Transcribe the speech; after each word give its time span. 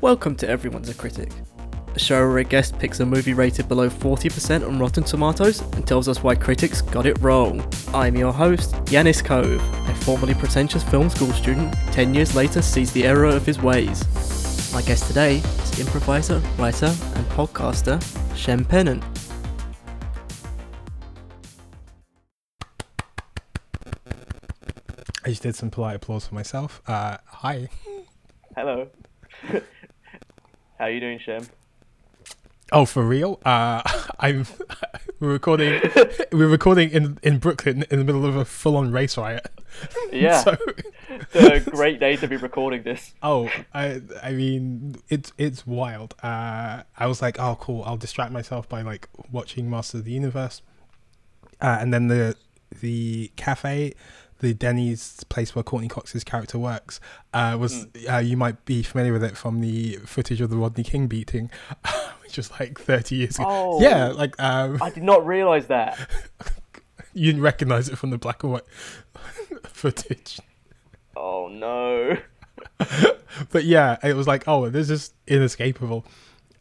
Welcome 0.00 0.36
to 0.36 0.48
Everyone's 0.48 0.88
a 0.88 0.94
Critic, 0.94 1.30
a 1.94 1.98
show 1.98 2.26
where 2.28 2.38
a 2.38 2.44
guest 2.44 2.78
picks 2.78 3.00
a 3.00 3.06
movie 3.06 3.32
rated 3.32 3.68
below 3.68 3.88
40% 3.88 4.66
on 4.66 4.78
Rotten 4.78 5.02
Tomatoes 5.04 5.60
and 5.60 5.86
tells 5.86 6.08
us 6.08 6.22
why 6.22 6.34
critics 6.34 6.82
got 6.82 7.06
it 7.06 7.18
wrong. 7.20 7.66
I'm 7.94 8.16
your 8.16 8.32
host, 8.32 8.72
Yanis 8.86 9.24
Cove, 9.24 9.62
a 9.88 9.94
formerly 9.96 10.34
pretentious 10.34 10.82
film 10.82 11.08
school 11.08 11.32
student, 11.32 11.72
10 11.92 12.14
years 12.14 12.34
later 12.34 12.60
sees 12.60 12.92
the 12.92 13.04
error 13.04 13.26
of 13.26 13.46
his 13.46 13.62
ways. 13.62 14.04
My 14.74 14.82
guest 14.82 15.06
today 15.06 15.36
is 15.36 15.80
improviser, 15.80 16.38
writer, 16.58 16.86
and 17.14 17.26
podcaster 17.30 18.02
Shem 18.36 18.64
Pennant. 18.64 19.02
I 25.26 25.30
just 25.30 25.42
did 25.42 25.54
some 25.54 25.70
polite 25.70 25.96
applause 25.96 26.26
for 26.26 26.34
myself. 26.34 26.82
Uh, 26.86 27.16
hi. 27.24 27.68
Hello. 28.54 28.90
How 30.78 30.86
you 30.86 31.00
doing, 31.00 31.18
Shem? 31.18 31.46
Oh, 32.72 32.84
for 32.84 33.04
real? 33.04 33.40
Uh, 33.44 33.82
I'm. 34.18 34.46
we're 35.20 35.32
recording. 35.32 35.80
we're 36.32 36.48
recording 36.48 36.90
in 36.90 37.18
in 37.22 37.38
Brooklyn 37.38 37.84
in 37.90 37.98
the 37.98 38.04
middle 38.04 38.24
of 38.24 38.36
a 38.36 38.44
full-on 38.44 38.90
race 38.90 39.16
riot. 39.16 39.46
Yeah, 40.12 40.42
So, 40.42 40.56
it's 41.34 41.66
a 41.66 41.70
great 41.70 42.00
day 42.00 42.16
to 42.16 42.26
be 42.28 42.36
recording 42.36 42.82
this. 42.82 43.12
oh, 43.22 43.50
I 43.72 44.00
I 44.22 44.32
mean, 44.32 44.96
it's 45.08 45.32
it's 45.38 45.66
wild. 45.66 46.14
Uh, 46.22 46.82
I 46.96 47.06
was 47.06 47.20
like, 47.20 47.38
oh, 47.38 47.56
cool. 47.60 47.82
I'll 47.84 47.96
distract 47.96 48.32
myself 48.32 48.68
by 48.68 48.82
like 48.82 49.08
watching 49.30 49.68
Master 49.68 49.98
of 49.98 50.04
the 50.04 50.12
Universe, 50.12 50.62
uh, 51.60 51.78
and 51.80 51.92
then 51.92 52.08
the 52.08 52.36
the 52.80 53.30
cafe. 53.36 53.94
The 54.40 54.54
Denny's 54.54 55.24
place 55.24 55.54
where 55.54 55.62
Courteney 55.62 55.88
Cox's 55.88 56.24
character 56.24 56.58
works 56.58 57.00
uh, 57.32 57.56
was 57.58 57.86
uh, 58.10 58.18
you 58.18 58.36
might 58.36 58.64
be 58.64 58.82
familiar 58.82 59.12
with 59.12 59.24
it 59.24 59.36
from 59.36 59.60
the 59.60 59.96
footage 60.04 60.40
of 60.40 60.50
the 60.50 60.56
Rodney 60.56 60.84
King 60.84 61.06
beating, 61.06 61.50
which 62.22 62.36
was 62.36 62.50
like 62.52 62.78
thirty 62.78 63.16
years 63.16 63.36
ago. 63.36 63.46
Oh. 63.48 63.80
Yeah, 63.80 64.08
like 64.08 64.40
um, 64.40 64.82
I 64.82 64.90
did 64.90 65.02
not 65.02 65.26
realise 65.26 65.66
that. 65.66 65.98
you 67.14 67.26
didn't 67.26 67.42
recognize 67.42 67.88
it 67.88 67.96
from 67.96 68.10
the 68.10 68.18
black 68.18 68.42
and 68.42 68.52
white 68.52 68.64
footage. 69.64 70.40
Oh 71.16 71.48
no. 71.48 72.16
But 73.50 73.64
yeah, 73.64 73.96
it 74.02 74.14
was 74.14 74.26
like, 74.26 74.46
oh, 74.46 74.68
this 74.68 74.90
is 74.90 75.12
inescapable. 75.26 76.04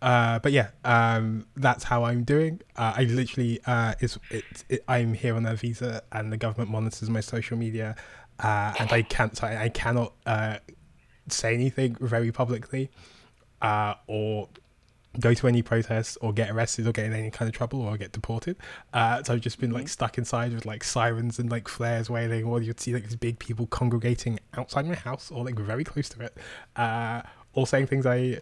Uh, 0.03 0.37
but 0.39 0.51
yeah, 0.51 0.67
um, 0.83 1.45
that's 1.55 1.85
how 1.85 2.03
I'm 2.03 2.25
doing. 2.25 2.59
Uh, 2.75 2.93
I 2.97 3.03
literally, 3.05 3.61
uh, 3.65 3.93
it's, 4.01 4.19
it's, 4.29 4.65
it, 4.67 4.83
I'm 4.85 5.13
here 5.13 5.33
on 5.33 5.45
a 5.45 5.55
visa, 5.55 6.03
and 6.11 6.29
the 6.29 6.35
government 6.35 6.69
monitors 6.69 7.09
my 7.09 7.21
social 7.21 7.57
media, 7.57 7.95
uh, 8.39 8.73
and 8.79 8.91
I 8.91 9.03
can't, 9.03 9.41
I, 9.41 9.63
I 9.63 9.69
cannot 9.69 10.13
uh, 10.25 10.57
say 11.29 11.53
anything 11.53 11.95
very 12.01 12.33
publicly, 12.33 12.91
uh, 13.61 13.93
or 14.07 14.49
go 15.21 15.33
to 15.33 15.47
any 15.47 15.61
protests, 15.61 16.17
or 16.17 16.33
get 16.33 16.49
arrested, 16.49 16.85
or 16.85 16.91
get 16.91 17.05
in 17.05 17.13
any 17.13 17.31
kind 17.31 17.47
of 17.47 17.55
trouble, 17.55 17.79
or 17.81 17.95
get 17.95 18.11
deported. 18.11 18.57
Uh, 18.93 19.23
so 19.23 19.35
I've 19.35 19.39
just 19.39 19.57
been 19.57 19.71
like 19.71 19.87
stuck 19.87 20.17
inside 20.17 20.53
with 20.53 20.65
like 20.65 20.83
sirens 20.83 21.39
and 21.39 21.49
like 21.49 21.69
flares 21.69 22.09
wailing, 22.09 22.43
or 22.43 22.61
you'd 22.61 22.81
see 22.81 22.93
like 22.93 23.05
these 23.05 23.15
big 23.15 23.39
people 23.39 23.67
congregating 23.67 24.37
outside 24.57 24.85
my 24.85 24.95
house, 24.95 25.31
or 25.31 25.45
like 25.45 25.57
very 25.57 25.85
close 25.85 26.09
to 26.09 26.25
it, 26.25 26.37
uh, 26.75 27.21
all 27.53 27.65
saying 27.65 27.87
things 27.87 28.05
I 28.05 28.41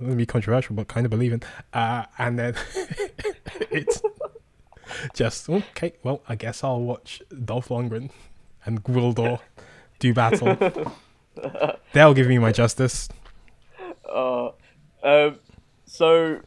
let 0.00 0.10
me 0.10 0.14
be 0.16 0.26
controversial, 0.26 0.74
but 0.74 0.88
kind 0.88 1.06
of 1.06 1.10
believe 1.10 1.32
in. 1.32 1.42
Uh, 1.72 2.04
and 2.18 2.38
then 2.38 2.54
it's 3.70 4.02
just 5.14 5.48
okay. 5.48 5.94
Well, 6.02 6.22
I 6.28 6.34
guess 6.34 6.62
I'll 6.62 6.80
watch 6.80 7.22
Dolph 7.44 7.68
Lundgren 7.68 8.10
and 8.64 8.82
Gwildor 8.82 9.40
do 9.98 10.12
battle. 10.14 10.56
They'll 11.92 12.14
give 12.14 12.28
me 12.28 12.38
my 12.38 12.52
justice. 12.52 13.08
Uh, 14.08 14.50
um, 15.02 15.38
so 15.86 16.40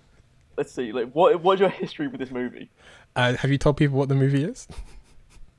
let's 0.58 0.73
see. 0.73 0.91
Like, 0.91 1.11
what 1.13 1.41
what's 1.41 1.59
your 1.59 1.69
history 1.69 2.08
with 2.08 2.19
this 2.19 2.31
movie? 2.31 2.69
Uh, 3.16 3.36
have 3.36 3.52
you 3.52 3.58
told 3.58 3.78
people 3.78 3.97
what 3.97 4.09
the 4.09 4.16
movie 4.16 4.44
is? 4.44 4.68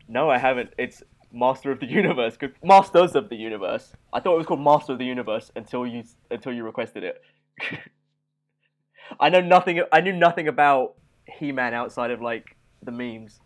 No, 0.09 0.31
I 0.31 0.39
haven't. 0.39 0.73
It's 0.79 1.03
Master 1.33 1.71
of 1.71 1.81
the 1.81 1.87
Universe. 1.87 2.37
Good- 2.37 2.55
Masters 2.63 3.15
of 3.15 3.29
the 3.29 3.37
Universe. 3.37 3.93
I 4.13 4.21
thought 4.21 4.35
it 4.35 4.39
was 4.39 4.47
called 4.47 4.61
Master 4.61 4.93
of 4.93 4.99
the 4.99 5.05
Universe 5.05 5.51
until 5.57 5.87
you 5.87 6.05
until 6.31 6.53
you 6.53 6.65
requested 6.65 7.05
it. 7.05 7.23
I 9.21 9.29
know 9.29 9.41
nothing. 9.41 9.83
I 9.93 10.01
knew 10.01 10.13
nothing 10.13 10.49
about 10.49 10.95
He-Man 11.27 11.75
outside 11.75 12.11
of 12.11 12.21
like 12.21 12.57
the 12.83 12.93
memes. 12.93 13.41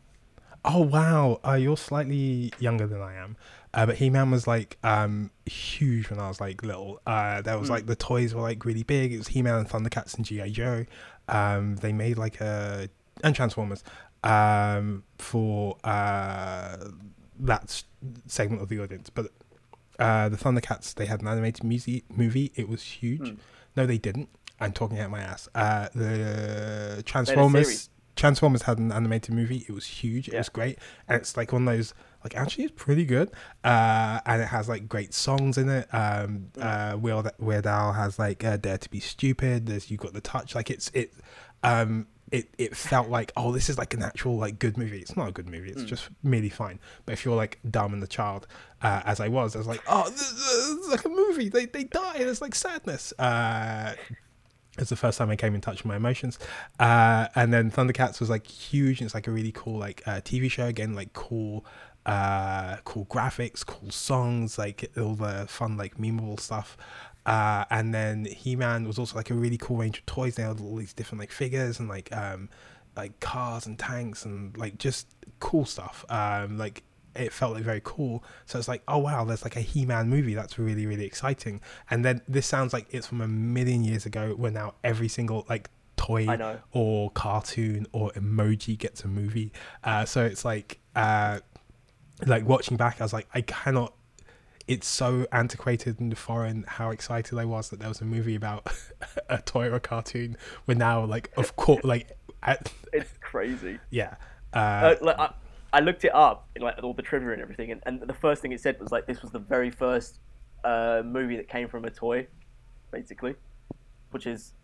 Oh 0.64 0.80
wow, 0.80 1.41
uh, 1.47 1.54
you're 1.54 1.76
slightly 1.76 2.52
younger 2.58 2.86
than 2.86 3.00
I 3.00 3.14
am. 3.14 3.36
Uh, 3.75 3.86
but 3.86 3.97
He-Man 3.97 4.30
was 4.30 4.47
like 4.47 4.78
um, 4.82 5.30
huge 5.47 6.08
when 6.08 6.20
I 6.20 6.28
was 6.28 6.41
like 6.41 6.62
little. 6.62 7.00
Uh, 7.06 7.42
there 7.42 7.58
was 7.58 7.69
like 7.69 7.86
the 7.86 7.97
toys 7.97 8.34
were 8.34 8.41
like 8.41 8.64
really 8.64 8.84
big. 8.84 9.12
It 9.12 9.19
was 9.19 9.28
He-Man 9.28 9.56
and 9.56 9.69
Thundercats 9.69 10.16
and 10.16 10.25
GI 10.25 10.50
Joe. 10.50 10.86
Um, 11.28 11.76
they 11.76 11.92
made 11.92 12.19
like 12.19 12.41
a 12.41 12.88
and 13.22 13.34
Transformers 13.34 13.84
um, 14.22 15.04
for 15.19 15.76
uh, 15.84 16.76
that 17.41 17.82
segment 18.26 18.62
of 18.62 18.69
the 18.69 18.81
audience. 18.81 19.10
But 19.10 19.26
uh, 19.98 20.28
the 20.28 20.36
Thundercats 20.36 20.94
they 20.94 21.06
had 21.06 21.20
an 21.20 21.28
animated 21.28 21.64
movie. 21.64 22.04
Movie. 22.08 22.52
It 22.54 22.69
was 22.69 22.82
huge. 22.82 23.36
No, 23.76 23.86
they 23.86 23.98
didn't. 23.98 24.28
I'm 24.60 24.72
talking 24.72 24.98
out 25.00 25.10
my 25.10 25.20
ass. 25.20 25.48
Uh, 25.54 25.88
the 25.94 27.02
Transformers. 27.04 27.90
Transformers 28.16 28.62
had 28.62 28.78
an 28.78 28.92
animated 28.92 29.34
movie. 29.34 29.64
It 29.68 29.72
was 29.72 29.86
huge. 29.86 30.28
It 30.28 30.34
Yeah. 30.34 30.38
was 30.40 30.48
great, 30.48 30.78
and 31.08 31.20
it's 31.20 31.36
like 31.36 31.52
one 31.52 31.66
of 31.66 31.74
those. 31.74 31.94
Like 32.22 32.36
actually, 32.36 32.64
it's 32.64 32.72
pretty 32.76 33.04
good, 33.04 33.30
uh, 33.64 34.20
and 34.24 34.40
it 34.40 34.46
has 34.46 34.68
like 34.68 34.88
great 34.88 35.12
songs 35.12 35.58
in 35.58 35.68
it. 35.68 35.88
Um, 35.92 36.46
uh, 36.58 36.96
Weird, 36.98 37.30
Weird 37.38 37.66
Al 37.66 37.92
has 37.92 38.18
like 38.18 38.42
uh, 38.44 38.56
"Dare 38.56 38.78
to 38.78 38.88
Be 38.88 39.00
Stupid." 39.00 39.66
There's 39.66 39.90
you 39.90 39.96
got 39.98 40.12
the 40.14 40.20
touch. 40.22 40.54
Like 40.54 40.70
it's 40.70 40.90
it, 40.94 41.12
um, 41.64 42.06
it 42.34 42.48
it 42.58 42.76
felt 42.76 43.08
like 43.08 43.30
oh, 43.36 43.52
this 43.52 43.68
is 43.70 43.78
like 43.78 43.94
an 43.94 44.02
actual 44.02 44.36
like 44.36 44.58
good 44.58 44.76
movie. 44.76 44.98
It's 44.98 45.16
not 45.16 45.28
a 45.28 45.32
good 45.32 45.48
movie. 45.48 45.70
It's 45.70 45.84
just 45.84 46.08
merely 46.24 46.48
fine. 46.48 46.80
But 47.06 47.12
if 47.12 47.24
you're 47.24 47.36
like 47.36 47.60
dumb 47.70 47.92
and 47.92 48.02
the 48.02 48.08
child, 48.08 48.48
uh, 48.82 49.02
as 49.04 49.20
I 49.20 49.28
was, 49.28 49.54
I 49.54 49.58
was 49.58 49.68
like, 49.68 49.82
oh, 49.86 50.10
this, 50.10 50.32
this 50.32 50.68
is 50.68 50.88
like 50.88 51.04
a 51.04 51.08
movie. 51.08 51.48
They 51.48 51.66
they 51.66 51.84
die. 51.84 52.18
There's 52.18 52.40
like 52.40 52.56
sadness. 52.56 53.12
Uh, 53.20 53.94
it's 54.76 54.90
the 54.90 54.96
first 54.96 55.18
time 55.18 55.30
I 55.30 55.36
came 55.36 55.54
in 55.54 55.60
touch 55.60 55.84
with 55.84 55.86
my 55.86 55.94
emotions. 55.94 56.40
Uh, 56.80 57.28
and 57.36 57.52
then 57.52 57.70
Thundercats 57.70 58.18
was 58.18 58.28
like 58.28 58.48
huge. 58.48 59.00
And 59.00 59.06
it's 59.06 59.14
like 59.14 59.28
a 59.28 59.30
really 59.30 59.52
cool 59.52 59.78
like 59.78 60.02
uh, 60.04 60.20
TV 60.20 60.50
show 60.50 60.66
again, 60.66 60.94
like 60.94 61.12
cool, 61.12 61.64
uh, 62.04 62.78
cool 62.84 63.06
graphics, 63.06 63.64
cool 63.64 63.92
songs, 63.92 64.58
like 64.58 64.90
all 64.96 65.14
the 65.14 65.46
fun 65.48 65.76
like 65.76 65.98
memeable 65.98 66.40
stuff. 66.40 66.76
Uh, 67.26 67.64
and 67.70 67.94
then 67.94 68.24
He 68.24 68.56
Man 68.56 68.86
was 68.86 68.98
also 68.98 69.16
like 69.16 69.30
a 69.30 69.34
really 69.34 69.56
cool 69.56 69.78
range 69.78 69.98
of 69.98 70.06
toys. 70.06 70.34
They 70.36 70.42
had 70.42 70.60
all 70.60 70.76
these 70.76 70.92
different 70.92 71.20
like 71.20 71.30
figures 71.30 71.78
and 71.80 71.88
like 71.88 72.14
um, 72.14 72.48
like 72.96 73.18
cars 73.20 73.66
and 73.66 73.78
tanks 73.78 74.24
and 74.24 74.56
like 74.56 74.78
just 74.78 75.06
cool 75.40 75.64
stuff. 75.64 76.04
Um, 76.08 76.58
like 76.58 76.82
it 77.16 77.32
felt 77.32 77.54
like 77.54 77.62
very 77.62 77.80
cool. 77.84 78.24
So 78.46 78.58
it's 78.58 78.68
like, 78.68 78.82
oh 78.88 78.98
wow, 78.98 79.24
there's 79.24 79.44
like 79.44 79.56
a 79.56 79.60
He-Man 79.60 80.08
movie 80.08 80.34
that's 80.34 80.58
really 80.58 80.86
really 80.86 81.04
exciting. 81.04 81.60
And 81.90 82.04
then 82.04 82.20
this 82.28 82.46
sounds 82.46 82.72
like 82.72 82.86
it's 82.90 83.06
from 83.06 83.20
a 83.20 83.28
million 83.28 83.84
years 83.84 84.04
ago, 84.04 84.34
where 84.36 84.50
now 84.50 84.74
every 84.82 85.08
single 85.08 85.46
like 85.48 85.70
toy 85.96 86.26
or 86.72 87.10
cartoon 87.12 87.86
or 87.92 88.10
emoji 88.12 88.76
gets 88.76 89.04
a 89.04 89.08
movie. 89.08 89.52
Uh, 89.82 90.04
so 90.04 90.24
it's 90.24 90.44
like, 90.44 90.78
uh, 90.94 91.38
like 92.26 92.46
watching 92.46 92.76
back, 92.76 93.00
I 93.00 93.04
was 93.04 93.12
like, 93.12 93.28
I 93.32 93.40
cannot. 93.40 93.94
It's 94.66 94.86
so 94.86 95.26
antiquated 95.30 96.00
and 96.00 96.16
foreign 96.16 96.64
how 96.66 96.91
excited 96.91 97.38
I 97.38 97.44
was 97.44 97.69
that 97.70 97.80
there 97.80 97.88
was 97.88 98.00
a 98.00 98.04
movie 98.04 98.34
about 98.34 98.66
a 99.28 99.38
toy 99.38 99.66
or 99.66 99.75
a 99.75 99.80
cartoon. 99.80 100.36
When 100.64 100.78
now, 100.78 101.04
like, 101.04 101.30
of 101.36 101.56
course, 101.56 101.84
like, 101.84 102.16
at, 102.42 102.72
It's 102.92 103.12
crazy. 103.20 103.78
yeah. 103.91 104.14
uh, 104.52 104.56
Uh, 104.58 104.97
like 105.02 105.19
I, 105.19 105.34
I 105.75 105.80
looked 105.80 106.04
it 106.04 106.14
up, 106.14 106.48
like 106.58 106.82
all 106.82 106.94
the 106.94 107.02
trivia 107.02 107.32
and 107.32 107.42
everything, 107.42 107.72
and, 107.72 107.82
and 107.84 108.00
the 108.00 108.14
first 108.14 108.41
thing 108.42 108.52
it 108.52 108.60
said 108.60 108.78
was 108.80 108.92
like 108.92 109.06
this 109.06 109.22
was 109.22 109.32
the 109.32 109.38
very 109.38 109.70
first 109.70 110.20
uh, 110.62 111.02
movie 111.04 111.36
that 111.36 111.48
came 111.48 111.69
from 111.69 111.84
a 111.84 111.91
toy, 111.91 112.26
basically, 112.92 113.34
which 114.12 114.26
is 114.26 114.55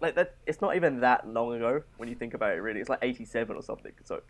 like 0.00 0.14
that. 0.16 0.36
It's 0.46 0.60
not 0.60 0.74
even 0.74 1.00
that 1.00 1.28
long 1.28 1.54
ago 1.54 1.82
when 1.98 2.08
you 2.08 2.14
think 2.14 2.34
about 2.34 2.52
it. 2.54 2.60
Really, 2.60 2.80
it's 2.80 2.88
like 2.88 3.00
'87 3.02 3.54
or 3.54 3.62
something. 3.62 3.92
So 4.04 4.22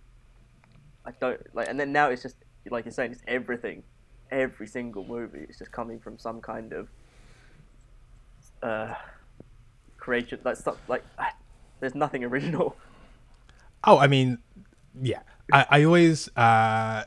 I 1.07 1.13
don't 1.21 1.41
like, 1.55 1.69
and 1.69 1.79
then 1.79 1.93
now 1.93 2.11
it's 2.11 2.23
just 2.23 2.37
like 2.71 2.85
you're 2.85 2.93
saying, 2.93 3.13
it's 3.13 3.23
everything, 3.27 3.83
every 4.35 4.67
single 4.67 5.05
movie. 5.05 5.47
It's 5.49 5.59
just 5.59 5.73
coming 5.73 6.01
from 6.01 6.19
some 6.19 6.41
kind 6.41 6.73
of 6.73 6.89
uh, 8.63 8.95
creation. 9.97 10.41
Like 10.45 10.57
stuff 10.57 10.77
like 10.89 11.05
there's 11.81 11.95
nothing 11.95 12.25
original. 12.25 12.77
Oh, 13.85 13.99
I 13.99 14.07
mean, 14.07 14.39
yeah. 15.01 15.21
I, 15.53 15.67
I 15.71 15.85
always, 15.85 16.29
uh, 16.37 17.05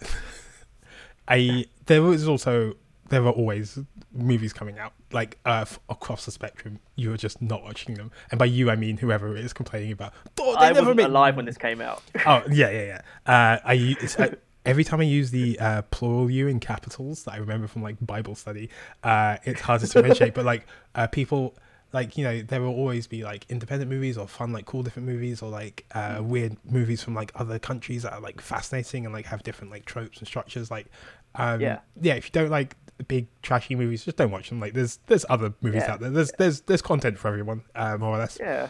I 1.28 1.66
there 1.88 2.02
was 2.02 2.28
also 2.28 2.74
there 3.10 3.24
were 3.24 3.32
always 3.32 3.80
movies 4.14 4.54
coming 4.54 4.78
out 4.78 4.94
like 5.12 5.38
uh, 5.46 5.62
f- 5.62 5.80
across 5.90 6.26
the 6.26 6.32
spectrum. 6.32 6.80
You 6.96 7.10
were 7.10 7.18
just 7.18 7.42
not 7.42 7.64
watching 7.64 7.96
them, 7.96 8.12
and 8.32 8.38
by 8.38 8.46
you 8.46 8.70
I 8.70 8.76
mean 8.76 8.98
whoever 8.98 9.36
is 9.36 9.54
complaining 9.54 9.92
about. 9.92 10.14
Oh, 10.40 10.54
they 10.54 10.68
I 10.68 10.68
never 10.68 10.82
wasn't 10.82 10.98
made-" 10.98 11.06
alive 11.06 11.36
when 11.36 11.46
this 11.46 11.58
came 11.58 11.82
out. 11.82 12.04
Oh 12.26 12.44
yeah, 12.52 12.70
yeah, 12.70 12.86
yeah. 12.86 13.02
Uh, 13.26 13.60
I, 13.66 13.96
I 14.20 14.32
every 14.68 14.84
time 14.84 15.00
I 15.00 15.06
use 15.06 15.32
the 15.32 15.60
uh, 15.60 15.82
plural 15.84 16.30
you 16.30 16.48
in 16.48 16.60
capitals 16.60 17.24
that 17.24 17.34
I 17.34 17.38
remember 17.38 17.68
from 17.68 17.82
like 17.82 17.96
Bible 18.02 18.36
study, 18.36 18.70
uh, 19.04 19.38
it's 19.46 19.62
hard 19.62 19.82
to 19.82 19.88
differentiate. 19.88 20.34
but 20.36 20.46
like 20.46 20.68
uh, 20.94 21.08
people 21.08 21.56
like 21.94 22.18
you 22.18 22.24
know 22.26 22.42
there 22.42 22.62
will 22.62 22.76
always 22.76 23.08
be 23.08 23.24
like 23.24 23.46
independent 23.50 23.90
movies 23.90 24.18
or 24.18 24.28
fun 24.28 24.52
like 24.52 24.66
cool 24.66 24.84
different 24.84 25.08
movies 25.08 25.42
or 25.42 25.50
like 25.50 25.86
uh, 25.96 26.20
weird 26.22 26.58
movies 26.70 27.02
from 27.02 27.16
like 27.16 27.32
other 27.36 27.58
countries 27.60 28.04
that 28.04 28.12
are 28.14 28.20
like 28.20 28.42
fascinating 28.42 29.06
and 29.06 29.14
like 29.14 29.26
have 29.26 29.42
different 29.42 29.72
like 29.72 29.86
tropes 29.86 30.20
and 30.20 30.28
structures 30.28 30.70
like 30.70 30.88
um 31.36 31.62
Yeah. 31.62 31.80
yeah 32.02 32.16
if 32.16 32.26
you 32.26 32.32
don't 32.34 32.50
like 32.52 32.76
big 33.08 33.28
trashy 33.42 33.74
movies 33.76 34.04
just 34.04 34.18
don't 34.18 34.32
watch 34.32 34.50
them 34.50 34.60
like 34.60 34.74
there's 34.74 35.00
there's 35.08 35.26
other 35.30 35.54
movies 35.62 35.84
Yeah. 35.86 35.94
out 35.94 36.00
there 36.02 36.10
there's 36.10 36.32
there's 36.38 36.62
there's 36.62 36.82
content 36.82 37.18
for 37.18 37.30
everyone 37.30 37.64
uh, 37.74 37.96
more 37.98 38.10
or 38.16 38.18
less 38.18 38.38
Yeah. 38.40 38.68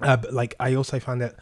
uh, 0.00 0.16
but 0.16 0.32
like 0.32 0.54
I 0.58 0.74
also 0.74 0.98
find 0.98 1.20
it 1.20 1.36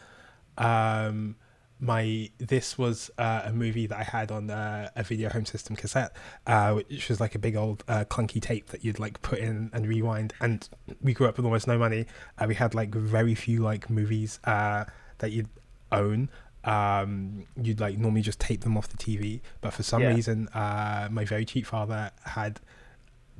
um 0.57 1.35
my 1.83 2.29
this 2.37 2.77
was 2.77 3.11
uh, 3.17 3.41
a 3.45 3.51
movie 3.53 3.87
that 3.87 3.97
I 3.99 4.03
had 4.03 4.31
on 4.31 4.49
uh, 4.49 4.89
a 4.95 5.03
video 5.03 5.29
home 5.29 5.45
system 5.45 5.75
cassette, 5.75 6.15
uh, 6.47 6.73
which 6.75 7.09
was 7.09 7.19
like 7.19 7.35
a 7.35 7.39
big 7.39 7.55
old 7.55 7.83
uh, 7.87 8.05
clunky 8.05 8.41
tape 8.41 8.67
that 8.67 8.83
you'd 8.85 8.99
like 8.99 9.21
put 9.21 9.39
in 9.39 9.69
and 9.73 9.85
rewind. 9.87 10.33
And 10.39 10.67
we 11.01 11.13
grew 11.13 11.27
up 11.27 11.35
with 11.37 11.45
almost 11.45 11.67
no 11.67 11.77
money. 11.77 12.05
Uh, 12.39 12.45
we 12.47 12.55
had 12.55 12.73
like 12.73 12.95
very 12.95 13.35
few 13.35 13.59
like 13.61 13.89
movies 13.89 14.39
uh, 14.45 14.85
that 15.19 15.31
you'd 15.31 15.49
own. 15.91 16.29
Um, 16.63 17.45
you'd 17.61 17.81
like 17.81 17.97
normally 17.97 18.21
just 18.21 18.39
tape 18.39 18.61
them 18.61 18.77
off 18.77 18.87
the 18.87 18.97
TV, 18.97 19.41
but 19.61 19.73
for 19.73 19.83
some 19.83 20.01
Yeah. 20.01 20.13
reason, 20.15 20.47
uh, 20.49 21.09
my 21.11 21.25
very 21.25 21.43
cheap 21.45 21.65
father 21.65 22.11
had 22.23 22.61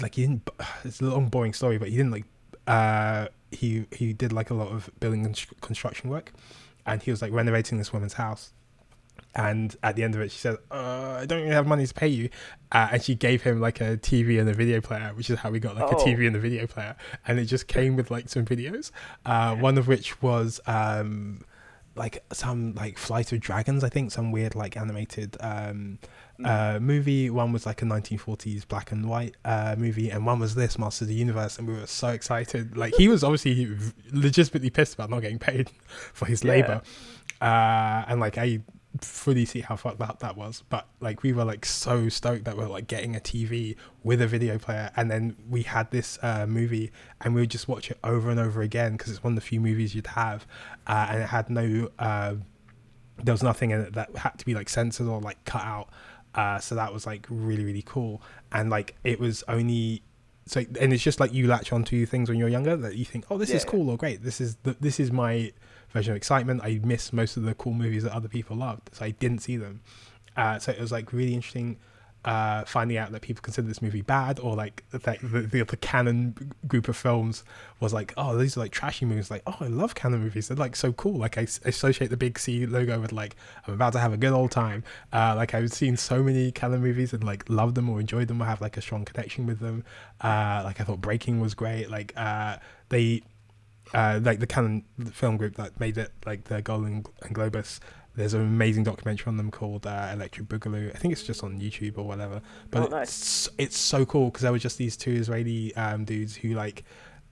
like 0.01 0.15
he 0.15 0.23
didn't. 0.23 0.49
It's 0.83 0.99
a 1.01 1.05
long 1.05 1.29
boring 1.29 1.53
story, 1.53 1.77
but 1.77 1.87
he 1.89 1.95
didn't 1.95 2.11
like. 2.11 2.25
Uh, 2.67 3.27
he 3.51 3.85
he 3.93 4.13
did 4.13 4.33
like 4.33 4.49
a 4.49 4.53
lot 4.53 4.69
of 4.69 4.89
building 4.99 5.25
and 5.25 5.45
construction 5.61 6.09
work, 6.09 6.33
and 6.85 7.01
he 7.01 7.11
was 7.11 7.21
like 7.21 7.31
renovating 7.31 7.77
this 7.77 7.91
woman's 7.93 8.13
house. 8.13 8.53
And 9.35 9.75
at 9.81 9.95
the 9.95 10.03
end 10.03 10.13
of 10.13 10.21
it, 10.21 10.31
she 10.31 10.37
said, 10.37 10.57
uh, 10.69 11.17
"I 11.21 11.25
don't 11.25 11.41
really 11.41 11.53
have 11.55 11.65
money 11.65 11.87
to 11.87 11.93
pay 11.93 12.07
you," 12.07 12.29
uh, 12.71 12.89
and 12.91 13.01
she 13.01 13.15
gave 13.15 13.41
him 13.41 13.59
like 13.59 13.81
a 13.81 13.97
TV 13.97 14.39
and 14.39 14.47
a 14.47 14.53
video 14.53 14.79
player, 14.79 15.11
which 15.15 15.29
is 15.29 15.39
how 15.39 15.49
we 15.49 15.59
got 15.59 15.75
like 15.75 15.91
a 15.91 15.95
Oh. 15.95 16.05
TV 16.05 16.27
and 16.27 16.35
a 16.35 16.39
video 16.39 16.67
player, 16.67 16.95
and 17.27 17.39
it 17.39 17.45
just 17.45 17.67
came 17.67 17.95
with 17.95 18.11
like 18.11 18.29
some 18.29 18.45
videos. 18.45 18.91
Uh, 19.25 19.55
one 19.55 19.77
of 19.79 19.87
which 19.87 20.21
was 20.21 20.59
um, 20.67 21.41
like 21.95 22.23
some 22.31 22.73
like 22.75 22.97
Flight 22.99 23.31
of 23.31 23.39
Dragons, 23.39 23.83
I 23.83 23.89
think, 23.89 24.11
some 24.11 24.31
weird 24.31 24.53
like 24.53 24.77
animated 24.77 25.35
um, 25.39 25.97
uh, 26.43 26.79
movie. 26.81 27.29
One 27.29 27.51
was 27.51 27.65
like 27.65 27.81
a 27.81 27.85
1940s 27.85 28.67
black 28.67 28.91
and 28.91 29.07
white 29.09 29.35
uh, 29.45 29.75
movie, 29.77 30.09
and 30.09 30.25
one 30.25 30.39
was 30.39 30.55
this 30.55 30.77
Master 30.79 31.05
of 31.05 31.09
the 31.09 31.15
Universe, 31.15 31.57
and 31.59 31.67
we 31.67 31.73
were 31.73 31.87
so 31.87 32.09
excited. 32.09 32.75
Like 32.77 32.95
he 32.95 33.07
was 33.07 33.23
obviously 33.23 33.75
legitimately 34.11 34.69
pissed 34.69 34.93
about 34.95 35.09
not 35.09 35.21
getting 35.21 35.39
paid 35.39 35.69
for 36.13 36.25
his 36.25 36.43
Yeah. 36.43 36.51
labor, 36.51 36.81
uh, 37.41 38.05
and 38.07 38.19
like 38.19 38.37
I 38.37 38.61
fully 39.01 39.43
see 39.43 39.59
how 39.61 39.75
fucked 39.75 39.99
up 40.01 40.19
that 40.19 40.37
was. 40.37 40.63
But 40.69 40.87
like 40.99 41.23
we 41.23 41.33
were 41.33 41.45
like 41.45 41.65
so 41.65 42.09
stoked 42.09 42.45
that 42.45 42.55
we 42.57 42.63
are 42.63 42.69
like 42.69 42.87
getting 42.87 43.15
a 43.15 43.19
TV 43.19 43.75
with 44.03 44.21
a 44.21 44.27
video 44.27 44.57
player, 44.57 44.91
and 44.95 45.09
then 45.09 45.35
we 45.49 45.63
had 45.63 45.89
this 45.91 46.19
uh, 46.21 46.45
movie, 46.47 46.91
and 47.21 47.33
we 47.35 47.41
would 47.41 47.51
just 47.51 47.67
watch 47.67 47.89
it 47.91 47.97
over 48.03 48.29
and 48.29 48.39
over 48.39 48.61
again 48.61 48.93
because 48.93 49.11
it's 49.11 49.23
one 49.23 49.33
of 49.33 49.35
the 49.35 49.45
few 49.45 49.59
movies 49.59 49.93
you'd 49.95 50.07
have, 50.07 50.45
uh, 50.87 51.07
and 51.11 51.21
it 51.23 51.27
had 51.29 51.49
no. 51.49 51.89
Uh, 51.99 52.35
there 53.23 53.33
was 53.33 53.43
nothing 53.43 53.69
in 53.69 53.79
it 53.79 53.93
that 53.93 54.15
had 54.17 54.37
to 54.39 54.45
be 54.45 54.55
like 54.55 54.67
censored 54.67 55.07
or 55.07 55.21
like 55.21 55.43
cut 55.45 55.63
out. 55.63 55.89
Uh, 56.35 56.59
so 56.59 56.75
that 56.75 56.93
was 56.93 57.05
like 57.05 57.27
really 57.29 57.63
really 57.63 57.83
cool, 57.85 58.21
and 58.51 58.69
like 58.69 58.95
it 59.03 59.19
was 59.19 59.43
only 59.47 60.03
so 60.45 60.61
and 60.79 60.91
it's 60.91 61.03
just 61.03 61.19
like 61.19 61.33
you 61.33 61.47
latch 61.47 61.71
onto 61.71 62.05
things 62.05 62.29
when 62.29 62.37
you're 62.37 62.49
younger 62.49 62.75
that 62.75 62.95
you 62.95 63.05
think, 63.05 63.25
oh, 63.29 63.37
this 63.37 63.51
is 63.51 63.63
cool 63.63 63.89
or 63.89 63.97
great. 63.97 64.23
This 64.23 64.41
is 64.41 64.55
the, 64.63 64.75
this 64.79 64.99
is 64.99 65.11
my 65.11 65.53
version 65.89 66.11
of 66.11 66.17
excitement. 66.17 66.61
I 66.63 66.79
miss 66.83 67.13
most 67.13 67.37
of 67.37 67.43
the 67.43 67.53
cool 67.53 67.73
movies 67.73 68.03
that 68.03 68.13
other 68.13 68.27
people 68.27 68.57
loved, 68.57 68.89
so 68.93 69.05
I 69.05 69.11
didn't 69.11 69.39
see 69.39 69.57
them. 69.57 69.81
Uh, 70.35 70.59
so 70.59 70.71
it 70.71 70.79
was 70.79 70.91
like 70.91 71.13
really 71.13 71.33
interesting 71.33 71.77
uh, 72.25 72.63
finding 72.65 72.97
out 72.97 73.11
that 73.11 73.21
people 73.21 73.41
consider 73.41 73.67
this 73.67 73.81
movie 73.81 74.01
bad, 74.01 74.39
or 74.39 74.55
like 74.55 74.83
that 74.91 75.03
the, 75.21 75.41
the, 75.41 75.63
the 75.63 75.77
Cannon 75.77 76.53
group 76.67 76.87
of 76.87 76.95
films 76.95 77.43
was 77.79 77.93
like, 77.93 78.13
oh, 78.17 78.37
these 78.37 78.55
are 78.57 78.61
like 78.61 78.71
trashy 78.71 79.05
movies. 79.05 79.29
Like, 79.29 79.43
oh, 79.45 79.57
I 79.59 79.67
love 79.67 79.95
Cannon 79.95 80.21
movies. 80.21 80.47
They're 80.47 80.57
like 80.57 80.75
so 80.75 80.93
cool. 80.93 81.17
Like 81.17 81.37
I 81.37 81.47
associate 81.65 82.09
the 82.09 82.17
big 82.17 82.39
C 82.39 82.65
logo 82.65 82.99
with 82.99 83.11
like 83.11 83.35
I'm 83.67 83.73
about 83.73 83.93
to 83.93 83.99
have 83.99 84.13
a 84.13 84.17
good 84.17 84.33
old 84.33 84.51
time. 84.51 84.83
Uh, 85.11 85.33
like 85.35 85.53
I've 85.53 85.71
seen 85.71 85.97
so 85.97 86.23
many 86.23 86.51
Cannon 86.51 86.81
movies 86.81 87.13
and 87.13 87.23
like 87.23 87.49
loved 87.49 87.75
them 87.75 87.89
or 87.89 87.99
enjoyed 87.99 88.27
them 88.27 88.41
or 88.41 88.45
have 88.45 88.61
like 88.61 88.77
a 88.77 88.81
strong 88.81 89.05
connection 89.05 89.45
with 89.45 89.59
them. 89.59 89.83
Uh, 90.21 90.61
like 90.63 90.79
I 90.79 90.83
thought 90.83 91.01
Breakin' 91.01 91.39
was 91.39 91.53
great. 91.53 91.89
Like 91.89 92.13
uh, 92.15 92.57
they 92.89 93.23
uh, 93.93 94.19
like 94.23 94.39
the 94.39 94.47
Cannon 94.47 94.83
film 95.11 95.37
group 95.37 95.55
that 95.55 95.79
made 95.79 95.97
it, 95.97 96.11
like 96.25 96.45
the 96.45 96.61
Golan 96.61 97.05
and 97.21 97.35
Globus. 97.35 97.79
There's 98.15 98.33
an 98.33 98.41
amazing 98.41 98.83
documentary 98.83 99.27
on 99.29 99.37
them 99.37 99.49
called 99.49 99.87
uh, 99.87 100.09
Electric 100.13 100.47
Boogaloo. 100.47 100.93
I 100.95 100.97
think 100.99 101.11
it's 101.13 101.23
just 101.23 101.43
on 101.43 101.59
YouTube 101.59 101.97
or 101.97 102.03
whatever. 102.03 102.41
But 102.69 102.83
Oh, 102.83 102.87
nice. 102.87 103.09
it's 103.09 103.49
it's 103.57 103.77
so 103.77 104.05
cool 104.05 104.25
because 104.25 104.41
there 104.43 104.51
were 104.51 104.59
just 104.59 104.77
these 104.77 104.95
two 104.95 105.11
Israeli 105.11 105.75
um, 105.75 106.05
dudes 106.05 106.35
who 106.35 106.49
like 106.53 106.83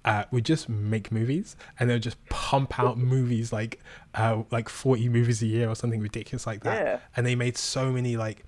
uh, 0.06 0.24
would 0.32 0.44
just 0.46 0.68
make 0.68 1.12
movies 1.12 1.56
and 1.80 1.88
they 1.88 1.94
would 1.94 2.02
just 2.02 2.18
pump 2.30 2.80
out 2.80 2.98
movies 3.16 3.54
like 3.54 3.80
uh, 4.16 4.42
like 4.50 4.70
40 4.70 5.10
movies 5.10 5.44
a 5.44 5.46
year 5.46 5.70
or 5.70 5.76
something 5.76 6.02
ridiculous 6.02 6.48
like 6.48 6.64
that. 6.64 6.84
Yeah. 6.84 7.00
And 7.16 7.26
they 7.28 7.36
made 7.36 7.58
so 7.58 7.92
many 7.92 8.18
like. 8.18 8.44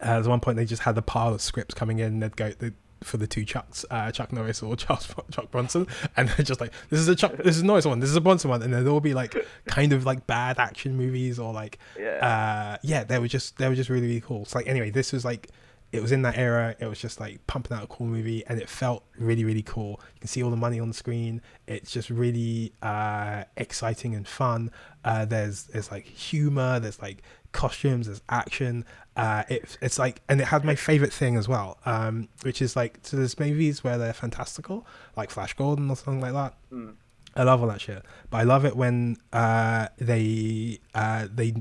Uh, 0.00 0.14
there's 0.14 0.28
one 0.28 0.40
point 0.40 0.56
they 0.56 0.66
just 0.66 0.82
had 0.82 0.94
the 0.94 1.00
pile 1.02 1.32
of 1.32 1.40
scripts 1.40 1.74
coming 1.74 2.00
in. 2.00 2.18
They'd 2.20 2.36
go 2.36 2.50
they, 2.50 2.72
for 3.02 3.16
the 3.16 3.26
two 3.26 3.44
Chucks, 3.44 3.84
uh, 3.90 4.10
Chuck 4.10 4.32
Norris 4.32 4.62
or 4.62 4.74
Charles 4.76 5.12
Chuck 5.30 5.50
Bronson, 5.50 5.86
and 6.16 6.28
they're 6.30 6.44
just 6.44 6.60
like, 6.60 6.72
"This 6.90 7.00
is 7.00 7.08
a 7.08 7.14
Chuck, 7.16 7.36
this 7.36 7.56
is 7.56 7.62
a 7.62 7.66
Norris 7.66 7.84
one, 7.86 8.00
this 8.00 8.10
is 8.10 8.16
a 8.16 8.20
Bronson 8.20 8.50
one," 8.50 8.62
and 8.62 8.72
they'd 8.72 8.86
all 8.88 9.00
be 9.00 9.14
like, 9.14 9.34
kind 9.66 9.92
of 9.92 10.04
like 10.06 10.26
bad 10.26 10.58
action 10.58 10.96
movies 10.96 11.38
or 11.38 11.52
like, 11.52 11.78
Yeah. 11.98 12.74
uh, 12.74 12.78
yeah, 12.82 13.04
they 13.04 13.18
were 13.18 13.28
just 13.28 13.58
they 13.58 13.68
were 13.68 13.74
just 13.74 13.90
really 13.90 14.06
really 14.06 14.20
cool. 14.20 14.44
So 14.44 14.58
like 14.58 14.66
anyway, 14.66 14.90
this 14.90 15.12
was 15.12 15.24
like. 15.24 15.48
It 15.92 16.02
was 16.02 16.10
in 16.10 16.22
that 16.22 16.36
era. 16.36 16.74
It 16.80 16.86
was 16.86 16.98
just 17.00 17.20
like 17.20 17.46
pumping 17.46 17.74
out 17.76 17.84
a 17.84 17.86
cool 17.86 18.08
movie, 18.08 18.44
and 18.48 18.60
it 18.60 18.68
felt 18.68 19.04
really, 19.18 19.44
really 19.44 19.62
cool. 19.62 20.00
You 20.14 20.20
can 20.20 20.26
see 20.28 20.42
all 20.42 20.50
the 20.50 20.56
money 20.56 20.80
on 20.80 20.88
the 20.88 20.94
screen. 20.94 21.40
It's 21.68 21.92
just 21.92 22.10
really 22.10 22.72
uh, 22.82 23.44
exciting 23.56 24.16
and 24.16 24.26
fun. 24.26 24.72
Uh, 25.04 25.24
there's 25.26 25.62
there's 25.64 25.92
like 25.92 26.04
humor. 26.04 26.80
There's 26.80 27.00
like 27.00 27.22
costumes. 27.56 28.06
There's 28.06 28.22
action. 28.28 28.84
Uh, 29.16 29.42
it, 29.48 29.78
it's 29.80 29.98
like, 29.98 30.20
and 30.28 30.40
it 30.40 30.44
had 30.44 30.64
my 30.64 30.74
favorite 30.74 31.12
thing 31.12 31.36
as 31.36 31.48
well, 31.48 31.78
um, 31.86 32.28
which 32.42 32.60
is 32.60 32.76
like, 32.76 32.98
so 33.02 33.16
there's 33.16 33.38
movies 33.38 33.82
where 33.82 33.98
they're 33.98 34.12
fantastical, 34.12 34.86
like 35.16 35.30
Flash 35.30 35.54
Gordon 35.54 35.90
or 35.90 35.96
something 35.96 36.20
like 36.20 36.34
that. 36.34 36.54
Mm. 36.70 36.94
I 37.34 37.42
love 37.42 37.62
all 37.62 37.68
that 37.68 37.80
shit, 37.80 38.02
but 38.30 38.38
I 38.38 38.42
love 38.44 38.64
it 38.64 38.76
when 38.76 39.18
uh, 39.32 39.88
they 39.98 40.78
uh, 40.94 41.28
they 41.32 41.54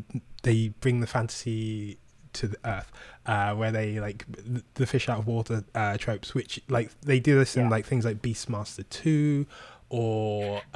they 0.44 0.70
bring 0.80 1.02
the 1.02 1.08
fantasy 1.08 1.98
to 2.34 2.48
the 2.48 2.58
earth, 2.64 2.92
uh, 3.26 3.54
where 3.56 3.72
they 3.72 4.00
like 4.00 4.26
the 4.76 4.86
fish 4.86 5.10
out 5.10 5.20
of 5.20 5.28
water 5.28 5.66
uh, 5.76 5.98
tropes, 5.98 6.34
which 6.34 6.62
like 6.70 6.92
they 7.02 7.20
do 7.20 7.38
this 7.38 7.58
in 7.58 7.70
like 7.70 7.86
things 7.86 8.06
like 8.06 8.22
Beastmaster 8.22 8.88
two, 8.90 9.48
or 9.90 10.62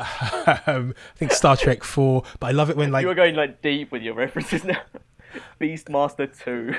um, 0.68 0.94
I 1.16 1.16
think 1.16 1.32
Star 1.32 1.56
Trek 1.56 1.84
four. 1.84 2.24
But 2.40 2.48
I 2.48 2.52
love 2.52 2.70
it 2.70 2.76
when 2.76 2.92
like 2.92 3.04
you 3.04 3.08
were 3.08 3.16
going 3.16 3.36
like 3.36 3.62
deep 3.62 3.92
with 3.94 4.02
your 4.02 4.16
references 4.16 4.66
now. 4.66 4.82
Beastmaster 5.62 6.38
Two. 6.44 6.76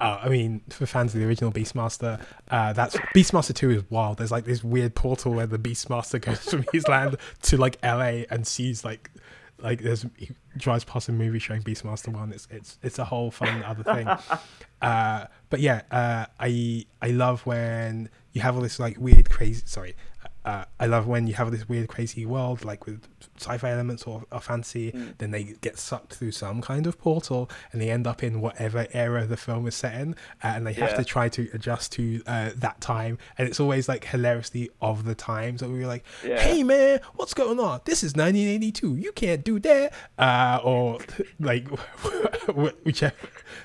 Uh, 0.00 0.18
I 0.24 0.28
mean, 0.28 0.62
for 0.68 0.84
fans 0.84 1.14
of 1.14 1.20
the 1.20 1.26
original 1.26 1.52
Beastmaster, 1.52 2.20
uh, 2.48 2.72
that's 2.72 2.96
Beastmaster 3.14 3.54
Two 3.54 3.70
is 3.70 3.82
wild. 3.90 4.18
There's 4.18 4.32
like 4.32 4.44
this 4.44 4.64
weird 4.64 4.94
portal 4.94 5.32
where 5.32 5.46
the 5.46 5.58
Beastmaster 5.58 6.20
goes 6.20 6.40
from 6.40 6.64
his 6.72 6.88
land 6.88 7.16
to 7.42 7.56
like 7.56 7.78
LA 7.84 8.24
and 8.30 8.46
sees 8.46 8.84
like 8.84 9.10
like 9.58 9.80
there's 9.80 10.04
he 10.16 10.30
drives 10.56 10.84
past 10.84 11.08
a 11.08 11.12
movie 11.12 11.38
showing 11.38 11.62
Beastmaster 11.62 12.08
One. 12.08 12.32
It's 12.32 12.48
it's 12.50 12.78
it's 12.82 12.98
a 12.98 13.04
whole 13.04 13.30
fun 13.30 13.62
other 13.62 13.84
thing. 13.84 14.08
Uh, 14.82 15.26
but 15.48 15.60
yeah, 15.60 15.82
uh, 15.92 16.26
I 16.40 16.84
I 17.00 17.10
love 17.12 17.46
when 17.46 18.10
you 18.32 18.40
have 18.40 18.56
all 18.56 18.62
this 18.62 18.80
like 18.80 18.98
weird 18.98 19.30
crazy. 19.30 19.62
Sorry, 19.64 19.94
uh, 20.44 20.64
I 20.80 20.86
love 20.86 21.06
when 21.06 21.26
you 21.26 21.34
have 21.34 21.50
this 21.52 21.68
weird 21.68 21.88
crazy 21.88 22.26
world 22.26 22.64
like 22.64 22.84
with 22.86 23.06
sci-fi 23.38 23.70
elements 23.70 24.04
or, 24.04 24.24
or 24.32 24.40
fancy. 24.40 24.90
Then 25.18 25.30
they 25.30 25.44
get 25.60 25.78
sucked 25.78 26.14
through 26.14 26.32
some 26.32 26.60
kind 26.60 26.86
of 26.86 26.98
portal 26.98 27.48
and 27.72 27.80
they 27.80 27.90
end 27.90 28.06
up 28.06 28.22
in 28.22 28.40
whatever 28.40 28.86
era 28.92 29.24
the 29.26 29.36
film 29.36 29.66
is 29.66 29.74
set 29.76 29.94
in, 30.00 30.14
uh, 30.42 30.48
and 30.54 30.66
they 30.66 30.72
have 30.74 30.96
to 30.96 31.04
try 31.04 31.28
to 31.30 31.48
adjust 31.54 31.92
to 31.92 32.22
uh, 32.26 32.50
that 32.56 32.80
time. 32.80 33.18
And 33.38 33.48
it's 33.48 33.60
always 33.60 33.88
like 33.88 34.04
hilariously 34.04 34.70
of 34.80 35.04
the 35.04 35.14
times 35.14 35.60
that 35.60 35.70
we 35.70 35.78
were 35.80 35.86
like, 35.86 36.04
Yeah. 36.24 36.40
"Hey 36.40 36.62
man, 36.62 37.00
what's 37.14 37.34
going 37.34 37.60
on? 37.60 37.80
This 37.84 38.02
is 38.02 38.14
1982. 38.16 38.96
You 38.96 39.12
can't 39.12 39.44
do 39.44 39.58
that." 39.60 39.92
Uh, 40.18 40.58
or 40.64 40.98
like 41.40 41.68
whichever. 42.84 43.14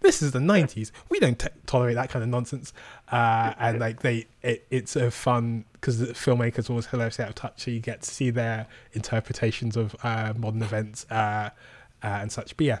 This 0.00 0.22
is 0.22 0.32
the 0.32 0.38
90s. 0.38 0.90
We 1.08 1.18
don't 1.20 1.38
t- 1.38 1.48
tolerate 1.66 1.94
that 1.96 2.10
kind 2.10 2.22
of 2.22 2.28
nonsense. 2.28 2.72
Uh, 3.10 3.54
and 3.58 3.80
like 3.80 4.02
they, 4.02 4.26
it, 4.42 4.66
it's 4.70 4.94
a 4.94 5.10
fun 5.10 5.64
because 5.72 5.98
the 5.98 6.08
filmmakers 6.08 6.68
always 6.68 6.86
hilariously 6.86 7.24
out 7.24 7.30
of 7.30 7.34
touch, 7.34 7.64
so 7.64 7.70
you 7.70 7.80
get 7.80 8.02
to 8.02 8.10
see 8.10 8.30
their 8.30 8.66
interpretations 8.92 9.76
of 9.76 9.96
uh, 10.02 10.34
modern 10.36 10.62
events 10.62 11.06
uh, 11.10 11.50
uh, 12.02 12.06
and 12.06 12.30
such. 12.30 12.56
But 12.56 12.66
yeah, 12.66 12.78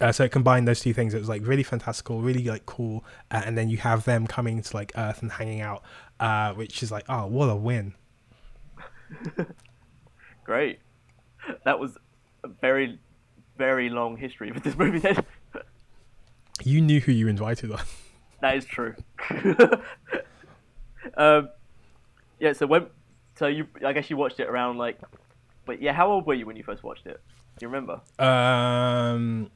uh, 0.00 0.12
so 0.12 0.24
it 0.24 0.32
combined 0.32 0.66
those 0.66 0.80
two 0.80 0.94
things. 0.94 1.12
It 1.12 1.18
was 1.18 1.28
like 1.28 1.46
really 1.46 1.62
fantastical, 1.62 2.22
really 2.22 2.44
like 2.44 2.64
cool, 2.64 3.04
uh, 3.30 3.42
and 3.44 3.58
then 3.58 3.68
you 3.68 3.76
have 3.78 4.04
them 4.04 4.26
coming 4.26 4.62
to 4.62 4.76
like 4.76 4.92
Earth 4.96 5.20
and 5.20 5.30
hanging 5.32 5.60
out, 5.60 5.82
uh, 6.18 6.54
which 6.54 6.82
is 6.82 6.90
like, 6.90 7.04
oh, 7.08 7.26
what 7.26 7.50
a 7.50 7.56
win! 7.56 7.94
Great. 10.44 10.78
That 11.64 11.78
was 11.78 11.98
a 12.42 12.48
very, 12.48 12.98
very 13.58 13.90
long 13.90 14.16
history 14.16 14.50
with 14.50 14.62
this 14.62 14.76
movie. 14.76 14.98
Then 14.98 15.24
You 16.64 16.80
knew 16.80 17.00
who 17.00 17.12
you 17.12 17.28
invited 17.28 17.70
on. 17.70 17.80
That 18.40 18.56
is 18.56 18.64
true. 18.64 18.94
um, 21.16 21.48
yeah. 22.38 22.52
So 22.52 22.66
when, 22.66 22.86
so 23.38 23.46
you, 23.46 23.66
I 23.84 23.92
guess 23.92 24.10
you 24.10 24.16
watched 24.16 24.40
it 24.40 24.48
around 24.48 24.78
like, 24.78 24.98
but 25.64 25.80
yeah, 25.80 25.92
how 25.92 26.10
old 26.10 26.26
were 26.26 26.34
you 26.34 26.46
when 26.46 26.56
you 26.56 26.62
first 26.62 26.82
watched 26.82 27.06
it? 27.06 27.20
Do 27.58 27.66
you 27.66 27.68
remember? 27.68 28.00
Um, 28.18 29.50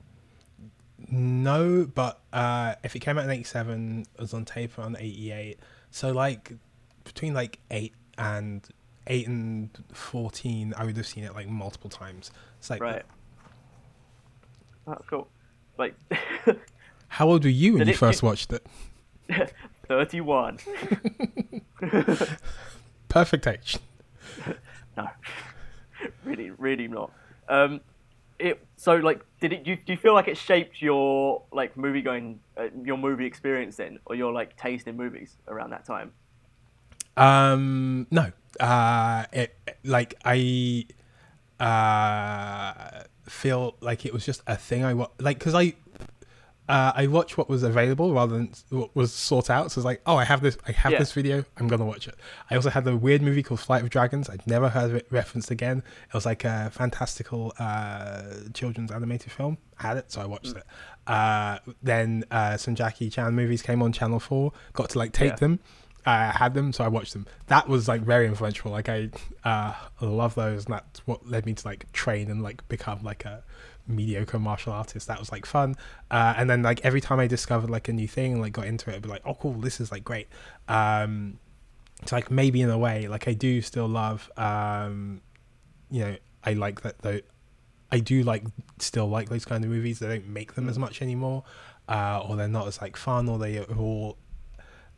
no, 1.11 1.89
but 1.95 2.21
uh, 2.33 2.75
if 2.83 2.97
it 2.97 3.01
came 3.01 3.19
out 3.19 3.25
in 3.25 3.31
'87, 3.31 4.07
it 4.15 4.21
was 4.21 4.35
on 4.35 4.45
tape 4.45 4.79
around 4.79 4.97
'88. 4.99 5.59
So 5.91 6.13
like 6.13 6.53
between 7.05 7.35
like 7.35 7.59
eight 7.71 7.95
and 8.17 8.67
eight 9.07 9.27
and 9.27 9.71
fourteen, 9.93 10.73
I 10.77 10.85
would 10.85 10.97
have 10.97 11.07
seen 11.07 11.25
it 11.25 11.35
like 11.35 11.49
multiple 11.49 11.91
times. 11.91 12.31
It's 12.59 12.71
like, 12.71 12.81
Right. 12.81 13.03
Oh, 14.87 14.97
cool. 15.09 15.29
Like, 15.79 15.95
how 17.21 17.29
old 17.29 17.45
were 17.45 17.51
you 17.51 17.75
when 17.75 17.87
you 17.87 17.93
first 17.93 18.23
watched 18.23 18.51
it? 18.51 18.67
thirty-one. 19.87 20.59
Perfect 23.09 23.47
age. 23.47 23.79
No, 24.97 25.07
really, 26.25 26.51
really 26.51 26.89
not. 26.89 27.13
Um, 27.49 27.81
it 28.39 28.67
so 28.77 28.97
like, 28.97 29.21
did 29.41 29.53
it? 29.53 29.65
Do 29.65 29.73
you, 29.73 29.77
do 29.77 29.93
you 29.93 29.99
feel 29.99 30.15
like 30.15 30.29
it 30.29 30.37
shaped 30.37 30.81
your 30.81 31.43
like 31.53 31.77
movie 31.77 32.01
going, 32.03 32.41
uh, 32.57 32.69
your 32.83 32.97
movie 32.97 33.27
experience 33.27 33.77
then, 33.77 33.99
or 34.07 34.15
your 34.15 34.33
like 34.33 34.57
taste 34.57 34.89
in 34.89 34.97
movies 34.97 35.37
around 35.47 35.71
that 35.71 35.85
time? 35.85 36.13
Um, 37.17 38.07
no. 38.11 38.33
Uh, 38.59 39.27
it 39.33 39.55
like 39.85 40.15
I 40.25 40.87
uh 41.61 43.03
feel 43.29 43.77
like 43.81 44.07
it 44.07 44.13
was 44.13 44.25
just 44.27 44.43
a 44.47 44.57
thing 44.57 44.85
I 44.85 44.95
wa- 44.95 45.11
like 45.21 45.39
because 45.39 45.55
I 45.55 45.75
uh, 46.71 46.93
I 46.95 47.07
watched 47.09 47.37
what 47.37 47.49
was 47.49 47.63
available 47.63 48.13
rather 48.15 48.37
than 48.37 48.53
what 48.71 48.95
was 48.95 49.13
sought 49.13 49.51
out. 49.51 49.73
So 49.73 49.81
it's 49.81 49.85
like, 49.85 50.01
oh, 50.07 50.17
I 50.17 50.25
have 50.25 50.41
this, 50.41 50.57
I 50.67 50.73
have 50.73 50.93
Yeah. 50.93 50.99
this 51.01 51.13
video, 51.13 51.45
I'm 51.57 51.69
gonna 51.69 51.85
watch 51.85 52.07
it. 52.09 52.15
I 52.51 52.55
also 52.57 52.71
had 52.71 52.87
a 52.87 52.97
weird 52.97 53.23
movie 53.23 53.43
called 53.43 53.61
Flight 53.61 53.83
of 53.83 53.91
Dragons. 53.91 54.31
I'd 54.31 54.47
never 54.47 54.69
heard 54.69 54.91
of 54.91 54.97
it 54.97 55.07
referenced 55.11 55.51
again. 55.51 55.79
It 56.09 56.15
was 56.15 56.27
like 56.27 56.45
a 56.45 56.71
fantastical 56.73 57.53
uh, 57.59 58.23
children's 58.55 58.91
animated 58.91 59.33
film. 59.33 59.59
I 59.79 59.89
had 59.89 59.97
it, 59.97 60.13
so 60.13 60.21
I 60.21 60.27
watched 60.27 60.57
it. 60.57 60.65
Uh, 61.07 61.59
then 61.83 62.25
uh, 62.31 62.57
some 62.57 62.75
Jackie 62.75 63.11
Chan 63.11 63.35
movies 63.35 63.63
came 63.63 63.83
on 63.83 63.93
Channel 63.93 64.21
Four. 64.21 64.53
Got 64.75 64.91
to 64.91 64.99
like 64.99 65.13
take 65.13 65.31
Yeah. 65.33 65.37
them. 65.37 65.61
I 66.07 66.31
had 66.31 66.55
them, 66.55 66.73
so 66.73 66.83
I 66.83 66.89
watched 66.89 67.13
them. 67.13 67.27
That 67.49 67.69
was 67.69 67.87
like 67.87 68.01
very 68.01 68.27
influential. 68.27 68.71
Like 68.71 68.89
I 68.89 69.11
uh, 69.45 69.75
love 70.01 70.35
those, 70.35 70.65
and 70.65 70.75
that's 70.75 71.07
what 71.07 71.27
led 71.29 71.45
me 71.45 71.53
to 71.53 71.67
like 71.67 71.91
train 71.93 72.31
and 72.31 72.43
like 72.43 72.67
become 72.69 73.03
like 73.03 73.25
a 73.27 73.43
mediocre 73.91 74.39
martial 74.39 74.73
artist. 74.73 75.09
That 75.09 75.19
was 75.19 75.33
like 75.33 75.47
fun. 75.47 75.77
Uh, 76.11 76.35
and 76.37 76.49
then 76.49 76.63
like 76.63 76.81
every 76.85 77.01
time 77.01 77.21
I 77.21 77.27
discovered 77.27 77.71
like 77.71 77.89
a 77.89 77.93
new 77.93 78.09
thing 78.09 78.33
and 78.33 78.43
like 78.43 78.53
got 78.53 78.67
into 78.67 78.91
it, 78.91 78.97
I'd 78.97 79.03
be 79.03 79.09
like, 79.09 79.23
oh 79.25 79.35
cool, 79.35 79.55
this 79.55 79.81
is 79.81 79.91
like 79.93 80.05
great. 80.05 80.29
Um, 80.69 81.39
it's 82.03 82.13
like 82.13 82.31
maybe 82.31 82.63
in 82.63 82.71
a 82.71 82.79
way, 82.79 83.09
like 83.09 83.29
I 83.29 83.33
do 83.33 83.61
still 83.61 83.89
love. 83.89 84.31
Um, 84.37 85.21
you 85.91 86.05
know, 86.05 86.17
I 86.45 86.55
like 86.55 86.83
that 86.83 86.99
though. 87.01 87.21
I 87.93 87.99
do 87.99 88.23
like 88.23 88.45
still 88.79 89.09
like 89.09 89.29
those 89.29 89.45
kind 89.45 89.65
of 89.65 89.71
movies. 89.71 89.99
They 89.99 90.09
don't 90.09 90.29
make 90.29 90.55
them 90.55 90.69
as 90.69 90.79
much 90.79 91.03
anymore, 91.03 91.45
uh, 91.89 92.25
or 92.27 92.37
they're 92.37 92.49
not 92.49 92.67
as 92.69 92.81
like 92.81 92.97
fun, 92.97 93.29
or 93.29 93.39
they 93.39 93.59
are 93.59 93.65
all 93.77 94.17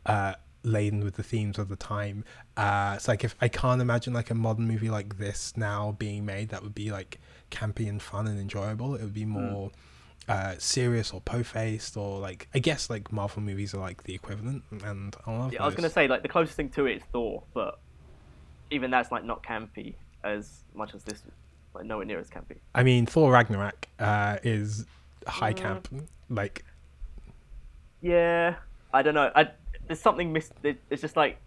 uh, 0.05 0.35
laden 0.63 1.03
with 1.03 1.15
the 1.15 1.23
themes 1.23 1.57
of 1.57 1.69
the 1.69 1.75
time. 1.75 2.23
Uh, 2.55 2.93
it's 2.95 3.07
like 3.07 3.23
if 3.23 3.35
I 3.41 3.47
can't 3.47 3.81
imagine 3.81 4.13
like 4.13 4.29
a 4.29 4.35
modern 4.35 4.67
movie 4.67 4.89
like 4.89 5.17
this 5.17 5.53
now 5.57 5.95
being 5.97 6.25
made 6.25 6.49
that 6.49 6.63
would 6.63 6.75
be 6.75 6.91
like 6.91 7.19
campy 7.53 7.87
and 7.87 8.01
fun 8.01 8.27
and 8.27 8.39
enjoyable. 8.39 8.95
It 8.95 9.01
would 9.01 9.13
be 9.13 9.25
more 9.25 9.71
uh, 10.27 10.55
serious 10.57 11.11
or 11.11 11.21
po-faced 11.21 11.95
or 11.97 12.19
like 12.19 12.47
I 12.53 12.59
guess 12.59 12.89
like 12.89 13.11
Marvel 13.11 13.41
movies 13.41 13.73
are 13.73 13.79
like 13.79 14.03
the 14.03 14.13
equivalent. 14.15 14.63
And 14.83 15.15
I 15.25 15.31
love 15.37 15.53
Yeah, 15.53 15.63
I 15.63 15.65
was 15.65 15.75
gonna 15.75 15.89
say 15.89 16.07
like 16.07 16.21
the 16.23 16.29
closest 16.29 16.57
thing 16.57 16.69
to 16.71 16.85
it 16.85 16.97
is 16.97 17.03
Thor, 17.11 17.43
but 17.53 17.79
even 18.71 18.91
that's 18.91 19.11
like 19.11 19.23
not 19.23 19.43
campy 19.43 19.95
as 20.23 20.63
much 20.73 20.95
as 20.95 21.03
this, 21.03 21.21
like 21.75 21.85
nowhere 21.85 22.05
near 22.05 22.19
as 22.19 22.29
campy. 22.29 22.57
I 22.73 22.83
mean, 22.83 23.05
Thor 23.05 23.31
Ragnarok 23.31 23.87
uh, 23.99 24.37
is 24.43 24.85
Mm. 25.25 25.29
high 25.29 25.53
camp. 25.53 25.87
Like 26.29 26.65
Yeah, 28.01 28.55
I 28.93 29.01
don't 29.01 29.13
know. 29.13 29.31
I 29.35 29.49
there's 29.87 29.99
something 29.99 30.31
miss. 30.33 30.51
It, 30.63 30.81
it's 30.89 31.01
just 31.01 31.15
like 31.15 31.37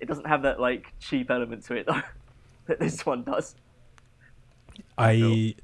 it 0.00 0.06
doesn't 0.06 0.26
have 0.26 0.42
that 0.42 0.60
like 0.60 0.92
cheap 1.00 1.30
element 1.30 1.64
to 1.66 1.74
it 1.74 1.86
though 1.86 2.00
that 2.66 2.80
this 2.80 3.04
one 3.04 3.22
does. 3.24 3.54
I, 4.98 5.54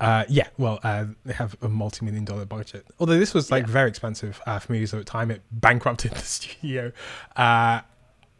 uh, 0.00 0.24
yeah, 0.28 0.48
well, 0.58 0.80
uh, 0.82 1.06
they 1.24 1.32
have 1.34 1.56
a 1.62 1.68
multi-million 1.68 2.24
dollar 2.24 2.44
budget. 2.44 2.86
Although 2.98 3.18
this 3.18 3.34
was 3.34 3.50
like 3.50 3.66
Yeah. 3.66 3.72
very 3.72 3.88
expensive 3.88 4.40
uh, 4.46 4.58
for 4.58 4.72
movies 4.72 4.92
at 4.92 4.98
the 4.98 5.04
time, 5.04 5.30
it 5.30 5.42
bankrupted 5.50 6.10
the 6.14 6.18
studio. 6.20 6.92
Uh, 7.36 7.80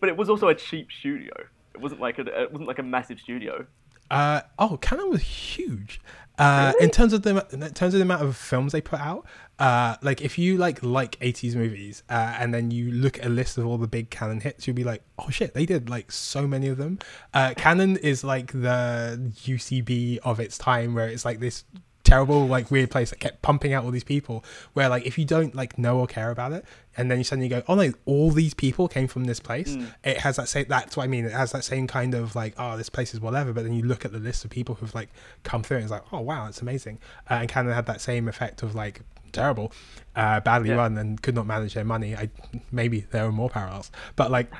But 0.00 0.08
it 0.08 0.16
was 0.16 0.28
also 0.28 0.48
a 0.48 0.54
cheap 0.54 0.88
studio. 0.90 1.32
It 1.74 1.80
wasn't 1.80 2.00
like 2.00 2.18
a 2.18 2.22
it 2.42 2.50
wasn't 2.52 2.68
like 2.68 2.78
a 2.78 2.82
massive 2.82 3.18
studio. 3.20 3.66
Uh, 4.12 4.42
oh, 4.58 4.76
Cannon 4.76 5.08
was 5.10 5.22
huge. 5.22 6.00
Uh, 6.38 6.72
in 6.80 6.90
terms 6.90 7.12
of 7.12 7.22
the 7.22 7.46
in 7.52 7.60
terms 7.72 7.94
of 7.94 7.98
the 7.98 8.02
amount 8.02 8.22
of 8.22 8.36
films 8.36 8.72
they 8.72 8.80
put 8.80 9.00
out, 9.00 9.24
uh, 9.58 9.96
like 10.02 10.20
if 10.20 10.38
you 10.38 10.56
like 10.58 10.82
like 10.82 11.16
eighties 11.20 11.56
movies, 11.56 12.02
uh, 12.10 12.36
and 12.38 12.52
then 12.52 12.70
you 12.70 12.90
look 12.90 13.18
at 13.18 13.26
a 13.26 13.28
list 13.28 13.58
of 13.58 13.66
all 13.66 13.78
the 13.78 13.86
big 13.86 14.10
Cannon 14.10 14.40
hits, 14.40 14.66
you'll 14.66 14.76
be 14.76 14.84
like, 14.84 15.02
oh 15.18 15.30
shit, 15.30 15.54
they 15.54 15.64
did 15.64 15.88
like 15.88 16.12
so 16.12 16.46
many 16.46 16.68
of 16.68 16.78
them. 16.78 16.98
Uh, 17.32 17.54
Cannon 17.56 17.96
is 17.96 18.22
like 18.22 18.52
the 18.52 19.32
UCB 19.44 20.18
of 20.18 20.40
its 20.40 20.58
time, 20.58 20.94
where 20.94 21.08
it's 21.08 21.24
like 21.24 21.40
this 21.40 21.64
terrible 22.04 22.46
like 22.46 22.70
weird 22.70 22.90
place 22.90 23.10
that 23.10 23.20
kept 23.20 23.42
pumping 23.42 23.72
out 23.72 23.84
all 23.84 23.90
these 23.90 24.04
people 24.04 24.44
where 24.72 24.88
like 24.88 25.06
if 25.06 25.16
you 25.18 25.24
don't 25.24 25.54
like 25.54 25.78
know 25.78 25.98
or 26.00 26.06
care 26.06 26.30
about 26.30 26.52
it 26.52 26.64
and 26.96 27.10
then 27.10 27.18
you 27.18 27.24
suddenly 27.24 27.48
go 27.48 27.62
oh 27.68 27.74
no 27.76 27.92
all 28.06 28.30
these 28.30 28.54
people 28.54 28.88
came 28.88 29.06
from 29.06 29.24
this 29.24 29.38
place. 29.40 29.76
It 30.04 30.18
has 30.18 30.36
that 30.36 30.48
same 30.48 30.66
that's 30.68 30.96
what 30.96 31.04
i 31.04 31.06
mean 31.06 31.24
it 31.24 31.32
has 31.32 31.52
that 31.52 31.64
same 31.64 31.86
kind 31.86 32.14
of 32.14 32.34
like 32.34 32.54
oh 32.58 32.76
this 32.76 32.88
place 32.90 33.14
is 33.14 33.20
whatever 33.20 33.52
but 33.52 33.62
then 33.64 33.72
you 33.72 33.82
look 33.84 34.04
at 34.04 34.12
the 34.12 34.18
list 34.18 34.44
of 34.44 34.50
people 34.50 34.74
who've 34.74 34.94
like 34.94 35.10
come 35.44 35.62
through 35.62 35.76
and 35.78 35.84
it's 35.84 35.92
like 35.92 36.02
oh 36.12 36.20
wow 36.20 36.46
it's 36.48 36.60
amazing 36.60 36.98
uh, 37.30 37.34
and 37.34 37.48
Cannon 37.48 37.72
had 37.72 37.86
that 37.86 38.00
same 38.00 38.26
effect 38.28 38.62
of 38.62 38.74
like 38.74 39.00
terrible 39.30 39.72
uh 40.14 40.40
badly 40.40 40.68
Yeah. 40.68 40.74
run 40.76 40.98
and 40.98 41.22
could 41.22 41.34
not 41.34 41.46
manage 41.46 41.72
their 41.74 41.84
money. 41.84 42.14
I 42.14 42.28
maybe 42.70 43.06
there 43.12 43.24
are 43.24 43.32
more 43.32 43.48
parallels 43.48 43.90
but 44.16 44.30
like 44.30 44.52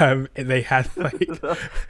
um 0.00 0.28
they 0.34 0.62
had 0.62 0.88
like 0.96 1.28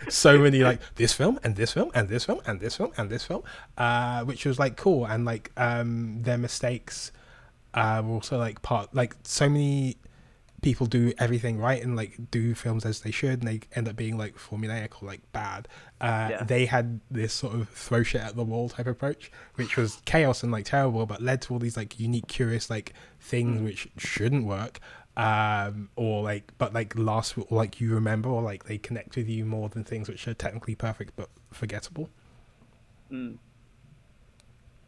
so 0.08 0.38
many 0.38 0.62
like 0.62 0.80
this 0.96 1.12
film 1.12 1.38
and 1.44 1.56
this 1.56 1.72
film 1.72 1.90
and 1.94 2.08
this 2.08 2.24
film 2.24 2.40
and 2.46 2.60
this 2.60 2.76
film 2.76 2.92
and 2.96 3.10
this 3.10 3.24
film 3.24 3.42
uh 3.78 4.22
which 4.24 4.44
was 4.46 4.58
like 4.58 4.76
cool. 4.76 5.04
And 5.06 5.24
like 5.24 5.52
um 5.56 6.22
their 6.22 6.38
mistakes 6.38 7.12
uh 7.74 8.02
were 8.04 8.14
also 8.14 8.38
like 8.38 8.62
part 8.62 8.94
like 8.94 9.14
so 9.24 9.48
many 9.48 9.96
people 10.62 10.86
do 10.86 11.12
everything 11.18 11.58
right 11.58 11.82
and 11.82 11.94
like 11.94 12.18
do 12.30 12.54
films 12.54 12.84
as 12.86 13.02
they 13.02 13.10
should 13.10 13.40
and 13.40 13.46
they 13.48 13.60
end 13.74 13.86
up 13.86 13.94
being 13.94 14.16
like 14.16 14.36
formulaic 14.36 15.02
or 15.02 15.06
like 15.06 15.20
bad. 15.32 15.68
Uh 16.00 16.28
Yeah. 16.30 16.42
they 16.44 16.66
had 16.66 17.00
this 17.10 17.32
sort 17.32 17.54
of 17.54 17.68
throw 17.68 18.02
shit 18.02 18.22
at 18.22 18.36
the 18.36 18.42
wall 18.44 18.68
type 18.68 18.86
approach 18.86 19.30
which 19.56 19.76
was 19.76 20.00
chaos 20.06 20.42
and 20.42 20.50
like 20.50 20.64
terrible 20.64 21.06
but 21.06 21.22
led 21.22 21.42
to 21.42 21.52
all 21.52 21.58
these 21.58 21.76
like 21.76 22.00
unique 22.00 22.26
curious 22.26 22.68
like 22.70 22.94
things 23.20 23.60
which 23.60 23.88
shouldn't 23.98 24.44
work 24.46 24.80
um 25.16 25.88
or 25.96 26.22
like 26.22 26.52
but 26.58 26.74
like 26.74 26.96
last 26.96 27.36
like 27.50 27.80
you 27.80 27.94
remember 27.94 28.28
or 28.28 28.42
like 28.42 28.64
they 28.64 28.76
connect 28.78 29.16
with 29.16 29.28
you 29.28 29.44
more 29.46 29.68
than 29.68 29.82
things 29.82 30.08
which 30.08 30.28
are 30.28 30.34
technically 30.34 30.74
perfect 30.74 31.14
but 31.16 31.30
forgettable 31.52 32.10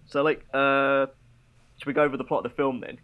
So 0.07 0.23
like, 0.23 0.45
uh, 0.53 1.07
should 1.79 1.87
we 1.87 1.93
go 1.93 2.03
over 2.03 2.17
the 2.17 2.25
plot 2.25 2.45
of 2.45 2.51
the 2.53 2.57
film 2.57 2.81
then? 2.81 2.99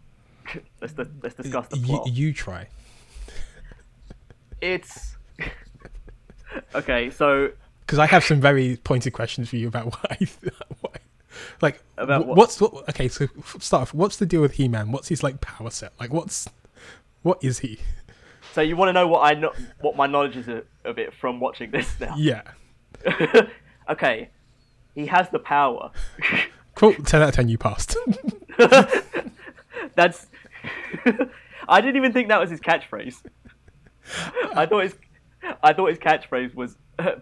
let's 0.81 0.93
let's 1.21 1.35
discuss 1.35 1.67
the 1.69 1.77
you, 1.77 1.85
plot. 1.87 2.07
you 2.07 2.33
try 2.33 2.67
It's 4.61 5.17
okay. 6.75 7.09
So 7.09 7.51
because 7.81 7.99
i 7.99 8.05
have 8.05 8.23
some 8.23 8.39
very 8.41 8.77
pointed 8.77 9.13
questions 9.13 9.49
for 9.49 9.57
you 9.57 9.67
about 9.67 9.93
why 10.03 10.17
why 10.81 10.91
like 11.61 11.81
About 11.97 12.25
what? 12.25 12.37
what's 12.37 12.59
what 12.61 12.87
okay 12.89 13.07
so 13.07 13.27
start 13.59 13.83
off 13.83 13.93
what's 13.93 14.17
the 14.17 14.25
deal 14.25 14.41
with 14.41 14.53
he-man 14.53 14.91
what's 14.91 15.09
his 15.09 15.23
like 15.23 15.41
power 15.41 15.69
set 15.69 15.93
like 15.99 16.13
what's 16.13 16.47
what 17.25 17.43
is 17.43 17.59
he 17.59 17.79
so 18.53 18.61
you 18.61 18.75
want 18.75 18.89
to 18.89 18.93
know 18.93 19.07
what 19.07 19.21
I 19.21 19.37
know, 19.37 19.51
what 19.81 19.97
my 19.97 20.05
knowledge 20.05 20.37
is 20.37 20.47
of 20.47 20.97
it 20.97 21.13
from 21.19 21.39
watching 21.39 21.71
this 21.71 21.99
now? 21.99 22.15
yeah 22.17 22.43
okay, 23.89 24.29
he 24.93 25.05
has 25.07 25.29
the 25.29 25.39
power. 25.39 25.91
cool 26.75 26.93
10 26.93 27.21
out 27.21 27.29
of 27.29 27.35
10 27.35 27.49
you 27.49 27.57
passed 27.57 27.97
That's. 29.95 30.27
I 31.67 31.81
didn't 31.81 31.97
even 31.97 32.13
think 32.13 32.29
that 32.29 32.39
was 32.39 32.49
his 32.49 32.59
catchphrase. 32.59 33.21
I 34.55 34.65
thought 34.65 34.83
his, 34.83 34.95
I 35.63 35.73
thought 35.73 35.89
his 35.89 35.99
catchphrase 35.99 36.53
was 36.55 36.77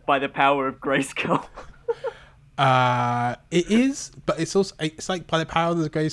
by 0.06 0.20
the 0.20 0.30
power 0.30 0.68
of 0.68 0.80
Grayskull. 0.80 1.46
Uh, 2.58 3.36
it 3.50 3.72
is, 3.72 4.12
but 4.26 4.40
it's 4.40 4.56
also 4.56 4.76
it's 4.80 5.10
like 5.10 5.28
by 5.28 5.40
the 5.40 5.46
power 5.46 5.72
of 5.72 5.80
the 5.80 5.90
grey 5.90 6.08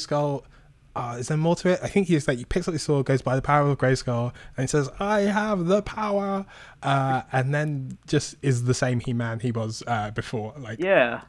Uh, 1.00 1.16
is 1.16 1.28
there 1.28 1.36
more 1.38 1.56
to 1.56 1.70
it? 1.70 1.80
I 1.82 1.88
think 1.88 2.08
he's 2.08 2.28
like 2.28 2.36
he 2.36 2.44
picks 2.44 2.68
up 2.68 2.74
the 2.74 2.78
sword, 2.78 3.06
goes 3.06 3.22
by 3.22 3.34
the 3.34 3.40
power 3.40 3.66
of 3.66 3.78
grey 3.78 3.96
and 4.06 4.32
he 4.58 4.66
says, 4.66 4.90
"I 4.98 5.20
have 5.20 5.64
the 5.64 5.80
power," 5.80 6.44
uh, 6.82 7.22
and 7.32 7.54
then 7.54 7.96
just 8.06 8.34
is 8.42 8.64
the 8.64 8.74
same 8.74 9.00
He 9.00 9.14
Man 9.14 9.40
he 9.40 9.50
was 9.50 9.82
uh, 9.86 10.10
before. 10.10 10.52
Like 10.58 10.78
yeah, 10.78 11.22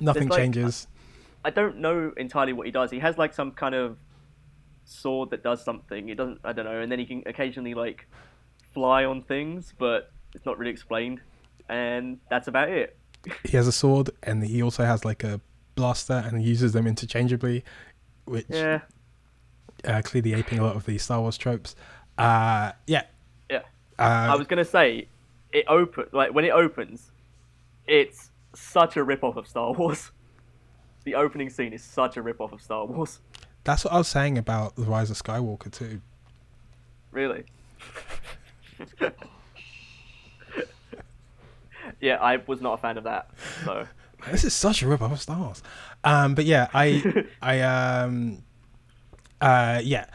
nothing 0.00 0.28
like- 0.28 0.38
changes. 0.38 0.86
I 1.44 1.50
don't 1.50 1.78
know 1.78 2.12
entirely 2.16 2.52
what 2.52 2.66
he 2.66 2.70
does. 2.70 2.92
He 2.92 3.00
has 3.00 3.18
like 3.18 3.34
some 3.34 3.50
kind 3.50 3.74
of 3.74 3.96
sword 4.84 5.30
that 5.30 5.42
does 5.42 5.64
something. 5.64 6.08
It 6.08 6.14
doesn't. 6.14 6.38
I 6.44 6.52
don't 6.52 6.66
know. 6.66 6.80
And 6.80 6.92
then 6.92 7.00
he 7.00 7.04
can 7.04 7.24
occasionally 7.26 7.74
like 7.74 8.06
fly 8.72 9.04
on 9.04 9.22
things, 9.22 9.74
but 9.76 10.12
it's 10.32 10.46
not 10.46 10.58
really 10.58 10.70
explained, 10.70 11.20
and 11.68 12.20
that's 12.30 12.46
about 12.46 12.68
it. 12.68 12.96
He 13.42 13.56
has 13.56 13.66
a 13.66 13.72
sword, 13.72 14.10
and 14.22 14.44
he 14.44 14.62
also 14.62 14.84
has 14.84 15.04
like 15.04 15.24
a 15.24 15.40
blaster, 15.74 16.22
and 16.24 16.40
he 16.40 16.48
uses 16.48 16.72
them 16.72 16.86
interchangeably, 16.86 17.64
which 18.24 18.46
Yeah, 18.48 18.80
uh, 19.84 20.02
clearly 20.02 20.34
aping 20.34 20.58
a 20.58 20.64
lot 20.64 20.76
of 20.76 20.86
the 20.86 20.98
Star 20.98 21.20
Wars 21.20 21.36
tropes. 21.36 21.74
Uh, 22.18 22.72
yeah. 22.86 23.04
yeah. 23.50 23.62
Uh, 23.98 24.28
I 24.32 24.36
was 24.36 24.46
gonna 24.46 24.64
say, 24.64 25.08
it 25.52 25.64
open 25.68 26.06
like 26.12 26.34
when 26.34 26.44
it 26.44 26.50
opens, 26.50 27.10
it's 27.86 28.30
such 28.54 28.96
a 28.96 29.04
rip 29.04 29.24
off 29.24 29.36
of 29.36 29.46
Star 29.46 29.72
Wars. 29.72 30.10
The 31.04 31.16
opening 31.16 31.50
scene 31.50 31.72
is 31.72 31.82
such 31.82 32.16
a 32.16 32.22
rip 32.22 32.40
off 32.40 32.52
of 32.52 32.62
Star 32.62 32.86
Wars. 32.86 33.18
that's 33.64 33.84
what 33.84 33.92
I 33.92 33.98
was 33.98 34.06
saying 34.06 34.38
about 34.38 34.76
the 34.76 34.84
Rise 34.84 35.10
of 35.10 35.20
Skywalker 35.20 35.68
too. 35.68 36.00
Really. 37.10 37.42
yeah, 42.00 42.18
I 42.20 42.36
was 42.46 42.60
not 42.60 42.74
a 42.74 42.76
fan 42.76 42.98
of 42.98 43.04
that. 43.04 43.30
So 43.64 43.88
This 44.30 44.44
is 44.44 44.54
such 44.54 44.82
a 44.82 44.88
rip 44.88 45.02
off 45.02 45.12
of 45.12 45.20
Star 45.20 45.38
Wars. 45.38 45.62
Um, 46.04 46.34
but 46.34 46.44
yeah, 46.44 46.68
I, 46.72 47.24
I, 47.42 47.60
um, 47.60 48.42
uh, 49.40 49.80
yeah, 49.82 50.06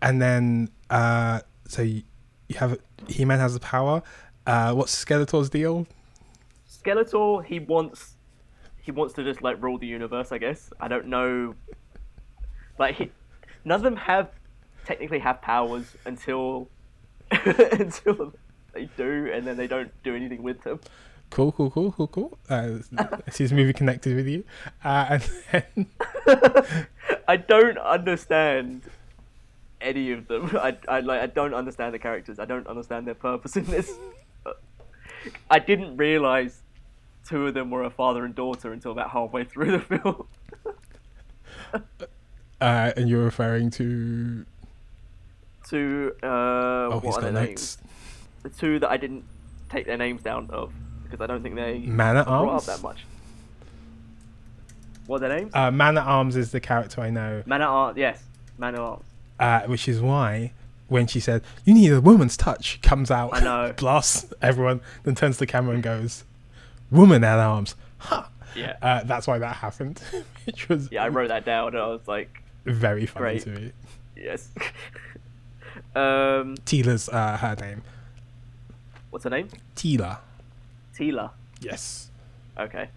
and 0.00 0.20
then 0.20 0.70
uh, 0.90 1.40
so 1.66 1.82
you, 1.82 2.02
you 2.48 2.56
have 2.58 2.78
He 3.08 3.24
Man 3.24 3.38
has 3.38 3.54
the 3.54 3.60
power. 3.60 4.02
Uh, 4.46 4.72
what's 4.72 5.04
Skeletor's 5.04 5.50
deal? 5.50 5.86
Skeletor, 6.68 7.44
he 7.44 7.58
wants 7.58 8.14
he 8.80 8.92
wants 8.92 9.14
to 9.14 9.24
just 9.24 9.42
like 9.42 9.60
rule 9.62 9.78
the 9.78 9.86
universe. 9.86 10.32
I 10.32 10.38
guess 10.38 10.70
I 10.80 10.88
don't 10.88 11.06
know. 11.06 11.54
Like 12.78 12.96
he, 12.96 13.10
none 13.64 13.76
of 13.76 13.82
them 13.82 13.96
have 13.96 14.30
technically 14.84 15.18
have 15.18 15.42
powers 15.42 15.96
until 16.06 16.68
until 17.30 18.32
they 18.72 18.88
do, 18.96 19.30
and 19.32 19.46
then 19.46 19.56
they 19.56 19.66
don't 19.66 19.90
do 20.04 20.14
anything 20.14 20.42
with 20.42 20.62
them. 20.62 20.80
Cool, 21.30 21.52
cool, 21.52 21.70
cool, 21.70 21.92
cool, 21.92 22.06
cool. 22.06 22.38
Uh, 22.48 22.78
is 23.26 23.36
his 23.36 23.52
movie 23.52 23.72
connected 23.72 24.16
with 24.16 24.26
you? 24.26 24.44
Uh, 24.84 25.06
and 25.10 25.30
then 25.52 25.86
I 27.28 27.36
don't 27.36 27.78
understand 27.78 28.82
any 29.80 30.12
of 30.12 30.28
them. 30.28 30.56
I, 30.56 30.76
I 30.88 31.00
like 31.00 31.20
I 31.20 31.26
don't 31.26 31.54
understand 31.54 31.94
the 31.94 31.98
characters. 31.98 32.38
I 32.38 32.44
don't 32.44 32.66
understand 32.66 33.06
their 33.06 33.14
purpose 33.14 33.56
in 33.56 33.64
this. 33.64 33.92
I 35.50 35.58
didn't 35.58 35.96
realize 35.96 36.62
two 37.26 37.48
of 37.48 37.54
them 37.54 37.70
were 37.70 37.82
a 37.82 37.90
father 37.90 38.24
and 38.24 38.34
daughter 38.34 38.72
until 38.72 38.92
about 38.92 39.10
halfway 39.10 39.44
through 39.44 39.72
the 39.72 39.80
film. 39.80 40.26
uh, 42.60 42.92
and 42.96 43.08
you're 43.08 43.24
referring 43.24 43.70
to 43.70 44.46
to 45.68 46.14
uh, 46.22 46.26
oh, 46.26 47.00
what 47.02 47.18
are 47.18 47.32
their 47.32 47.46
names? 47.46 47.78
The 48.44 48.50
two 48.50 48.78
that 48.78 48.90
I 48.90 48.96
didn't 48.96 49.24
take 49.68 49.86
their 49.86 49.96
names 49.96 50.22
down 50.22 50.48
of 50.50 50.72
because 51.16 51.24
I 51.24 51.32
don't 51.32 51.42
think 51.42 51.54
they 51.54 51.78
Man 51.78 52.16
at 52.16 52.26
Arms. 52.26 52.66
that 52.66 52.82
much. 52.82 53.04
What 55.06 55.16
are 55.22 55.28
their 55.28 55.38
names? 55.38 55.52
Uh, 55.54 55.70
Man 55.70 55.96
at 55.98 56.04
Arms 56.06 56.36
is 56.36 56.50
the 56.52 56.60
character 56.60 57.00
I 57.00 57.10
know, 57.10 57.42
Man 57.46 57.62
at 57.62 57.68
Arms. 57.68 57.96
Yes, 57.96 58.22
Man 58.58 58.74
at 58.74 58.80
Arms. 58.80 59.04
uh, 59.38 59.60
which 59.62 59.88
is 59.88 60.00
why 60.00 60.52
when 60.88 61.06
she 61.06 61.18
said 61.20 61.42
you 61.64 61.74
need 61.74 61.92
a 61.92 62.00
woman's 62.00 62.36
touch, 62.36 62.80
comes 62.82 63.10
out, 63.10 63.30
I 63.34 63.40
know. 63.40 63.72
blasts 63.76 64.32
everyone, 64.42 64.80
then 65.04 65.14
turns 65.14 65.36
to 65.36 65.40
the 65.40 65.46
camera 65.46 65.74
and 65.74 65.82
goes, 65.82 66.24
"Woman 66.90 67.22
at 67.24 67.38
Arms." 67.38 67.74
Ha! 67.98 68.28
Yeah. 68.54 68.76
Uh, 68.80 69.02
that's 69.04 69.26
why 69.26 69.38
that 69.38 69.56
happened, 69.56 70.00
which 70.44 70.68
was 70.68 70.90
Yeah, 70.90 71.04
I 71.04 71.08
wrote 71.08 71.28
that 71.28 71.44
down 71.44 71.68
and 71.68 71.78
I 71.78 71.86
was 71.88 72.06
like, 72.08 72.42
very 72.64 73.04
funny 73.06 73.22
Great. 73.38 73.42
to 73.42 73.50
me. 73.50 73.72
yes. 74.16 74.48
um, 75.94 76.56
Teela's 76.64 77.08
uh, 77.10 77.36
her 77.36 77.54
name. 77.60 77.82
what's 79.10 79.24
her 79.24 79.30
name? 79.30 79.48
Teela. 79.76 80.18
Teela. 80.96 81.30
Yes. 81.60 82.10
Okay. 82.58 82.88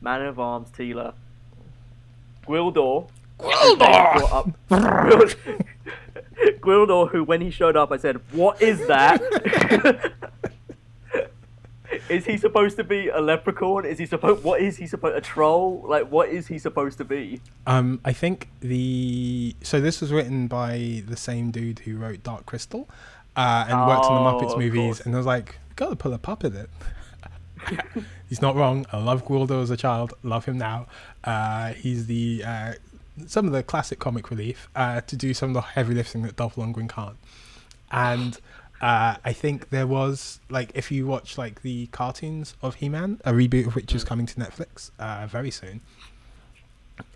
Man 0.00 0.22
of 0.22 0.38
Arms, 0.38 0.68
Teela. 0.70 1.14
Gwildor. 2.46 3.08
Gwildor! 3.38 4.52
Gwildor! 4.70 5.34
Gwildor, 6.60 7.10
who 7.10 7.24
when 7.24 7.40
he 7.40 7.50
showed 7.50 7.76
up, 7.76 7.92
I 7.92 7.96
said, 7.96 8.20
What 8.32 8.60
is 8.62 8.86
that? 8.86 9.20
is 12.08 12.26
he 12.26 12.36
supposed 12.36 12.76
to 12.76 12.84
be 12.84 13.08
a 13.08 13.20
leprechaun? 13.20 13.84
Is 13.84 13.98
he 13.98 14.06
supposed? 14.06 14.44
What 14.44 14.60
is 14.60 14.76
he 14.76 14.86
supposed? 14.86 15.16
A 15.16 15.20
troll? 15.20 15.84
Like, 15.88 16.10
what 16.10 16.28
is 16.28 16.46
he 16.48 16.58
supposed 16.58 16.98
to 16.98 17.04
be? 17.04 17.40
Um, 17.66 18.00
I 18.04 18.12
think 18.12 18.48
the 18.60 19.54
so 19.62 19.80
this 19.80 20.00
was 20.00 20.12
written 20.12 20.46
by 20.48 21.02
the 21.06 21.16
same 21.16 21.50
dude 21.50 21.80
who 21.80 21.96
wrote 21.96 22.22
Dark 22.22 22.46
Crystal, 22.46 22.88
uh, 23.36 23.66
and 23.68 23.86
worked 23.86 24.04
on 24.04 24.24
the 24.24 24.30
Oh, 24.30 24.40
Muppets 24.40 24.58
movies, 24.58 24.78
course. 24.80 25.00
and 25.00 25.14
I 25.14 25.18
was 25.18 25.26
like, 25.26 25.58
gotta 25.76 25.96
pull 25.96 26.12
a 26.12 26.18
puppet 26.18 26.54
in. 26.54 26.66
he's 28.28 28.42
not 28.42 28.56
wrong. 28.56 28.86
I 28.92 28.98
love 28.98 29.24
Gwildor 29.24 29.62
as 29.62 29.70
a 29.70 29.76
child. 29.76 30.14
Love 30.22 30.44
him 30.44 30.58
now. 30.58 30.86
Uh, 31.24 31.72
he's 31.74 32.06
the 32.06 32.42
uh, 32.46 32.72
some 33.26 33.46
of 33.46 33.52
the 33.52 33.62
classic 33.62 33.98
comic 33.98 34.30
relief 34.30 34.68
uh, 34.76 35.00
to 35.02 35.16
do 35.16 35.34
some 35.34 35.50
of 35.50 35.54
the 35.54 35.60
heavy 35.60 35.94
lifting 35.94 36.22
that 36.22 36.36
Dolph 36.36 36.56
Lundgren 36.56 36.88
can't. 36.88 37.16
And 37.90 38.38
uh, 38.80 39.16
I 39.24 39.32
think 39.32 39.70
there 39.70 39.86
was 39.86 40.40
like 40.48 40.70
if 40.74 40.90
you 40.90 41.06
watch 41.06 41.36
like 41.36 41.62
the 41.62 41.86
cartoons 41.86 42.54
of 42.62 42.76
He-Man, 42.76 43.20
a 43.24 43.32
reboot 43.32 43.66
of 43.66 43.74
which 43.74 43.94
is 43.94 44.04
coming 44.04 44.26
to 44.26 44.34
Netflix 44.36 44.90
uh, 44.98 45.26
very 45.26 45.50
soon. 45.50 45.80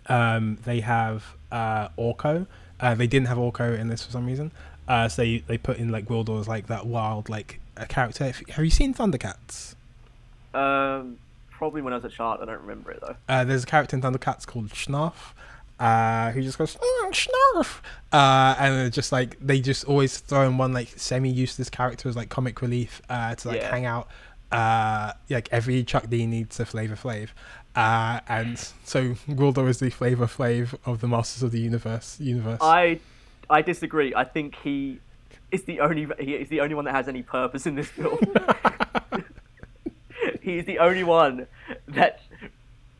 Um, 0.07 0.57
they 0.65 0.81
have 0.81 1.23
uh, 1.51 1.89
Orko. 1.97 2.47
Uh, 2.79 2.95
they 2.95 3.07
didn't 3.07 3.27
have 3.27 3.37
Orko 3.37 3.77
in 3.77 3.87
this 3.87 4.05
for 4.05 4.11
some 4.11 4.25
reason. 4.25 4.51
Uh, 4.87 5.07
so 5.07 5.21
they, 5.21 5.37
they 5.39 5.57
put 5.57 5.77
in 5.77 5.89
like 5.89 6.05
Gwildor 6.05 6.39
as 6.39 6.47
like 6.47 6.67
that 6.67 6.85
wild 6.85 7.29
like 7.29 7.59
a 7.77 7.85
character. 7.85 8.25
If, 8.25 8.41
have 8.49 8.65
you 8.65 8.71
seen 8.71 8.93
Thundercats? 8.93 9.75
Um, 10.53 11.17
probably 11.51 11.81
when 11.81 11.93
I 11.93 11.97
was 11.97 12.05
a 12.05 12.09
child. 12.09 12.39
I 12.41 12.45
don't 12.45 12.61
remember 12.61 12.91
it 12.91 12.99
though. 13.01 13.15
Uh, 13.29 13.43
there's 13.43 13.63
a 13.63 13.67
character 13.67 13.95
in 13.95 14.01
Thundercats 14.01 14.45
called 14.45 14.69
Snarf, 14.69 15.33
uh, 15.79 16.31
who 16.31 16.41
just 16.41 16.57
goes 16.57 16.75
"Mm, 16.75 17.11
Snarf, 17.55 17.79
uh, 18.11 18.55
and 18.59 18.91
just 18.93 19.11
like 19.11 19.37
they 19.39 19.59
just 19.61 19.85
always 19.85 20.17
throw 20.19 20.47
in 20.47 20.57
one 20.57 20.73
like 20.73 20.89
semi-useless 20.95 21.69
character 21.69 22.09
as 22.09 22.15
like 22.15 22.29
comic 22.29 22.61
relief 22.61 23.01
uh, 23.09 23.35
to 23.35 23.47
like 23.49 23.61
Yeah. 23.61 23.71
hang 23.71 23.85
out. 23.85 24.07
Uh, 24.51 25.13
like 25.29 25.49
every 25.51 25.83
Chuck 25.83 26.09
D 26.09 26.27
needs 26.27 26.59
a 26.59 26.65
Flavor 26.65 26.95
Flav, 26.95 27.29
uh, 27.75 28.19
and 28.27 28.59
so 28.83 29.15
Gwildor 29.29 29.67
is 29.67 29.79
the 29.79 29.89
Flavor 29.89 30.27
Flav 30.27 30.75
of 30.85 31.01
the 31.01 31.07
Masters 31.07 31.41
of 31.41 31.51
the 31.51 31.59
Universe 31.59 32.19
universe. 32.19 32.59
I, 32.61 32.99
I 33.49 33.63
disagree. 33.63 34.13
I 34.13 34.25
think 34.25 34.55
he 34.63 34.99
is 35.49 35.63
the 35.63 35.79
only 35.79 36.07
he 36.19 36.35
is 36.35 36.49
the 36.49 36.61
only 36.61 36.75
one 36.75 36.85
that 36.85 36.93
has 36.93 37.07
any 37.07 37.23
purpose 37.23 37.65
in 37.65 37.73
this 37.73 37.87
film. 37.87 38.19
he 40.43 40.57
is 40.57 40.65
the 40.65 40.79
only 40.79 41.03
one 41.03 41.47
that 41.87 42.21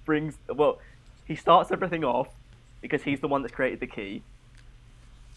brings 0.05 0.37
well. 0.47 0.79
He 1.25 1.35
starts 1.35 1.71
everything 1.71 2.03
off 2.03 2.29
because 2.81 3.03
he's 3.03 3.19
the 3.19 3.27
one 3.27 3.41
that's 3.41 3.53
created 3.53 3.79
the 3.79 3.87
key, 3.87 4.23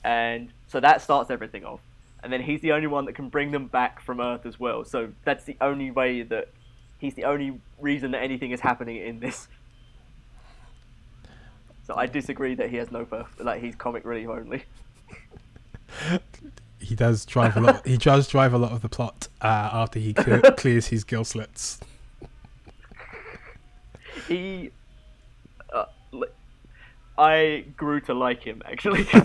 and 0.05 0.49
so 0.69 0.81
that 0.81 1.03
starts 1.03 1.31
everything 1.31 1.65
off. 1.65 1.81
And 2.23 2.33
then 2.33 2.43
he's 2.43 2.61
the 2.61 2.73
only 2.73 2.87
one 2.87 3.05
that 3.05 3.15
can 3.15 3.29
bring 3.29 3.51
them 3.53 3.67
back 3.67 4.01
from 4.01 4.21
Earth 4.21 4.47
as 4.47 4.59
well. 4.59 4.85
So 4.85 5.13
that's 5.25 5.45
the 5.45 5.57
only 5.61 5.91
way 5.91 6.23
that 6.23 6.49
he's 6.99 7.15
the 7.15 7.25
only 7.25 7.61
reason 7.81 8.11
that 8.13 8.23
anything 8.23 8.51
is 8.51 8.61
happening 8.61 8.97
in 8.97 9.21
this. 9.21 9.49
So 11.87 11.95
I 11.95 12.07
disagree 12.07 12.55
that 12.57 12.71
he 12.71 12.77
has 12.77 12.91
no 12.91 13.05
purpose. 13.05 13.39
Like 13.39 13.63
he's 13.63 13.77
comic 13.77 14.05
relief 14.05 14.29
only. 14.29 14.65
he 16.81 16.95
does 16.95 17.25
drive 17.25 17.57
a 17.57 17.61
lot. 17.61 17.87
he 17.87 17.97
does 17.97 18.27
drive 18.27 18.53
a 18.53 18.59
lot 18.59 18.73
of 18.73 18.83
the 18.83 18.89
plot 18.89 19.29
uh, 19.41 19.71
after 19.73 19.99
he 19.99 20.13
cle- 20.13 20.41
clears 20.57 20.89
his 20.89 21.05
gill 21.05 21.25
slits. 21.25 21.79
he 24.29 24.71
uh, 25.75 25.85
li- 26.13 26.29
i 27.19 27.65
grew 27.77 28.01
to 28.01 28.15
like 28.15 28.43
him 28.43 28.63
actually 28.67 29.07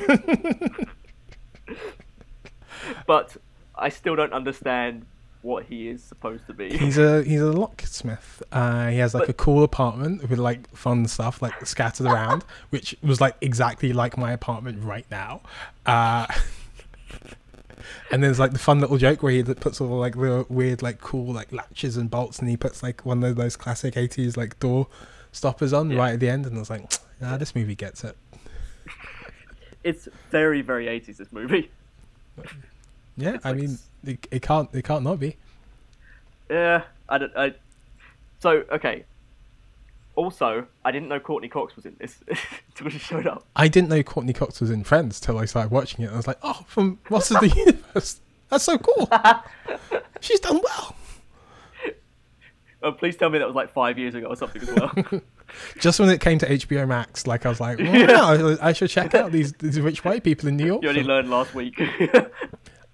but 3.07 3.35
i 3.75 3.89
still 3.89 4.15
don't 4.15 4.33
understand 4.33 5.05
what 5.43 5.65
he 5.65 5.87
is 5.89 6.03
supposed 6.03 6.45
to 6.45 6.53
be 6.53 6.77
He's 6.77 6.99
a 6.99 7.23
he's 7.23 7.41
a 7.41 7.51
locksmith. 7.51 8.43
Uh, 8.51 8.89
he 8.89 8.97
has 8.99 9.15
like 9.15 9.21
But- 9.23 9.29
a 9.31 9.33
cool 9.33 9.63
apartment 9.63 10.29
with 10.29 10.37
like 10.37 10.69
fun 10.75 11.07
stuff 11.07 11.41
like 11.41 11.65
scattered 11.65 12.05
around, 12.05 12.45
which 12.69 12.95
was 13.01 13.19
like 13.19 13.37
exactly 13.41 13.91
like 13.91 14.19
my 14.19 14.33
apartment 14.33 14.83
right 14.83 15.07
now. 15.09 15.41
Uh, 15.87 16.27
and 18.11 18.23
there's 18.23 18.39
like 18.39 18.51
the 18.53 18.59
fun 18.59 18.79
little 18.79 18.97
joke 18.97 19.23
where 19.23 19.31
he 19.31 19.43
puts 19.43 19.79
all 19.81 19.99
like 19.99 20.15
the 20.15 20.45
weird 20.49 20.81
like 20.81 20.99
cool 21.01 21.33
like 21.33 21.51
latches 21.51 21.97
and 21.97 22.09
bolts, 22.09 22.39
and 22.39 22.49
he 22.49 22.57
puts 22.57 22.81
like 22.83 23.05
one 23.05 23.23
of 23.23 23.35
those 23.35 23.55
classic 23.55 23.95
'80s 23.95 24.37
like 24.37 24.59
door 24.59 24.87
stoppers 25.31 25.73
on 25.73 25.89
Yeah. 25.91 25.97
right 25.97 26.13
at 26.13 26.19
the 26.19 26.29
end, 26.29 26.45
and 26.45 26.55
I 26.55 26.59
was 26.59 26.69
like, 26.69 26.91
nah, 27.21 27.37
this 27.37 27.55
movie 27.55 27.75
gets 27.75 28.03
it. 28.03 28.15
it's 29.83 30.07
very 30.29 30.61
very 30.61 30.85
80s 30.85 31.17
this 31.17 31.31
movie 31.31 31.69
Yeah, 33.17 33.35
It's 33.35 33.45
I 33.45 33.51
like 33.51 33.61
mean, 33.61 33.77
it, 34.05 34.27
it 34.31 34.41
can't 34.41 34.69
it 34.73 34.83
can't 34.83 35.03
not 35.03 35.19
be. 35.19 35.37
yeah 36.49 36.83
i 37.09 37.17
don't 37.17 37.35
i 37.35 37.53
so 38.39 38.63
okay 38.71 39.03
also 40.15 40.65
i 40.83 40.91
didn't 40.91 41.07
know 41.07 41.19
courteney 41.19 41.47
cox 41.47 41.75
was 41.75 41.85
in 41.85 41.95
this 41.99 42.19
until 42.69 42.89
she 42.89 42.99
showed 42.99 43.27
up 43.27 43.45
I 43.55 43.67
didn't 43.67 43.89
know 43.89 44.01
Courteney 44.03 44.33
Cox 44.33 44.59
was 44.59 44.71
in 44.71 44.83
Friends 44.83 45.19
till 45.19 45.37
I 45.37 45.45
started 45.45 45.71
watching 45.71 46.03
it. 46.03 46.07
And 46.07 46.15
I 46.15 46.17
was 46.17 46.27
like, 46.27 46.39
oh, 46.41 46.63
from 46.67 46.99
Masters 47.09 47.37
of 47.37 47.41
the 47.41 47.55
Universe. 47.55 48.19
That's 48.49 48.63
so 48.63 48.77
cool. 48.77 49.09
She's 50.19 50.39
done 50.39 50.61
well. 50.63 50.95
Uh, 52.83 52.91
please 52.91 53.15
tell 53.15 53.29
me 53.29 53.37
that 53.37 53.45
was 53.45 53.55
like 53.55 53.71
five 53.71 53.99
years 53.99 54.15
ago 54.15 54.27
or 54.27 54.35
something 54.35 54.61
as 54.61 54.71
well. 54.71 55.21
Just 55.79 55.99
when 55.99 56.09
it 56.09 56.21
came 56.21 56.39
to 56.39 56.47
HBO 56.47 56.87
Max, 56.87 57.27
like 57.27 57.45
I 57.45 57.49
was 57.49 57.59
like, 57.59 57.77
wow, 57.77 58.57
I 58.61 58.73
should 58.73 58.89
check 58.89 59.13
out 59.13 59.31
these, 59.31 59.53
these 59.53 59.79
rich 59.79 60.03
white 60.03 60.23
people 60.23 60.49
in 60.49 60.57
New 60.57 60.65
York. 60.65 60.81
you 60.81 60.89
only 60.89 61.03
learned 61.03 61.29
last 61.29 61.53
week. 61.53 61.79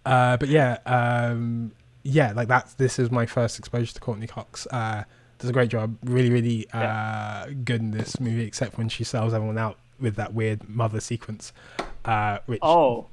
Uh, 0.05 0.37
but 0.37 0.47
yeah, 0.47 0.77
um, 0.85 1.71
yeah, 2.03 2.31
like 2.31 2.47
that's 2.47 2.75
this 2.75 2.97
is 2.97 3.11
my 3.11 3.25
first 3.25 3.59
exposure 3.59 3.93
to 3.93 3.99
Courteney 3.99 4.27
Cox. 4.27 4.65
Uh, 4.71 5.03
does 5.39 5.49
a 5.49 5.53
great 5.53 5.69
job, 5.69 5.97
really, 6.03 6.29
really 6.29 6.67
uh, 6.73 7.47
good 7.63 7.81
in 7.81 7.91
this 7.91 8.19
movie, 8.19 8.43
except 8.43 8.77
when 8.77 8.89
she 8.89 9.03
sells 9.03 9.33
everyone 9.33 9.57
out 9.57 9.77
with 9.99 10.15
that 10.15 10.33
weird 10.33 10.67
mother 10.69 10.99
sequence, 10.99 11.53
uh, 12.05 12.39
which 12.45 12.59
oh, 12.61 13.07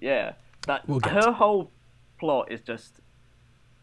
yeah. 0.00 0.32
That 0.66 0.86
We'll 0.88 1.00
her 1.00 1.22
to- 1.22 1.32
whole 1.32 1.70
plot 2.18 2.52
is 2.52 2.60
just 2.60 3.00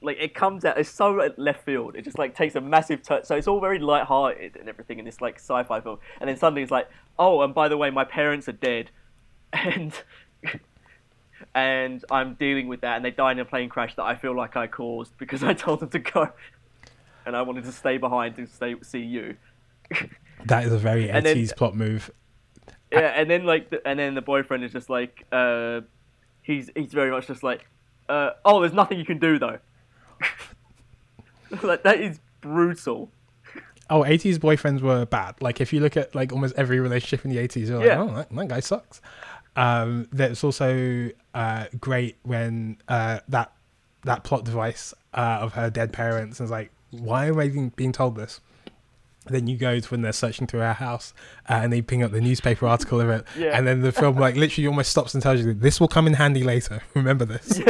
like 0.01 0.17
it 0.19 0.33
comes 0.35 0.63
out. 0.65 0.77
It's 0.77 0.89
so 0.89 1.29
left 1.37 1.65
field. 1.65 1.95
It 1.95 2.03
just 2.03 2.17
like 2.17 2.35
takes 2.35 2.55
a 2.55 2.61
massive 2.61 3.01
turn. 3.01 3.23
So 3.23 3.35
it's 3.35 3.47
all 3.47 3.59
very 3.59 3.79
light-hearted 3.79 4.55
and 4.55 4.69
everything 4.69 4.99
in 4.99 5.05
this 5.05 5.19
like 5.19 5.35
sci-fi 5.35 5.81
film. 5.81 5.99
And 6.19 6.29
then 6.29 6.37
suddenly 6.37 6.61
it's 6.61 6.71
like, 6.71 6.87
oh, 7.17 7.41
and 7.41 7.53
by 7.53 7.67
the 7.67 7.77
way, 7.77 7.89
my 7.89 8.05
parents 8.05 8.47
are 8.47 8.53
dead, 8.53 8.91
and 9.53 9.93
and 11.53 12.03
I'm 12.11 12.35
dealing 12.35 12.67
with 12.67 12.81
that. 12.81 12.97
And 12.97 13.05
they 13.05 13.11
died 13.11 13.33
in 13.33 13.39
a 13.39 13.45
plane 13.45 13.69
crash 13.69 13.95
that 13.95 14.03
I 14.03 14.15
feel 14.15 14.35
like 14.35 14.55
I 14.55 14.67
caused 14.67 15.17
because 15.17 15.43
I 15.43 15.53
told 15.53 15.79
them 15.79 15.89
to 15.89 15.99
go, 15.99 16.29
and 17.25 17.35
I 17.35 17.41
wanted 17.41 17.63
to 17.65 17.71
stay 17.71 17.97
behind 17.97 18.35
to 18.35 18.47
stay 18.47 18.75
see 18.81 18.99
you. 18.99 19.37
that 20.45 20.65
is 20.65 20.71
a 20.71 20.77
very 20.77 21.07
80s 21.07 21.55
plot 21.55 21.75
move. 21.75 22.11
Yeah, 22.91 23.13
and 23.15 23.29
then 23.29 23.45
like, 23.45 23.69
the, 23.69 23.85
and 23.87 23.99
then 23.99 24.15
the 24.15 24.21
boyfriend 24.21 24.63
is 24.63 24.71
just 24.71 24.89
like, 24.89 25.25
uh, 25.31 25.81
he's 26.41 26.69
he's 26.75 26.93
very 26.93 27.11
much 27.11 27.27
just 27.27 27.43
like, 27.43 27.65
uh, 28.07 28.31
oh, 28.45 28.61
there's 28.61 28.73
nothing 28.73 28.99
you 28.99 29.05
can 29.05 29.17
do 29.17 29.39
though. 29.39 29.59
like 31.63 31.83
that 31.83 31.99
is 31.99 32.19
brutal. 32.41 33.11
Oh, 33.89 34.01
80s 34.01 34.37
boyfriends 34.37 34.81
were 34.81 35.05
bad. 35.05 35.35
Like 35.41 35.61
if 35.61 35.71
you 35.71 35.79
look 35.79 35.95
at 35.95 36.15
like 36.15 36.31
almost 36.31 36.55
every 36.57 36.79
relationship 36.79 37.23
in 37.23 37.31
the 37.31 37.37
80s, 37.37 37.67
you're 37.67 37.77
like, 37.77 37.87
Yeah. 37.87 38.01
oh, 38.01 38.15
that, 38.15 38.29
that 38.29 38.47
guy 38.47 38.59
sucks. 38.59 39.01
Um, 39.55 40.07
that's 40.11 40.43
also 40.43 41.09
uh, 41.33 41.65
great 41.79 42.17
when 42.23 42.77
uh, 42.87 43.19
that 43.29 43.51
that 44.03 44.23
plot 44.23 44.43
device 44.43 44.93
uh, 45.13 45.39
of 45.41 45.53
her 45.53 45.69
dead 45.69 45.93
parents 45.93 46.39
is 46.41 46.51
like, 46.51 46.71
why 47.01 47.27
am 47.27 47.39
I 47.39 47.49
being, 47.49 47.69
being 47.75 47.91
told 47.91 48.15
this? 48.15 48.41
Then 49.27 49.47
you 49.47 49.57
go 49.57 49.79
to 49.79 49.87
when 49.89 50.01
they're 50.03 50.11
searching 50.13 50.45
through 50.45 50.59
her 50.59 50.73
house 50.73 51.11
uh, 51.49 51.53
and 51.63 51.73
they 51.73 51.81
ping 51.81 52.03
up 52.03 52.11
the 52.11 52.21
newspaper 52.21 52.67
article 52.67 53.01
of 53.01 53.09
it, 53.09 53.25
Yeah. 53.37 53.57
and 53.57 53.65
then 53.65 53.81
the 53.81 53.91
film 53.91 54.17
like 54.17 54.35
literally 54.35 54.67
almost 54.67 54.91
stops 54.91 55.13
and 55.15 55.23
tells 55.23 55.39
you 55.41 55.53
this 55.53 55.79
will 55.79 55.87
come 55.87 56.05
in 56.05 56.13
handy 56.13 56.43
later. 56.43 56.81
Remember 56.93 57.25
this. 57.25 57.59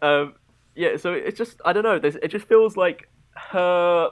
Um, 0.00 0.34
yeah, 0.76 0.96
so 0.96 1.12
it's 1.12 1.36
just 1.36 1.60
I 1.64 1.72
don't 1.72 1.82
know. 1.82 1.96
It 2.02 2.28
just 2.28 2.46
feels 2.46 2.76
like 2.76 3.08
her, 3.34 4.10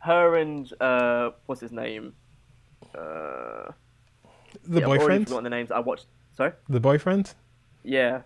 her 0.00 0.36
and 0.36 0.70
uh, 0.82 1.30
what's 1.46 1.60
his 1.62 1.72
name? 1.72 2.12
Uh, 2.94 3.72
The 4.64 4.80
yeah, 4.80 4.88
I've 4.88 5.00
already 5.00 5.24
forgotten 5.24 5.44
the 5.44 5.50
names. 5.50 5.70
I 5.70 5.78
watched. 5.80 6.06
Sorry. 6.36 6.52
the 6.68 6.80
boyfriend. 6.80 7.32
Yeah. 7.84 8.20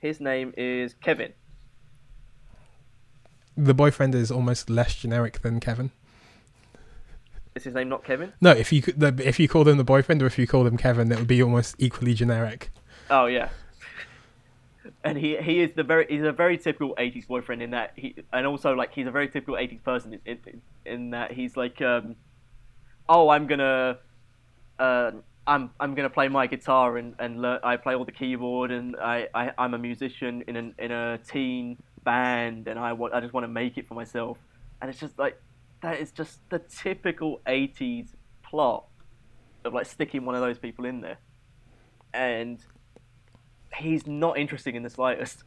His 0.00 0.18
name 0.20 0.54
is 0.56 0.94
Kevin. 0.94 1.34
The 3.56 3.74
boyfriend 3.74 4.14
is 4.14 4.30
almost 4.30 4.70
less 4.70 4.94
generic 4.94 5.42
than 5.42 5.60
Kevin. 5.60 5.90
Is 7.54 7.64
his 7.64 7.74
name 7.74 7.90
not 7.90 8.04
Kevin? 8.04 8.32
No, 8.40 8.52
if 8.52 8.72
you 8.72 8.82
if 8.96 9.38
you 9.38 9.48
called 9.48 9.68
him 9.68 9.76
the 9.76 9.84
boyfriend 9.84 10.22
or 10.22 10.26
if 10.26 10.38
you 10.38 10.46
call 10.46 10.66
him 10.66 10.78
Kevin, 10.78 11.10
that 11.10 11.18
would 11.18 11.28
be 11.28 11.42
almost 11.42 11.76
equally 11.78 12.14
generic. 12.14 12.70
Oh 13.10 13.26
yeah. 13.26 13.50
And 15.04 15.16
he 15.16 15.36
he 15.36 15.60
is 15.60 15.72
the 15.76 15.82
very 15.82 16.06
he's 16.08 16.22
a 16.22 16.32
very 16.32 16.56
typical 16.56 16.94
'80s 16.98 17.26
boyfriend 17.26 17.62
in 17.62 17.70
that 17.70 17.92
he 17.96 18.14
and 18.32 18.46
also 18.46 18.74
like 18.74 18.92
he's 18.94 19.06
a 19.06 19.10
very 19.10 19.28
typical 19.28 19.54
'80s 19.54 19.82
person 19.82 20.18
in 20.24 20.38
in, 20.46 20.62
in 20.86 21.10
that 21.10 21.32
he's 21.32 21.56
like 21.56 21.80
um 21.82 22.16
oh 23.08 23.28
I'm 23.28 23.46
gonna 23.46 23.98
uh 24.78 25.12
I'm 25.46 25.70
I'm 25.80 25.94
gonna 25.94 26.10
play 26.10 26.28
my 26.28 26.46
guitar 26.46 26.96
and 26.96 27.14
and 27.18 27.40
learn, 27.40 27.60
I 27.62 27.76
play 27.76 27.94
all 27.94 28.04
the 28.04 28.12
keyboard 28.12 28.70
and 28.70 28.96
I, 28.96 29.28
I 29.34 29.52
I'm 29.58 29.74
a 29.74 29.78
musician 29.78 30.44
in 30.46 30.56
an 30.56 30.74
in 30.78 30.92
a 30.92 31.18
teen 31.18 31.78
band 32.04 32.68
and 32.68 32.78
I 32.78 32.92
want 32.92 33.14
I 33.14 33.20
just 33.20 33.32
want 33.32 33.44
to 33.44 33.48
make 33.48 33.76
it 33.78 33.86
for 33.86 33.94
myself 33.94 34.38
and 34.80 34.90
it's 34.90 35.00
just 35.00 35.18
like 35.18 35.40
that 35.82 35.98
is 35.98 36.12
just 36.12 36.40
the 36.50 36.58
typical 36.58 37.40
'80s 37.46 38.14
plot 38.42 38.84
of 39.64 39.74
like 39.74 39.86
sticking 39.86 40.24
one 40.24 40.34
of 40.34 40.40
those 40.40 40.58
people 40.58 40.84
in 40.84 41.00
there 41.00 41.18
and 42.12 42.58
he's 43.76 44.06
not 44.06 44.38
interesting 44.38 44.74
in 44.74 44.82
the 44.82 44.90
slightest. 44.90 45.44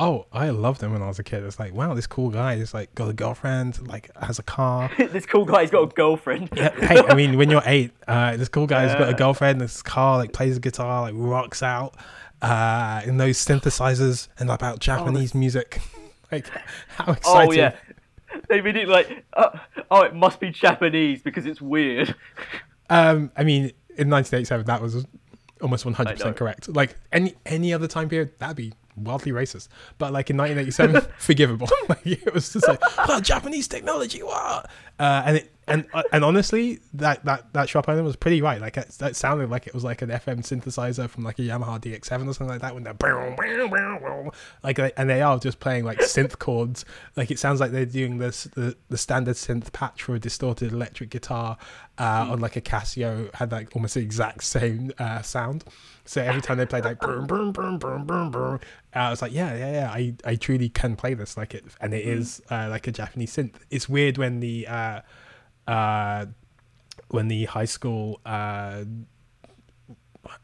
Oh, 0.00 0.26
I 0.32 0.50
loved 0.50 0.80
him 0.80 0.92
when 0.92 1.02
I 1.02 1.08
was 1.08 1.18
a 1.18 1.24
kid. 1.24 1.42
It's 1.42 1.58
like, 1.58 1.74
wow, 1.74 1.92
this 1.92 2.06
cool 2.06 2.30
guy 2.30 2.54
is 2.54 2.72
like 2.72 2.94
got 2.94 3.08
a 3.10 3.12
girlfriend, 3.12 3.84
like 3.88 4.10
has 4.16 4.38
a 4.38 4.44
car. 4.44 4.88
this 4.98 5.26
cool 5.26 5.44
guy's 5.44 5.72
got 5.72 5.82
a 5.82 5.94
girlfriend. 5.94 6.50
Yeah, 6.54 6.70
hey, 6.86 7.02
I 7.08 7.14
mean, 7.14 7.36
when 7.36 7.50
you're 7.50 7.62
eight, 7.66 7.90
uh, 8.06 8.36
this 8.36 8.48
cool 8.48 8.68
guy's 8.68 8.94
got 8.94 9.08
a 9.08 9.14
girlfriend, 9.14 9.60
this 9.60 9.82
car, 9.82 10.18
like 10.18 10.32
plays 10.32 10.56
guitar, 10.60 11.02
like 11.02 11.14
rocks 11.16 11.64
out, 11.64 11.96
uh, 12.42 13.02
in 13.04 13.16
those 13.16 13.38
synthesizers 13.38 14.28
and 14.38 14.50
about 14.50 14.78
Japanese 14.78 15.34
music. 15.34 15.80
like, 16.32 16.46
how 16.90 17.12
exciting! 17.12 17.50
oh 17.50 17.52
yeah, 17.52 17.74
they 18.48 18.60
really 18.60 18.86
like. 18.86 19.24
Uh, 19.32 19.58
oh, 19.90 20.02
it 20.02 20.14
must 20.14 20.38
be 20.38 20.50
Japanese 20.50 21.22
because 21.22 21.44
it's 21.44 21.60
weird. 21.60 22.14
Um, 22.88 23.32
I 23.36 23.42
mean, 23.42 23.72
in 23.96 24.08
1987, 24.10 24.66
that 24.66 24.80
was 24.80 25.04
almost 25.60 25.84
100 25.84 26.12
percent 26.12 26.36
correct. 26.36 26.68
Like 26.68 26.96
any 27.12 27.34
any 27.44 27.72
other 27.74 27.88
time 27.88 28.08
period, 28.08 28.38
that'd 28.38 28.56
be 28.56 28.72
wildly 29.04 29.32
racist. 29.32 29.68
But 29.98 30.12
like 30.12 30.30
in 30.30 30.36
1987, 30.36 31.12
forgivable. 31.18 31.68
like 31.88 32.06
it 32.06 32.32
was 32.32 32.52
just 32.52 32.66
like, 32.66 32.80
oh, 32.98 33.20
Japanese 33.20 33.68
technology, 33.68 34.22
what? 34.22 34.70
Uh, 34.98 35.22
and 35.24 35.36
it 35.38 35.52
and 35.68 35.86
uh, 35.92 36.02
and 36.12 36.24
honestly, 36.24 36.80
that 36.94 37.24
that 37.24 37.52
that 37.52 37.68
shop 37.68 37.88
owner 37.88 38.02
was 38.02 38.16
pretty 38.16 38.42
right. 38.42 38.60
Like 38.60 38.76
it, 38.76 38.88
that 38.98 39.16
sounded 39.16 39.50
like 39.50 39.66
it 39.66 39.74
was 39.74 39.84
like 39.84 40.02
an 40.02 40.10
FM 40.10 40.40
synthesizer 40.40 41.08
from 41.08 41.24
like 41.24 41.38
a 41.38 41.42
Yamaha 41.42 41.80
DX7 41.80 42.28
or 42.28 42.34
something 42.34 42.48
like 42.48 42.60
that. 42.60 42.74
When 42.74 42.84
they're 42.84 42.94
like 44.62 44.78
and 44.96 45.10
they 45.10 45.22
are 45.22 45.38
just 45.38 45.60
playing 45.60 45.84
like 45.84 45.98
synth 45.98 46.38
chords. 46.38 46.84
Like 47.16 47.30
it 47.30 47.38
sounds 47.38 47.60
like 47.60 47.72
they're 47.72 47.86
doing 47.86 48.18
this 48.18 48.44
the 48.54 48.76
the 48.88 48.98
standard 48.98 49.36
synth 49.36 49.72
patch 49.72 50.02
for 50.02 50.14
a 50.14 50.18
distorted 50.18 50.72
electric 50.72 51.10
guitar 51.10 51.56
uh, 51.98 52.28
on 52.30 52.40
like 52.40 52.56
a 52.56 52.60
Casio 52.60 53.32
had 53.34 53.52
like 53.52 53.74
almost 53.74 53.94
the 53.94 54.00
exact 54.00 54.44
same 54.44 54.92
uh, 54.98 55.22
sound. 55.22 55.64
So 56.04 56.22
every 56.22 56.40
time 56.40 56.56
they 56.56 56.66
played 56.66 56.84
like 56.84 57.00
boom 57.00 57.26
boom 57.26 57.52
boom 57.52 57.78
boom 57.78 58.06
boom 58.06 58.30
boom, 58.30 58.60
uh, 58.94 58.98
I 58.98 59.10
was 59.10 59.20
like, 59.20 59.32
yeah, 59.32 59.54
yeah, 59.54 59.72
yeah. 59.72 59.90
I, 59.90 60.14
I 60.24 60.36
truly 60.36 60.70
can 60.70 60.96
play 60.96 61.14
this 61.14 61.36
like 61.36 61.54
it, 61.54 61.64
and 61.80 61.92
it 61.92 62.06
is 62.06 62.40
uh, 62.50 62.68
like 62.70 62.86
a 62.86 62.92
Japanese 62.92 63.36
synth. 63.36 63.56
It's 63.70 63.88
weird 63.88 64.16
when 64.16 64.40
the 64.40 64.66
uh, 65.68 66.26
when 67.08 67.28
the 67.28 67.44
high 67.44 67.64
school 67.66 68.20
uh, 68.26 68.84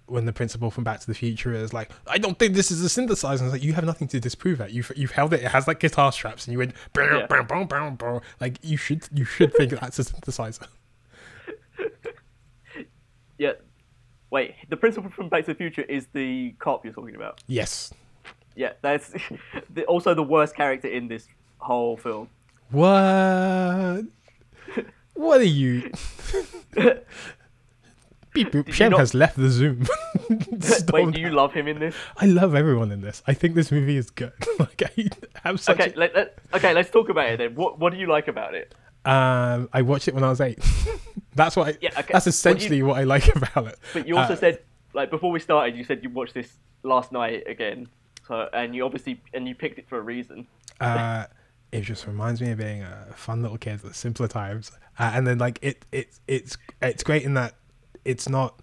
when 0.07 0.25
the 0.25 0.33
principal 0.33 0.71
from 0.71 0.85
Back 0.85 1.01
to 1.01 1.07
the 1.07 1.15
Future 1.15 1.53
is 1.53 1.73
like, 1.75 1.91
I 2.07 2.17
don't 2.19 2.39
think 2.39 2.55
this 2.55 2.71
is 2.71 2.83
a 2.85 2.89
synthesizer. 2.89 3.39
And 3.41 3.43
it's 3.47 3.53
like, 3.53 3.63
you 3.63 3.75
have 3.75 3.85
nothing 3.85 4.09
to 4.09 4.21
disprove 4.21 4.59
that. 4.59 4.71
You've 4.73 4.91
you've 4.97 5.11
held 5.11 5.35
it. 5.35 5.43
It 5.43 5.49
has 5.51 5.67
like 5.67 5.81
guitar 5.81 6.13
straps, 6.13 6.47
and 6.47 6.53
you 6.53 6.59
went, 6.59 6.73
Yeah. 6.97 7.27
boom, 7.27 7.47
boom, 7.47 7.67
boom, 7.67 7.95
boom. 7.97 8.21
like 8.41 8.59
you 8.63 8.77
should 8.77 9.09
you 9.13 9.25
should 9.25 9.53
think 9.55 9.73
that's 9.73 9.99
a 9.99 10.05
synthesizer. 10.05 10.67
Yeah. 13.39 13.53
Wait, 14.31 14.55
the 14.69 14.77
principal 14.77 15.11
from 15.11 15.29
Back 15.29 15.45
to 15.47 15.53
the 15.53 15.55
Future 15.57 15.83
is 15.83 16.07
the 16.13 16.53
cop 16.59 16.85
you're 16.85 16.95
talking 16.95 17.17
about. 17.17 17.43
Yes. 17.47 17.93
Yeah, 18.57 18.73
that's 18.83 19.13
the, 19.71 19.85
also 19.87 20.15
the 20.15 20.23
worst 20.23 20.55
character 20.55 20.89
in 20.89 21.09
this 21.09 21.27
whole 21.59 21.97
film. 21.97 22.29
What? 22.71 24.05
What 25.15 25.41
are 25.41 25.45
you? 25.45 25.91
Beep 28.33 28.51
boop. 28.51 28.73
Shem 28.73 28.91
not- 28.91 28.99
has 29.01 29.15
left 29.15 29.37
the 29.37 29.49
Zoom. 29.49 29.87
Wait, 30.93 31.13
do 31.13 31.21
you 31.21 31.31
love 31.31 31.53
him 31.53 31.69
in 31.69 31.79
this? 31.79 31.95
I 32.17 32.27
love 32.27 32.57
everyone 32.57 32.91
in 32.91 33.01
this. 33.01 33.23
I 33.29 33.33
think 33.35 33.55
this 33.55 33.71
movie 33.71 33.97
is 33.97 34.11
good. 34.11 34.33
like 34.59 34.83
I 34.83 35.09
have 35.45 35.61
such. 35.61 35.79
Okay, 35.79 35.93
let, 35.97 36.15
let, 36.17 36.39
okay, 36.53 36.75
let's 36.75 36.91
talk 36.91 37.09
about 37.11 37.29
it 37.31 37.37
then. 37.39 37.55
What 37.55 37.79
what 37.79 37.93
do 37.93 37.99
you 37.99 38.09
like 38.09 38.27
about 38.27 38.55
it? 38.55 38.75
Um, 39.05 39.69
I 39.73 39.83
watched 39.83 40.09
it 40.09 40.15
when 40.15 40.25
I 40.25 40.31
was 40.31 40.41
eight. 40.41 40.59
that's 41.37 41.55
what. 41.55 41.69
I, 41.69 41.79
Yeah, 41.81 41.91
okay. 41.91 42.13
That's 42.13 42.13
What 42.13 42.25
you- 42.27 42.29
essentially 42.31 42.83
what 42.83 42.99
I 42.99 43.05
like 43.05 43.29
about 43.37 43.69
it. 43.69 43.79
But 43.93 44.09
you 44.09 44.17
also 44.17 44.33
Uh, 44.33 44.37
said 44.37 44.59
like 44.95 45.11
before 45.11 45.31
we 45.31 45.39
started, 45.39 45.77
you 45.77 45.85
said 45.85 46.03
you 46.03 46.11
watched 46.11 46.35
this 46.35 46.55
last 46.83 47.13
night 47.13 47.45
again. 47.47 47.87
So 48.27 48.49
and 48.53 48.75
you 48.75 48.85
obviously 48.85 49.23
and 49.33 49.47
you 49.47 49.55
picked 49.55 49.79
it 49.79 49.89
for 49.89 49.99
a 49.99 50.03
reason. 50.03 50.49
uh, 50.81 51.27
it 51.75 51.83
just 51.83 52.07
reminds 52.07 52.41
me 52.41 52.53
of 52.53 52.59
being 52.59 52.83
a 52.83 53.13
fun 53.17 53.43
little 53.43 53.59
kid 53.59 53.85
at 53.85 53.97
simpler 53.97 54.29
times. 54.29 54.71
Uh, 54.97 55.11
and 55.13 55.27
then 55.27 55.39
like 55.39 55.59
it, 55.61 55.85
it, 55.91 56.09
it's, 56.29 56.57
it's 56.81 57.03
great 57.03 57.25
in 57.25 57.35
that 57.35 57.55
it's 58.05 58.29
not 58.29 58.61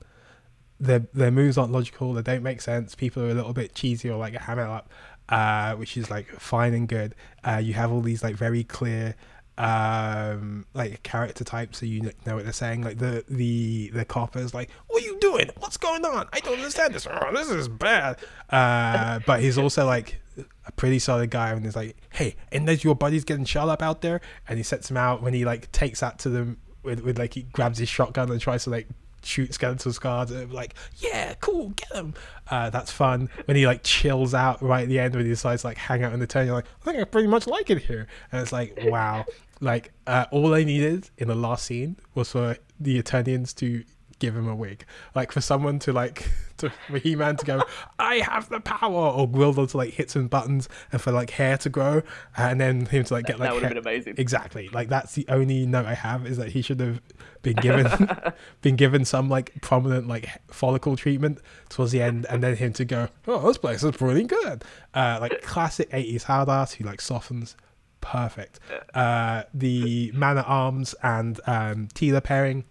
their 0.79 1.05
their 1.13 1.29
moves 1.29 1.57
aren't 1.57 1.73
logical. 1.73 2.13
They 2.13 2.21
don't 2.21 2.41
make 2.41 2.61
sense. 2.61 2.95
People 2.95 3.23
are 3.23 3.29
a 3.29 3.33
little 3.33 3.51
bit 3.51 3.75
cheesy 3.75 4.09
or 4.09 4.17
like 4.17 4.33
a 4.33 4.39
ham 4.39 4.59
it 4.59 4.63
up, 4.63 4.89
uh, 5.27 5.75
which 5.75 5.97
is 5.97 6.09
like 6.09 6.27
fine 6.39 6.73
and 6.73 6.87
good. 6.87 7.13
Uh, 7.43 7.57
you 7.57 7.73
have 7.73 7.91
all 7.91 7.99
these 7.99 8.23
like 8.23 8.35
very 8.35 8.63
clear 8.63 9.15
um 9.57 10.65
like 10.73 11.03
character 11.03 11.43
type 11.43 11.75
so 11.75 11.85
you 11.85 12.01
know 12.01 12.35
what 12.35 12.45
they're 12.45 12.53
saying 12.53 12.81
like 12.81 12.97
the 12.97 13.23
the 13.29 13.89
the 13.89 14.05
copper 14.05 14.39
is 14.39 14.53
like 14.53 14.71
what 14.87 15.03
are 15.03 15.05
you 15.05 15.19
doing 15.19 15.49
what's 15.59 15.75
going 15.75 16.05
on 16.05 16.25
i 16.31 16.39
don't 16.39 16.57
understand 16.57 16.95
this 16.95 17.05
oh, 17.05 17.31
this 17.33 17.49
is 17.49 17.67
bad 17.67 18.17
uh 18.49 19.19
but 19.27 19.41
he's 19.41 19.57
also 19.57 19.85
like 19.85 20.20
a 20.65 20.71
pretty 20.73 20.99
solid 20.99 21.29
guy 21.29 21.51
and 21.51 21.65
he's 21.65 21.75
like 21.75 21.95
hey 22.13 22.35
and 22.51 22.67
there's 22.67 22.83
your 22.83 22.95
buddies 22.95 23.23
getting 23.23 23.45
shot 23.45 23.67
up 23.67 23.81
out 23.81 24.01
there 24.01 24.21
and 24.47 24.57
he 24.57 24.63
sets 24.63 24.89
him 24.89 24.97
out 24.97 25.21
when 25.21 25.33
he 25.33 25.45
like 25.45 25.71
takes 25.71 25.99
that 25.99 26.19
to 26.19 26.29
them 26.29 26.57
with, 26.83 27.01
with 27.01 27.19
like 27.19 27.33
he 27.33 27.43
grabs 27.43 27.77
his 27.77 27.89
shotgun 27.89 28.31
and 28.31 28.41
tries 28.41 28.63
to 28.63 28.69
like 28.69 28.87
shoot 29.23 29.53
skeletal 29.53 29.93
scars 29.93 30.31
and 30.31 30.51
like 30.51 30.73
yeah 30.97 31.33
cool 31.41 31.69
get 31.69 31.91
him 31.91 32.13
uh, 32.51 32.69
that's 32.69 32.91
fun. 32.91 33.29
When 33.45 33.55
he 33.55 33.65
like 33.65 33.81
chills 33.81 34.33
out 34.33 34.61
right 34.61 34.83
at 34.83 34.89
the 34.89 34.99
end 34.99 35.15
when 35.15 35.23
he 35.23 35.29
decides 35.29 35.61
to, 35.61 35.69
like 35.69 35.77
hang 35.77 36.03
out 36.03 36.11
in 36.11 36.19
the 36.19 36.27
turn 36.27 36.45
you're 36.45 36.55
like 36.55 36.65
i 36.81 36.83
think 36.83 36.97
i 36.97 37.03
pretty 37.05 37.29
much 37.29 37.47
like 37.47 37.69
it 37.69 37.79
here. 37.79 38.07
And 38.31 38.41
it's 38.41 38.51
like 38.51 38.77
wow. 38.83 39.25
Like 39.61 39.93
uh, 40.05 40.25
all 40.31 40.53
i 40.53 40.63
needed 40.63 41.09
in 41.17 41.27
the 41.27 41.35
last 41.35 41.65
scene 41.65 41.97
was 42.13 42.31
for 42.31 42.57
the 42.79 43.01
eternians 43.01 43.55
to 43.55 43.83
give 44.21 44.35
him 44.35 44.47
a 44.47 44.55
wig 44.55 44.85
like 45.15 45.31
for 45.31 45.41
someone 45.41 45.79
to 45.79 45.91
like 45.91 46.29
to 46.57 46.69
for 46.87 46.99
he-man 46.99 47.35
to 47.35 47.45
go 47.45 47.61
i 47.99 48.15
have 48.15 48.47
the 48.49 48.59
power 48.59 49.09
or 49.11 49.27
gwildor 49.27 49.69
to 49.69 49.75
like 49.75 49.89
hit 49.89 50.09
some 50.09 50.27
buttons 50.27 50.69
and 50.91 51.01
for 51.01 51.11
like 51.11 51.31
hair 51.31 51.57
to 51.57 51.69
grow 51.69 52.01
and 52.37 52.61
then 52.61 52.85
him 52.85 53.03
to 53.03 53.13
like 53.13 53.25
get 53.25 53.39
like 53.39 53.49
that 53.49 53.53
would 53.55 53.63
have 53.63 53.71
been 53.71 53.77
amazing. 53.77 54.15
Exactly. 54.17 54.69
Like 54.69 54.89
that's 54.89 55.13
the 55.15 55.25
only 55.29 55.65
note 55.65 55.85
I 55.85 55.93
have 55.93 56.25
is 56.25 56.37
that 56.37 56.49
he 56.49 56.61
should 56.61 56.79
have 56.79 57.01
been 57.41 57.55
given 57.55 57.87
been 58.61 58.75
given 58.75 59.05
some 59.05 59.29
like 59.29 59.61
prominent 59.61 60.07
like 60.07 60.29
follicle 60.49 60.95
treatment 60.95 61.39
towards 61.69 61.91
the 61.91 62.01
end, 62.01 62.25
and 62.29 62.43
then 62.43 62.55
him 62.55 62.73
to 62.73 62.85
go, 62.85 63.09
oh, 63.27 63.47
this 63.47 63.57
place 63.57 63.83
is 63.83 63.91
pretty 63.91 64.23
good. 64.23 64.63
Uh, 64.93 65.17
like 65.19 65.41
classic 65.41 65.89
eighties 65.91 66.23
hard 66.23 66.49
ass 66.49 66.73
who 66.73 66.85
like 66.85 67.01
softens. 67.01 67.55
Perfect. 67.99 68.59
Uh, 68.95 69.43
the 69.53 70.11
man 70.13 70.37
at 70.39 70.47
arms 70.47 70.95
and 71.03 71.39
um, 71.45 71.87
Teela 71.93 72.23
pairing. 72.23 72.63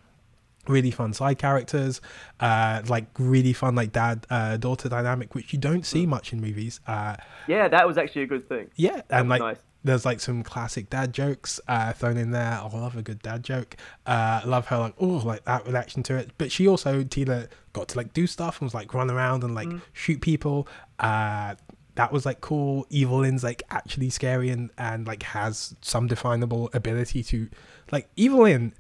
Really 0.71 0.91
fun 0.91 1.13
side 1.13 1.39
characters, 1.39 2.01
uh, 2.39 2.83
like 2.89 3.07
really 3.19 3.53
fun 3.53 3.75
like 3.75 3.93
dad 3.93 4.27
uh, 4.31 4.57
daughter 4.57 4.89
dynamic, 4.89 5.35
which 5.35 5.53
you 5.53 5.59
don't 5.59 5.85
see 5.85 6.07
much 6.07 6.33
in 6.33 6.41
movies. 6.41 6.81
Uh, 6.87 7.17
Yeah, 7.47 7.69
that 7.69 7.87
was 7.87 7.99
actually 7.99 8.23
a 8.23 8.27
good 8.27 8.49
thing. 8.49 8.69
yeah, 8.77 9.03
and 9.11 9.29
like 9.29 9.41
nice. 9.43 9.57
there's 9.85 10.05
like 10.05 10.21
some 10.21 10.43
classic 10.43 10.89
dad 10.91 11.13
jokes 11.13 11.61
uh, 11.69 11.93
thrown 11.93 12.17
in 12.17 12.31
there. 12.31 12.53
I 12.63 12.69
love 12.73 12.97
a 12.97 13.03
good 13.03 13.21
dad 13.23 13.43
joke. 13.43 13.77
Uh, 14.07 14.41
love 14.45 14.67
her 14.67 14.79
like 14.79 14.95
oh 14.99 15.23
like 15.33 15.45
that 15.45 15.67
reaction 15.67 16.03
to 16.05 16.17
it. 16.17 16.31
But 16.39 16.53
she 16.53 16.69
also 16.69 17.03
Teela 17.03 17.49
got 17.73 17.89
to 17.89 17.97
like 17.97 18.13
do 18.13 18.27
stuff 18.27 18.61
and 18.61 18.67
was 18.67 18.75
like 18.75 18.95
run 18.95 19.11
around 19.11 19.43
and 19.45 19.55
like 19.55 19.69
Mm. 19.69 19.81
shoot 19.93 20.21
people. 20.21 20.69
Uh, 20.99 21.55
that 21.97 22.13
was 22.13 22.25
like 22.25 22.41
cool. 22.41 22.87
Evil-Lyn's 22.91 23.43
like 23.43 23.63
actually 23.71 24.11
scary 24.11 24.51
and 24.51 24.71
and 24.79 25.07
like 25.07 25.23
has 25.25 25.75
some 25.83 26.07
definable 26.07 26.71
ability 26.73 27.23
to 27.25 27.49
like 27.91 28.09
Evil-Lyn 28.17 28.73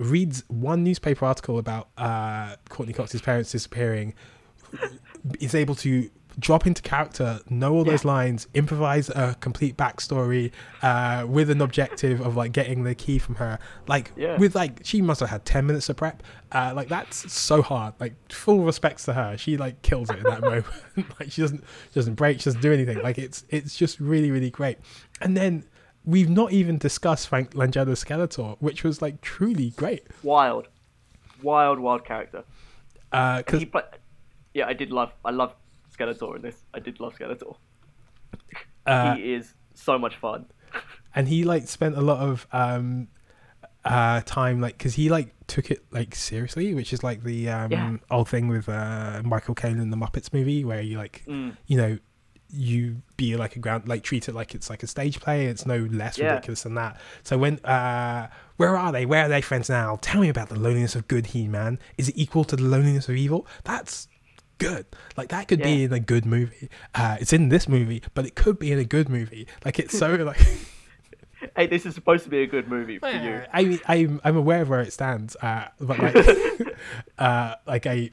reads 0.00 0.42
one 0.48 0.82
newspaper 0.82 1.24
article 1.24 1.58
about 1.58 1.88
uh, 1.96 2.56
Courteney 2.68 2.92
Cox's 2.94 3.20
parents 3.20 3.52
disappearing 3.52 4.14
is 5.40 5.54
able 5.54 5.74
to 5.76 6.10
drop 6.38 6.66
into 6.66 6.80
character, 6.80 7.40
know 7.50 7.74
all 7.74 7.84
those 7.84 8.04
lines, 8.04 8.46
improvise 8.54 9.10
a 9.10 9.36
complete 9.40 9.76
backstory 9.76 10.52
uh, 10.80 11.26
with 11.28 11.50
an 11.50 11.60
objective 11.60 12.20
of 12.20 12.36
like 12.36 12.52
getting 12.52 12.84
the 12.84 12.94
key 12.94 13.18
from 13.18 13.34
her. 13.34 13.58
Like 13.88 14.12
Yeah. 14.16 14.38
with 14.38 14.54
like 14.54 14.80
she 14.84 15.02
must 15.02 15.20
have 15.20 15.28
had 15.28 15.44
ten 15.44 15.66
minutes 15.66 15.88
of 15.88 15.96
prep. 15.96 16.22
Uh, 16.52 16.72
like 16.74 16.88
that's 16.88 17.30
so 17.32 17.60
hard. 17.62 17.94
Like 18.00 18.14
full 18.32 18.60
respects 18.60 19.04
to 19.06 19.12
her. 19.12 19.36
She 19.36 19.56
like 19.56 19.82
kills 19.82 20.08
it 20.08 20.18
in 20.18 20.24
that 20.24 20.40
moment. 20.42 20.64
like 21.18 21.30
she 21.32 21.42
doesn't 21.42 21.62
she 21.90 21.94
doesn't 21.94 22.14
break. 22.14 22.38
She 22.38 22.44
doesn't 22.44 22.62
do 22.62 22.72
anything. 22.72 23.02
Like 23.02 23.18
it's 23.18 23.44
it's 23.50 23.76
just 23.76 24.00
really 24.00 24.30
really 24.30 24.50
great. 24.50 24.78
And 25.20 25.36
then. 25.36 25.64
We've 26.04 26.30
not 26.30 26.52
even 26.52 26.78
discussed 26.78 27.28
Frank 27.28 27.54
Langella's 27.54 28.02
Skeletor, 28.04 28.56
which 28.60 28.82
was 28.84 29.02
like 29.02 29.20
truly 29.20 29.70
great. 29.70 30.06
Wild, 30.22 30.68
wild, 31.42 31.78
wild 31.78 32.04
character. 32.04 32.44
Because 33.10 33.60
He 33.60 33.66
play- 33.66 33.82
yeah, 34.54 34.66
I 34.66 34.72
did 34.72 34.90
love. 34.90 35.12
I 35.24 35.30
love 35.30 35.54
Skeletor 35.96 36.36
in 36.36 36.42
this. 36.42 36.64
I 36.72 36.78
did 36.80 37.00
love 37.00 37.14
Skeletor. 37.16 37.56
uh, 38.86 39.14
he 39.14 39.34
is 39.34 39.54
so 39.74 39.98
much 39.98 40.16
fun. 40.16 40.46
and 41.14 41.28
he 41.28 41.44
like 41.44 41.68
spent 41.68 41.96
a 41.96 42.00
lot 42.00 42.18
of 42.20 42.46
um 42.52 43.08
uh 43.84 44.20
time 44.26 44.60
like 44.60 44.76
because 44.78 44.94
he 44.94 45.08
like 45.08 45.34
took 45.46 45.70
it 45.70 45.82
like 45.90 46.14
seriously 46.14 46.74
which 46.74 46.92
is 46.92 47.02
like 47.02 47.24
the 47.24 47.48
um 47.48 47.72
Yeah. 47.72 47.96
old 48.10 48.28
thing 48.28 48.46
with 48.46 48.68
uh 48.68 49.22
michael 49.24 49.54
caine 49.54 49.80
in 49.80 49.88
the 49.90 49.96
muppets 49.96 50.32
movie 50.34 50.64
where 50.66 50.82
you 50.82 50.98
like 50.98 51.24
Mm. 51.26 51.56
you 51.66 51.76
know 51.78 51.98
you 52.52 53.02
be 53.16 53.36
like 53.36 53.54
a 53.56 53.58
ground 53.58 53.86
like 53.86 54.02
treat 54.02 54.28
it 54.28 54.34
like 54.34 54.54
it's 54.54 54.68
like 54.68 54.82
a 54.82 54.86
stage 54.86 55.20
play 55.20 55.46
it's 55.46 55.64
no 55.66 55.88
less 55.90 56.18
Yeah. 56.18 56.30
ridiculous 56.32 56.62
than 56.62 56.74
that. 56.74 57.00
So 57.22 57.38
when 57.38 57.58
uh 57.64 58.28
where 58.56 58.76
are 58.76 58.92
they? 58.92 59.06
Where 59.06 59.24
are 59.24 59.28
they 59.28 59.40
friends 59.40 59.68
now? 59.70 59.98
Tell 60.02 60.20
me 60.20 60.28
about 60.28 60.48
the 60.48 60.58
loneliness 60.58 60.94
of 60.96 61.08
good 61.08 61.26
he-man 61.26 61.78
is 61.96 62.08
it 62.08 62.14
equal 62.18 62.44
to 62.44 62.56
the 62.56 62.62
loneliness 62.64 63.08
of 63.08 63.16
evil? 63.16 63.46
That's 63.64 64.08
good. 64.58 64.86
Like 65.16 65.28
that 65.30 65.48
could 65.48 65.62
be 65.62 65.84
in 65.84 65.92
a 65.92 66.00
good 66.00 66.26
movie. 66.26 66.68
Uh 66.94 67.16
it's 67.20 67.32
in 67.32 67.48
this 67.50 67.68
movie 67.68 68.02
but 68.14 68.26
it 68.26 68.34
could 68.34 68.58
be 68.58 68.72
in 68.72 68.78
a 68.78 68.84
good 68.84 69.08
movie. 69.08 69.46
Like 69.64 69.78
it's 69.78 69.96
so 69.98 70.14
like 70.32 70.40
Hey, 71.56 71.66
this 71.66 71.86
is 71.86 71.94
supposed 71.94 72.24
to 72.24 72.30
be 72.30 72.42
a 72.42 72.46
good 72.46 72.68
movie 72.68 72.98
for 72.98 73.10
you. 73.10 73.42
I 73.50 73.64
mean, 73.64 73.80
I'm 73.86 74.20
I'm 74.24 74.36
aware 74.36 74.60
of 74.60 74.68
where 74.68 74.80
it 74.82 74.92
stands, 74.92 75.36
uh, 75.36 75.68
but 75.80 75.98
like, 75.98 76.14
uh, 77.18 77.54
like 77.66 77.86
I, 77.86 78.10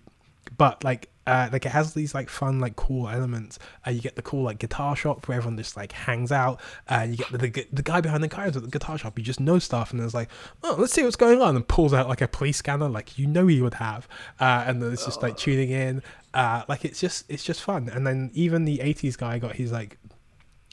but 0.57 0.81
like, 0.85 1.09
uh, 1.27 1.49
like 1.51 1.65
it 1.65 1.69
has 1.69 1.93
these 1.93 2.15
like 2.15 2.29
fun, 2.29 2.59
like 2.59 2.77
cool 2.77 3.09
elements. 3.09 3.59
Uh, 3.85 3.91
you 3.91 3.99
get 3.99 4.15
the 4.15 4.21
cool 4.21 4.43
like 4.43 4.59
guitar 4.59 4.95
shop 4.95 5.27
where 5.27 5.37
everyone 5.37 5.57
just 5.57 5.75
like 5.75 5.91
hangs 5.91 6.31
out. 6.31 6.61
Uh, 6.87 7.05
you 7.07 7.17
get 7.17 7.29
the, 7.31 7.37
the 7.37 7.67
the 7.73 7.83
guy 7.83 7.99
behind 7.99 8.23
the 8.23 8.29
counter 8.29 8.57
at 8.57 8.63
the 8.63 8.69
guitar 8.71 8.97
shop. 8.97 9.19
you 9.19 9.25
just 9.25 9.41
know 9.41 9.59
stuff, 9.59 9.91
and 9.91 9.99
there's 9.99 10.13
like, 10.13 10.29
oh, 10.63 10.77
let's 10.79 10.93
see 10.93 11.03
what's 11.03 11.17
going 11.17 11.41
on, 11.41 11.57
and 11.57 11.67
pulls 11.67 11.93
out 11.93 12.07
like 12.07 12.21
a 12.21 12.29
police 12.29 12.57
scanner, 12.57 12.87
like 12.87 13.19
you 13.19 13.27
know 13.27 13.45
he 13.45 13.61
would 13.61 13.73
have, 13.73 14.07
uh, 14.39 14.63
and 14.65 14.81
then 14.81 14.93
it's 14.93 15.03
just 15.03 15.21
like 15.21 15.35
tuning 15.35 15.69
in. 15.69 16.01
Uh, 16.33 16.63
like 16.69 16.85
it's 16.85 17.01
just 17.01 17.29
it's 17.29 17.43
just 17.43 17.61
fun. 17.61 17.89
And 17.89 18.07
then 18.07 18.31
even 18.33 18.63
the 18.63 18.77
'80s 18.77 19.17
guy 19.17 19.37
got 19.37 19.57
his 19.57 19.73
like 19.73 19.97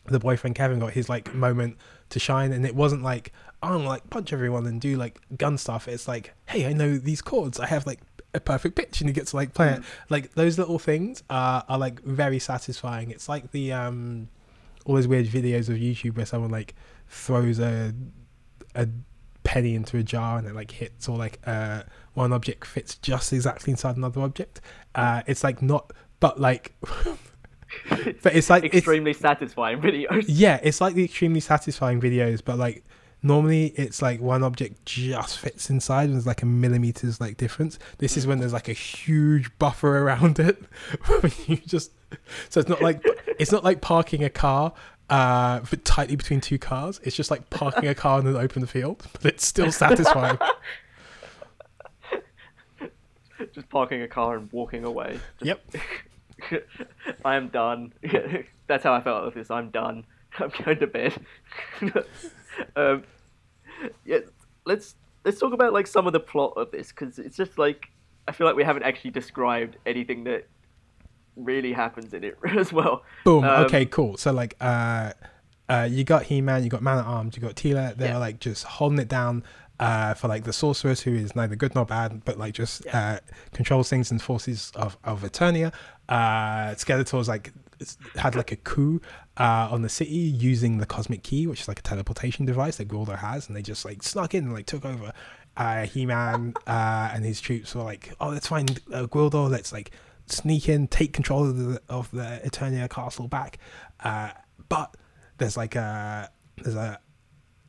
the 0.07 0.21
boyfriend 0.21 0.55
Kevin 0.55 0.79
got 0.79 0.93
his 0.93 1.09
like 1.09 1.35
moment 1.35 1.79
to 2.11 2.21
shine, 2.21 2.53
and 2.53 2.65
it 2.65 2.77
wasn't 2.77 3.03
like 3.03 3.33
oh, 3.61 3.75
I'm 3.75 3.85
like 3.87 4.09
punch 4.11 4.33
everyone 4.33 4.67
and 4.67 4.81
do 4.81 4.97
like 4.97 5.21
gun 5.37 5.59
stuff. 5.59 5.89
It's 5.89 6.07
like, 6.07 6.33
hey, 6.47 6.67
I 6.67 6.73
know 6.73 6.97
these 6.97 7.23
chords. 7.23 7.59
I 7.59 7.67
have 7.67 7.87
like 7.87 8.01
a 8.35 8.41
perfect 8.41 8.77
pitch, 8.77 9.01
and 9.01 9.09
he 9.09 9.15
gets 9.15 9.31
to 9.31 9.37
like 9.37 9.55
play 9.55 9.71
it. 9.71 9.83
Like 10.11 10.35
those 10.35 10.59
little 10.59 10.79
things 10.79 11.23
are 11.31 11.65
are 11.69 11.79
like 11.79 12.03
very 12.03 12.39
satisfying. 12.39 13.11
It's 13.11 13.29
like 13.29 13.51
the 13.53 13.73
um 13.73 14.29
all 14.85 14.95
those 14.97 15.09
weird 15.09 15.27
videos 15.27 15.69
of 15.69 15.77
YouTube 15.77 16.17
where 16.17 16.27
someone 16.27 16.51
like 16.51 16.75
throws 17.09 17.59
a 17.59 17.95
a 18.75 18.89
penny 19.45 19.75
into 19.75 19.99
a 19.99 20.03
jar 20.03 20.39
and 20.39 20.47
it 20.47 20.55
like 20.55 20.71
hits 20.71 21.07
or 21.09 21.19
like 21.19 21.39
uh 21.47 21.83
one 22.15 22.33
object 22.33 22.67
fits 22.67 22.97
just 22.97 23.33
exactly 23.33 23.71
inside 23.71 23.97
another 23.97 24.23
object. 24.23 24.61
Uh, 24.95 25.23
it's 25.27 25.45
like 25.45 25.61
not, 25.61 25.93
but 26.21 26.41
like. 26.41 26.75
but 27.91 28.35
it's 28.35 28.49
like 28.49 28.65
it's, 28.65 28.77
Extremely 28.77 29.13
satisfying 29.13 29.81
videos. 29.81 30.25
yeah, 30.29 30.61
it's 30.63 30.81
like 30.81 30.95
the 30.95 31.05
extremely 31.05 31.41
satisfying 31.41 32.01
videos, 32.01 32.41
but 32.45 32.57
like 32.57 32.85
normally 33.25 33.69
it's 33.77 34.03
like 34.03 34.21
one 34.21 34.43
object 34.45 34.85
just 34.87 35.39
fits 35.39 35.71
inside 35.71 36.05
and 36.05 36.15
there's 36.15 36.27
like 36.27 36.43
a 36.43 36.47
millimeters 36.47 37.21
like 37.21 37.37
difference. 37.37 37.79
This 37.99 38.17
is 38.17 38.27
when 38.27 38.39
there's 38.39 38.53
like 38.53 38.69
a 38.69 38.73
huge 38.75 39.51
buffer 39.59 39.99
around 40.03 40.39
it. 40.39 40.63
you 41.47 41.57
just 41.57 41.93
so 42.49 42.61
it's 42.61 42.69
not 42.69 42.81
like 42.83 43.03
it's 43.39 43.51
not 43.51 43.65
like 43.65 43.81
parking 43.81 44.23
a 44.23 44.31
car 44.31 44.73
uh 45.11 45.61
but 45.69 45.85
tightly 45.85 46.17
between 46.17 46.41
two 46.41 46.59
cars. 46.59 47.01
It's 47.03 47.17
just 47.17 47.31
like 47.31 47.51
parking 47.51 47.89
a 47.89 47.95
car 47.95 48.21
in 48.21 48.27
an 48.27 48.37
open 48.37 48.67
field, 48.67 49.05
but 49.15 49.25
it's 49.35 49.47
still 49.47 49.73
satisfying. 49.73 50.39
Just 53.53 53.69
parking 53.69 54.01
a 54.03 54.09
car 54.09 54.37
and 54.37 54.51
walking 54.53 54.85
away. 54.85 55.19
Just- 55.41 55.61
yep. 56.51 56.65
I 57.25 57.37
am 57.37 57.49
done. 57.49 57.93
That's 58.67 58.85
how 58.85 58.95
I 58.95 59.01
felt 59.01 59.25
with 59.25 59.35
this. 59.35 59.51
I'm 59.51 59.71
done. 59.71 60.05
I'm 60.39 60.51
going 60.65 60.79
to 60.79 60.87
bed. 60.87 61.15
um, 62.77 63.03
yeah, 64.05 64.19
let's 64.67 64.95
let's 65.25 65.39
talk 65.39 65.53
about 65.53 65.73
like 65.73 65.87
some 65.87 66.07
of 66.07 66.13
the 66.13 66.21
plot 66.21 66.53
of 66.57 66.71
this 66.71 66.89
because 66.89 67.19
it's 67.19 67.37
just 67.37 67.59
like 67.59 67.87
I 68.29 68.33
feel 68.33 68.47
like 68.47 68.57
we 68.57 68.65
haven't 68.65 68.83
actually 68.85 69.11
described 69.11 69.77
anything 69.87 70.25
that 70.25 70.49
really 71.37 71.73
happens 71.73 72.15
in 72.15 72.25
it 72.25 72.39
as 72.57 72.73
well. 72.73 73.03
Boom. 73.25 73.45
Um, 73.45 73.65
okay, 73.65 73.87
cool. 73.87 74.17
So 74.17 74.33
like 74.33 74.57
uh 74.61 75.13
uh 75.69 75.89
you 75.91 76.05
got 76.05 76.25
He 76.25 76.41
Man, 76.41 76.63
you 76.65 76.71
got 76.71 76.83
Man 76.83 76.99
at 76.99 77.05
Arms, 77.05 77.37
you 77.37 77.43
got 77.43 77.55
Teela, 77.57 77.97
they're 77.97 78.11
Yeah. 78.13 78.19
like 78.19 78.39
just 78.41 78.65
holding 78.65 78.99
it 78.99 79.09
down 79.09 79.43
uh 79.81 80.15
for 80.15 80.29
like 80.29 80.45
the 80.45 80.53
sorceress 80.53 81.01
who 81.01 81.13
is 81.15 81.35
neither 81.35 81.57
good 81.57 81.75
nor 81.75 81.85
bad, 81.85 82.25
but 82.25 82.39
like 82.39 82.55
just 82.55 82.87
uh 82.95 83.19
controls 83.53 83.89
things 83.91 84.11
and 84.11 84.23
forces 84.23 84.71
of, 84.77 84.97
of 85.03 85.23
Eternia. 85.23 85.73
Uh 86.09 86.75
Skeletor's 86.75 87.29
like 87.29 87.53
had 88.17 88.35
like 88.35 88.53
a 88.53 88.57
coup 88.57 89.01
uh 89.37 89.69
on 89.71 89.83
the 89.83 89.89
city 89.89 90.11
using 90.51 90.79
the 90.79 90.87
cosmic 90.87 91.23
key, 91.23 91.47
which 91.47 91.63
is 91.63 91.69
like 91.69 91.79
a 91.81 91.83
teleportation 91.83 92.45
device 92.47 92.77
that 92.77 92.89
Gwildor 92.89 93.19
has, 93.19 93.47
and 93.49 93.57
they 93.57 93.63
just 93.63 93.85
like 93.85 94.03
snuck 94.03 94.35
in 94.35 94.45
and 94.45 94.53
like 94.53 94.67
took 94.67 94.85
over. 94.85 95.13
Uh 95.57 95.87
He-Man 95.87 96.55
uh 96.67 97.11
and 97.15 97.25
his 97.25 97.41
troops 97.41 97.75
were 97.75 97.83
like, 97.85 98.13
Oh, 98.21 98.29
let's 98.29 98.49
find 98.49 98.81
uh, 98.93 99.07
Gwildor, 99.07 99.49
let's 99.51 99.73
like 99.73 99.91
sneak 100.27 100.69
in, 100.69 100.89
take 100.89 101.13
control 101.13 101.45
of 101.49 101.57
the 101.59 101.81
of 101.89 102.11
the 102.11 102.41
Eternia 102.45 102.89
castle 102.89 103.29
back. 103.29 103.59
Uh, 104.01 104.31
but 104.69 104.97
there's 105.39 105.57
like 105.57 105.75
a 105.77 106.31
there's 106.63 106.77
a 106.77 106.99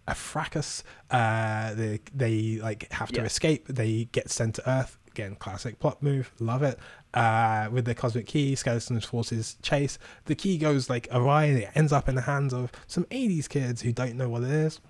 a 0.07 0.13
fracas. 0.15 0.83
Uh, 1.09 1.73
they 1.73 1.99
they 2.13 2.59
like 2.61 2.91
have 2.91 3.09
to 3.11 3.21
Yeah. 3.21 3.25
escape. 3.25 3.67
They 3.67 4.05
get 4.11 4.29
sent 4.29 4.55
to 4.55 4.69
Earth. 4.69 4.97
Again, 5.15 5.35
classic 5.35 5.79
plot 5.79 6.03
move. 6.03 6.29
Love 6.41 6.61
it. 6.61 6.77
Uh, 7.13 7.69
with 7.71 7.85
the 7.85 7.95
cosmic 7.95 8.25
key, 8.27 8.53
Skeletor's 8.53 9.05
forces 9.05 9.55
chase. 9.61 9.97
The 10.25 10.35
key 10.35 10.57
goes 10.57 10.89
like 10.89 11.07
awry 11.09 11.45
and 11.45 11.57
it 11.59 11.69
ends 11.73 11.93
up 11.93 12.09
in 12.09 12.15
the 12.15 12.21
hands 12.23 12.53
of 12.53 12.69
some 12.85 13.05
80s 13.05 13.47
kids 13.47 13.81
who 13.81 13.93
don't 13.93 14.15
know 14.15 14.27
what 14.27 14.43
it 14.43 14.49
is. 14.51 14.81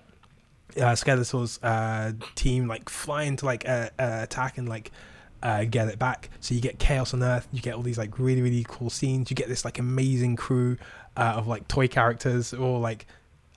Uh, 0.77 0.93
Skeletor's 0.93 1.61
uh, 1.61 2.13
team 2.33 2.67
like 2.67 2.89
flying 2.89 3.35
to 3.35 3.45
like 3.45 3.69
uh, 3.69 3.89
uh, 3.99 4.21
attack 4.23 4.57
and 4.57 4.67
like 4.67 4.91
uh, 5.43 5.63
get 5.65 5.89
it 5.89 5.99
back. 5.99 6.31
So 6.39 6.55
you 6.55 6.59
get 6.61 6.79
chaos 6.79 7.13
on 7.13 7.21
Earth. 7.21 7.47
You 7.51 7.61
get 7.61 7.75
all 7.75 7.83
these 7.83 7.99
like 7.99 8.17
really 8.17 8.41
really 8.41 8.65
cool 8.67 8.89
scenes. 8.89 9.29
You 9.29 9.35
get 9.35 9.47
this 9.47 9.63
like 9.63 9.77
amazing 9.77 10.37
crew 10.37 10.77
uh, 11.15 11.35
of 11.37 11.45
like 11.45 11.67
toy 11.67 11.87
characters 11.87 12.51
or 12.51 12.79
like. 12.79 13.05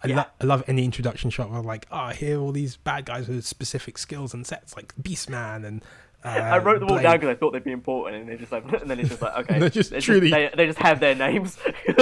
I, 0.04 0.08
Yeah. 0.08 0.16
lo- 0.18 0.24
I 0.42 0.44
love 0.44 0.62
any 0.68 0.84
introduction 0.84 1.28
shot 1.30 1.50
where 1.50 1.60
like, 1.62 1.86
oh, 1.90 2.10
here 2.10 2.38
are 2.38 2.42
all 2.42 2.52
these 2.52 2.76
bad 2.76 3.06
guys 3.06 3.26
with 3.26 3.44
specific 3.44 3.96
skills 3.98 4.34
and 4.34 4.46
sets 4.46 4.76
like 4.76 4.94
Beastman 4.96 5.64
and. 5.64 5.82
Uh, 6.24 6.28
I 6.28 6.58
wrote 6.58 6.80
them 6.80 6.88
all 6.88 6.96
Blade. 6.96 7.02
down 7.04 7.16
because 7.16 7.28
I 7.28 7.34
thought 7.38 7.52
they'd 7.52 7.62
be 7.64 7.70
important, 7.72 8.16
and 8.20 8.28
they're 8.28 8.36
just 8.36 8.50
like, 8.52 8.64
and 8.80 8.90
then 8.90 8.98
it's 9.00 9.08
just 9.10 9.22
like, 9.22 9.36
okay, 9.38 9.58
They're 9.60 9.70
just 9.70 9.92
truly- 10.00 10.30
they, 10.30 10.50
they 10.56 10.66
just 10.66 10.78
have 10.80 11.00
their 11.00 11.14
names. 11.14 11.58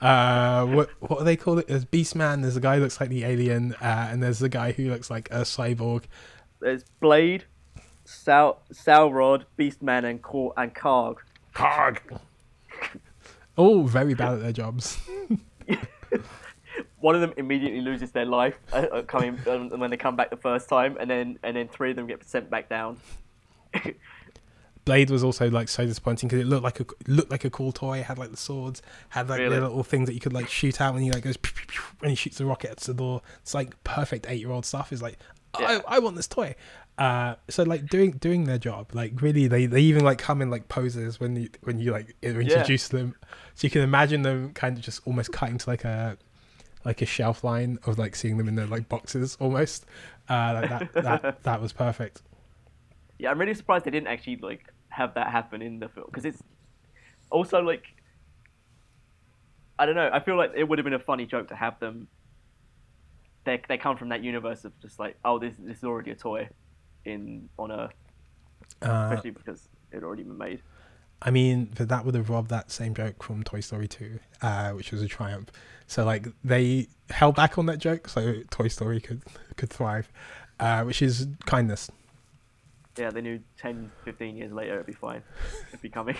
Uh, 0.00 0.64
what 0.66 0.88
what 1.00 1.18
do 1.18 1.24
they 1.24 1.34
call 1.36 1.58
it? 1.58 1.66
There's 1.66 1.84
Beastman. 1.84 2.40
There's 2.42 2.56
a 2.56 2.60
guy 2.60 2.76
who 2.76 2.82
looks 2.82 3.00
like 3.00 3.08
the 3.10 3.24
alien, 3.24 3.74
uh, 3.82 4.08
and 4.10 4.22
there's 4.22 4.38
the 4.38 4.48
guy 4.48 4.70
who 4.70 4.88
looks 4.88 5.10
like 5.10 5.28
a 5.32 5.40
cyborg. 5.40 6.04
There's 6.60 6.84
Blade, 7.00 7.44
Sal, 8.04 8.62
Saurod, 8.72 9.42
Beastman, 9.58 10.04
and 10.08 10.22
Cor- 10.22 10.54
and 10.56 10.72
Karg. 10.72 11.16
Cog. 11.52 12.00
All 13.56 13.82
very 13.82 14.14
bad 14.14 14.34
at 14.34 14.40
their 14.42 14.52
jobs. 14.52 14.98
One 17.06 17.14
of 17.14 17.20
them 17.20 17.32
immediately 17.36 17.80
loses 17.82 18.10
their 18.10 18.24
life 18.24 18.58
uh, 18.72 18.78
uh, 18.78 19.02
coming 19.02 19.38
um, 19.46 19.70
when 19.78 19.90
they 19.90 19.96
come 19.96 20.16
back 20.16 20.28
the 20.30 20.36
first 20.36 20.68
time, 20.68 20.96
and 20.98 21.08
then 21.08 21.38
and 21.44 21.56
then 21.56 21.68
three 21.68 21.90
of 21.90 21.96
them 21.96 22.08
get 22.08 22.24
sent 22.24 22.50
back 22.50 22.68
down. 22.68 22.98
Blade 24.84 25.10
was 25.10 25.22
also 25.22 25.48
like 25.48 25.68
so 25.68 25.86
disappointing 25.86 26.28
because 26.28 26.40
it 26.40 26.48
looked 26.48 26.64
like 26.64 26.80
a 26.80 26.86
looked 27.06 27.30
like 27.30 27.44
a 27.44 27.50
cool 27.50 27.70
toy. 27.70 27.98
It 27.98 28.06
had 28.06 28.18
like 28.18 28.32
the 28.32 28.36
swords, 28.36 28.82
had 29.10 29.28
like 29.28 29.38
Really? 29.38 29.54
the 29.54 29.60
little 29.60 29.84
things 29.84 30.08
that 30.08 30.14
you 30.14 30.20
could 30.20 30.32
like 30.32 30.48
shoot 30.48 30.80
out 30.80 30.94
when 30.94 31.02
he 31.04 31.12
like 31.12 31.22
goes 31.22 31.36
pew, 31.36 31.52
pew, 31.54 31.66
pew, 31.68 31.82
when 32.00 32.10
he 32.10 32.16
shoots 32.16 32.38
the 32.38 32.44
rocket 32.44 32.70
at 32.70 32.78
the 32.78 32.94
door. 32.94 33.22
It's 33.40 33.54
like 33.54 33.80
perfect 33.84 34.26
eight 34.28 34.40
year 34.40 34.50
old 34.50 34.64
stuff. 34.66 34.92
Is 34.92 35.00
like 35.00 35.18
Yeah. 35.60 35.80
I, 35.88 35.96
I 35.96 35.98
want 36.00 36.16
this 36.16 36.26
toy. 36.26 36.56
Uh, 36.98 37.34
so 37.48 37.62
like 37.62 37.86
doing 37.86 38.12
doing 38.12 38.44
their 38.44 38.58
job, 38.58 38.90
like 38.94 39.22
really 39.22 39.46
they, 39.46 39.66
they 39.66 39.80
even 39.82 40.04
like 40.04 40.18
come 40.18 40.42
in 40.42 40.50
like 40.50 40.66
poses 40.68 41.20
when 41.20 41.36
you 41.36 41.50
when 41.62 41.78
you 41.78 41.92
like 41.92 42.16
introduce 42.22 42.88
them. 42.88 43.14
So 43.54 43.66
you 43.66 43.70
can 43.70 43.82
imagine 43.82 44.22
them 44.22 44.52
kind 44.54 44.76
of 44.76 44.82
just 44.82 45.02
almost 45.04 45.30
cutting 45.30 45.58
to 45.58 45.70
like 45.70 45.84
a 45.84 46.16
like 46.86 47.02
a 47.02 47.06
shelf 47.06 47.42
line 47.42 47.78
of 47.84 47.98
like 47.98 48.14
seeing 48.14 48.38
them 48.38 48.46
in 48.48 48.54
their 48.54 48.66
like 48.66 48.88
boxes 48.88 49.36
almost. 49.40 49.84
Uh, 50.28 50.60
like 50.62 50.70
that 50.70 50.92
that 50.94 51.42
that 51.48 51.60
was 51.60 51.72
perfect. 51.72 52.22
Yeah, 53.18 53.30
I'm 53.30 53.38
really 53.38 53.54
surprised 53.54 53.84
they 53.84 53.90
didn't 53.90 54.06
actually 54.06 54.36
like 54.36 54.72
have 54.88 55.12
that 55.14 55.28
happen 55.30 55.60
in 55.60 55.80
the 55.80 55.88
film 55.88 56.06
because 56.06 56.24
it's 56.24 56.42
also 57.30 57.60
like 57.60 57.84
I 59.78 59.84
don't 59.84 59.96
know. 59.96 60.08
I 60.10 60.20
feel 60.20 60.36
like 60.36 60.52
it 60.54 60.64
would 60.66 60.78
have 60.78 60.84
been 60.84 60.94
a 60.94 60.98
funny 61.00 61.26
joke 61.26 61.48
to 61.48 61.56
have 61.56 61.78
them. 61.80 62.06
They 63.44 63.60
they 63.68 63.78
come 63.78 63.96
from 63.96 64.08
that 64.10 64.22
universe 64.22 64.64
of 64.64 64.78
just 64.80 64.98
like 64.98 65.16
oh 65.24 65.38
this 65.38 65.54
this 65.58 65.78
is 65.78 65.84
already 65.84 66.12
a 66.12 66.14
toy 66.16 66.48
in 67.04 67.48
on 67.58 67.72
Earth, 67.72 67.94
Uh, 68.80 69.08
especially 69.10 69.30
because 69.30 69.68
it 69.90 70.04
already 70.04 70.22
been 70.22 70.38
made. 70.38 70.62
I 71.22 71.30
mean, 71.30 71.70
but 71.76 71.88
that 71.88 72.04
would 72.04 72.14
have 72.14 72.28
robbed 72.28 72.50
that 72.50 72.70
same 72.70 72.94
joke 72.94 73.22
from 73.22 73.42
Toy 73.42 73.60
Story 73.60 73.88
2, 73.88 74.18
uh, 74.42 74.70
which 74.70 74.92
was 74.92 75.02
a 75.02 75.08
triumph. 75.08 75.50
So 75.86 76.04
like 76.04 76.26
they 76.44 76.88
held 77.10 77.36
back 77.36 77.58
on 77.58 77.66
that 77.66 77.78
joke, 77.78 78.08
so 78.08 78.34
Toy 78.50 78.68
Story 78.68 79.00
could 79.00 79.22
could 79.56 79.70
thrive, 79.70 80.10
uh, 80.60 80.82
which 80.82 81.00
is 81.00 81.28
kindness. 81.46 81.90
Yeah, 82.98 83.10
they 83.10 83.20
knew 83.20 83.40
10, 83.58 83.92
15 84.04 84.36
years 84.36 84.52
later 84.52 84.74
it'd 84.74 84.86
be 84.86 84.92
fine. 84.92 85.22
It'd 85.68 85.82
be 85.82 85.90
coming. 85.90 86.16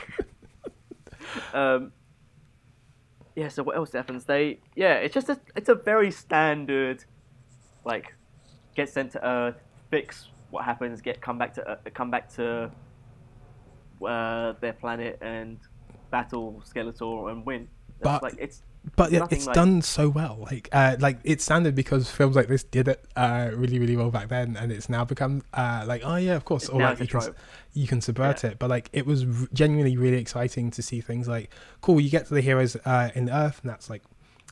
um, 1.54 1.92
yeah, 3.35 3.48
so 3.48 3.62
what 3.62 3.76
else 3.76 3.92
happens? 3.92 4.24
They, 4.24 4.61
yeah, 4.74 4.94
it's 4.94 5.14
just 5.14 5.28
a, 5.28 5.40
it's 5.54 5.70
a 5.70 5.74
very 5.74 6.11
standard, 6.11 7.04
like, 7.85 8.14
get 8.74 8.90
sent 8.90 9.12
to 9.12 9.26
Earth, 9.26 9.56
fix 9.90 10.28
what 10.50 10.64
happens, 10.64 11.00
get 11.00 11.20
come 11.20 11.38
back 11.38 11.54
to 11.54 11.66
Earth, 11.68 11.78
come 11.94 12.11
back 12.11 12.32
to 12.35 12.70
uh, 14.04 14.52
their 14.61 14.72
planet 14.74 15.18
and 15.20 15.59
battle 16.11 16.62
Skeletor 16.68 17.30
and 17.30 17.44
win. 17.46 17.62
It's 17.88 18.02
But- 18.02 18.22
like 18.22 18.35
it's 18.38 18.62
But 18.94 19.11
yeah, 19.11 19.26
it's 19.30 19.46
like- 19.46 19.54
done 19.54 19.82
so 19.82 20.09
well. 20.09 20.38
Like, 20.40 20.68
uh, 20.70 20.96
like 21.00 21.18
it's 21.24 21.42
standard 21.42 21.74
because 21.74 22.09
films 22.09 22.37
like 22.37 22.46
this 22.46 22.62
did 22.62 22.87
it 22.87 23.04
uh, 23.16 23.50
really, 23.52 23.78
really 23.80 23.96
well 23.96 24.11
back 24.12 24.28
then, 24.28 24.56
and 24.56 24.70
it's 24.70 24.88
now 24.88 25.04
become 25.04 25.42
uh, 25.54 25.85
like, 25.88 26.02
oh 26.04 26.14
yeah, 26.16 26.35
of 26.37 26.44
course, 26.44 26.64
It's 26.64 26.70
or 26.72 26.80
like 26.80 27.00
you 27.00 27.06
can, 27.09 27.35
you 27.74 27.87
can 27.88 28.00
subvert 28.00 28.44
it. 28.44 28.61
But 28.61 28.70
like, 28.70 28.88
it 28.92 29.04
was 29.04 29.24
r- 29.24 29.48
genuinely 29.52 29.96
really 29.96 30.18
exciting 30.18 30.70
to 30.70 30.82
see 30.82 31.00
things 31.00 31.26
like, 31.26 31.50
cool, 31.80 32.00
you 32.00 32.11
get 32.11 32.26
to 32.26 32.35
the 32.35 32.40
heroes 32.42 32.76
uh, 32.85 33.11
in 33.16 33.28
Earth, 33.28 33.59
and 33.62 33.70
that's 33.70 33.90
like 33.90 34.02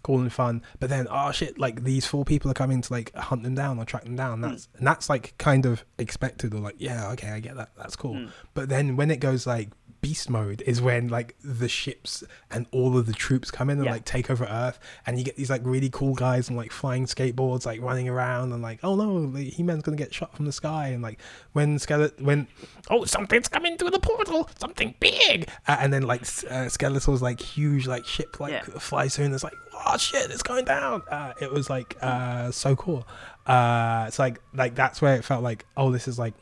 cool 0.04 0.20
and 0.20 0.32
fun. 0.32 0.62
But 0.78 0.90
then, 0.90 1.08
oh 1.10 1.32
shit, 1.32 1.58
like 1.58 1.82
these 1.82 2.06
four 2.06 2.24
people 2.24 2.48
are 2.50 2.54
coming 2.54 2.80
to 2.80 2.92
like 2.92 3.12
hunt 3.14 3.42
them 3.42 3.56
down 3.56 3.80
or 3.80 3.84
track 3.84 4.04
them 4.04 4.14
down. 4.14 4.38
Hmm. 4.38 4.42
That's 4.42 4.68
and 4.76 4.86
that's 4.86 5.08
like 5.08 5.34
kind 5.38 5.66
of 5.66 5.84
expected 5.98 6.54
or 6.54 6.60
like, 6.60 6.76
yeah, 6.78 7.10
okay, 7.12 7.30
I 7.30 7.40
get 7.40 7.56
that. 7.56 7.70
That's 7.76 7.96
cool. 7.96 8.14
Mm. 8.14 8.30
But 8.54 8.68
then 8.68 8.94
when 8.94 9.10
it 9.10 9.18
goes 9.18 9.46
like 9.46 9.70
beast 10.04 10.28
mode 10.30 10.62
is 10.66 10.80
when 10.82 11.08
like 11.08 11.34
the 11.42 11.68
ships 11.68 12.22
and 12.50 12.66
all 12.72 12.96
of 12.98 13.06
the 13.06 13.12
troops 13.12 13.50
come 13.50 13.70
in 13.70 13.78
and 13.78 13.86
Yeah. 13.86 13.92
like 13.92 14.04
take 14.04 14.30
over 14.30 14.44
Earth, 14.44 14.78
and 15.06 15.18
you 15.18 15.24
get 15.24 15.36
these 15.36 15.50
like 15.50 15.62
really 15.64 15.88
cool 15.90 16.14
guys 16.14 16.50
on 16.50 16.56
like 16.56 16.70
flying 16.72 17.06
skateboards, 17.06 17.64
like 17.66 17.80
running 17.80 18.08
around 18.08 18.52
and 18.52 18.62
like, 18.62 18.80
oh 18.82 18.94
no, 18.96 19.26
the 19.30 19.44
He-Man's 19.44 19.82
gonna 19.82 19.96
get 19.96 20.12
shot 20.12 20.36
from 20.36 20.44
the 20.44 20.52
sky, 20.52 20.88
and 20.88 21.02
like 21.02 21.20
when 21.52 21.78
Skeletor, 21.78 22.20
when 22.20 22.46
oh 22.90 23.04
something's 23.04 23.48
coming 23.48 23.76
through 23.78 23.90
the 23.90 23.98
portal, 24.00 24.48
something 24.58 24.94
big, 25.00 25.48
uh, 25.66 25.76
and 25.80 25.92
then 25.92 26.02
like 26.02 26.20
uh, 26.22 26.68
Skeletor's 26.68 27.22
like 27.22 27.40
huge 27.40 27.86
like 27.86 28.04
ship 28.04 28.38
like 28.40 28.52
Yeah. 28.52 28.62
flies 28.78 29.16
through, 29.16 29.24
and 29.26 29.34
it's 29.34 29.44
like, 29.44 29.54
oh 29.86 29.96
shit, 29.96 30.30
it's 30.30 30.42
going 30.42 30.64
down. 30.66 31.02
Uh, 31.10 31.32
it 31.40 31.50
was 31.50 31.70
like 31.70 31.96
uh 32.02 32.50
so 32.50 32.76
cool. 32.76 33.06
Uh, 33.46 34.04
it's 34.08 34.18
like 34.18 34.40
like 34.54 34.74
that's 34.74 35.00
where 35.02 35.16
it 35.16 35.24
felt 35.24 35.42
like, 35.42 35.64
oh, 35.76 35.90
this 35.90 36.08
is 36.08 36.18
like 36.18 36.34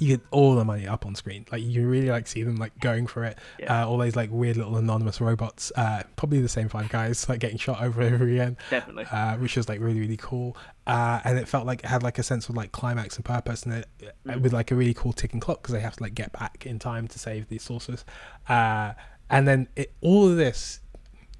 you 0.00 0.16
get 0.16 0.20
all 0.30 0.54
the 0.54 0.64
money 0.64 0.86
up 0.86 1.04
on 1.06 1.14
screen. 1.14 1.44
Like 1.50 1.62
you 1.62 1.88
really 1.88 2.08
like 2.08 2.26
see 2.28 2.42
them 2.44 2.56
like 2.56 2.78
going 2.78 3.06
for 3.08 3.24
it. 3.24 3.36
Yeah. 3.58 3.82
Uh, 3.82 3.88
all 3.88 3.98
those 3.98 4.14
like 4.14 4.30
weird 4.30 4.56
little 4.56 4.76
anonymous 4.76 5.20
robots, 5.20 5.72
uh, 5.76 6.04
probably 6.16 6.40
the 6.40 6.48
same 6.48 6.68
five 6.68 6.88
guys, 6.88 7.28
like 7.28 7.40
getting 7.40 7.58
shot 7.58 7.82
over 7.82 8.00
and 8.02 8.14
over 8.14 8.24
again, 8.28 8.56
definitely. 8.70 9.06
uh, 9.10 9.36
which 9.38 9.56
was 9.56 9.68
like 9.68 9.80
really 9.80 10.00
really 10.00 10.16
cool. 10.16 10.56
Uh, 10.86 11.20
and 11.24 11.38
it 11.38 11.48
felt 11.48 11.66
like 11.66 11.80
it 11.80 11.86
had 11.86 12.02
like 12.02 12.18
a 12.18 12.22
sense 12.22 12.48
of 12.48 12.56
like 12.56 12.70
climax 12.72 13.16
and 13.16 13.24
purpose, 13.24 13.64
and 13.64 13.74
it 13.74 13.86
uh, 14.02 14.32
Mm. 14.32 14.40
with 14.42 14.52
like 14.52 14.70
a 14.70 14.74
really 14.74 14.94
cool 14.94 15.12
ticking 15.12 15.40
clock 15.40 15.62
because 15.62 15.72
they 15.74 15.80
have 15.80 15.96
to 15.96 16.02
like 16.02 16.14
get 16.14 16.32
back 16.32 16.64
in 16.66 16.78
time 16.78 17.08
to 17.08 17.18
save 17.18 17.48
these 17.48 17.62
sources. 17.62 18.04
Uh, 18.48 18.92
and 19.30 19.46
then 19.48 19.68
it, 19.76 19.92
all 20.00 20.28
of 20.28 20.36
this 20.36 20.80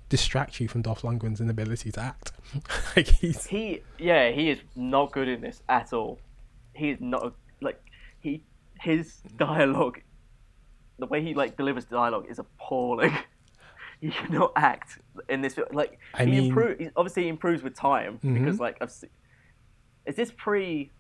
distracts 0.09 0.59
you 0.59 0.69
from 0.69 0.83
Dolph 0.83 1.03
Lundgren's 1.03 1.41
inability 1.41 1.93
to 1.93 2.01
act. 2.01 2.33
like 2.97 3.07
he's 3.09 3.47
He, 3.47 3.83
yeah, 3.99 4.31
he 4.31 4.51
is 4.51 4.59
not 4.75 5.13
good 5.13 5.29
in 5.29 5.41
this 5.43 5.63
at 5.69 5.93
all. 5.93 6.19
He 6.75 6.91
is 6.91 6.99
not 7.01 7.35
like 7.61 7.81
he 8.21 8.43
his 8.81 9.23
dialogue, 9.37 10.01
the 10.99 11.07
way 11.07 11.23
he 11.23 11.35
like 11.35 11.57
delivers 11.57 11.85
dialogue 11.85 12.27
is 12.31 12.39
appalling. 12.39 13.17
he 14.01 14.11
cannot 14.11 14.53
act 14.57 14.99
in 15.29 15.41
this. 15.43 15.55
film. 15.55 15.69
Like 15.73 15.99
I 16.15 16.25
he 16.25 16.31
mean- 16.33 16.45
improve, 16.47 16.79
he 16.79 16.89
obviously 16.97 17.25
he 17.25 17.29
improves 17.29 17.63
with 17.63 17.75
time 17.75 18.19
because 18.23 18.57
Mhm. 18.57 18.61
like 18.61 18.77
I've 18.81 18.91
se- 18.93 19.09
is 20.07 20.17
this 20.17 20.33
pre 20.37 20.91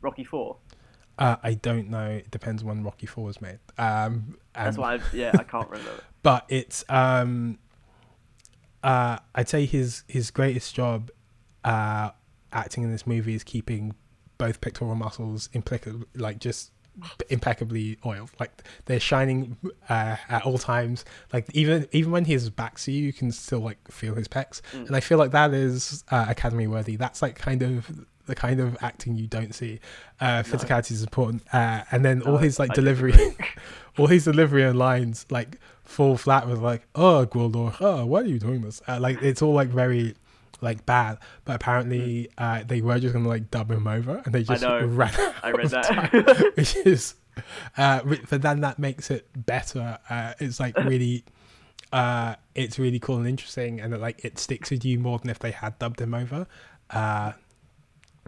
Rocky 0.00 0.24
Four? 0.24 0.58
uh, 1.18 1.36
I 1.42 1.54
don't 1.54 1.88
know. 1.90 2.10
It 2.10 2.30
depends 2.30 2.64
when 2.64 2.82
Rocky 2.82 3.06
Four 3.06 3.24
was 3.24 3.40
made. 3.40 3.58
Um, 3.78 4.36
That's 4.54 4.76
why 4.76 4.94
I, 4.96 5.00
yeah 5.12 5.30
I 5.38 5.42
can't 5.54 5.68
remember. 5.70 6.02
but 6.22 6.44
it's 6.48 6.84
um 6.88 7.58
uh 8.82 9.18
i'd 9.34 9.48
say 9.48 9.64
his 9.64 10.04
his 10.08 10.30
greatest 10.30 10.74
job 10.74 11.10
uh 11.64 12.10
acting 12.52 12.82
in 12.82 12.92
this 12.92 13.06
movie 13.06 13.34
is 13.34 13.42
keeping 13.42 13.94
both 14.36 14.60
pectoral 14.60 14.94
muscles 14.94 15.48
impeccably 15.54 16.06
like 16.14 16.38
just 16.38 16.70
impeccably 17.28 17.98
oiled. 18.04 18.30
Like 18.38 18.62
they're 18.86 19.00
shining 19.00 19.56
uh 19.88 20.16
at 20.28 20.42
all 20.44 20.58
times. 20.58 21.04
Like 21.32 21.46
even 21.54 21.88
even 21.92 22.12
when 22.12 22.24
he's 22.24 22.48
back 22.50 22.78
to 22.80 22.92
you 22.92 23.04
you 23.04 23.12
can 23.12 23.32
still 23.32 23.60
like 23.60 23.78
feel 23.90 24.14
his 24.14 24.28
pecs. 24.28 24.60
Mm. 24.72 24.86
and 24.86 24.96
i 24.96 25.00
feel 25.00 25.18
like 25.18 25.32
that 25.32 25.52
is 25.52 26.04
uh, 26.10 26.26
academy 26.28 26.66
worthy. 26.66 26.96
That's 26.96 27.22
like 27.22 27.36
kind 27.36 27.62
of 27.62 27.90
the 28.26 28.34
kind 28.34 28.58
of 28.60 28.76
acting 28.80 29.16
you 29.16 29.26
don't 29.26 29.54
see. 29.54 29.80
Uh 30.20 30.42
physicality 30.42 30.92
is 30.92 31.02
important. 31.02 31.42
Uh 31.52 31.82
and 31.90 32.04
then 32.04 32.22
all 32.22 32.32
No, 32.32 32.38
his 32.38 32.58
like 32.58 32.70
I 32.70 32.74
delivery 32.74 33.14
all 33.98 34.06
his 34.06 34.24
delivery 34.24 34.62
and 34.64 34.78
lines 34.78 35.26
like 35.30 35.58
fall 35.84 36.16
flat 36.16 36.48
with 36.48 36.60
like 36.60 36.86
oh 36.94 37.26
Gwildor 37.26 37.76
oh 37.80 38.06
why 38.06 38.20
are 38.20 38.24
you 38.24 38.38
doing 38.38 38.62
this? 38.62 38.80
Uh, 38.88 38.98
like 39.00 39.20
it's 39.22 39.42
all 39.42 39.52
like 39.52 39.68
very 39.68 40.14
like 40.60 40.84
bad 40.86 41.18
but 41.44 41.56
apparently 41.56 42.28
uh 42.38 42.62
they 42.66 42.80
were 42.80 42.98
just 42.98 43.12
gonna 43.14 43.28
like 43.28 43.50
dub 43.50 43.70
him 43.70 43.86
over 43.86 44.22
and 44.24 44.34
they 44.34 44.42
just 44.42 44.64
I 44.64 44.80
know. 44.80 44.86
ran 45.02 45.12
I 45.42 45.50
read 45.50 45.68
that. 45.70 45.84
time, 45.84 46.24
which 46.54 46.76
is 46.76 47.14
uh 47.76 48.00
but 48.28 48.42
then 48.42 48.60
that 48.60 48.78
makes 48.78 49.10
it 49.10 49.28
better 49.46 49.98
uh 50.08 50.34
it's 50.38 50.60
like 50.60 50.76
really 50.84 51.24
uh 51.92 52.34
it's 52.54 52.78
really 52.78 52.98
cool 52.98 53.18
and 53.18 53.26
interesting 53.28 53.80
and 53.80 53.92
it, 53.94 54.00
like 54.00 54.24
it 54.24 54.38
sticks 54.38 54.70
with 54.70 54.84
you 54.84 54.98
more 54.98 55.18
than 55.18 55.30
if 55.30 55.38
they 55.38 55.50
had 55.52 55.78
dubbed 55.78 56.00
him 56.00 56.14
over 56.14 56.46
Uh, 56.90 57.32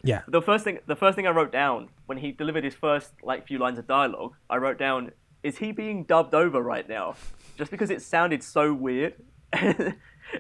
yeah, 0.05 0.23
The 0.29 0.43
first 0.43 0.63
thing, 0.65 0.79
the 0.87 0.95
first 0.95 1.17
thing 1.17 1.27
I 1.27 1.31
wrote 1.31 1.51
down 1.51 1.89
when 2.07 2.19
he 2.19 2.31
delivered 2.31 2.63
his 2.65 2.75
first 2.75 3.11
like 3.23 3.47
few 3.49 3.59
lines 3.59 3.79
of 3.79 3.87
dialogue, 3.89 4.35
I 4.49 4.57
wrote 4.59 4.79
down, 4.79 5.11
"Is 5.43 5.59
he 5.59 5.73
being 5.73 6.05
dubbed 6.05 6.35
over 6.35 6.61
right 6.63 6.87
now?" 6.89 7.17
Just 7.59 7.71
because 7.71 7.91
it 7.91 8.03
sounded 8.03 8.43
so 8.45 8.73
weird. 8.75 9.15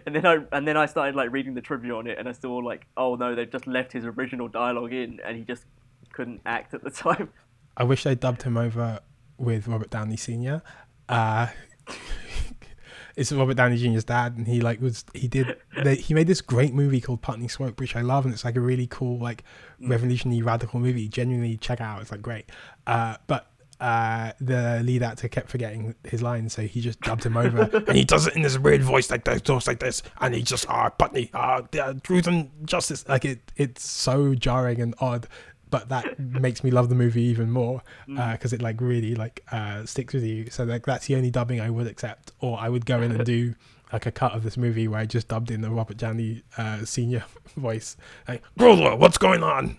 And 0.06 0.14
then 0.14 0.26
I 0.26 0.38
and 0.52 0.66
then 0.66 0.76
I 0.76 0.86
started 0.86 1.14
like 1.14 1.30
reading 1.32 1.54
the 1.54 1.60
trivia 1.60 1.94
on 1.94 2.06
it, 2.06 2.18
and 2.18 2.28
I 2.28 2.32
saw 2.32 2.56
like, 2.56 2.86
oh 2.96 3.14
no, 3.14 3.34
they've 3.34 3.50
just 3.50 3.66
left 3.66 3.92
his 3.92 4.04
original 4.04 4.48
dialogue 4.48 4.92
in, 4.92 5.20
and 5.24 5.36
he 5.36 5.44
just 5.44 5.64
couldn't 6.12 6.40
act 6.46 6.74
at 6.74 6.82
the 6.82 6.90
time. 7.04 7.30
I 7.76 7.84
wish 7.84 8.04
they 8.04 8.14
dubbed 8.14 8.42
him 8.42 8.56
over 8.56 9.00
with 9.38 9.68
Robert 9.68 9.90
Downey 9.90 10.16
Sr. 10.16 10.62
Uh, 11.08 11.48
it's 13.16 13.32
Robert 13.32 13.56
Downey 13.56 13.76
Jr.'s 13.76 14.04
dad, 14.04 14.36
and 14.36 14.46
he 14.46 14.60
like 14.60 14.80
was 14.80 15.04
he 15.14 15.28
did 15.28 15.56
they, 15.82 15.96
he 15.96 16.14
made 16.14 16.26
this 16.26 16.40
great 16.40 16.74
movie 16.74 17.00
called 17.00 17.22
Putney 17.22 17.48
Swope, 17.48 17.78
which 17.80 17.96
I 17.96 18.02
love, 18.02 18.24
and 18.24 18.34
it's 18.34 18.44
like 18.44 18.56
a 18.56 18.60
really 18.60 18.86
cool 18.86 19.18
like 19.18 19.44
revolutionary 19.80 20.42
radical 20.42 20.80
movie. 20.80 21.08
Genuinely 21.08 21.56
check 21.56 21.80
it 21.80 21.84
out, 21.84 22.02
it's 22.02 22.10
like 22.10 22.22
great. 22.22 22.50
Uh, 22.86 23.16
but 23.26 23.50
uh, 23.80 24.32
the 24.40 24.80
lead 24.84 25.02
actor 25.02 25.28
kept 25.28 25.48
forgetting 25.48 25.94
his 26.04 26.22
lines, 26.22 26.54
so 26.54 26.62
he 26.62 26.80
just 26.80 27.00
dubbed 27.00 27.24
him 27.24 27.36
over, 27.36 27.62
and 27.88 27.96
he 27.96 28.04
does 28.04 28.26
it 28.26 28.36
in 28.36 28.42
this 28.42 28.58
weird 28.58 28.82
voice 28.82 29.10
like 29.10 29.24
this, 29.24 29.40
talks 29.42 29.66
like 29.66 29.80
this, 29.80 30.02
and 30.20 30.34
he 30.34 30.42
just 30.42 30.68
ah 30.68 30.88
Putney 30.90 31.30
ah 31.34 31.62
uh, 31.80 31.94
truth 32.02 32.26
and 32.26 32.50
justice, 32.64 33.06
like 33.08 33.24
it 33.24 33.52
it's 33.56 33.88
so 33.88 34.34
jarring 34.34 34.80
and 34.80 34.94
odd 35.00 35.26
but 35.70 35.88
that 35.88 36.18
makes 36.18 36.62
me 36.62 36.70
love 36.70 36.88
the 36.88 36.94
movie 36.94 37.22
even 37.22 37.50
more 37.50 37.82
because 38.06 38.52
it 38.52 38.62
like 38.62 38.80
really 38.80 39.14
like 39.14 39.42
uh 39.52 39.84
sticks 39.84 40.14
with 40.14 40.24
you. 40.24 40.48
So 40.50 40.64
like 40.64 40.86
that's 40.86 41.06
the 41.06 41.16
only 41.16 41.30
dubbing 41.30 41.60
i 41.60 41.70
would 41.70 41.86
accept 41.86 42.32
or 42.40 42.58
i 42.58 42.68
would 42.68 42.86
go 42.86 43.02
in 43.02 43.12
and 43.12 43.24
do 43.34 43.54
like 43.92 44.06
a 44.06 44.10
cut 44.10 44.32
of 44.32 44.42
this 44.42 44.56
movie 44.56 44.88
where 44.88 45.00
i 45.00 45.06
just 45.06 45.28
dubbed 45.28 45.50
in 45.50 45.60
the 45.60 45.70
robert 45.70 45.96
downey 45.96 46.42
uh 46.56 46.84
senior 46.84 47.24
voice. 47.56 47.96
Like 48.28 48.42
Growler, 48.58 48.96
what's 48.96 49.18
going 49.18 49.42
on? 49.42 49.76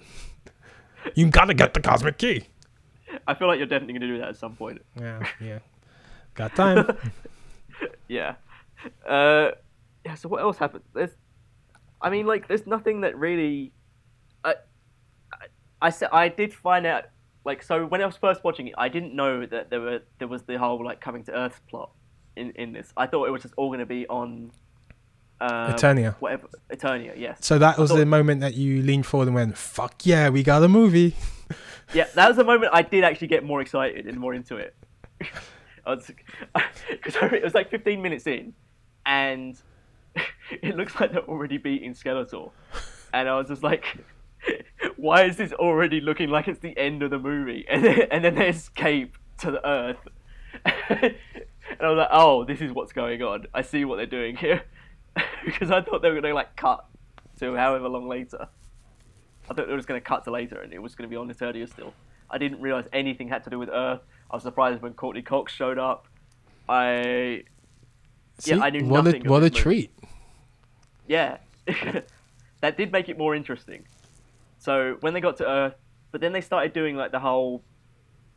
You 1.16 1.30
gotta 1.30 1.54
get 1.54 1.74
the 1.74 1.80
cosmic 1.82 2.18
key 2.18 2.48
I 3.28 3.34
feel 3.34 3.48
like 3.48 3.58
you're 3.58 3.68
definitely 3.68 3.94
going 3.94 4.02
to 4.10 4.16
do 4.16 4.18
that 4.20 4.30
at 4.30 4.38
some 4.38 4.56
point. 4.56 4.82
yeah 5.00 5.26
yeah 5.42 5.60
got 6.34 6.56
time 6.56 6.86
Yeah. 8.08 8.36
Uh, 9.08 9.52
yeah. 10.06 10.16
So 10.16 10.30
what 10.30 10.42
else 10.42 10.58
happened? 10.58 10.84
There's, 10.94 11.12
I 12.02 12.10
mean, 12.10 12.26
like, 12.26 12.48
there's 12.48 12.66
nothing 12.66 13.02
that 13.02 13.18
really. 13.18 13.72
I, 14.44 14.56
I, 15.34 15.46
I 15.82 15.90
said 15.90 16.10
I 16.12 16.30
did 16.30 16.54
find 16.54 16.86
out 16.86 17.06
like 17.44 17.62
so 17.64 17.86
when 17.86 18.02
I 18.02 18.06
was 18.06 18.18
first 18.18 18.44
watching 18.44 18.68
it, 18.68 18.74
I 18.78 18.90
didn't 18.90 19.16
know 19.16 19.46
that 19.46 19.70
there 19.70 19.82
were 19.82 20.00
there 20.20 20.28
was 20.28 20.44
the 20.44 20.58
whole 20.58 20.84
like 20.84 21.02
coming 21.02 21.24
to 21.26 21.32
Earth 21.38 21.62
plot 21.70 21.92
in 22.36 22.52
in 22.52 22.74
this. 22.74 22.92
I 22.98 23.08
thought 23.08 23.26
it 23.28 23.32
was 23.32 23.42
just 23.42 23.54
all 23.58 23.68
going 23.70 23.80
to 23.80 23.86
be 23.86 24.08
on. 24.08 24.52
Uh, 25.40 25.74
Eternia. 25.74 26.16
Whatever. 26.16 26.48
Eternia. 26.72 27.14
Yes. 27.16 27.38
so 27.46 27.60
that 27.60 27.78
was 27.78 27.92
thought- 27.92 27.98
the 27.98 28.06
moment 28.06 28.42
that 28.42 28.56
you 28.56 28.82
leaned 28.82 29.06
forward 29.06 29.28
and 29.28 29.36
went 29.36 29.56
fuck 29.58 30.04
yeah 30.04 30.30
we 30.30 30.42
got 30.42 30.64
a 30.64 30.68
movie 30.68 31.14
Yeah, 31.94 32.08
that 32.16 32.28
was 32.28 32.38
the 32.38 32.44
moment 32.44 32.72
I 32.74 32.82
did 32.82 33.04
actually 33.04 33.28
get 33.28 33.44
more 33.44 33.62
excited 33.62 34.08
and 34.08 34.18
more 34.20 34.34
into 34.34 34.58
it. 34.58 34.76
I 35.86 35.92
was 35.92 36.12
because 36.90 37.16
it 37.34 37.44
was 37.44 37.54
like 37.54 37.70
15 37.70 38.02
minutes 38.02 38.28
in, 38.28 38.54
and 39.06 39.58
it 40.62 40.76
looks 40.76 41.00
like 41.00 41.14
they're 41.14 41.22
already 41.22 41.58
beating 41.58 41.94
Skeletor, 41.94 42.52
and 43.14 43.30
I 43.30 43.38
was 43.38 43.48
just 43.48 43.64
like, 43.64 43.86
why 44.98 45.24
is 45.24 45.38
this 45.38 45.54
already 45.54 46.02
looking 46.02 46.30
like 46.30 46.50
it's 46.50 46.60
the 46.60 46.78
end 46.78 47.04
of 47.04 47.10
the 47.10 47.20
movie? 47.20 47.66
And 47.70 47.86
then, 47.86 48.02
and 48.12 48.24
then 48.24 48.36
they 48.36 48.50
escape 48.50 49.18
to 49.40 49.52
the 49.52 49.66
Earth, 49.66 50.08
and 50.66 51.16
I 51.80 51.90
was 51.90 51.98
like, 51.98 52.10
oh, 52.12 52.44
this 52.44 52.60
is 52.60 52.74
what's 52.74 52.92
going 52.92 53.22
on. 53.22 53.46
I 53.54 53.62
see 53.62 53.86
what 53.86 53.96
they're 53.96 54.06
doing 54.06 54.36
here, 54.36 54.64
because 55.46 55.72
I 55.72 55.82
thought 55.82 56.02
they 56.02 56.10
were 56.10 56.20
gonna 56.20 56.34
like 56.34 56.58
cut 56.58 56.86
to 57.40 57.56
however 57.56 57.88
long 57.88 58.10
later. 58.10 58.50
I 59.50 59.54
thought 59.54 59.70
it 59.70 59.76
was 59.76 59.86
going 59.86 60.00
to 60.00 60.06
cut 60.06 60.24
to 60.26 60.32
later, 60.32 60.62
and 60.62 60.74
it 60.74 60.82
was 60.82 60.96
going 60.96 61.10
to 61.10 61.12
be 61.12 61.18
on 61.18 61.30
Eternia 61.32 61.70
still. 61.70 61.94
I 62.30 62.38
didn't 62.38 62.60
realize 62.60 62.86
anything 62.92 63.30
had 63.30 63.44
to 63.46 63.50
do 63.50 63.58
with 63.58 63.70
Earth. 63.70 64.02
I 64.30 64.36
was 64.36 64.44
surprised 64.44 64.82
when 64.82 64.94
Courteney 64.94 65.22
Cox 65.22 65.54
showed 65.54 65.78
up. 65.78 66.08
I 66.68 67.44
See, 68.40 68.54
I 68.54 68.70
knew 68.70 68.86
what 68.86 69.06
nothing 69.06 69.26
a 69.26 69.30
what 69.30 69.38
a 69.38 69.42
movie. 69.44 69.56
treat 69.56 69.92
yeah, 71.08 71.38
that 72.62 72.78
did 72.78 72.92
make 72.92 73.10
it 73.10 73.18
more 73.18 73.34
interesting. 73.34 73.86
So 74.60 74.98
when 75.00 75.14
they 75.14 75.22
got 75.22 75.38
to 75.38 75.48
Earth, 75.48 75.76
but 76.12 76.22
then 76.22 76.34
they 76.34 76.42
started 76.42 76.74
doing 76.74 76.96
like 76.96 77.12
the 77.12 77.20
whole 77.20 77.64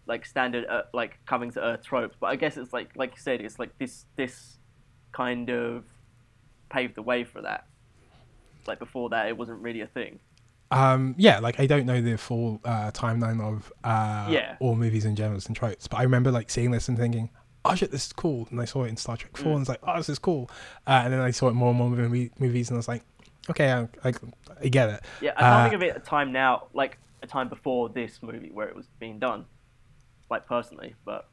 like 0.07 0.25
standard 0.25 0.67
uh, 0.67 0.83
like 0.95 1.19
coming 1.27 1.51
to 1.53 1.61
Earth 1.61 1.83
tropes. 1.83 2.17
But 2.19 2.29
I 2.29 2.37
guess 2.37 2.57
it's 2.57 2.73
like 2.73 2.91
like 2.95 3.11
you 3.13 3.21
said, 3.21 3.41
it's 3.41 3.59
like 3.59 3.77
this 3.79 4.07
this 4.17 4.59
kind 5.13 5.51
of 5.51 5.85
paved 6.71 6.95
the 6.95 7.03
way 7.03 7.25
for 7.25 7.43
that. 7.43 7.67
Like 8.67 8.79
before 8.79 9.11
that, 9.11 9.29
it 9.29 9.37
wasn't 9.37 9.61
really 9.61 9.81
a 9.81 9.87
thing. 9.87 10.21
Um, 10.73 11.15
yeah, 11.19 11.41
like 11.41 11.59
I 11.59 11.67
don't 11.67 11.85
know 11.87 12.01
the 12.01 12.17
full 12.17 12.61
uh, 12.65 12.91
timeline 12.93 13.41
of 13.41 13.73
uh, 13.83 14.29
Yeah. 14.31 14.57
all 14.61 14.77
movies 14.77 15.05
and 15.05 15.17
genres 15.19 15.47
and 15.47 15.57
tropes, 15.57 15.89
but 15.89 15.99
I 15.99 16.03
remember 16.05 16.31
like 16.31 16.49
seeing 16.51 16.71
this 16.71 16.89
and 16.89 16.97
thinking, 16.97 17.31
"Oh 17.65 17.75
shit, 17.75 17.91
this 17.91 18.07
is 18.07 18.13
cool!" 18.13 18.47
And 18.51 18.61
I 18.61 18.65
saw 18.67 18.85
it 18.85 18.89
in 18.89 18.97
Star 18.97 19.17
Trek 19.17 19.33
Mm. 19.33 19.43
Four, 19.43 19.53
and 19.55 19.61
it's 19.63 19.69
like, 19.69 19.81
"Oh, 19.83 19.97
this 19.97 20.09
is 20.09 20.19
cool." 20.21 20.49
Uh, 20.87 21.01
and 21.05 21.13
then 21.13 21.21
I 21.21 21.33
saw 21.33 21.49
it 21.49 21.55
more 21.55 21.71
and 21.71 21.79
more 21.79 21.91
movie, 21.91 22.31
movies, 22.39 22.71
and 22.71 22.77
I 22.77 22.79
was 22.79 22.89
like, 22.89 23.03
"Okay, 23.51 23.73
I, 23.73 23.89
I, 24.05 24.13
I 24.63 24.69
get 24.69 24.91
it." 24.91 25.01
Yeah, 25.21 25.33
I 25.37 25.41
can't 25.43 25.55
Uh, 25.55 25.63
think 25.65 25.75
of 25.75 25.83
it 25.83 25.97
a 25.97 26.01
time 26.01 26.31
now, 26.31 26.69
like 26.73 26.99
a 27.23 27.27
time 27.27 27.49
before 27.49 27.89
this 27.89 28.21
movie 28.23 28.51
where 28.53 28.69
it 28.69 28.77
was 28.77 28.87
being 29.01 29.19
done, 29.19 29.47
like 30.31 30.47
personally, 30.47 30.95
but 31.05 31.29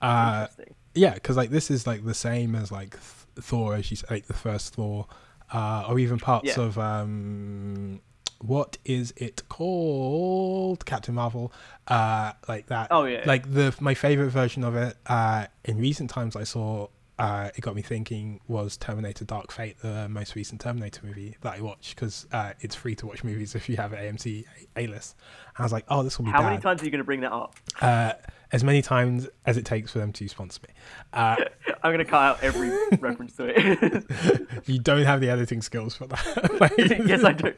Uh, 0.00 0.46
interesting. 0.50 0.74
yeah, 0.94 1.14
because 1.14 1.36
like 1.36 1.50
this 1.50 1.70
is 1.70 1.86
like 1.86 2.04
the 2.04 2.14
same 2.14 2.54
as 2.54 2.72
like 2.72 2.92
Th- 2.92 3.44
Thor, 3.44 3.74
as 3.74 3.90
you 3.90 3.96
say, 3.98 4.06
like 4.10 4.26
the 4.26 4.32
first 4.34 4.74
Thor, 4.74 5.06
uh, 5.52 5.84
or 5.88 5.98
even 5.98 6.18
parts 6.18 6.56
Yeah. 6.56 6.64
of 6.64 6.78
um, 6.78 8.00
what 8.40 8.78
is 8.84 9.12
it 9.16 9.42
called, 9.48 10.84
Captain 10.86 11.14
Marvel, 11.14 11.52
uh, 11.88 12.32
like 12.48 12.66
that. 12.66 12.88
Oh, 12.90 13.04
yeah. 13.04 13.22
Like 13.26 13.52
the 13.52 13.74
my 13.80 13.94
favorite 13.94 14.30
version 14.30 14.64
of 14.64 14.74
it 14.76 14.96
uh, 15.06 15.46
in 15.64 15.78
recent 15.78 16.10
times 16.10 16.36
I 16.36 16.44
saw. 16.44 16.88
Uh, 17.18 17.50
it 17.54 17.60
got 17.60 17.76
me 17.76 17.82
thinking 17.82 18.40
was 18.48 18.76
Terminator 18.76 19.24
Dark 19.24 19.52
Fate, 19.52 19.76
the 19.80 20.08
most 20.08 20.34
recent 20.34 20.60
Terminator 20.60 21.06
movie 21.06 21.36
that 21.42 21.54
I 21.54 21.60
watched 21.60 21.94
because 21.94 22.26
uh, 22.32 22.54
it's 22.60 22.74
free 22.74 22.96
to 22.96 23.06
watch 23.06 23.22
movies 23.22 23.54
if 23.54 23.68
you 23.68 23.76
have 23.76 23.92
AMC 23.92 24.44
A 24.76 24.86
list. 24.88 25.14
I 25.56 25.62
was 25.62 25.72
like, 25.72 25.84
oh, 25.88 26.02
this 26.02 26.18
will 26.18 26.24
be 26.24 26.32
How 26.32 26.40
bad 26.40 26.46
many 26.50 26.58
times 26.60 26.82
are 26.82 26.84
you 26.84 26.90
going 26.90 26.98
to 26.98 27.04
bring 27.04 27.20
that 27.20 27.30
up? 27.32 27.54
uh, 27.80 28.14
as 28.52 28.62
many 28.62 28.82
times 28.82 29.28
as 29.46 29.56
it 29.56 29.64
takes 29.64 29.90
for 29.92 29.98
them 29.98 30.12
to 30.12 30.28
sponsor 30.28 30.60
me. 30.68 30.74
Uh, 31.12 31.36
I'm 31.82 31.92
going 31.92 31.98
to 31.98 32.04
cut 32.04 32.22
out 32.22 32.42
every 32.42 32.70
reference 33.00 33.34
to 33.36 33.46
it. 33.48 34.66
you 34.66 34.78
don't 34.78 35.04
have 35.04 35.20
the 35.20 35.30
editing 35.30 35.62
skills 35.62 35.94
for 35.96 36.06
that. 36.06 36.60
Like, 36.60 36.72
yes, 36.78 37.24
I 37.24 37.32
do. 37.32 37.52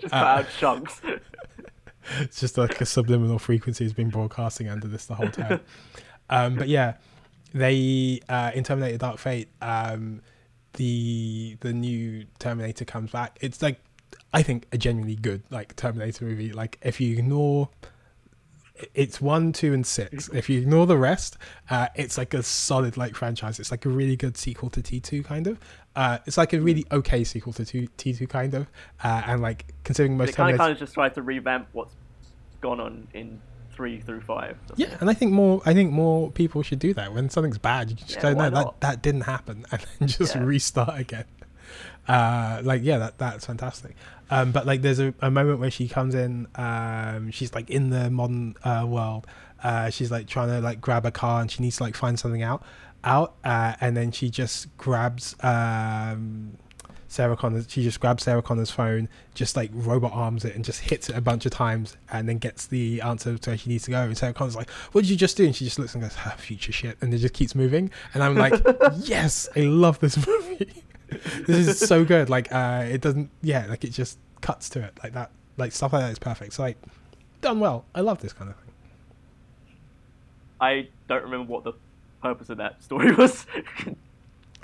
Just 0.00 0.10
cut 0.10 0.12
Uh, 0.12 0.16
out 0.16 0.46
chunks. 0.58 1.00
it's 2.20 2.40
just 2.40 2.58
like 2.58 2.80
a 2.80 2.86
subliminal 2.86 3.38
frequency 3.38 3.84
has 3.84 3.92
been 3.92 4.10
broadcasting 4.10 4.68
under 4.68 4.86
this 4.88 5.06
the 5.06 5.14
whole 5.14 5.30
time. 5.30 5.60
um, 6.30 6.56
but 6.56 6.68
yeah, 6.68 6.94
they 7.54 8.20
uh, 8.28 8.50
in 8.54 8.64
Terminator 8.64 8.98
Dark 8.98 9.18
Fate, 9.18 9.48
um, 9.60 10.20
the 10.74 11.56
the 11.60 11.72
new 11.72 12.24
Terminator 12.38 12.84
comes 12.84 13.10
back. 13.10 13.38
It's 13.40 13.60
like 13.62 13.80
I 14.32 14.42
think 14.42 14.66
a 14.72 14.78
genuinely 14.78 15.16
good 15.16 15.42
like 15.50 15.74
Terminator 15.76 16.24
movie. 16.24 16.52
Like 16.52 16.78
if 16.82 17.00
you 17.00 17.16
ignore 17.18 17.68
it's 18.94 19.20
one, 19.20 19.52
two, 19.52 19.72
and 19.72 19.86
six. 19.86 20.28
If 20.32 20.48
you 20.50 20.60
ignore 20.60 20.86
the 20.86 20.96
rest, 20.96 21.36
uh, 21.70 21.88
it's 21.94 22.18
like 22.18 22.34
a 22.34 22.42
solid 22.42 22.96
like 22.96 23.14
franchise. 23.14 23.58
It's 23.60 23.70
like 23.70 23.84
a 23.84 23.88
really 23.88 24.16
good 24.16 24.36
sequel 24.36 24.70
to 24.70 24.82
T 24.82 25.00
two 25.00 25.22
kind 25.22 25.46
of. 25.46 25.58
Uh, 25.94 26.18
it's 26.26 26.38
like 26.38 26.52
a 26.52 26.60
really 26.60 26.86
okay 26.90 27.24
sequel 27.24 27.52
to 27.54 27.64
T 27.64 27.88
two 28.12 28.26
kind 28.26 28.54
of. 28.54 28.66
Uh, 29.02 29.22
and 29.26 29.42
like 29.42 29.66
considering 29.84 30.16
most 30.16 30.28
They 30.28 30.32
kind 30.32 30.54
of 30.54 30.58
kind 30.58 30.72
of 30.72 30.78
just 30.78 30.94
tried 30.94 31.14
to 31.14 31.22
revamp 31.22 31.68
what's 31.72 31.94
gone 32.60 32.80
on 32.80 33.08
in 33.14 33.40
three 33.72 34.00
through 34.00 34.20
five. 34.20 34.56
Yeah, 34.76 34.88
it? 34.92 34.98
and 35.00 35.08
I 35.10 35.14
think 35.14 35.32
more. 35.32 35.62
I 35.64 35.74
think 35.74 35.92
more 35.92 36.30
people 36.30 36.62
should 36.62 36.78
do 36.78 36.94
that. 36.94 37.12
When 37.12 37.28
something's 37.30 37.58
bad, 37.58 37.90
you 37.90 37.96
just 37.96 38.12
Yeah, 38.16 38.22
go, 38.22 38.34
"No, 38.34 38.50
that 38.50 38.80
that 38.80 39.02
didn't 39.02 39.22
happen," 39.22 39.64
and 39.72 39.84
then 39.98 40.08
just 40.08 40.34
Yeah. 40.34 40.42
restart 40.42 40.98
again. 41.00 41.24
Uh, 42.08 42.60
like 42.64 42.82
yeah, 42.82 42.98
that 42.98 43.18
that's 43.18 43.46
fantastic. 43.46 43.96
Um, 44.30 44.50
but 44.50 44.64
like, 44.64 44.80
there's 44.80 44.98
a, 44.98 45.12
a 45.20 45.30
moment 45.30 45.60
where 45.60 45.70
she 45.70 45.88
comes 45.88 46.14
in. 46.14 46.48
Um, 46.54 47.30
she's 47.30 47.54
like 47.54 47.68
in 47.68 47.90
the 47.90 48.10
modern 48.10 48.54
uh, 48.64 48.86
world. 48.88 49.26
Uh, 49.62 49.90
she's 49.90 50.10
like 50.10 50.26
trying 50.26 50.48
to 50.48 50.60
like 50.60 50.80
grab 50.80 51.04
a 51.04 51.10
car, 51.10 51.42
and 51.42 51.50
she 51.50 51.62
needs 51.62 51.76
to 51.76 51.82
like 51.82 51.94
find 51.94 52.18
something 52.18 52.42
out. 52.42 52.64
Out, 53.04 53.34
uh, 53.44 53.74
and 53.80 53.96
then 53.96 54.10
she 54.10 54.30
just 54.30 54.74
grabs 54.78 55.36
um, 55.42 56.56
Sarah 57.08 57.36
Connor's. 57.36 57.66
She 57.68 57.82
just 57.82 58.00
grabs 58.00 58.22
Sarah 58.22 58.40
Connor's 58.40 58.70
phone, 58.70 59.08
just 59.34 59.54
like 59.54 59.70
robot 59.74 60.12
arms 60.14 60.46
it, 60.46 60.54
and 60.56 60.64
just 60.64 60.80
hits 60.80 61.10
it 61.10 61.16
a 61.16 61.20
bunch 61.20 61.44
of 61.44 61.52
times, 61.52 61.98
and 62.10 62.26
then 62.26 62.38
gets 62.38 62.66
the 62.66 63.02
answer 63.02 63.36
to 63.36 63.50
where 63.50 63.58
she 63.58 63.68
needs 63.68 63.84
to 63.84 63.90
go. 63.90 64.00
And 64.02 64.16
Sarah 64.16 64.32
Connor's 64.32 64.56
like, 64.56 64.70
"What 64.92 65.02
did 65.02 65.10
you 65.10 65.16
just 65.16 65.36
do?" 65.36 65.44
And 65.44 65.54
she 65.54 65.66
just 65.66 65.78
looks 65.78 65.94
and 65.94 66.02
goes, 66.02 66.16
ah, 66.24 66.34
"Future 66.38 66.72
shit," 66.72 66.96
and 67.02 67.12
it 67.12 67.18
just 67.18 67.34
keeps 67.34 67.54
moving. 67.54 67.90
And 68.14 68.22
I'm 68.22 68.34
like, 68.34 68.54
"Yes, 68.96 69.46
I 69.54 69.60
love 69.60 69.98
this 69.98 70.16
movie. 70.16 70.41
This 71.46 71.68
is 71.68 71.78
so 71.78 72.04
good. 72.04 72.28
Like, 72.30 72.52
uh, 72.52 72.84
it 72.88 73.00
doesn't, 73.00 73.30
yeah, 73.42 73.66
like 73.66 73.84
it 73.84 73.90
just 73.90 74.18
cuts 74.40 74.68
to 74.70 74.80
it 74.82 74.98
like 75.02 75.12
that. 75.14 75.30
Like 75.56 75.72
stuff 75.72 75.92
like 75.92 76.02
that 76.02 76.10
is 76.12 76.18
perfect. 76.18 76.54
So 76.54 76.62
like, 76.62 76.76
done 77.40 77.60
well. 77.60 77.84
I 77.94 78.00
love 78.00 78.20
this 78.20 78.32
kind 78.32 78.50
of 78.50 78.56
thing. 78.56 78.72
I 80.60 80.88
don't 81.08 81.22
remember 81.24 81.52
what 81.52 81.64
the 81.64 81.72
purpose 82.22 82.48
of 82.50 82.58
that 82.58 82.82
story 82.82 83.12
was. 83.16 83.46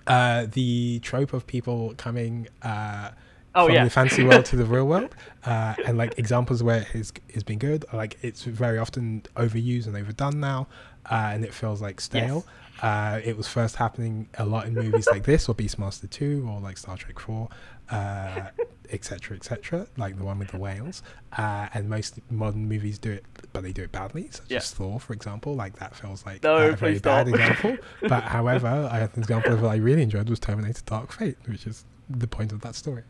uh, 0.06 0.46
the 0.52 1.00
trope 1.00 1.32
of 1.32 1.46
people 1.46 1.94
coming 1.96 2.48
uh, 2.62 3.10
Oh, 3.54 3.66
from 3.66 3.74
yeah. 3.74 3.84
the 3.84 3.90
fancy 3.90 4.22
world 4.22 4.44
to 4.46 4.56
the 4.56 4.64
real 4.66 4.86
world, 4.86 5.14
uh, 5.44 5.74
and 5.84 5.98
like 5.98 6.16
examples 6.18 6.62
where 6.62 6.82
it 6.82 6.86
has, 6.88 7.12
has 7.34 7.42
been 7.42 7.58
good. 7.58 7.84
Like 7.92 8.16
it's 8.22 8.44
very 8.44 8.78
often 8.78 9.22
overused 9.36 9.86
and 9.86 9.96
overdone 9.96 10.38
now, 10.38 10.68
uh, 11.10 11.30
and 11.32 11.44
it 11.44 11.52
feels 11.52 11.82
like 11.82 12.00
stale. 12.00 12.44
Uh, 12.82 13.20
it 13.24 13.36
was 13.36 13.48
first 13.48 13.76
happening 13.76 14.28
a 14.38 14.44
lot 14.44 14.66
in 14.66 14.74
movies 14.74 15.06
like 15.10 15.24
this, 15.24 15.48
or 15.48 15.54
Beastmaster 15.54 16.08
Two, 16.08 16.46
or 16.48 16.60
like 16.60 16.78
Star 16.78 16.96
Trek 16.96 17.18
Four, 17.18 17.48
uh, 17.90 18.48
etc., 18.90 19.36
etc. 19.36 19.86
Like 19.96 20.16
the 20.16 20.24
one 20.24 20.38
with 20.38 20.48
the 20.48 20.58
whales. 20.58 21.02
Uh, 21.36 21.68
and 21.74 21.88
most 21.88 22.20
modern 22.30 22.68
movies 22.68 22.98
do 22.98 23.10
it, 23.10 23.24
but 23.52 23.62
they 23.62 23.72
do 23.72 23.82
it 23.82 23.92
badly. 23.92 24.28
Such 24.30 24.50
Yeah. 24.50 24.58
as 24.58 24.70
Thor, 24.70 25.00
for 25.00 25.12
example. 25.12 25.54
Like 25.54 25.76
that 25.78 25.94
feels 25.96 26.24
like 26.24 26.42
No, 26.42 26.56
a 26.56 26.58
very 26.72 26.76
please 26.76 27.02
bad 27.02 27.28
example. 27.28 27.76
but 28.08 28.24
however, 28.24 28.88
I, 28.90 28.98
have 28.98 29.14
an 29.14 29.22
example 29.22 29.52
of 29.52 29.62
what 29.62 29.70
I 29.70 29.76
really 29.76 30.02
enjoyed 30.02 30.28
was 30.30 30.38
Terminator: 30.38 30.82
Dark 30.86 31.12
Fate, 31.12 31.36
which 31.46 31.66
is 31.66 31.84
the 32.08 32.28
point 32.28 32.52
of 32.52 32.60
that 32.62 32.74
story. 32.74 33.02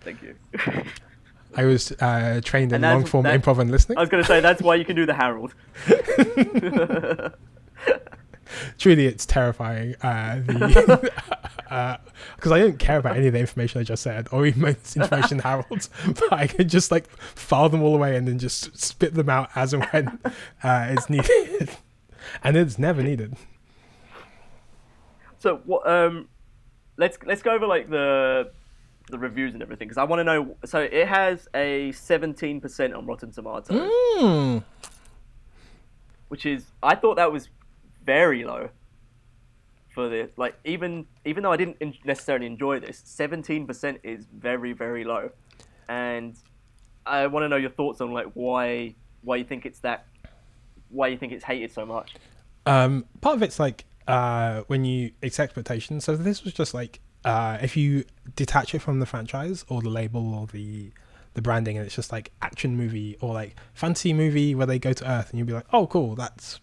Thank 0.00 0.22
you. 0.22 0.36
I 1.56 1.64
was 1.64 1.92
uh, 1.92 2.40
trained 2.44 2.72
in 2.72 2.82
long 2.82 3.04
form 3.04 3.26
improv 3.26 3.58
and 3.58 3.70
listening. 3.70 3.98
I 3.98 4.00
was 4.02 4.10
going 4.10 4.22
to 4.22 4.26
say 4.26 4.40
that's 4.40 4.60
why 4.60 4.74
you 4.74 4.84
can 4.84 4.96
do 4.96 5.06
the 5.06 5.14
Harold. 5.14 5.54
Truly, 8.78 9.06
it's 9.06 9.26
terrifying. 9.26 9.94
Uh, 10.02 10.36
the 10.46 11.12
because 12.36 12.52
I 12.52 12.58
don't 12.58 12.78
care 12.78 12.98
about 12.98 13.16
any 13.16 13.26
of 13.26 13.32
the 13.32 13.38
information 13.40 13.80
I 13.80 13.84
just 13.84 14.02
said, 14.02 14.28
or 14.30 14.46
even 14.46 14.62
most 14.62 14.96
information 14.96 15.38
Harold, 15.40 15.88
but 16.06 16.32
I 16.32 16.46
can 16.46 16.68
just 16.68 16.90
like 16.90 17.08
file 17.10 17.68
them 17.68 17.82
all 17.82 17.94
away 17.94 18.16
and 18.16 18.28
then 18.28 18.38
just 18.38 18.76
spit 18.78 19.14
them 19.14 19.28
out 19.28 19.50
as 19.54 19.72
and 19.72 19.84
when 19.86 20.18
uh, 20.62 20.86
it's 20.90 21.08
needed, 21.10 21.70
and 22.42 22.56
it's 22.56 22.78
never 22.78 23.02
needed. 23.02 23.36
So 25.38 25.60
what? 25.64 25.88
Um, 25.88 26.28
let's 26.96 27.18
let's 27.26 27.42
go 27.42 27.52
over 27.52 27.66
like 27.66 27.90
the 27.90 28.50
the 29.10 29.18
reviews 29.18 29.52
and 29.52 29.62
everything 29.62 29.88
because 29.88 29.98
I 29.98 30.04
want 30.04 30.20
to 30.20 30.24
know. 30.24 30.56
So 30.64 30.80
it 30.80 31.06
has 31.08 31.48
a 31.54 31.92
seventeen 31.92 32.60
percent 32.60 32.94
on 32.94 33.06
Rotten 33.06 33.30
Tomatoes, 33.32 33.68
Mm. 34.18 34.64
which 36.28 36.46
is 36.46 36.64
I 36.82 36.94
thought 36.94 37.16
that 37.16 37.32
was 37.32 37.48
very 38.04 38.44
low 38.44 38.68
for 39.94 40.08
the 40.08 40.28
like 40.36 40.56
even 40.64 41.06
even 41.24 41.42
though 41.42 41.52
I 41.52 41.56
didn't 41.56 41.76
necessarily 42.04 42.46
enjoy 42.46 42.80
this, 42.80 43.00
seventeen 43.04 43.66
percent 43.66 44.00
is 44.02 44.26
very 44.36 44.72
very 44.72 45.04
low, 45.04 45.30
and 45.88 46.36
I 47.06 47.26
want 47.28 47.44
to 47.44 47.48
know 47.48 47.56
your 47.56 47.70
thoughts 47.70 48.00
on 48.00 48.12
like 48.12 48.26
why 48.34 48.94
why 49.22 49.36
you 49.36 49.44
think 49.44 49.66
it's 49.66 49.78
that 49.80 50.06
why 50.88 51.08
you 51.08 51.16
think 51.16 51.32
it's 51.32 51.44
hated 51.44 51.72
so 51.72 51.86
much. 51.86 52.14
Um, 52.66 53.04
part 53.20 53.36
of 53.36 53.42
it's 53.42 53.58
like 53.58 53.84
uh, 54.08 54.62
when 54.66 54.84
you 54.84 55.12
it's 55.22 55.38
expectations. 55.38 56.04
So 56.04 56.16
this 56.16 56.44
was 56.44 56.52
just 56.52 56.74
like 56.74 57.00
uh, 57.24 57.58
if 57.62 57.76
you 57.76 58.04
detach 58.36 58.74
it 58.74 58.80
from 58.80 59.00
the 59.00 59.06
franchise 59.06 59.64
or 59.68 59.80
the 59.80 59.90
label 59.90 60.34
or 60.34 60.46
the 60.46 60.90
the 61.34 61.42
branding, 61.42 61.76
and 61.76 61.86
it's 61.86 61.94
just 61.94 62.12
like 62.12 62.32
action 62.42 62.76
movie 62.76 63.16
or 63.20 63.34
like 63.34 63.56
fantasy 63.74 64.12
movie 64.12 64.54
where 64.54 64.66
they 64.66 64.78
go 64.78 64.92
to 64.92 65.10
Earth, 65.10 65.30
and 65.30 65.38
you'll 65.38 65.46
be 65.46 65.52
like, 65.52 65.66
oh, 65.72 65.86
cool, 65.86 66.14
that's 66.14 66.60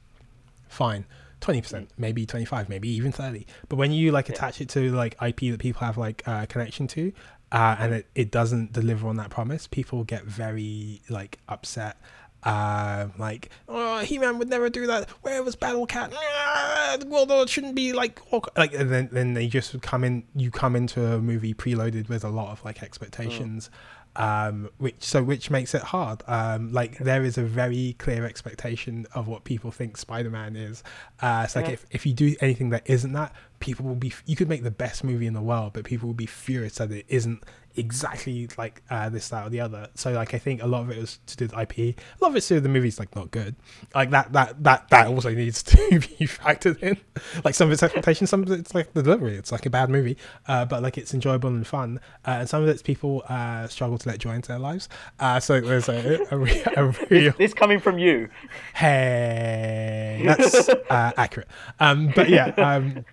fine. 0.68 1.06
20% 1.42 1.88
maybe 1.98 2.26
25 2.26 2.70
maybe 2.70 2.88
even 2.90 3.12
30 3.12 3.46
but 3.68 3.76
when 3.76 3.92
you 3.92 4.12
like 4.12 4.30
attach 4.30 4.62
it 4.62 4.70
to 4.70 4.92
like 4.92 5.16
ip 5.22 5.40
that 5.40 5.60
people 5.60 5.80
have 5.86 5.98
like 5.98 6.22
uh, 6.28 6.46
connection 6.46 6.88
to 6.88 7.12
uh, 7.52 7.76
and 7.80 7.94
it, 7.94 8.08
it 8.16 8.32
doesn't 8.32 8.72
deliver 8.72 9.08
on 9.08 9.18
that 9.18 9.30
promise 9.30 9.68
people 9.68 10.04
get 10.04 10.24
very 10.24 11.02
like 11.10 11.40
upset. 11.50 11.98
Uh, 12.44 13.08
like 13.20 13.52
oh 13.70 14.00
he-man 14.00 14.40
would 14.40 14.50
never 14.50 14.68
do 14.70 14.88
that. 14.88 15.08
Where 15.22 15.44
was 15.44 15.56
battle 15.56 15.86
cat? 15.86 16.12
Ah, 16.16 16.98
the 17.00 17.06
world 17.06 17.30
order 17.32 17.48
shouldn't 17.48 17.76
be 17.76 17.94
like 17.94 18.20
awk-" 18.32 18.58
like 18.58 18.74
and 18.74 18.90
then, 18.90 19.10
then 19.12 19.34
they 19.36 19.46
just 19.46 19.80
come 19.82 20.04
in 20.04 20.24
you 20.34 20.50
come 20.50 20.76
into 20.76 21.06
a 21.06 21.20
movie 21.20 21.54
preloaded 21.54 22.10
with 22.10 22.24
a 22.24 22.30
lot 22.30 22.52
of 22.52 22.66
like 22.66 22.82
expectations 22.82 23.70
um 24.18 24.70
which 24.78 24.96
so 25.00 25.24
which 25.24 25.50
makes 25.50 25.74
it 25.74 25.82
hard. 25.82 26.22
Um 26.28 26.72
like 26.74 26.98
there 26.98 27.24
is 27.24 27.38
a 27.38 27.44
very 27.44 27.96
clear 27.98 28.26
expectation 28.26 29.06
of 29.16 29.28
what 29.28 29.44
people 29.46 29.72
think 29.72 29.98
spider-man 29.98 30.56
is. 30.56 30.84
Uh 31.22 31.44
it's 31.46 31.56
like 31.56 31.68
Yeah. 31.68 31.72
if, 31.74 31.86
if 31.92 32.06
you 32.06 32.14
do 32.14 32.36
anything 32.42 32.70
that 32.72 32.84
isn't 32.86 33.14
that 33.14 33.34
people 33.60 33.86
will 33.86 33.96
be 33.96 34.12
you 34.26 34.36
could 34.36 34.50
make 34.50 34.64
the 34.64 34.72
best 34.72 35.04
movie 35.04 35.28
in 35.28 35.34
the 35.34 35.42
world 35.42 35.72
but 35.74 35.84
people 35.86 36.08
will 36.08 36.14
be 36.14 36.26
furious 36.26 36.76
that 36.76 36.92
it 36.92 37.06
isn't 37.08 37.44
exactly 37.76 38.48
like 38.58 38.82
uh 38.90 39.10
this 39.10 39.30
that 39.30 39.46
or 39.48 39.50
the 39.50 39.60
other. 39.60 39.88
So 39.96 40.12
like 40.12 40.34
i 40.34 40.38
think 40.38 40.62
a 40.62 40.68
lot 40.68 40.82
of 40.82 40.92
it 40.92 40.98
was 40.98 41.20
to 41.28 41.38
do 41.38 41.46
with 41.46 41.54
ip 41.58 41.78
a 41.78 41.96
lot 42.22 42.30
of 42.30 42.36
it's 42.36 42.48
to 42.48 42.54
do 42.54 42.56
with 42.58 42.64
the 42.64 42.70
movie's 42.70 43.00
like 43.00 43.16
not 43.16 43.32
good. 43.32 43.56
Like 43.96 44.10
that 44.12 44.34
that 44.34 44.64
that 44.64 44.90
that 44.90 45.08
also 45.08 45.30
needs 45.32 45.64
to 45.72 45.78
be 45.90 46.28
factored 46.28 46.82
in. 46.84 46.98
Like 47.44 47.56
some 47.56 47.68
of 47.68 47.72
its 47.74 47.84
expectations 47.84 48.30
some 48.30 48.44
of 48.44 48.52
it's 48.52 48.74
like 48.76 48.94
the 48.94 49.04
delivery. 49.04 49.36
It's 49.36 49.52
like 49.52 49.66
a 49.66 49.70
bad 49.70 49.90
movie 49.90 50.18
uh 50.48 50.66
but 50.66 50.84
like 50.84 50.98
it's 50.98 51.14
enjoyable 51.14 51.50
and 51.50 51.66
fun. 51.66 52.00
Uh, 52.26 52.38
and 52.42 52.50
some 52.50 52.62
of 52.64 52.70
it's 52.70 52.82
people 52.82 53.24
uh 53.30 53.68
struggle 53.68 53.98
to 53.98 54.10
let 54.10 54.20
joy 54.20 54.34
into 54.34 54.50
their 54.50 54.60
lives. 54.60 54.90
Uh 55.20 55.40
so 55.40 55.60
there's 55.62 55.90
a, 55.90 56.26
a, 56.32 56.38
re- 56.38 56.64
a 56.76 56.86
real 57.10 57.34
This 57.38 57.54
coming 57.54 57.80
from 57.80 57.98
you. 57.98 58.30
hey 58.76 60.24
that's 60.26 60.70
uh, 60.70 61.12
accurate. 61.18 61.48
Um 61.80 62.12
but 62.16 62.30
yeah 62.30 62.48
um 62.58 63.06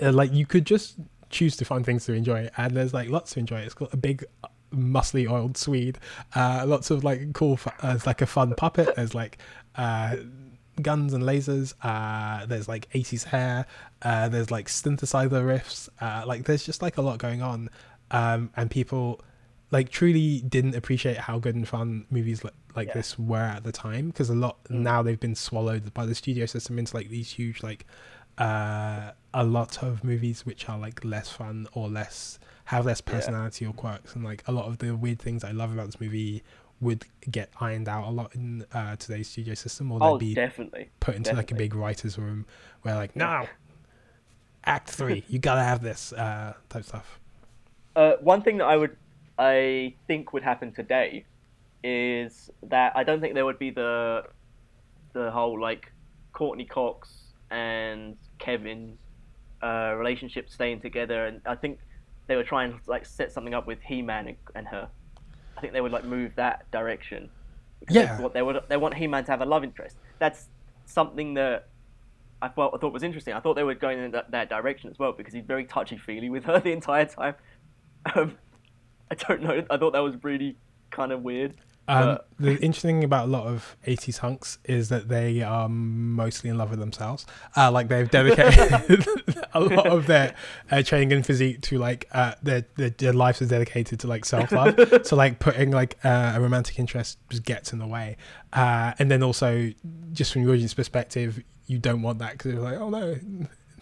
like 0.00 0.32
you 0.32 0.46
could 0.46 0.64
just 0.64 0.96
choose 1.30 1.56
to 1.56 1.64
find 1.64 1.84
things 1.86 2.04
to 2.04 2.12
enjoy 2.12 2.48
and 2.56 2.76
there's 2.76 2.92
like 2.92 3.08
lots 3.08 3.32
to 3.32 3.38
enjoy 3.40 3.60
it's 3.60 3.74
got 3.74 3.92
a 3.94 3.96
big 3.96 4.24
muscly 4.74 5.28
oiled 5.30 5.56
swede 5.56 5.98
uh 6.34 6.64
lots 6.66 6.90
of 6.90 7.02
like 7.02 7.32
cool 7.32 7.56
fu- 7.56 7.70
uh, 7.82 7.92
it's 7.94 8.06
like 8.06 8.20
a 8.22 8.26
fun 8.26 8.54
puppet 8.56 8.94
there's 8.96 9.14
like 9.14 9.38
uh 9.76 10.16
guns 10.82 11.12
and 11.12 11.24
lasers 11.24 11.74
uh 11.82 12.46
there's 12.46 12.68
like 12.68 12.88
80s 12.92 13.24
hair 13.24 13.66
uh 14.02 14.28
there's 14.28 14.50
like 14.50 14.66
synthesizer 14.68 15.42
riffs 15.44 15.88
uh 16.00 16.24
like 16.26 16.44
there's 16.44 16.64
just 16.64 16.82
like 16.82 16.96
a 16.98 17.02
lot 17.02 17.18
going 17.18 17.42
on 17.42 17.68
um 18.12 18.50
and 18.56 18.70
people 18.70 19.20
like 19.72 19.88
truly 19.90 20.40
didn't 20.40 20.74
appreciate 20.74 21.16
how 21.16 21.38
good 21.38 21.54
and 21.54 21.68
fun 21.68 22.04
movies 22.10 22.42
like, 22.42 22.54
like 22.74 22.88
Yeah. 22.88 22.94
this 22.94 23.18
were 23.18 23.36
at 23.38 23.62
the 23.64 23.72
time 23.72 24.08
because 24.08 24.30
a 24.30 24.34
lot 24.34 24.58
now 24.70 25.02
they've 25.02 25.20
been 25.20 25.34
swallowed 25.36 25.92
by 25.94 26.06
the 26.06 26.14
studio 26.14 26.46
system 26.46 26.78
into 26.78 26.96
like 26.96 27.08
these 27.08 27.30
huge 27.30 27.62
like 27.62 27.86
uh 28.38 29.10
a 29.32 29.44
lot 29.44 29.82
of 29.82 30.02
movies 30.04 30.44
which 30.44 30.68
are 30.68 30.78
like 30.78 31.04
less 31.04 31.28
fun 31.30 31.66
or 31.72 31.88
less 31.88 32.38
have 32.66 32.86
less 32.86 33.00
Yeah. 33.06 33.14
personality 33.14 33.64
or 33.66 33.72
quirks 33.72 34.14
and 34.14 34.24
like 34.24 34.42
a 34.46 34.52
lot 34.52 34.66
of 34.66 34.78
the 34.78 34.92
weird 34.96 35.18
things 35.20 35.44
I 35.44 35.52
love 35.52 35.72
about 35.72 35.86
this 35.86 36.00
movie 36.00 36.42
would 36.80 37.04
get 37.30 37.50
ironed 37.60 37.88
out 37.88 38.06
a 38.06 38.10
lot 38.10 38.34
in 38.34 38.64
uh, 38.72 38.96
today's 38.96 39.28
studio 39.28 39.54
system 39.54 39.92
or 39.92 40.00
they'd 40.00 40.06
Oh, 40.06 40.18
be 40.18 40.34
definitely. 40.34 40.90
put 40.98 41.14
into 41.14 41.34
like 41.34 41.50
a 41.52 41.54
big 41.54 41.74
writer's 41.74 42.18
room 42.18 42.46
where 42.82 42.94
like 42.96 43.14
no 43.14 43.46
act 44.64 44.90
three 44.90 45.24
you 45.28 45.38
gotta 45.38 45.62
have 45.62 45.82
this 45.82 46.12
uh 46.12 46.54
type 46.68 46.84
stuff 46.84 47.18
Uh, 47.96 48.12
one 48.20 48.40
thing 48.42 48.58
that 48.58 48.66
I 48.66 48.76
would, 48.76 48.96
I 49.38 49.94
think 50.06 50.32
would 50.32 50.42
happen 50.44 50.72
today, 50.72 51.24
is 51.82 52.50
that 52.62 52.92
I 52.94 53.02
don't 53.04 53.20
think 53.20 53.34
there 53.34 53.44
would 53.44 53.58
be 53.58 53.70
the, 53.70 54.22
the 55.12 55.30
whole 55.30 55.60
like, 55.60 55.92
Courteney 56.32 56.66
Cox 56.66 57.32
and 57.50 58.16
Kevin, 58.38 58.96
uh, 59.62 59.94
relationship 59.96 60.50
staying 60.50 60.80
together, 60.80 61.26
and 61.26 61.40
I 61.46 61.54
think 61.54 61.78
they 62.26 62.36
were 62.36 62.44
trying 62.44 62.72
to 62.72 62.78
like 62.90 63.04
set 63.04 63.32
something 63.32 63.54
up 63.54 63.66
with 63.66 63.80
He-Man 63.82 64.28
and, 64.28 64.36
and 64.54 64.68
her. 64.68 64.88
I 65.56 65.60
think 65.60 65.72
they 65.72 65.80
would 65.80 65.92
like 65.92 66.04
move 66.04 66.32
that 66.36 66.70
direction. 66.70 67.28
Yeah. 67.88 68.16
They, 68.16 68.22
what 68.22 68.34
they 68.34 68.42
would 68.42 68.60
they 68.68 68.76
want 68.76 68.94
He-Man 68.94 69.24
to 69.24 69.30
have 69.30 69.40
a 69.40 69.46
love 69.46 69.64
interest. 69.64 69.96
That's 70.18 70.48
something 70.86 71.34
that 71.34 71.68
I 72.42 72.48
thought 72.48 72.74
I 72.74 72.78
thought 72.78 72.92
was 72.92 73.02
interesting. 73.02 73.34
I 73.34 73.40
thought 73.40 73.54
they 73.54 73.62
were 73.62 73.74
going 73.74 73.98
in 73.98 74.10
that, 74.12 74.30
that 74.30 74.48
direction 74.48 74.90
as 74.90 74.98
well 74.98 75.12
because 75.12 75.34
he's 75.34 75.44
very 75.44 75.64
touchy 75.64 75.98
feely 75.98 76.30
with 76.30 76.44
her 76.44 76.60
the 76.64 76.72
entire 76.72 77.06
time. 77.06 77.34
Um, 78.14 78.38
I 79.10 79.14
don't 79.14 79.42
know. 79.42 79.64
I 79.68 79.76
thought 79.76 79.92
that 79.92 80.00
was 80.00 80.14
really 80.22 80.56
kind 80.90 81.12
of 81.12 81.22
weird. 81.22 81.54
Um, 81.90 82.18
the 82.38 82.52
interesting 82.52 82.96
thing 82.96 83.04
about 83.04 83.26
a 83.26 83.30
lot 83.30 83.46
of 83.46 83.76
80s 83.86 84.18
hunks 84.18 84.58
is 84.64 84.88
that 84.90 85.08
they 85.08 85.42
are 85.42 85.68
mostly 85.68 86.48
in 86.48 86.56
love 86.56 86.70
with 86.70 86.78
themselves. 86.78 87.26
Uh, 87.56 87.70
like 87.70 87.88
they've 87.88 88.10
dedicated 88.10 89.06
a 89.54 89.60
lot 89.60 89.86
of 89.86 90.06
their 90.06 90.34
uh, 90.70 90.82
training 90.82 91.12
and 91.12 91.26
physique 91.26 91.60
to 91.62 91.78
like 91.78 92.08
uh, 92.12 92.34
their, 92.42 92.64
their 92.76 92.90
their 92.90 93.12
life 93.12 93.42
is 93.42 93.48
dedicated 93.48 93.98
to 94.00 94.06
like 94.06 94.24
self 94.24 94.52
love. 94.52 94.78
so 95.04 95.16
like 95.16 95.40
putting 95.40 95.70
like 95.72 95.98
uh, 96.04 96.32
a 96.36 96.40
romantic 96.40 96.78
interest 96.78 97.18
just 97.28 97.44
gets 97.44 97.72
in 97.72 97.80
the 97.80 97.86
way. 97.86 98.16
Uh, 98.52 98.92
and 98.98 99.10
then 99.10 99.22
also 99.22 99.70
just 100.12 100.32
from 100.32 100.42
your 100.42 100.52
audience 100.52 100.74
perspective, 100.74 101.42
you 101.66 101.78
don't 101.78 102.02
want 102.02 102.20
that 102.20 102.32
because 102.32 102.52
it's 102.52 102.62
like 102.62 102.78
oh 102.78 102.90
no. 102.90 103.18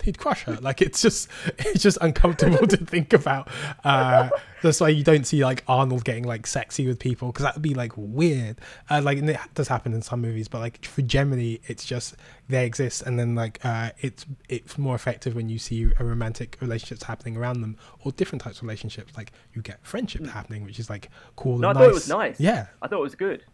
He'd 0.04 0.18
crush 0.18 0.44
her. 0.44 0.56
Like 0.60 0.82
it's 0.82 1.02
just, 1.02 1.28
it's 1.58 1.82
just 1.82 1.98
uncomfortable 2.00 2.66
to 2.66 2.76
think 2.84 3.12
about. 3.12 3.48
Uh, 3.84 4.30
that's 4.62 4.80
why 4.80 4.88
you 4.88 5.04
don't 5.04 5.26
see 5.26 5.44
like 5.44 5.64
Arnold 5.68 6.04
getting 6.04 6.24
like 6.24 6.46
sexy 6.46 6.86
with 6.86 6.98
people 6.98 7.28
because 7.28 7.44
that 7.44 7.54
would 7.54 7.62
be 7.62 7.74
like 7.74 7.92
weird. 7.96 8.60
Uh, 8.90 9.00
like 9.02 9.18
and 9.18 9.30
it 9.30 9.38
does 9.54 9.68
happen 9.68 9.92
in 9.92 10.02
some 10.02 10.20
movies, 10.20 10.48
but 10.48 10.58
like 10.58 10.84
for 10.84 11.02
generally, 11.02 11.60
it's 11.66 11.84
just 11.84 12.16
they 12.48 12.64
exist, 12.64 13.02
and 13.02 13.18
then 13.18 13.34
like 13.34 13.64
uh, 13.64 13.90
it's 14.00 14.26
it's 14.48 14.78
more 14.78 14.94
effective 14.94 15.34
when 15.34 15.48
you 15.48 15.58
see 15.58 15.90
a 15.98 16.04
romantic 16.04 16.56
relationships 16.60 17.02
happening 17.04 17.36
around 17.36 17.60
them, 17.60 17.76
or 18.04 18.12
different 18.12 18.42
types 18.42 18.58
of 18.58 18.62
relationships. 18.64 19.16
Like 19.16 19.32
you 19.54 19.62
get 19.62 19.84
friendship 19.86 20.26
happening, 20.26 20.64
which 20.64 20.78
is 20.78 20.90
like 20.90 21.10
cool. 21.36 21.58
No, 21.58 21.68
I 21.68 21.70
and 21.70 21.78
thought 21.78 21.88
it 21.88 21.94
was 21.94 22.08
nice. 22.08 22.40
Yeah, 22.40 22.66
I 22.82 22.88
thought 22.88 22.98
it 22.98 23.02
was 23.02 23.14
good. 23.14 23.44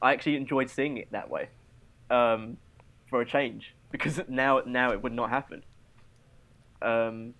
I 0.00 0.12
actually 0.12 0.36
enjoyed 0.36 0.68
seeing 0.68 0.96
it 0.96 1.12
that 1.12 1.30
way, 1.30 1.48
um, 2.10 2.56
for 3.08 3.20
a 3.20 3.26
change 3.26 3.74
because 3.92 4.20
now 4.28 4.62
now 4.66 4.90
it 4.90 5.02
would 5.02 5.12
not 5.12 5.30
happen. 5.30 5.62
Um, 6.82 7.34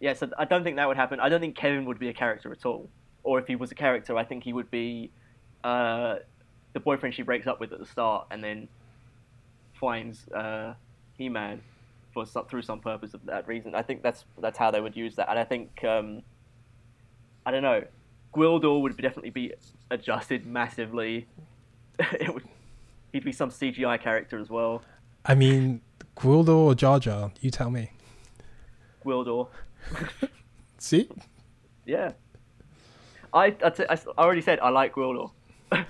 yeah, 0.00 0.12
so 0.12 0.28
I 0.38 0.44
don't 0.44 0.64
think 0.64 0.76
that 0.76 0.88
would 0.88 0.96
happen. 0.96 1.20
I 1.20 1.28
don't 1.28 1.40
think 1.40 1.56
Kevin 1.56 1.84
would 1.86 1.98
be 1.98 2.08
a 2.08 2.12
character 2.14 2.52
at 2.52 2.66
all. 2.66 2.88
or 3.22 3.38
if 3.38 3.46
he 3.46 3.56
was 3.56 3.72
a 3.72 3.74
character, 3.74 4.16
I 4.16 4.24
think 4.24 4.44
he 4.44 4.52
would 4.52 4.70
be 4.70 5.10
uh, 5.62 6.16
the 6.74 6.80
boyfriend 6.80 7.14
she 7.14 7.22
breaks 7.22 7.46
up 7.46 7.58
with 7.60 7.72
at 7.72 7.78
the 7.78 7.86
start, 7.86 8.26
and 8.30 8.42
then 8.42 8.68
finds 9.80 10.28
uh, 10.28 10.74
He-Man 11.16 11.62
for 12.12 12.26
some, 12.26 12.46
through 12.46 12.62
some 12.62 12.80
purpose 12.80 13.14
of 13.14 13.24
that 13.26 13.48
reason. 13.48 13.74
I 13.74 13.82
think 13.82 14.02
that's 14.02 14.24
that's 14.40 14.58
how 14.58 14.70
they 14.70 14.80
would 14.80 14.96
use 14.96 15.16
that, 15.16 15.28
and 15.30 15.38
I 15.38 15.44
think 15.44 15.82
um, 15.84 16.22
I 17.46 17.50
don't 17.50 17.62
know. 17.62 17.84
Gwildor 18.34 18.82
would 18.82 18.96
definitely 18.96 19.30
be 19.30 19.52
adjusted 19.90 20.44
massively. 20.44 21.26
it 21.98 22.32
would. 22.32 22.44
He'd 23.12 23.24
be 23.24 23.32
some 23.32 23.50
CGI 23.50 24.00
character 24.00 24.40
as 24.40 24.50
well. 24.50 24.82
I 25.24 25.36
mean, 25.36 25.82
Gwildor 26.16 26.48
or 26.48 26.74
Jar 26.74 26.98
Jar? 26.98 27.30
You 27.40 27.50
tell 27.52 27.70
me. 27.70 27.92
Gwildor. 29.04 29.48
See, 30.78 31.08
Yeah. 31.86 32.12
I, 33.32 33.46
I, 33.46 33.70
t- 33.70 33.84
I 33.88 33.92
s- 33.94 34.06
I 34.16 34.22
already 34.22 34.40
said 34.42 34.60
I 34.60 34.68
like 34.70 34.94
Gwildor. 34.94 35.30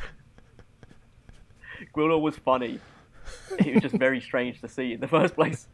Gwildor 1.94 2.20
was 2.20 2.36
funny. 2.36 2.80
It 3.58 3.74
was 3.74 3.82
just 3.82 3.94
very 3.96 4.20
strange 4.20 4.60
to 4.60 4.68
see 4.68 4.92
in 4.94 5.00
the 5.00 5.08
first 5.08 5.34
place. 5.34 5.68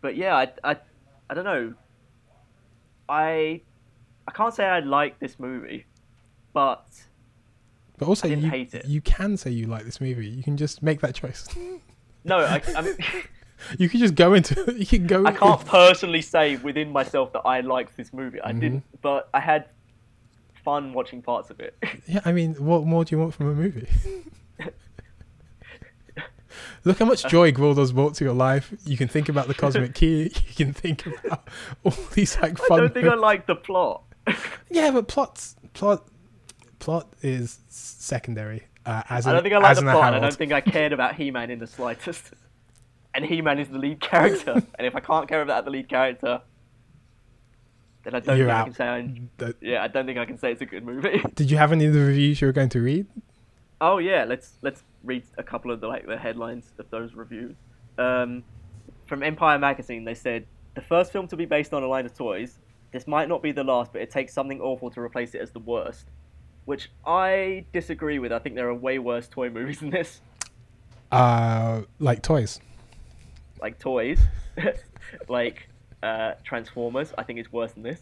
But 0.00 0.16
yeah, 0.16 0.34
I, 0.36 0.52
I, 0.72 0.76
I 1.30 1.34
don't 1.34 1.44
know. 1.44 1.74
I 3.08 3.60
I 4.26 4.32
can't 4.32 4.52
say 4.52 4.64
I 4.64 4.80
like 4.80 5.18
this 5.20 5.38
movie, 5.38 5.86
but 6.52 6.84
but 7.98 8.08
also 8.08 8.26
you 8.26 8.66
you 8.84 9.00
can 9.00 9.36
say 9.36 9.50
you 9.50 9.66
like 9.66 9.84
this 9.84 10.00
movie. 10.00 10.26
You 10.28 10.42
can 10.42 10.56
just 10.56 10.82
make 10.82 11.00
that 11.02 11.14
choice. 11.14 11.46
no, 12.24 12.38
I, 12.38 12.60
I, 12.76 12.80
mean, 12.82 12.96
You 13.78 13.88
can 13.88 14.00
just 14.00 14.14
go 14.14 14.34
into 14.34 14.74
you 14.76 14.86
can 14.86 15.06
go. 15.06 15.24
I 15.24 15.32
can't 15.32 15.64
personally 15.64 16.22
say 16.22 16.56
within 16.56 16.92
myself 16.92 17.32
that 17.32 17.40
I 17.40 17.60
liked 17.60 17.96
this 17.96 18.12
movie. 18.12 18.40
I 18.40 18.52
didn't, 18.52 18.84
but 19.02 19.28
I 19.32 19.40
had 19.40 19.66
fun 20.64 20.92
watching 20.92 21.22
parts 21.22 21.50
of 21.50 21.60
it. 21.60 21.76
Yeah, 22.06 22.20
I 22.24 22.32
mean, 22.32 22.54
what 22.54 22.84
more 22.84 23.04
do 23.04 23.14
you 23.16 23.20
want 23.20 23.34
from 23.34 23.48
a 23.50 23.54
movie? 23.54 23.88
Look 26.84 27.00
how 27.00 27.04
much 27.04 27.26
joy 27.26 27.50
Gwildor's 27.50 27.90
brought 27.92 28.14
to 28.14 28.24
your 28.24 28.32
life. 28.32 28.72
You 28.84 28.96
can 28.96 29.08
think 29.08 29.28
about 29.28 29.48
the 29.48 29.54
cosmic 29.54 29.94
key. 29.94 30.32
You 30.48 30.54
can 30.54 30.72
think 30.72 31.04
about 31.06 31.48
all 31.84 31.92
these 32.14 32.38
like 32.40 32.56
fun. 32.58 32.78
I 32.78 32.82
don't 32.82 32.94
think 32.94 33.08
I 33.08 33.14
liked 33.14 33.48
the 33.48 33.56
plot. 33.56 34.04
yeah, 34.70 34.90
but 34.92 35.08
plots, 35.08 35.56
plot, 35.74 36.06
plot 36.78 37.12
is 37.22 37.58
secondary. 37.68 38.66
Uh, 38.86 39.02
as 39.10 39.26
I 39.26 39.32
don't 39.32 39.42
think 39.42 39.54
I 39.54 39.58
like 39.58 39.76
the 39.76 39.82
plot. 39.82 40.14
I 40.14 40.20
don't 40.20 40.34
think 40.34 40.52
I 40.52 40.60
cared 40.60 40.92
about 40.92 41.16
He-Man 41.16 41.50
in 41.50 41.58
the 41.58 41.66
slightest. 41.66 42.32
And 43.16 43.24
He-Man 43.24 43.58
is 43.58 43.68
the 43.68 43.78
lead 43.78 44.00
character. 44.00 44.52
and 44.78 44.86
if 44.86 44.94
I 44.94 45.00
can't 45.00 45.26
care 45.26 45.42
about 45.42 45.64
the 45.64 45.70
lead 45.70 45.88
character, 45.88 46.42
then 48.04 48.14
I 48.14 48.20
don't 48.20 48.36
You're 48.36 48.46
think 48.46 48.58
I 48.58 48.64
can 48.64 48.74
say. 48.74 48.86
I, 48.86 49.20
That- 49.38 49.56
yeah, 49.60 49.82
I 49.82 49.88
don't 49.88 50.06
think 50.06 50.18
I 50.18 50.26
can 50.26 50.38
say 50.38 50.52
it's 50.52 50.60
a 50.60 50.66
good 50.66 50.84
movie. 50.84 51.22
Did 51.34 51.50
you 51.50 51.56
have 51.56 51.72
any 51.72 51.86
of 51.86 51.94
the 51.94 52.00
reviews 52.00 52.40
you 52.40 52.46
were 52.46 52.52
going 52.52 52.68
to 52.68 52.80
read? 52.80 53.06
oh 53.80 53.98
yeah, 53.98 54.24
let's 54.24 54.56
let's 54.62 54.82
read 55.04 55.22
a 55.38 55.42
couple 55.42 55.70
of 55.70 55.80
the 55.80 55.88
like 55.88 56.06
the 56.06 56.16
headlines 56.16 56.72
of 56.78 56.88
those 56.90 57.14
reviews. 57.14 57.56
Um, 57.98 58.42
from 59.06 59.22
Empire 59.22 59.58
magazine, 59.58 60.04
they 60.04 60.14
said 60.14 60.46
the 60.74 60.80
first 60.80 61.12
film 61.12 61.26
to 61.28 61.36
be 61.36 61.44
based 61.46 61.72
on 61.72 61.82
a 61.82 61.86
line 61.86 62.06
of 62.06 62.14
toys. 62.14 62.58
This 62.92 63.06
might 63.06 63.28
not 63.28 63.42
be 63.42 63.52
the 63.52 63.64
last, 63.64 63.92
but 63.92 64.02
it 64.02 64.10
takes 64.10 64.32
something 64.32 64.60
awful 64.60 64.90
to 64.90 65.00
replace 65.00 65.34
it 65.34 65.40
as 65.40 65.50
the 65.50 65.58
worst. 65.58 66.06
Which 66.64 66.90
I 67.06 67.64
disagree 67.72 68.18
with. 68.18 68.32
I 68.32 68.38
think 68.38 68.56
there 68.56 68.68
are 68.68 68.74
way 68.74 68.98
worse 68.98 69.28
toy 69.28 69.50
movies 69.50 69.80
than 69.80 69.90
this. 69.90 70.20
Uh, 71.12 71.82
like 71.98 72.22
toys. 72.22 72.60
Like 73.60 73.78
toys, 73.78 74.20
like 75.28 75.68
uh, 76.02 76.32
Transformers. 76.44 77.12
I 77.16 77.22
think 77.22 77.38
it's 77.38 77.52
worse 77.52 77.72
than 77.72 77.82
this. 77.82 78.00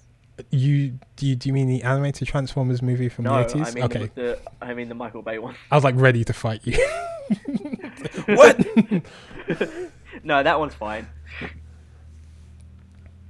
You 0.51 0.99
do 1.17 1.27
you, 1.27 1.37
do 1.37 1.49
you 1.49 1.53
mean 1.53 1.69
the 1.69 1.83
animated 1.85 2.27
Transformers 2.27 2.83
movie 2.83 3.09
from 3.09 3.25
No, 3.25 3.35
the 3.35 3.45
eighties? 3.45 3.69
I 3.69 3.71
mean 3.73 3.85
okay, 3.85 4.11
the, 4.15 4.23
the 4.23 4.39
I 4.61 4.75
mean 4.75 4.89
the 4.89 4.95
Michael 4.95 5.23
Bay 5.23 5.39
one. 5.39 5.55
I 5.71 5.77
was 5.77 5.85
like 5.85 5.95
ready 5.97 6.25
to 6.25 6.33
fight 6.33 6.61
you. 6.65 6.77
what? 8.27 8.59
no, 10.25 10.43
that 10.43 10.59
one's 10.59 10.75
fine. 10.75 11.07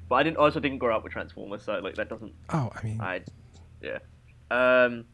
But 0.08 0.16
I 0.16 0.22
didn't 0.22 0.38
also 0.38 0.60
didn't 0.60 0.78
grow 0.78 0.96
up 0.96 1.04
with 1.04 1.12
Transformers, 1.12 1.62
so 1.62 1.78
like 1.78 1.94
that 1.96 2.08
doesn't. 2.08 2.32
Oh, 2.50 2.70
I 2.74 2.84
mean, 2.84 3.00
I, 3.00 3.20
yeah. 3.82 3.98
Um, 4.50 5.04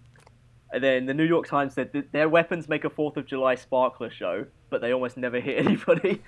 and 0.73 0.83
then 0.83 1.07
the 1.07 1.15
New 1.15 1.25
York 1.25 1.47
Times 1.47 1.75
said 1.75 1.93
that 1.93 2.13
their 2.13 2.29
weapons 2.29 2.69
make 2.69 2.85
a 2.85 2.91
Fourth 2.91 3.17
of 3.17 3.27
July 3.27 3.57
sparkler 3.57 4.11
show, 4.11 4.47
but 4.69 4.81
they 4.81 4.93
almost 4.93 5.17
never 5.17 5.41
hit 5.41 5.67
anybody, 5.67 6.23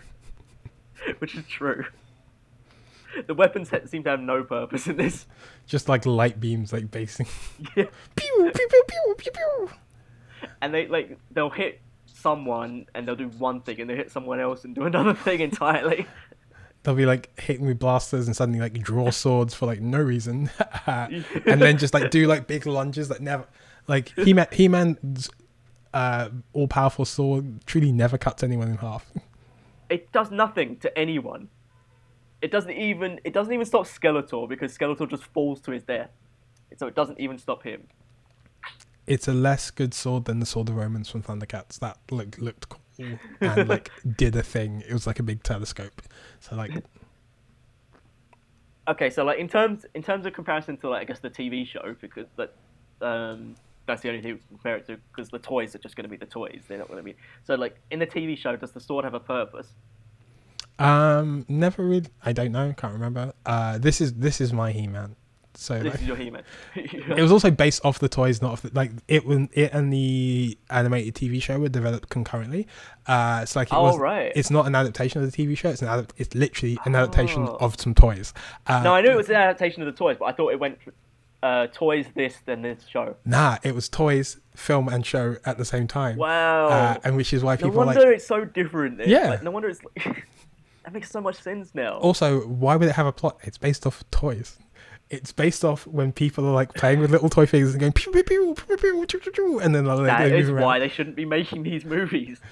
which 1.19 1.35
is 1.35 1.47
true. 1.47 1.85
The 3.27 3.35
weapons 3.35 3.69
ha- 3.69 3.81
seem 3.87 4.05
to 4.05 4.11
have 4.11 4.21
no 4.21 4.43
purpose 4.43 4.87
in 4.87 4.97
this. 4.97 5.27
just 5.67 5.89
like 5.89 6.07
light 6.07 6.41
beams, 6.41 6.73
like 6.73 6.91
basing. 6.91 7.27
Yeah. 7.77 7.85
pew 8.17 8.51
pew 8.55 8.69
pew 8.69 8.83
pew 8.89 9.15
pew 9.19 9.33
pew. 9.33 9.69
and 10.61 10.73
they 10.73 10.87
like 10.87 11.19
they'll 11.31 11.51
hit 11.51 11.81
someone 12.07 12.87
and 12.95 13.07
they'll 13.07 13.17
do 13.17 13.29
one 13.29 13.61
thing 13.61 13.81
and 13.81 13.91
they 13.91 13.97
hit 13.97 14.11
someone 14.11 14.41
else 14.41 14.65
and 14.65 14.75
do 14.75 14.85
another 14.85 15.15
thing 15.15 15.41
entirely. 15.41 16.07
They'll 16.83 16.95
be 16.95 17.07
like 17.07 17.39
hitting 17.39 17.67
with 17.67 17.79
blasters 17.79 18.27
and 18.27 18.35
suddenly 18.35 18.59
like 18.61 18.73
draw 18.75 19.11
swords 19.11 19.55
for 19.55 19.67
like 19.67 19.81
no 19.81 20.01
reason, 20.01 20.51
and 20.87 21.25
then 21.63 21.79
just 21.79 21.95
like 21.95 22.11
do 22.11 22.27
like 22.27 22.49
big 22.49 22.67
lunges 22.67 23.09
that 23.09 23.21
never, 23.21 23.47
like 23.87 24.13
He 24.19 24.33
Man 24.35 24.49
He 24.51 24.67
Man's 24.67 25.31
uh, 25.95 26.31
all 26.53 26.67
powerful 26.67 27.05
sword 27.05 27.65
truly 27.67 27.93
never 27.93 28.19
cuts 28.19 28.43
anyone 28.43 28.69
in 28.69 28.79
half. 28.79 29.13
It 29.93 30.11
does 30.11 30.31
nothing 30.31 30.79
to 30.79 30.99
anyone. 30.99 31.49
It 32.41 32.51
doesn't 32.51 32.71
even 32.71 33.21
it 33.25 33.35
doesn't 33.35 33.53
even 33.53 33.67
stop 33.67 33.85
Skeletor 33.85 34.49
because 34.49 34.77
Skeletor 34.77 35.09
just 35.09 35.25
falls 35.25 35.61
to 35.61 35.71
his 35.71 35.83
death. 35.83 36.11
So 36.79 36.87
it 36.87 36.95
doesn't 36.95 37.21
even 37.21 37.37
stop 37.37 37.63
him. 37.63 37.89
It's 39.07 39.29
a 39.29 39.35
less 39.35 39.71
good 39.71 39.93
sword 39.93 40.25
than 40.25 40.41
the 40.41 40.47
sword 40.47 40.71
of 40.71 40.79
Omens 40.79 41.11
from 41.11 41.23
Thundercats. 41.23 41.79
That 41.81 41.99
looked 42.11 42.41
looked 42.41 42.71
cool 42.71 43.19
and 43.43 43.69
like 43.75 43.91
did 44.17 44.35
a 44.35 44.43
thing. 44.43 44.83
It 44.89 44.95
was 44.95 45.07
like 45.07 45.19
a 45.19 45.23
big 45.23 45.43
telescope. 45.43 46.01
So 46.41 46.57
like 46.57 46.73
Okay, 48.89 49.11
so 49.11 49.25
like 49.25 49.39
in 49.39 49.49
terms 49.49 49.85
in 49.95 50.03
terms 50.03 50.25
of 50.25 50.33
comparison 50.33 50.79
to 50.79 50.89
like 50.89 51.03
I 51.03 51.05
guess 51.05 51.21
the 51.21 51.29
TV 51.29 51.67
show 51.67 51.95
because 52.01 52.29
that 52.37 52.55
um 53.03 53.57
that's 53.87 54.03
the 54.03 54.09
only 54.09 54.23
thing 54.23 54.33
we 54.35 54.39
can 54.39 54.49
compare 54.49 54.77
it 54.77 54.87
to 54.87 54.97
because 55.15 55.29
the 55.31 55.39
toys 55.39 55.75
are 55.75 55.79
just 55.79 55.97
going 55.97 56.05
to 56.05 56.09
be 56.11 56.17
the 56.17 56.27
toys. 56.27 56.63
They're 56.69 56.79
not 56.79 56.89
going 56.89 56.99
to 56.99 57.03
be 57.05 57.17
so 57.45 57.55
like 57.55 57.77
in 57.91 57.99
the 57.99 58.07
TV 58.07 58.37
show. 58.39 58.55
Does 58.57 58.73
the 58.73 58.81
sword 58.81 59.05
have 59.05 59.15
a 59.15 59.21
purpose? 59.21 59.69
um 60.79 61.45
never 61.49 61.85
really 61.85 62.09
I 62.25 62.33
don't 62.33 62.53
know, 62.53 62.73
can't 62.77 62.93
remember. 62.95 63.33
Uh 63.45 63.79
this 63.79 64.01
is 64.01 64.15
this 64.15 64.41
is 64.41 64.53
my 64.53 64.73
He 64.73 64.87
Man. 64.87 65.17
So 65.55 65.79
This 65.79 65.93
like, 65.93 66.01
is 66.01 66.09
your 66.09 66.17
He-Man. 66.17 66.45
it 66.75 67.21
was 67.21 67.31
also 67.31 67.51
based 67.51 67.85
off 67.85 67.99
the 67.99 68.09
toys, 68.09 68.41
not 68.41 68.53
off 68.53 68.63
the, 68.63 68.71
like 68.73 68.91
it 69.07 69.27
when 69.27 69.51
it 69.53 69.71
and 69.75 69.93
the 69.93 70.57
animated 70.71 71.15
TV 71.15 71.43
show 71.43 71.59
were 71.59 71.69
developed 71.69 72.09
concurrently. 72.09 72.67
Uh, 73.07 73.41
it's 73.43 73.55
like 73.55 73.69
it 73.69 73.75
Oh, 73.75 73.83
was. 73.83 73.99
right. 73.99 74.33
It's 74.35 74.51
not 74.51 74.67
an 74.67 74.75
adaptation 74.75 75.23
of 75.23 75.31
the 75.31 75.37
TV 75.47 75.55
show. 75.57 75.69
It's 75.69 75.83
an 75.83 75.89
adapt- 75.89 76.15
It's 76.17 76.35
literally 76.35 76.79
an 76.87 76.95
adaptation 76.95 77.43
Oh. 77.47 77.59
of 77.61 77.79
some 77.79 77.95
toys. 77.95 78.33
Uh, 78.67 78.83
no, 78.83 78.95
I 78.95 79.03
knew 79.03 79.11
it 79.11 79.17
was 79.17 79.29
an 79.29 79.35
adaptation 79.37 79.83
of 79.83 79.87
the 79.87 79.99
toys, 79.99 80.17
but 80.19 80.25
I 80.25 80.33
thought 80.33 80.55
it 80.55 80.59
went 80.59 80.79
uh, 81.43 81.67
toys 81.69 82.07
this 82.15 82.37
then 82.47 82.63
this 82.63 82.87
show. 82.87 83.17
Nah, 83.25 83.59
it 83.63 83.75
was 83.75 83.89
toys, 83.89 84.39
film, 84.55 84.89
and 84.89 85.05
show 85.05 85.37
at 85.45 85.59
the 85.59 85.65
same 85.65 85.87
time. 85.89 86.17
Wow. 86.17 86.69
Uh, 86.69 86.99
and 87.05 87.17
which 87.17 87.33
is 87.33 87.43
why 87.43 87.55
no 87.55 87.57
people 87.69 87.83
are 87.83 87.87
wonder 87.87 88.01
like. 88.01 88.17
it's 88.17 88.27
so 88.27 88.45
different. 88.45 88.99
then. 88.99 89.09
Yeah. 89.09 89.31
Like, 89.31 89.43
no 89.43 89.51
wonder 89.51 89.69
it's 89.69 89.81
like 89.85 90.27
that 90.85 90.93
makes 90.93 91.11
so 91.11 91.21
much 91.21 91.37
sense 91.37 91.75
now. 91.75 91.99
Also, 91.99 92.41
why 92.47 92.77
would 92.77 92.89
it 92.89 92.95
have 92.95 93.07
a 93.07 93.13
plot? 93.13 93.39
It's 93.43 93.59
based 93.59 93.87
off 93.87 94.05
toys. 94.11 94.59
It's 95.11 95.33
based 95.33 95.63
off 95.65 95.87
when 95.87 96.11
people 96.13 96.47
are 96.47 96.55
like 96.55 96.73
playing 96.73 97.01
with 97.01 97.11
little 97.11 97.29
toy 97.29 97.45
figures 97.45 97.73
and 97.73 97.81
going 97.81 97.93
pew 97.93 98.13
pew 98.13 98.23
pew 98.23 98.55
pew 98.55 98.77
pew 98.77 99.07
pew 99.07 99.19
pew, 99.21 99.33
pew, 99.33 99.59
and 99.61 99.75
then 99.75 99.85
like, 99.85 100.07
that 100.07 100.29
they 100.29 100.39
is 100.39 100.47
move 100.47 100.57
around. 100.57 100.65
why 100.65 100.79
they 100.79 100.89
shouldn't 100.89 101.17
be 101.17 101.25
making 101.25 101.63
these 101.65 101.85
movies. 101.85 102.41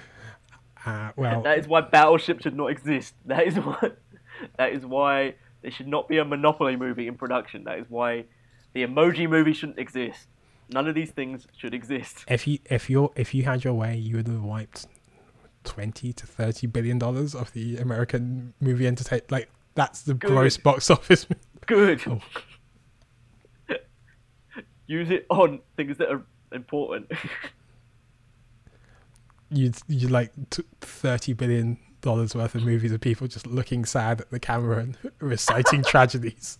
Uh, 0.86 1.12
well, 1.14 1.43
That 1.43 1.59
is 1.59 1.68
why 1.68 1.82
Battleship 1.82 2.41
should 2.41 2.57
not 2.57 2.68
exist. 2.68 3.12
That 3.26 3.47
is 3.47 3.55
why. 3.57 3.91
That 4.57 4.72
is 4.72 4.86
why 4.86 5.34
there 5.61 5.70
should 5.70 5.86
not 5.88 6.09
be 6.09 6.16
a 6.16 6.24
Monopoly 6.24 6.74
movie 6.76 7.07
in 7.07 7.16
production. 7.16 7.64
That 7.64 7.78
is 7.80 7.84
why 7.91 8.24
the 8.72 8.84
Emoji 8.86 9.28
movie 9.28 9.52
shouldn't 9.52 9.78
exist. 9.78 10.28
None 10.72 10.86
of 10.86 10.94
these 10.94 11.10
things 11.10 11.46
should 11.56 11.74
exist. 11.74 12.24
if 12.28 12.46
you 12.46 12.58
if 12.66 12.88
you 12.88 13.10
if 13.16 13.34
you 13.34 13.42
had 13.44 13.64
your 13.64 13.74
way, 13.74 13.96
you 13.96 14.16
would 14.16 14.28
have 14.28 14.42
wiped 14.42 14.86
twenty 15.64 16.12
to 16.12 16.26
thirty 16.26 16.66
billion 16.66 16.98
dollars 16.98 17.34
of 17.34 17.52
the 17.52 17.76
American 17.78 18.54
movie 18.60 18.86
entertainment. 18.86 19.30
Like 19.32 19.50
that's 19.74 20.02
the 20.02 20.14
Good. 20.14 20.30
gross 20.30 20.56
box 20.56 20.88
office. 20.90 21.26
Good. 21.66 22.00
Oh. 22.06 22.20
Use 24.86 25.10
it 25.10 25.26
on 25.30 25.60
things 25.76 25.98
that 25.98 26.10
are 26.10 26.22
important. 26.52 27.10
You 29.52 29.72
you 29.88 30.06
like 30.06 30.30
t- 30.50 30.62
thirty 30.80 31.32
billion 31.32 31.76
dollars 32.02 32.36
worth 32.36 32.54
of 32.54 32.62
movies 32.62 32.92
of 32.92 33.00
people 33.00 33.26
just 33.26 33.48
looking 33.48 33.84
sad 33.84 34.20
at 34.20 34.30
the 34.30 34.38
camera 34.38 34.78
and 34.78 34.96
reciting 35.18 35.82
tragedies. 35.82 36.56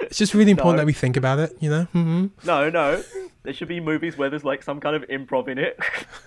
It's 0.00 0.18
just 0.18 0.34
really 0.34 0.50
important 0.52 0.76
No. 0.76 0.82
that 0.82 0.86
we 0.86 0.92
think 0.92 1.16
about 1.16 1.38
it, 1.38 1.56
you 1.60 1.68
know. 1.70 1.86
Mm-hmm. 1.94 2.26
No, 2.46 2.70
no. 2.70 3.02
There 3.42 3.52
should 3.52 3.68
be 3.68 3.80
movies 3.80 4.16
where 4.16 4.30
there's 4.30 4.44
like 4.44 4.62
some 4.62 4.80
kind 4.80 4.94
of 4.96 5.02
improv 5.08 5.48
in 5.48 5.58
it, 5.58 5.78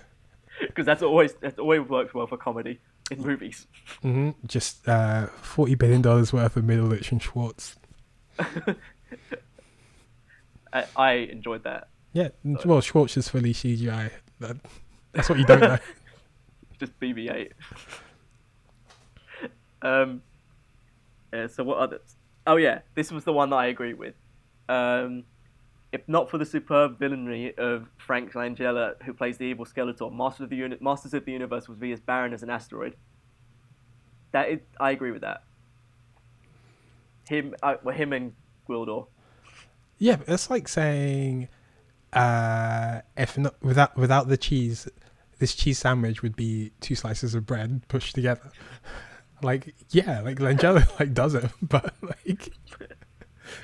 because 0.61 0.85
that's 0.85 1.01
always 1.03 1.33
that's 1.35 1.57
always 1.59 1.81
works 1.87 2.13
well 2.13 2.27
for 2.27 2.37
comedy 2.37 2.79
in 3.11 3.21
movies. 3.21 3.67
Mm-hmm. 4.03 4.31
Just 4.47 4.87
uh, 4.87 5.27
forty 5.27 5.75
billion 5.75 6.01
dollars 6.01 6.33
worth 6.33 6.55
of 6.57 6.63
Middleditch 6.63 7.11
and 7.11 7.21
Schwartz. 7.21 7.75
I, 10.73 10.85
I 10.95 11.11
enjoyed 11.13 11.63
that. 11.63 11.89
Yeah, 12.13 12.29
well, 12.65 12.81
Schwartz 12.81 13.15
is 13.17 13.27
fully 13.29 13.53
CGI. 13.53 14.11
That, 14.39 14.57
that's 15.13 15.29
what 15.29 15.39
you 15.39 15.45
don't 15.45 15.59
know. 15.61 15.77
Just 16.79 16.99
BB-8. 16.99 17.51
um. 19.81 20.21
Yeah. 21.33 21.47
So 21.47 21.63
what 21.63 21.77
others? 21.77 22.15
Oh 22.47 22.55
yeah, 22.55 22.79
this 22.95 23.11
was 23.11 23.23
the 23.23 23.33
one 23.33 23.49
that 23.51 23.57
I 23.57 23.67
agree 23.67 23.93
with. 23.93 24.15
Um, 24.67 25.23
if 25.91 26.01
not 26.07 26.29
for 26.29 26.37
the 26.37 26.45
superb 26.45 26.97
villainy 26.97 27.53
of 27.57 27.87
Frank 27.97 28.33
Langella, 28.33 29.01
who 29.03 29.13
plays 29.13 29.37
the 29.37 29.45
evil 29.45 29.65
Skeletor, 29.65 30.13
Master 30.13 30.45
of 30.45 30.49
the 30.49 30.55
Uni- 30.55 30.77
Masters 30.79 31.13
of 31.13 31.25
the 31.25 31.31
Universe 31.33 31.67
would 31.67 31.79
be 31.79 31.91
as 31.91 31.99
barren 31.99 32.33
as 32.33 32.43
an 32.43 32.49
asteroid. 32.49 32.95
That 34.31 34.49
is, 34.49 34.59
I 34.79 34.91
agree 34.91 35.11
with 35.11 35.21
that. 35.21 35.43
Him, 37.27 37.53
uh, 37.61 37.75
well, 37.83 37.95
him 37.95 38.13
and 38.13 38.33
Gwildor. 38.67 39.07
Yeah, 39.97 40.15
but 40.15 40.29
it's 40.29 40.49
like 40.49 40.67
saying, 40.67 41.49
uh, 42.13 43.01
if 43.17 43.37
not 43.37 43.61
without 43.61 43.95
without 43.97 44.27
the 44.29 44.37
cheese, 44.37 44.87
this 45.39 45.53
cheese 45.53 45.79
sandwich 45.79 46.21
would 46.21 46.35
be 46.35 46.71
two 46.79 46.95
slices 46.95 47.35
of 47.35 47.45
bread 47.45 47.81
pushed 47.87 48.15
together. 48.15 48.51
like, 49.43 49.75
yeah, 49.91 50.21
like 50.21 50.39
Langella 50.39 50.87
like 50.99 51.13
does 51.13 51.33
it, 51.33 51.45
but 51.61 51.93
like 52.01 52.51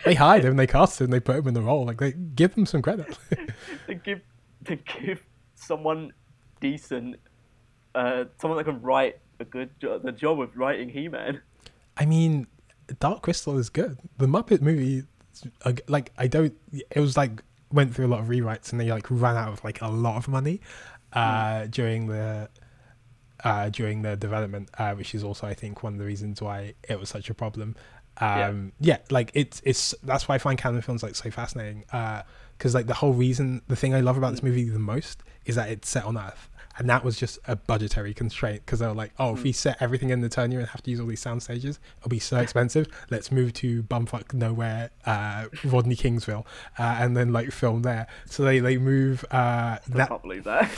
they 0.03 0.15
hide 0.15 0.43
him, 0.45 0.57
they 0.57 0.67
cast 0.67 0.99
him, 0.99 1.09
they 1.09 1.19
put 1.19 1.37
him 1.37 1.47
in 1.47 1.53
the 1.53 1.61
role. 1.61 1.85
Like, 1.85 1.97
they 1.97 2.11
give 2.11 2.55
them 2.55 2.65
some 2.65 2.81
credit. 2.81 3.17
to 3.87 3.95
give 3.95 4.21
to 4.65 4.75
give 4.75 5.23
someone 5.55 6.11
decent, 6.59 7.17
uh, 7.95 8.25
someone 8.39 8.57
that 8.57 8.65
can 8.65 8.81
write 8.81 9.19
a 9.39 9.45
good 9.45 9.69
job, 9.79 10.03
the 10.03 10.11
job 10.11 10.41
of 10.41 10.55
writing 10.57 10.89
He-Man. 10.89 11.41
I 11.95 12.05
mean, 12.05 12.47
Dark 12.99 13.21
Crystal 13.21 13.57
is 13.57 13.69
good. 13.69 13.97
The 14.17 14.25
Muppet 14.27 14.61
movie, 14.61 15.03
uh, 15.63 15.73
like, 15.87 16.11
I 16.17 16.27
don't. 16.27 16.53
It 16.73 16.99
was 16.99 17.15
like 17.17 17.43
went 17.71 17.93
through 17.93 18.07
a 18.07 18.09
lot 18.09 18.19
of 18.19 18.27
rewrites, 18.27 18.71
and 18.71 18.79
they 18.81 18.91
like 18.91 19.07
ran 19.09 19.35
out 19.35 19.49
of 19.49 19.63
like 19.63 19.81
a 19.81 19.87
lot 19.87 20.17
of 20.17 20.27
money 20.27 20.61
uh, 21.13 21.63
Hmm. 21.63 21.69
during 21.69 22.07
the 22.07 22.49
uh, 23.47 23.69
during 23.69 24.01
the 24.01 24.15
development, 24.15 24.69
uh, 24.77 24.93
which 24.93 25.13
is 25.15 25.23
also 25.23 25.47
I 25.47 25.53
think 25.53 25.83
one 25.83 25.93
of 25.93 25.99
the 25.99 26.05
reasons 26.05 26.41
why 26.41 26.73
it 26.87 26.99
was 26.99 27.09
such 27.09 27.29
a 27.29 27.33
problem. 27.33 27.75
Um, 28.19 28.71
yeah. 28.79 28.97
like 29.11 29.29
it's 29.35 29.61
it's 29.63 29.93
that's 30.03 30.27
why 30.27 30.35
I 30.35 30.39
find 30.39 30.57
Cannon 30.57 30.81
films 30.81 31.03
like 31.03 31.15
so 31.15 31.29
fascinating. 31.29 31.83
Because 32.57 32.73
like 32.73 32.87
the 32.87 32.95
whole 32.95 33.13
reason, 33.13 33.61
the 33.67 33.75
thing 33.75 33.93
I 33.93 34.01
love 34.01 34.17
about 34.17 34.31
this 34.31 34.39
Hmm. 34.39 34.47
movie 34.47 34.67
the 34.69 34.79
most 34.79 35.23
is 35.45 35.55
that 35.55 35.69
it's 35.69 35.87
set 35.87 36.03
on 36.03 36.17
Earth. 36.17 36.49
And 36.79 36.87
that 36.91 37.03
was 37.03 37.17
just 37.17 37.39
a 37.47 37.55
budgetary 37.55 38.13
constraint 38.13 38.63
because 38.63 38.77
they 38.79 38.85
were 38.85 38.93
like, 38.93 39.11
oh, 39.17 39.33
if 39.35 39.41
we 39.41 39.51
set 39.51 39.77
everything 39.81 40.11
in 40.11 40.21
the 40.21 40.29
Eternia 40.29 40.59
and 40.59 40.67
have 40.67 40.83
to 40.83 40.91
use 40.91 40.99
all 40.99 41.07
these 41.07 41.19
sound 41.19 41.41
stages, 41.41 41.79
it'll 41.97 42.09
be 42.09 42.19
so 42.19 42.37
expensive. 42.45 42.85
Let's 43.09 43.31
move 43.31 43.53
to 43.53 43.81
bumfuck 43.81 44.31
nowhere, 44.31 44.91
uh, 45.03 45.45
Rodney 45.63 45.95
Kingsville, 45.95 46.45
uh, 46.77 46.97
and 46.99 47.17
then 47.17 47.33
like 47.33 47.51
film 47.51 47.81
there. 47.81 48.05
So 48.25 48.43
they 48.43 48.59
they 48.59 48.77
move 48.77 49.25
uh, 49.31 49.35
I 49.37 49.79
that 49.89 50.09
can't 50.09 50.21
believe 50.21 50.43
that. 50.43 50.69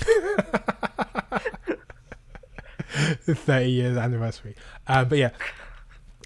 30 3.26 3.70
years 3.70 3.98
anniversary. 3.98 4.56
Uh, 4.88 5.06
but 5.06 5.18
yeah, 5.18 5.32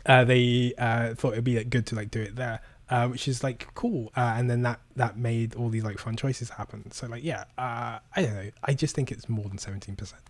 uh, 0.05 0.23
they 0.23 0.73
uh, 0.77 1.13
thought 1.15 1.33
it'd 1.33 1.43
be 1.43 1.57
like, 1.57 1.69
good 1.69 1.85
to 1.87 1.95
like 1.95 2.11
do 2.11 2.21
it 2.21 2.35
there, 2.35 2.61
uh, 2.89 3.07
which 3.07 3.27
is 3.27 3.43
like 3.43 3.67
cool. 3.75 4.11
Uh, 4.15 4.35
and 4.37 4.49
then 4.49 4.61
that 4.63 4.79
that 4.95 5.17
made 5.17 5.55
all 5.55 5.69
these 5.69 5.83
like 5.83 5.97
fun 5.99 6.15
choices 6.15 6.49
happen. 6.51 6.91
So 6.91 7.07
like 7.07 7.23
yeah, 7.23 7.45
uh, 7.57 7.99
I 8.15 8.21
don't 8.21 8.33
know. 8.33 8.51
I 8.63 8.73
just 8.73 8.95
think 8.95 9.11
it's 9.11 9.29
more 9.29 9.45
than 9.45 9.57
17 9.57 9.95
percent. 9.95 10.21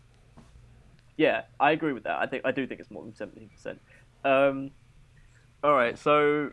yeah, 1.17 1.43
I 1.59 1.71
agree 1.71 1.93
with 1.93 2.03
that. 2.03 2.17
I 2.19 2.25
think 2.27 2.43
I 2.45 2.51
do 2.51 2.65
think 2.67 2.79
it's 2.79 2.91
more 2.91 3.03
than 3.03 3.15
seventeen 3.15 3.49
percent. 3.49 3.79
Um, 4.23 4.71
all 5.63 5.73
right, 5.73 5.97
so 5.97 6.51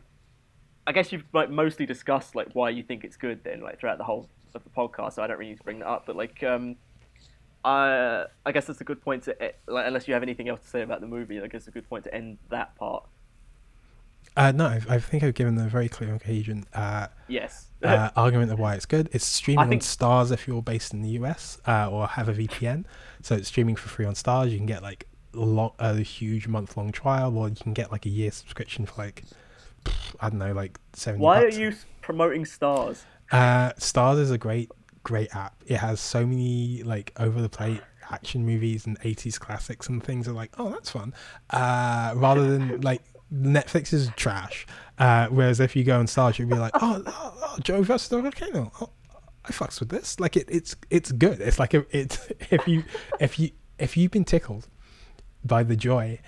I 0.87 0.93
guess 0.93 1.12
you've 1.12 1.24
like 1.33 1.51
mostly 1.51 1.87
discussed 1.87 2.35
like 2.35 2.49
why 2.53 2.70
you 2.70 2.83
think 2.83 3.05
it's 3.05 3.16
good 3.16 3.43
then, 3.45 3.61
like 3.61 3.78
throughout 3.81 3.99
the 3.99 4.05
whole 4.05 4.28
of 4.55 4.64
the 4.64 4.70
podcast. 4.70 5.14
So 5.14 5.22
I 5.22 5.26
don't 5.26 5.39
really 5.39 5.53
need 5.53 5.59
to 5.59 5.64
bring 5.64 5.78
that 5.81 5.89
up, 5.89 6.07
but 6.07 6.16
like, 6.16 6.43
um, 6.43 6.76
I 7.64 8.26
I 8.46 8.52
guess 8.52 8.66
that's 8.66 8.80
a 8.80 8.84
good 8.84 9.02
point 9.02 9.24
to 9.24 9.36
like 9.66 9.86
unless 9.86 10.08
you 10.08 10.14
have 10.14 10.22
anything 10.22 10.48
else 10.48 10.61
to 10.61 10.66
say 10.68 10.82
about 10.82 11.00
the 11.00 11.06
movie. 11.06 11.40
I 11.40 11.46
guess 11.46 11.61
it's 11.62 11.68
a 11.68 11.70
good 11.72 11.88
point 11.88 12.04
to 12.04 12.14
end 12.14 12.38
that 12.50 12.74
part. 12.76 13.04
Uh, 14.36 14.52
no, 14.52 14.66
I, 14.66 14.80
I 14.88 14.98
think 15.00 15.22
I've 15.24 15.34
given 15.34 15.58
a 15.58 15.68
very 15.68 15.88
clear 15.88 16.11
and 16.11 16.20
coherent 16.20 16.66
uh, 16.72 17.08
Yes. 17.26 17.66
uh, 17.82 18.11
argument 18.14 18.52
of 18.52 18.61
why 18.61 18.74
it's 18.74 18.86
good. 18.86 19.08
It's 19.12 19.24
streaming 19.26 19.68
think- 19.68 19.82
on 19.82 19.86
Starz 19.86 20.30
if 20.30 20.46
you're 20.46 20.62
based 20.62 20.92
in 20.94 21.02
the 21.02 21.08
US 21.20 21.58
uh, 21.66 21.90
or 21.90 22.06
have 22.06 22.28
a 22.28 22.32
VPN. 22.34 22.84
So 23.22 23.34
it's 23.34 23.48
streaming 23.48 23.74
for 23.76 23.88
free 23.88 24.06
on 24.06 24.14
Starz. 24.14 24.50
You 24.50 24.56
can 24.58 24.66
get 24.66 24.82
like 24.82 25.06
a, 25.34 25.38
long, 25.40 25.72
a 25.80 25.96
huge 25.96 26.46
month 26.46 26.76
long 26.76 26.92
trial, 26.92 27.36
or 27.36 27.48
you 27.48 27.56
can 27.56 27.72
get 27.72 27.90
like 27.90 28.06
a 28.06 28.08
year 28.08 28.30
subscription 28.30 28.86
for 28.86 29.02
like 29.02 29.24
I 30.20 30.28
don't 30.30 30.38
know, 30.38 30.52
like 30.52 30.78
seventy. 30.92 31.22
Why 31.24 31.40
are 31.40 31.44
bucks. 31.46 31.56
you 31.58 31.74
promoting 32.00 32.44
Starz? 32.44 33.02
Uh, 33.32 33.72
Starz 33.74 34.18
is 34.20 34.30
a 34.30 34.38
great, 34.38 34.70
great 35.03 35.34
app. 35.34 35.55
It 35.66 35.76
has 35.76 36.01
so 36.01 36.26
many 36.26 36.82
like 36.82 37.12
over 37.18 37.40
the 37.40 37.48
plate 37.48 37.80
action 38.11 38.44
movies 38.44 38.86
and 38.86 38.98
80s 39.01 39.38
classics 39.38 39.88
and 39.88 40.03
things 40.03 40.26
are 40.28 40.32
like, 40.32 40.51
oh, 40.59 40.70
that's 40.70 40.90
fun. 40.90 41.14
Uh, 41.51 42.12
rather 42.16 42.46
than 42.46 42.80
like 42.80 43.03
Netflix 43.32 43.92
is 43.92 44.11
trash. 44.16 44.66
Uh, 44.98 45.28
whereas 45.28 45.61
if 45.61 45.76
you 45.76 45.84
go 45.84 45.98
on 45.98 46.07
Starz, 46.07 46.38
you'll 46.38 46.48
be 46.48 46.57
like, 46.57 46.72
oh, 46.74 47.03
oh, 47.07 47.34
oh 47.42 47.57
Joe 47.62 47.82
versus 47.82 48.09
the 48.09 48.20
volcano. 48.20 48.72
Oh, 48.80 48.90
I 49.44 49.53
fucks 49.53 49.80
with 49.80 49.88
this. 49.88 50.20
Like 50.20 50.36
it, 50.36 50.46
it's 50.51 50.76
it's 50.90 51.12
good. 51.12 51.40
It's 51.40 51.59
like 51.59 51.74
a, 51.74 51.86
it's 51.96 52.30
if 52.51 52.66
you 52.68 52.84
if 53.18 53.38
you 53.38 53.51
if 53.78 53.96
you've 53.96 54.11
been 54.11 54.24
tickled 54.24 54.68
by 55.44 55.62
the 55.62 55.76
joy 55.76 56.20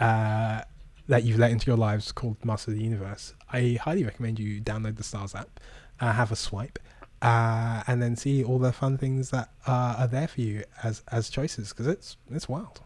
uh, 0.00 0.62
that 1.06 1.22
you've 1.24 1.38
let 1.38 1.52
into 1.52 1.66
your 1.66 1.76
lives 1.76 2.10
called 2.10 2.44
Master 2.44 2.72
of 2.72 2.76
the 2.76 2.82
Universe, 2.82 3.34
I 3.52 3.78
highly 3.80 4.04
recommend 4.04 4.38
you 4.40 4.60
download 4.60 4.96
the 4.96 5.04
Starz 5.04 5.34
app, 5.34 5.60
uh, 6.00 6.12
have 6.12 6.32
a 6.32 6.36
swipe, 6.36 6.78
uh, 7.22 7.82
and 7.86 8.02
then 8.02 8.16
see 8.16 8.44
all 8.44 8.58
the 8.58 8.72
fun 8.72 8.98
things 8.98 9.30
that 9.30 9.50
uh, 9.66 9.96
are 9.98 10.06
there 10.06 10.28
for 10.28 10.40
you 10.40 10.64
as 10.82 11.02
as 11.10 11.30
choices 11.30 11.70
because 11.70 11.86
it's 11.86 12.16
it's 12.30 12.48
wild. 12.48 12.80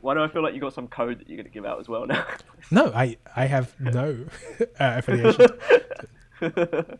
Why 0.00 0.14
do 0.14 0.22
I 0.22 0.28
feel 0.28 0.42
like 0.42 0.54
you 0.54 0.60
got 0.60 0.74
some 0.74 0.88
code 0.88 1.20
that 1.20 1.28
you're 1.28 1.36
going 1.36 1.46
to 1.46 1.52
give 1.52 1.64
out 1.64 1.78
as 1.78 1.88
well 1.88 2.06
now? 2.06 2.26
No, 2.70 2.92
I 2.94 3.16
I 3.34 3.46
have 3.46 3.78
no 3.80 4.24
uh, 4.60 4.66
affiliation. 4.78 5.46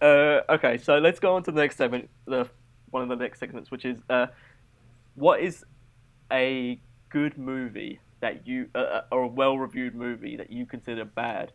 uh, 0.00 0.40
okay, 0.50 0.78
so 0.78 0.98
let's 0.98 1.18
go 1.18 1.34
on 1.34 1.42
to 1.44 1.52
the 1.52 1.60
next 1.60 1.76
segment. 1.76 2.10
The 2.26 2.48
one 2.90 3.02
of 3.02 3.08
the 3.08 3.16
next 3.16 3.40
segments, 3.40 3.70
which 3.70 3.84
is 3.84 3.98
uh, 4.10 4.26
what 5.14 5.40
is 5.40 5.64
a 6.30 6.80
good 7.08 7.38
movie 7.38 8.00
that 8.20 8.46
you 8.46 8.68
uh, 8.74 9.02
or 9.10 9.22
a 9.22 9.26
well-reviewed 9.26 9.94
movie 9.94 10.36
that 10.36 10.50
you 10.50 10.66
consider 10.66 11.04
bad? 11.04 11.52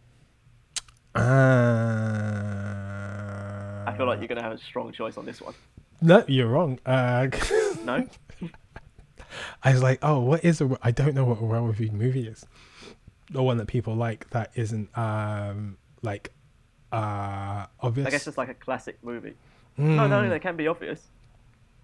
Uh, 1.14 2.85
I 3.86 3.96
feel 3.96 4.06
like 4.06 4.20
you're 4.20 4.28
going 4.28 4.38
to 4.38 4.44
have 4.44 4.54
a 4.54 4.58
strong 4.58 4.92
choice 4.92 5.18
on 5.18 5.26
this 5.26 5.42
one. 5.42 5.54
No, 6.02 6.24
you're 6.28 6.48
wrong. 6.48 6.80
Uh, 6.86 7.28
No, 7.86 8.08
I 9.64 9.74
was 9.74 9.84
like, 9.84 10.00
oh, 10.02 10.20
what 10.22 10.44
is 10.44 10.60
a? 10.62 10.78
I 10.82 10.92
don't 10.92 11.14
know 11.14 11.26
what 11.26 11.40
a 11.42 11.46
well-reviewed 11.46 11.94
movie 11.94 12.28
is. 12.28 12.46
The 13.32 13.44
one 13.44 13.58
that 13.58 13.68
people 13.68 13.96
like 13.96 14.30
that 14.32 14.52
isn't 14.56 14.96
um 14.98 15.78
like 16.02 16.32
uh 16.92 17.66
obvious. 17.80 18.08
I 18.08 18.12
guess 18.12 18.28
it's 18.28 18.38
like 18.38 18.50
a 18.50 18.54
classic 18.54 18.98
movie. 19.04 19.36
No, 19.78 20.08
no, 20.08 20.28
they 20.30 20.40
can 20.40 20.56
be 20.56 20.68
obvious. 20.68 21.02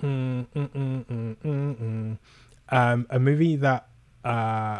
Mm, 0.01 0.47
mm, 0.55 0.69
mm, 0.69 1.05
mm, 1.05 1.35
mm, 1.37 1.75
mm. 1.75 2.17
Um, 2.69 3.05
a 3.09 3.19
movie 3.19 3.57
that 3.57 3.87
uh, 4.23 4.79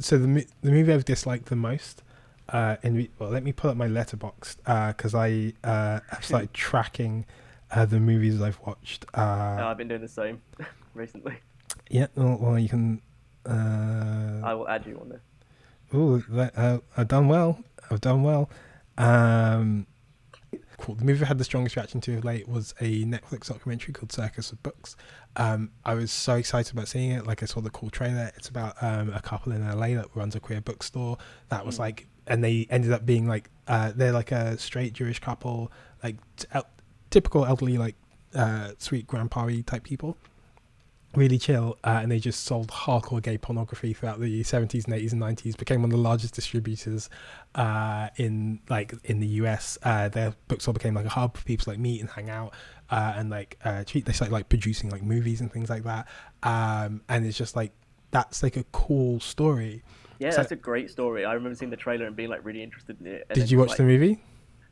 so 0.00 0.18
the 0.18 0.46
the 0.62 0.70
movie 0.70 0.92
I've 0.92 1.04
disliked 1.04 1.46
the 1.46 1.56
most. 1.56 2.02
Uh, 2.48 2.76
in 2.82 2.94
re- 2.94 3.10
well, 3.18 3.30
let 3.30 3.42
me 3.42 3.52
pull 3.52 3.70
up 3.70 3.76
my 3.76 3.88
Letterboxd 3.88 4.56
because 4.96 5.14
I 5.14 5.52
uh, 5.64 6.00
have 6.10 6.24
started 6.24 6.52
tracking 6.54 7.26
uh, 7.72 7.84
the 7.86 7.98
movies 7.98 8.40
I've 8.40 8.60
watched. 8.60 9.04
No, 9.16 9.22
Uh, 9.22 9.66
I've 9.68 9.76
been 9.78 9.88
doing 9.88 10.00
the 10.02 10.08
same 10.08 10.40
recently. 10.94 11.38
yeah, 11.90 12.06
well, 12.14 12.38
well, 12.40 12.58
you 12.58 12.68
can. 12.68 13.02
Uh, 13.44 14.40
I 14.44 14.54
will 14.54 14.68
add 14.68 14.86
you 14.86 14.98
on 15.00 15.08
there. 15.08 15.20
Uh, 16.56 16.78
I've 16.96 17.08
done 17.08 17.28
well. 17.28 17.58
I've 17.90 18.00
done 18.00 18.22
well. 18.22 18.50
Um, 18.98 19.86
cool. 20.78 20.94
The 20.94 21.04
movie 21.04 21.24
I 21.24 21.28
had 21.28 21.38
the 21.38 21.44
strongest 21.44 21.76
reaction 21.76 22.00
to 22.02 22.16
of 22.18 22.24
late 22.24 22.48
was 22.48 22.74
a 22.80 23.04
Netflix 23.04 23.46
documentary 23.48 23.92
called 23.94 24.12
Circus 24.12 24.52
of 24.52 24.62
Books. 24.62 24.96
Um, 25.36 25.70
I 25.84 25.94
was 25.94 26.10
so 26.10 26.34
excited 26.36 26.72
about 26.72 26.88
seeing 26.88 27.10
it. 27.10 27.26
Like 27.26 27.42
I 27.42 27.46
saw 27.46 27.60
the 27.60 27.70
cool 27.70 27.90
trailer. 27.90 28.30
It's 28.36 28.48
about 28.48 28.74
um, 28.82 29.12
a 29.12 29.20
couple 29.20 29.52
in 29.52 29.66
LA 29.66 29.88
that 30.00 30.06
runs 30.14 30.34
a 30.34 30.40
queer 30.40 30.60
bookstore. 30.60 31.18
That 31.48 31.64
was 31.66 31.76
Mm. 31.76 31.80
like, 31.80 32.06
and 32.26 32.42
they 32.42 32.66
ended 32.70 32.92
up 32.92 33.06
being 33.06 33.26
like, 33.26 33.50
uh, 33.68 33.92
they're 33.94 34.12
like 34.12 34.32
a 34.32 34.58
straight 34.58 34.92
Jewish 34.92 35.18
couple, 35.18 35.72
like 36.02 36.16
t- 36.36 36.46
el- 36.52 36.68
typical 37.10 37.44
elderly, 37.44 37.78
like 37.78 37.96
uh, 38.34 38.72
sweet 38.78 39.06
grandpa 39.06 39.48
type 39.66 39.82
people 39.82 40.16
really 41.16 41.38
chill, 41.38 41.78
uh, 41.82 42.00
and 42.02 42.12
they 42.12 42.18
just 42.18 42.44
sold 42.44 42.68
hardcore 42.68 43.22
gay 43.22 43.38
pornography 43.38 43.92
throughout 43.92 44.20
the 44.20 44.42
70s 44.42 44.84
and 44.84 44.94
80s 44.94 45.12
and 45.12 45.22
90s. 45.22 45.56
Became 45.56 45.82
one 45.82 45.90
of 45.90 45.96
the 45.96 46.02
largest 46.02 46.34
distributors 46.34 47.08
uh, 47.54 48.08
in 48.16 48.60
like 48.68 48.94
in 49.04 49.20
the 49.20 49.26
US. 49.26 49.78
Uh, 49.82 50.08
their 50.08 50.34
bookstore 50.48 50.74
became 50.74 50.94
like 50.94 51.06
a 51.06 51.10
hub 51.10 51.36
for 51.36 51.44
people 51.44 51.64
to 51.64 51.70
like 51.70 51.78
meet 51.78 52.00
and 52.00 52.10
hang 52.10 52.30
out, 52.30 52.52
uh, 52.90 53.14
and 53.16 53.30
like 53.30 53.58
treat. 53.86 54.04
They 54.04 54.12
started 54.12 54.32
like 54.32 54.48
producing 54.48 54.90
like 54.90 55.02
movies 55.02 55.40
and 55.40 55.50
things 55.50 55.70
like 55.70 55.84
that. 55.84 56.06
Um, 56.42 57.02
and 57.08 57.26
it's 57.26 57.38
just 57.38 57.56
like 57.56 57.72
that's 58.10 58.42
like 58.42 58.56
a 58.56 58.64
cool 58.72 59.18
story. 59.20 59.82
Yeah, 60.18 60.30
So- 60.30 60.36
that's 60.38 60.52
a 60.52 60.56
great 60.56 60.90
story. 60.90 61.24
I 61.24 61.32
remember 61.34 61.54
seeing 61.56 61.70
the 61.70 61.76
trailer 61.76 62.06
and 62.06 62.16
being 62.16 62.28
like 62.28 62.44
really 62.44 62.62
interested 62.62 63.00
in 63.00 63.06
it. 63.06 63.26
Did 63.32 63.50
you 63.50 63.58
watch 63.58 63.76
the 63.76 63.82
movie? 63.84 64.18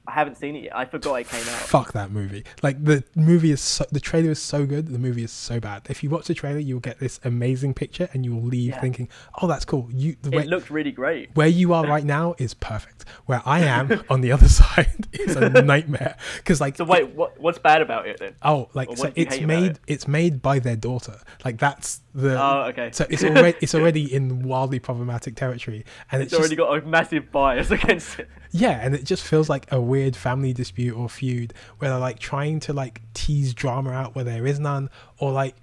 I 0.07 0.13
haven't 0.13 0.37
seen 0.37 0.55
it 0.55 0.65
yet. 0.65 0.77
I 0.77 0.85
forgot 0.85 1.15
it 1.15 1.29
came 1.29 1.41
out. 1.41 1.47
Fuck 1.47 1.93
that 1.93 2.11
movie. 2.11 2.45
Like 2.63 2.85
the 2.85 3.05
movie 3.15 3.51
is 3.53 3.61
so, 3.63 3.87
the 3.91 4.01
trailer 4.01 4.31
is 4.33 4.39
so 4.39 4.67
good. 4.67 4.89
The 4.89 4.99
movie 4.99 5.25
is 5.25 5.33
so 5.33 5.61
bad. 5.61 5.87
If 5.89 6.03
you 6.03 6.11
watch 6.11 6.27
the 6.27 6.35
trailer, 6.35 6.59
you'll 6.59 6.81
get 6.81 6.99
this 6.99 7.19
amazing 7.25 7.73
picture, 7.73 8.09
and 8.13 8.25
you 8.25 8.35
will 8.35 8.43
leave 8.43 8.73
Yeah. 8.73 8.81
thinking, 8.81 9.09
"Oh, 9.41 9.47
that's 9.47 9.65
cool." 9.65 9.89
You 9.93 10.17
the 10.21 10.31
way, 10.31 10.43
It 10.43 10.49
looked 10.49 10.69
really 10.71 10.93
great. 10.93 11.31
where 11.35 11.49
you 11.49 11.73
are 11.73 11.87
right 11.87 12.05
now 12.05 12.35
is 12.39 12.53
perfect. 12.53 13.07
Where 13.25 13.41
I 13.47 13.61
am 13.61 14.03
on 14.11 14.21
the 14.21 14.31
other 14.31 14.49
side 14.49 15.09
is 15.15 15.37
a 15.37 15.49
nightmare. 15.63 16.17
Because 16.37 16.61
like, 16.61 16.77
So 16.77 16.85
wait, 16.85 17.09
what 17.15 17.41
what's 17.41 17.59
bad 17.59 17.81
about 17.81 18.07
it 18.07 18.19
then? 18.21 18.35
oh, 18.43 18.69
like 18.75 18.89
so 18.97 19.05
what 19.05 19.15
do 19.15 19.21
you 19.23 19.27
it's 19.27 19.41
made 19.41 19.71
it? 19.73 19.81
it's 19.87 20.07
made 20.07 20.43
by 20.43 20.59
their 20.59 20.77
daughter. 20.77 21.19
Like 21.47 21.59
that's 21.59 22.03
the. 22.15 22.39
Oh, 22.41 22.67
okay. 22.69 22.91
So 22.93 23.07
it's 23.09 23.25
already 23.25 23.57
it's 23.63 23.75
already 23.75 24.13
in 24.15 24.43
wildly 24.43 24.81
problematic 24.81 25.35
territory, 25.35 25.87
and 26.13 26.23
It's 26.23 26.33
it's, 26.33 26.39
already 26.39 26.57
just, 26.57 26.69
got 26.69 26.83
a 26.83 26.87
massive 26.87 27.33
bias 27.33 27.71
against 27.71 28.19
it. 28.19 28.29
yeah, 28.51 28.81
and 28.83 28.95
it 28.95 29.05
just 29.05 29.23
feels 29.25 29.49
like 29.49 29.71
a 29.73 29.81
weird 29.95 30.15
family 30.17 30.53
dispute 30.53 30.95
or 31.01 31.09
feud 31.09 31.55
where 31.79 31.91
they're 31.91 32.07
like 32.11 32.19
trying 32.19 32.59
to 32.67 32.73
like 32.73 33.01
tease 33.15 33.55
drama 33.55 33.91
out 34.01 34.15
where 34.15 34.25
there 34.25 34.45
is 34.53 34.59
none, 34.59 34.91
or 35.19 35.31
like, 35.43 35.55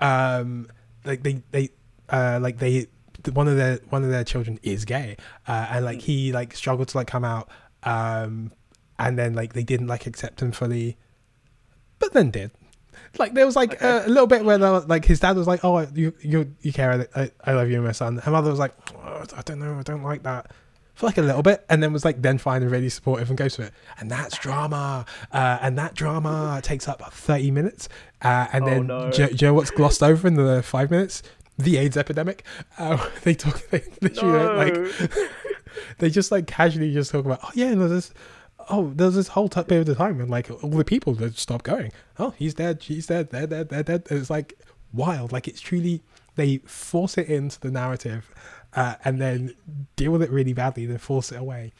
um, 0.00 0.68
like 1.04 1.22
they 1.22 1.42
they 1.50 1.70
uh 2.08 2.38
like 2.46 2.58
they 2.58 2.86
one 3.32 3.48
of 3.48 3.56
their 3.56 3.80
one 3.90 4.04
of 4.04 4.10
their 4.10 4.24
children 4.24 4.58
is 4.62 4.84
gay, 4.84 5.16
uh, 5.48 5.66
and 5.72 5.84
like 5.84 6.00
he 6.00 6.32
like 6.32 6.54
struggled 6.54 6.88
to 6.88 6.96
like 6.96 7.08
come 7.08 7.24
out, 7.24 7.48
um, 7.82 8.52
and 8.98 9.18
then 9.18 9.34
like 9.34 9.52
they 9.52 9.64
didn't 9.64 9.88
like 9.88 10.06
accept 10.06 10.40
him 10.42 10.52
fully, 10.52 10.96
but 11.98 12.12
then 12.12 12.30
did. 12.30 12.50
Like 13.18 13.34
there 13.34 13.46
was 13.46 13.56
like 13.56 13.74
Okay. 13.74 13.88
a, 13.88 14.06
a 14.06 14.08
little 14.08 14.26
bit 14.26 14.44
where 14.44 14.58
were, 14.58 14.80
like 14.86 15.04
his 15.04 15.20
dad 15.20 15.36
was 15.36 15.46
like, 15.46 15.64
"Oh, 15.64 15.80
you 15.94 16.12
you 16.20 16.54
you 16.60 16.72
care? 16.72 17.08
I, 17.14 17.30
I 17.44 17.52
love 17.52 17.70
you, 17.70 17.80
my 17.82 17.92
son." 17.92 18.18
Her 18.18 18.30
mother 18.30 18.50
was 18.50 18.58
like, 18.58 18.74
oh, 18.94 19.24
"I 19.36 19.42
don't 19.42 19.58
know, 19.58 19.78
I 19.78 19.82
don't 19.82 20.02
like 20.02 20.22
that." 20.22 20.50
For 20.96 21.06
like 21.06 21.18
a 21.18 21.22
little 21.22 21.42
bit, 21.42 21.64
and 21.68 21.82
then 21.82 21.92
was 21.92 22.04
like 22.04 22.22
then 22.22 22.38
fine 22.38 22.62
and 22.62 22.70
really 22.70 22.88
supportive 22.88 23.28
and 23.28 23.36
goes 23.38 23.54
to 23.56 23.62
it, 23.62 23.72
and 23.98 24.10
that's 24.10 24.36
drama, 24.38 25.04
uh, 25.30 25.58
and 25.60 25.76
that 25.78 25.94
drama 25.94 26.60
takes 26.64 26.88
up 26.88 27.00
thirty 27.12 27.50
minutes, 27.50 27.88
uh, 28.22 28.46
and 28.52 28.64
Oh, 28.64 28.66
then 28.66 28.86
no. 28.86 29.10
do, 29.12 29.26
do 29.28 29.32
you 29.44 29.50
know 29.50 29.54
what's 29.54 29.70
glossed 29.70 30.02
over 30.02 30.26
in 30.26 30.34
the 30.34 30.62
five 30.62 30.90
minutes? 30.90 31.22
The 31.58 31.76
AIDS 31.76 31.96
epidemic. 31.98 32.44
Uh, 32.78 32.96
they 33.24 33.34
talk, 33.34 33.60
they 33.70 33.82
literally 34.00 34.38
No. 34.38 34.54
like 34.56 35.10
they 35.98 36.10
just 36.10 36.32
like 36.32 36.46
casually 36.46 36.92
just 36.92 37.10
talk 37.10 37.24
about, 37.24 37.40
oh 37.44 37.50
yeah, 37.54 37.66
and 37.66 37.80
there's 37.80 37.90
this, 37.90 38.14
oh 38.70 38.90
there's 38.94 39.14
this 39.14 39.28
whole 39.28 39.48
t- 39.48 39.62
period 39.64 39.88
of 39.90 39.98
time 39.98 40.20
and 40.20 40.30
like 40.30 40.50
all 40.50 40.70
the 40.70 40.84
people 40.84 41.14
that 41.14 41.36
stop 41.38 41.62
going. 41.62 41.92
Oh, 42.18 42.32
he's 42.38 42.54
dead, 42.54 42.82
she's 42.82 43.06
dead, 43.06 43.30
they're 43.30 43.46
dead, 43.46 43.68
they're 43.68 43.82
dead. 43.82 44.06
And 44.10 44.18
it's 44.18 44.30
like 44.30 44.58
wild. 44.92 45.32
Like 45.32 45.46
it's 45.46 45.60
truly 45.60 46.02
they 46.36 46.58
force 46.58 47.16
it 47.18 47.28
into 47.28 47.60
the 47.60 47.70
narrative, 47.70 48.34
uh, 48.76 48.96
and 49.04 49.20
then 49.20 49.54
deal 49.96 50.12
with 50.12 50.22
it 50.22 50.30
really 50.30 50.52
badly, 50.52 50.84
then 50.84 50.98
force 50.98 51.32
it 51.32 51.40
away. 51.40 51.72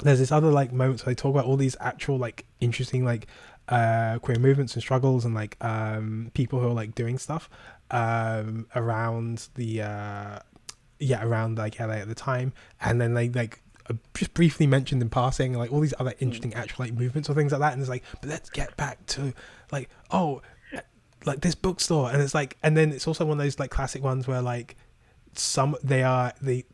There's 0.00 0.18
this 0.18 0.32
other 0.32 0.50
like 0.50 0.72
moments 0.72 1.04
where 1.04 1.14
they 1.14 1.20
talk 1.20 1.34
about 1.34 1.44
all 1.44 1.56
these 1.56 1.76
actual 1.78 2.18
like 2.18 2.46
interesting 2.60 3.04
like 3.04 3.28
uh 3.68 4.18
queer 4.18 4.38
movements 4.38 4.74
and 4.74 4.82
struggles 4.82 5.24
and 5.24 5.34
like 5.34 5.56
um 5.64 6.30
people 6.34 6.60
who 6.60 6.66
are 6.68 6.74
like 6.74 6.94
doing 6.94 7.16
stuff 7.16 7.48
um 7.90 8.66
around 8.76 9.48
the 9.54 9.80
uh 9.80 10.38
yeah 10.98 11.24
around 11.24 11.58
like 11.58 11.78
LA 11.78 11.94
at 11.94 12.08
the 12.08 12.14
time. 12.14 12.52
And 12.80 13.00
then 13.00 13.14
they 13.14 13.28
like 13.28 13.60
just 14.14 14.34
briefly 14.34 14.66
mentioned 14.66 15.02
in 15.02 15.10
passing 15.10 15.52
like 15.52 15.70
all 15.72 15.80
these 15.80 15.94
other 16.00 16.14
interesting 16.18 16.54
actual 16.54 16.86
like 16.86 16.94
movements 16.94 17.28
or 17.28 17.34
things 17.34 17.52
like 17.52 17.60
that. 17.60 17.74
And 17.74 17.82
it's 17.82 17.90
like 17.90 18.02
but 18.20 18.30
let's 18.30 18.50
get 18.50 18.76
back 18.76 19.04
to 19.08 19.32
like 19.70 19.90
oh 20.10 20.40
like 21.26 21.40
this 21.40 21.54
bookstore. 21.54 22.10
And 22.10 22.20
it's 22.22 22.34
like 22.34 22.56
and 22.62 22.76
then 22.76 22.92
it's 22.92 23.06
also 23.06 23.26
one 23.26 23.38
of 23.38 23.44
those 23.44 23.58
like 23.58 23.70
classic 23.70 24.02
ones 24.02 24.26
where 24.26 24.42
like 24.42 24.76
some 25.38 25.76
they 25.82 26.02
are 26.02 26.32
the 26.40 26.64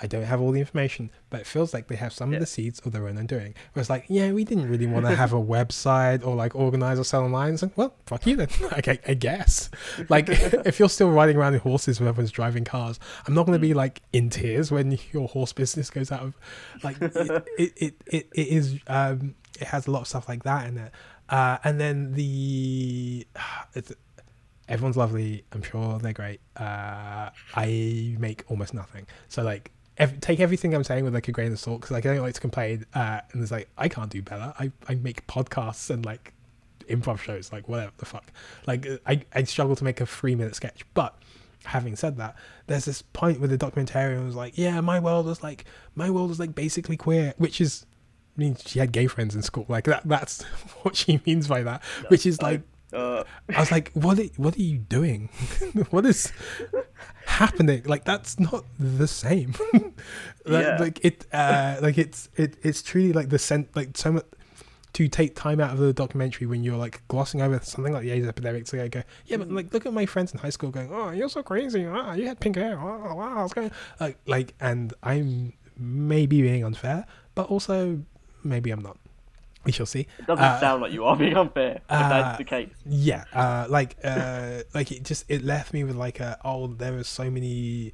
I 0.00 0.06
don't 0.06 0.22
have 0.22 0.40
all 0.40 0.52
the 0.52 0.60
information, 0.60 1.10
but 1.28 1.40
it 1.40 1.46
feels 1.48 1.74
like 1.74 1.88
they 1.88 1.96
have 1.96 2.12
some 2.12 2.30
Yeah. 2.30 2.36
of 2.36 2.42
the 2.42 2.46
seeds 2.46 2.78
of 2.86 2.92
their 2.92 3.08
own 3.08 3.18
undoing. 3.18 3.54
Where 3.72 3.80
it's 3.80 3.90
like, 3.90 4.04
yeah, 4.08 4.30
we 4.30 4.44
didn't 4.44 4.68
really 4.68 4.86
want 4.86 5.06
to 5.06 5.16
have 5.16 5.32
a 5.32 5.42
website 5.42 6.24
or 6.24 6.36
like 6.36 6.54
organize 6.54 7.00
or 7.00 7.04
sell 7.04 7.24
online. 7.24 7.54
It's 7.54 7.64
like, 7.64 7.76
well, 7.76 7.96
fuck 8.06 8.24
you 8.24 8.36
then. 8.36 8.46
like, 8.70 8.86
I, 8.86 9.00
I 9.08 9.14
guess. 9.14 9.70
Like, 10.08 10.28
if 10.28 10.78
you're 10.78 10.88
still 10.88 11.10
riding 11.10 11.36
around 11.36 11.54
in 11.54 11.60
horses 11.60 11.98
when 11.98 12.08
everyone's 12.08 12.30
driving 12.30 12.64
cars, 12.64 13.00
I'm 13.26 13.34
not 13.34 13.44
going 13.46 13.58
to 13.58 13.60
be 13.60 13.74
like 13.74 14.00
in 14.12 14.30
tears 14.30 14.70
when 14.70 14.96
your 15.10 15.26
horse 15.26 15.52
business 15.52 15.90
goes 15.90 16.12
out 16.12 16.22
of. 16.22 16.34
Like, 16.84 17.02
it, 17.02 17.16
it, 17.16 17.72
it, 17.76 17.94
it, 18.06 18.28
it 18.32 18.48
is. 18.48 18.78
Um, 18.86 19.34
it 19.60 19.66
has 19.66 19.88
a 19.88 19.90
lot 19.90 20.02
of 20.02 20.06
stuff 20.06 20.28
like 20.28 20.44
that 20.44 20.68
in 20.68 20.78
it. 20.78 20.92
Uh, 21.28 21.58
and 21.64 21.80
then 21.80 22.12
the 22.12 23.26
it's 23.74 23.92
everyone's 24.68 24.96
lovely. 24.96 25.44
I'm 25.52 25.62
sure 25.62 25.98
they're 25.98 26.12
great. 26.12 26.40
Uh, 26.56 27.30
I 27.54 28.16
make 28.18 28.44
almost 28.48 28.74
nothing. 28.74 29.06
So 29.28 29.42
like, 29.42 29.70
ev- 29.96 30.20
take 30.20 30.40
everything 30.40 30.74
I'm 30.74 30.84
saying 30.84 31.04
with 31.04 31.14
like 31.14 31.28
a 31.28 31.32
grain 31.32 31.52
of 31.52 31.58
salt 31.58 31.80
because 31.80 31.92
like 31.92 32.06
I 32.06 32.14
don't 32.14 32.22
like 32.22 32.34
to 32.34 32.40
complain. 32.40 32.84
Uh, 32.94 33.20
and 33.32 33.42
it's 33.42 33.50
like 33.50 33.68
I 33.78 33.88
can't 33.88 34.10
do 34.10 34.22
better. 34.22 34.52
I 34.58 34.70
I 34.88 34.94
make 34.96 35.26
podcasts 35.26 35.90
and 35.90 36.04
like 36.04 36.34
improv 36.88 37.18
shows, 37.18 37.52
like 37.52 37.68
whatever 37.68 37.92
the 37.98 38.06
fuck. 38.06 38.30
Like 38.66 38.86
I 39.06 39.22
I 39.34 39.42
struggle 39.44 39.76
to 39.76 39.84
make 39.84 40.00
a 40.00 40.06
three 40.06 40.34
minute 40.34 40.54
sketch, 40.54 40.84
but. 40.94 41.14
Having 41.64 41.96
said 41.96 42.16
that, 42.18 42.36
there's 42.68 42.84
this 42.84 43.02
point 43.02 43.40
where 43.40 43.48
the 43.48 43.58
documentarian 43.58 44.24
was 44.24 44.36
like, 44.36 44.56
"Yeah, 44.56 44.80
my 44.80 45.00
world 45.00 45.26
was 45.26 45.42
like, 45.42 45.64
my 45.96 46.08
world 46.08 46.30
was 46.30 46.38
like 46.38 46.54
basically 46.54 46.96
queer," 46.96 47.34
which 47.36 47.60
is, 47.60 47.84
I 48.36 48.40
mean, 48.40 48.56
she 48.64 48.78
had 48.78 48.92
gay 48.92 49.08
friends 49.08 49.34
in 49.34 49.42
school. 49.42 49.66
Like 49.68 49.84
that. 49.84 50.02
That's 50.06 50.42
what 50.82 50.94
she 50.94 51.20
means 51.26 51.48
by 51.48 51.64
that. 51.64 51.82
Which 52.06 52.24
is 52.26 52.40
like, 52.40 52.62
Uh, 52.92 53.22
I 53.54 53.60
was 53.60 53.70
like, 53.70 53.92
what 53.92 54.18
are, 54.18 54.24
what 54.36 54.56
are 54.56 54.62
you 54.62 54.78
doing? 54.78 55.28
what 55.90 56.06
is 56.06 56.32
happening? 57.26 57.82
Like 57.84 58.04
that's 58.04 58.38
not 58.40 58.64
the 58.78 59.06
same. 59.06 59.54
like, 59.72 59.92
Yeah. 60.64 60.76
like 60.80 61.04
it 61.04 61.26
uh 61.32 61.76
like 61.82 61.98
it's 61.98 62.28
it 62.36 62.56
it's 62.62 62.82
truly 62.82 63.12
like 63.12 63.28
the 63.28 63.38
scent 63.38 63.74
like 63.76 63.96
so 63.96 64.12
much 64.12 64.24
to 64.94 65.06
take 65.06 65.36
time 65.36 65.60
out 65.60 65.70
of 65.70 65.78
the 65.78 65.92
documentary 65.92 66.46
when 66.46 66.64
you're 66.64 66.78
like 66.78 67.06
glossing 67.08 67.42
over 67.42 67.60
something 67.62 67.92
like 67.92 68.02
the 68.02 68.10
AIDS 68.10 68.26
epidemic 68.26 68.64
to 68.64 68.76
like 68.82 68.90
go, 68.90 69.02
yeah, 69.26 69.36
but 69.36 69.50
like 69.52 69.72
look 69.72 69.84
at 69.84 69.92
my 69.92 70.06
friends 70.06 70.32
in 70.32 70.38
high 70.38 70.48
school 70.50 70.70
going, 70.70 70.90
oh, 70.92 71.10
you're 71.10 71.28
so 71.28 71.42
crazy, 71.42 71.84
ah, 71.86 72.14
you 72.14 72.26
had 72.26 72.40
pink 72.40 72.56
hair, 72.56 72.80
oh, 72.80 73.14
wow, 73.14 73.42
what's 73.42 73.52
going, 73.52 73.70
like, 74.00 74.16
like, 74.26 74.54
and 74.60 74.94
I'm 75.02 75.52
maybe 75.76 76.40
being 76.40 76.64
unfair, 76.64 77.04
but 77.34 77.48
also 77.48 78.02
maybe 78.42 78.70
I'm 78.70 78.80
not. 78.80 78.96
We 79.68 79.72
shall 79.72 79.86
see. 79.86 80.06
it 80.18 80.26
doesn't 80.26 80.42
Uh, 80.44 80.60
sound 80.60 80.80
like 80.82 80.92
you 80.92 81.04
are 81.04 81.14
being 81.16 81.36
unfair. 81.36 81.80
Uh, 81.90 82.08
that's 82.08 82.38
the 82.38 82.44
case. 82.44 82.70
yeah 82.86 83.24
uh 83.34 83.66
like 83.68 83.96
uh 84.02 84.62
like 84.74 84.90
it 84.96 85.02
just 85.04 85.24
it 85.28 85.42
left 85.44 85.72
me 85.74 85.84
with 85.84 85.96
like 86.06 86.20
a 86.20 86.38
oh 86.44 86.68
there 86.82 86.96
are 86.96 87.04
so 87.04 87.30
many 87.30 87.92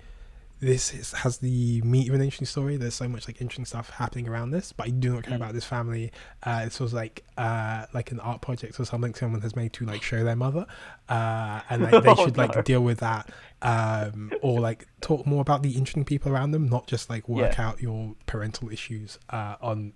this 0.61 0.95
is, 0.95 1.12
has 1.12 1.39
the 1.39 1.83
meat 1.83 2.09
of 2.09 2.14
an 2.14 2.20
interesting 2.22 2.47
story 2.47 2.77
there's 2.77 2.95
so 2.95 3.09
much 3.09 3.27
like 3.29 3.41
interesting 3.41 3.64
stuff 3.66 3.91
happening 3.91 4.27
around 4.29 4.51
this 4.53 4.72
but 4.72 4.87
i 4.87 4.91
do 4.91 5.12
not 5.12 5.25
care 5.25 5.33
Mm. 5.35 5.43
about 5.43 5.53
this 5.53 5.64
family 5.64 6.12
uh 6.45 6.64
this 6.64 6.79
was 6.81 6.95
like 6.95 7.25
uh 7.37 7.85
like 7.93 8.12
an 8.12 8.20
art 8.20 8.41
project 8.41 8.79
or 8.81 8.85
something 8.87 9.12
someone 9.14 9.41
has 9.43 9.55
made 9.57 9.72
to 9.75 9.85
like 9.85 10.03
show 10.03 10.22
their 10.25 10.37
mother 10.37 10.64
uh 11.09 11.61
and 11.68 11.83
like 11.83 12.03
they 12.05 12.11
Oh, 12.11 12.25
should 12.25 12.37
like 12.39 12.64
deal 12.64 12.83
with 12.83 13.01
that 13.01 13.25
um 13.62 14.33
or 14.43 14.61
like 14.61 14.87
talk 15.01 15.27
more 15.27 15.43
about 15.43 15.62
the 15.64 15.72
interesting 15.72 16.05
people 16.05 16.33
around 16.33 16.53
them 16.53 16.68
not 16.68 16.87
just 16.87 17.11
like 17.11 17.29
work 17.29 17.59
Yeah. 17.59 17.66
out 17.68 17.83
your 17.83 18.14
parental 18.27 18.70
issues 18.70 19.18
uh 19.31 19.57
on 19.61 19.93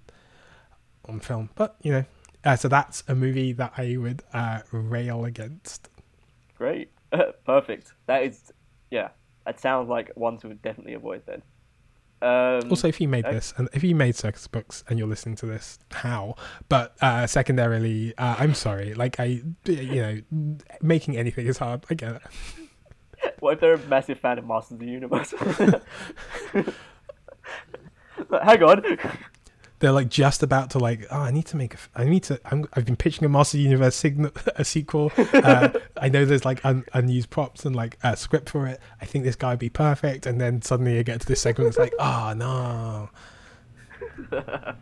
on 1.09 1.21
film 1.21 1.51
but 1.55 1.77
you 1.83 1.93
know 1.93 2.05
uh, 2.45 2.57
so 2.57 2.69
that's 2.69 3.03
a 3.09 3.15
movie 3.15 3.53
that 3.53 3.73
I 3.77 3.97
would 3.97 4.23
uh, 4.33 4.61
rail 4.73 5.25
against. 5.25 5.89
Great. 6.57 6.91
Perfect. 7.45 7.93
That 8.07 8.23
is, 8.23 8.53
yeah. 8.91 9.09
That 9.45 9.61
sounds 9.61 9.89
like 9.89 10.11
one 10.15 10.39
to 10.39 10.55
definitely 10.55 10.95
avoid 10.95 11.23
then. 11.27 11.43
Um, 12.21 12.71
Also, 12.71 12.89
if 12.89 13.01
you 13.01 13.09
made 13.09 13.25
okay. 13.25 13.35
this, 13.35 13.55
and 13.57 13.69
if 13.73 13.83
you 13.85 13.95
made 13.95 14.15
circus 14.17 14.47
books 14.47 14.85
and 14.89 14.99
you're 14.99 15.09
listening 15.09 15.37
to 15.37 15.47
this, 15.47 15.79
how? 15.91 16.37
But 16.69 16.97
uh, 17.01 17.27
secondarily, 17.27 18.15
uh, 18.19 18.37
I'm 18.39 18.55
sorry. 18.55 18.95
Like 18.95 19.21
I, 19.21 19.43
you 19.65 20.03
know, 20.03 20.21
making 20.83 21.17
anything 21.17 21.47
is 21.47 21.59
hard. 21.59 21.85
I 21.91 21.95
get 21.95 22.17
it. 22.17 22.23
what 23.41 23.55
if 23.55 23.61
they're 23.61 23.75
a 23.75 23.87
massive 23.87 24.19
fan 24.21 24.39
of 24.39 24.47
Masters 24.47 24.73
of 24.73 24.79
the 24.81 24.87
Universe? 24.87 25.35
Hang 28.43 28.63
on. 28.63 28.99
They're 29.81 29.93
like 29.93 30.09
just 30.09 30.43
about 30.43 30.71
to 30.71 30.79
like. 30.79 31.07
Oh, 31.11 31.21
I 31.21 31.31
need 31.31 31.47
to 31.47 31.57
make. 31.57 31.75
a, 31.75 31.79
i 31.95 32.05
need 32.05 32.25
to. 32.25 32.41
I'm, 32.47 32.69
I've 32.75 32.85
been 32.85 32.97
pitching 32.97 33.25
a 33.25 33.29
Master 33.29 33.59
Universe 33.59 33.95
signal, 33.95 34.33
a 34.57 34.65
sequel. 34.65 35.13
Uh, 35.17 35.71
I 35.97 36.09
know 36.09 36.25
there's 36.25 36.45
like 36.45 36.65
un, 36.65 36.85
unused 36.95 37.31
props 37.31 37.65
and 37.65 37.77
like 37.77 37.99
a 38.03 38.17
script 38.17 38.51
for 38.51 38.67
it. 38.67 38.81
I 39.01 39.05
think 39.05 39.25
this 39.25 39.37
guy 39.37 39.51
would 39.51 39.59
be 39.59 39.69
perfect. 39.69 40.27
And 40.27 40.41
then 40.41 40.63
suddenly 40.63 40.99
I 40.99 41.03
get 41.03 41.21
to 41.21 41.27
this 41.27 41.41
segment. 41.41 41.69
It's 41.69 41.79
like, 41.79 41.95
oh 41.99 42.35
no. 42.37 43.11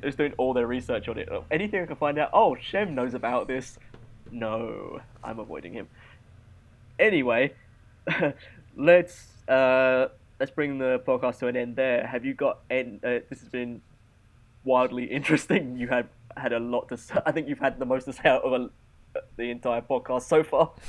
just 0.02 0.18
doing 0.18 0.34
all 0.36 0.52
their 0.52 0.66
research 0.66 1.08
on 1.08 1.18
it. 1.18 1.28
Oh, 1.30 1.44
Anything 1.50 1.82
I 1.82 1.86
can 1.86 1.96
find 1.96 2.18
out. 2.18 2.30
Oh, 2.32 2.56
Shem 2.60 2.94
knows 2.94 3.14
about 3.14 3.46
this. 3.46 3.78
No, 4.30 5.00
I'm 5.22 5.38
avoiding 5.38 5.72
him. 5.72 5.88
Anyway, 6.98 7.52
let's 8.76 9.28
uh, 9.48 10.08
let's 10.40 10.50
bring 10.50 10.78
the 10.78 11.02
podcast 11.06 11.38
to 11.38 11.46
an 11.46 11.56
end 11.56 11.76
there. 11.76 12.06
Have 12.06 12.24
you 12.24 12.34
got? 12.34 12.58
En- 12.70 13.00
uh, 13.04 13.20
this 13.28 13.40
has 13.40 13.48
been 13.48 13.80
wildly 14.66 15.04
interesting. 15.10 15.78
You 15.78 15.88
had 15.88 16.08
had 16.36 16.52
a 16.52 16.58
lot 16.58 16.88
to. 16.90 16.98
Say. 16.98 17.14
I 17.24 17.32
think 17.32 17.48
you've 17.48 17.58
had 17.58 17.78
the 17.78 17.86
most 17.86 18.04
to 18.04 18.12
say 18.12 18.28
out 18.28 18.42
of 18.42 18.52
a, 18.52 18.70
the 19.36 19.50
entire 19.50 19.80
podcast 19.80 20.22
so 20.22 20.42
far. 20.42 20.72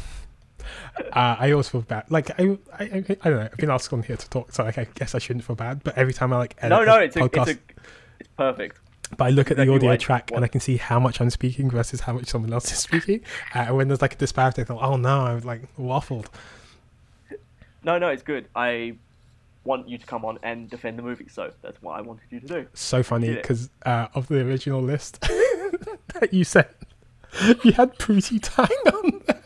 Uh, 1.13 1.35
I 1.39 1.51
always 1.51 1.69
feel 1.69 1.81
bad. 1.81 2.09
Like 2.09 2.31
I, 2.31 2.57
I, 2.77 2.83
I, 2.83 2.87
I 2.97 3.29
don't 3.29 3.39
know. 3.39 3.49
I've 3.49 3.57
been 3.57 3.69
asked 3.69 3.93
on 3.93 4.01
here 4.03 4.17
to 4.17 4.29
talk, 4.29 4.51
so 4.51 4.63
like 4.63 4.77
I 4.77 4.87
guess 4.95 5.15
I 5.15 5.19
shouldn't 5.19 5.45
feel 5.45 5.55
bad. 5.55 5.83
But 5.83 5.97
every 5.97 6.13
time 6.13 6.33
I 6.33 6.37
like 6.37 6.55
edit 6.57 6.77
No, 6.77 6.83
no, 6.83 6.97
it's 6.99 7.15
a, 7.15 7.19
podcast, 7.19 7.47
it's 7.47 7.59
a, 7.59 7.81
it's 8.19 8.29
perfect. 8.35 8.79
but 9.15 9.25
I 9.25 9.29
look 9.29 9.51
at 9.51 9.55
the 9.57 9.71
audio 9.71 9.91
I 9.91 9.97
track 9.97 10.31
and 10.33 10.43
I 10.43 10.47
can 10.47 10.59
see 10.59 10.77
how 10.77 10.99
much 10.99 11.21
I'm 11.21 11.29
speaking 11.29 11.69
versus 11.69 12.01
how 12.01 12.13
much 12.13 12.27
someone 12.27 12.51
else 12.51 12.71
is 12.71 12.79
speaking. 12.79 13.21
Uh, 13.55 13.59
and 13.59 13.77
when 13.77 13.87
there's 13.87 14.01
like 14.01 14.13
a 14.13 14.17
disparity, 14.17 14.63
I 14.63 14.65
thought, 14.65 14.81
oh 14.81 14.97
no, 14.97 15.21
I've 15.21 15.45
like 15.45 15.61
waffled. 15.77 16.25
No, 17.83 17.97
no, 17.97 18.09
it's 18.09 18.23
good. 18.23 18.47
I 18.55 18.97
want 19.67 19.87
you 19.87 19.97
to 19.97 20.05
come 20.05 20.25
on 20.25 20.39
and 20.41 20.69
defend 20.69 20.97
the 20.97 21.03
movie, 21.03 21.27
so 21.29 21.51
that's 21.61 21.81
what 21.81 21.99
I 21.99 22.01
wanted 22.01 22.23
you 22.31 22.39
to 22.39 22.47
do. 22.47 22.67
So 22.73 23.03
funny 23.03 23.35
because 23.35 23.69
uh, 23.85 24.07
of 24.15 24.27
the 24.27 24.39
original 24.41 24.81
list 24.81 25.19
that 26.13 26.29
you 26.31 26.43
said, 26.43 26.69
you 27.63 27.73
had 27.73 27.97
Pootie 27.99 28.39
Tang 28.41 28.93
on 28.93 29.21
there. 29.27 29.43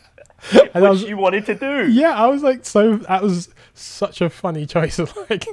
And 0.74 0.82
Which 0.82 0.90
was, 0.90 1.02
you 1.02 1.16
wanted 1.16 1.46
to 1.46 1.54
do. 1.54 1.90
yeah, 1.90 2.14
I 2.14 2.26
was 2.26 2.42
like, 2.42 2.64
so 2.64 2.96
that 2.96 3.22
was 3.22 3.48
such 3.74 4.20
a 4.20 4.28
funny 4.30 4.66
choice 4.66 4.98
of 4.98 5.16
like, 5.30 5.46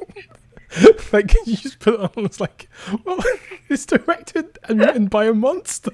like 1.14 1.34
you 1.46 1.56
just 1.58 1.80
put 1.80 1.96
it 1.96 2.00
on. 2.00 2.26
It's 2.26 2.40
like, 2.40 2.70
well, 3.06 3.20
it's 3.70 3.86
directed 3.86 4.58
and 4.64 4.80
written 4.80 5.08
by 5.08 5.26
a 5.26 5.34
monster. 5.34 5.92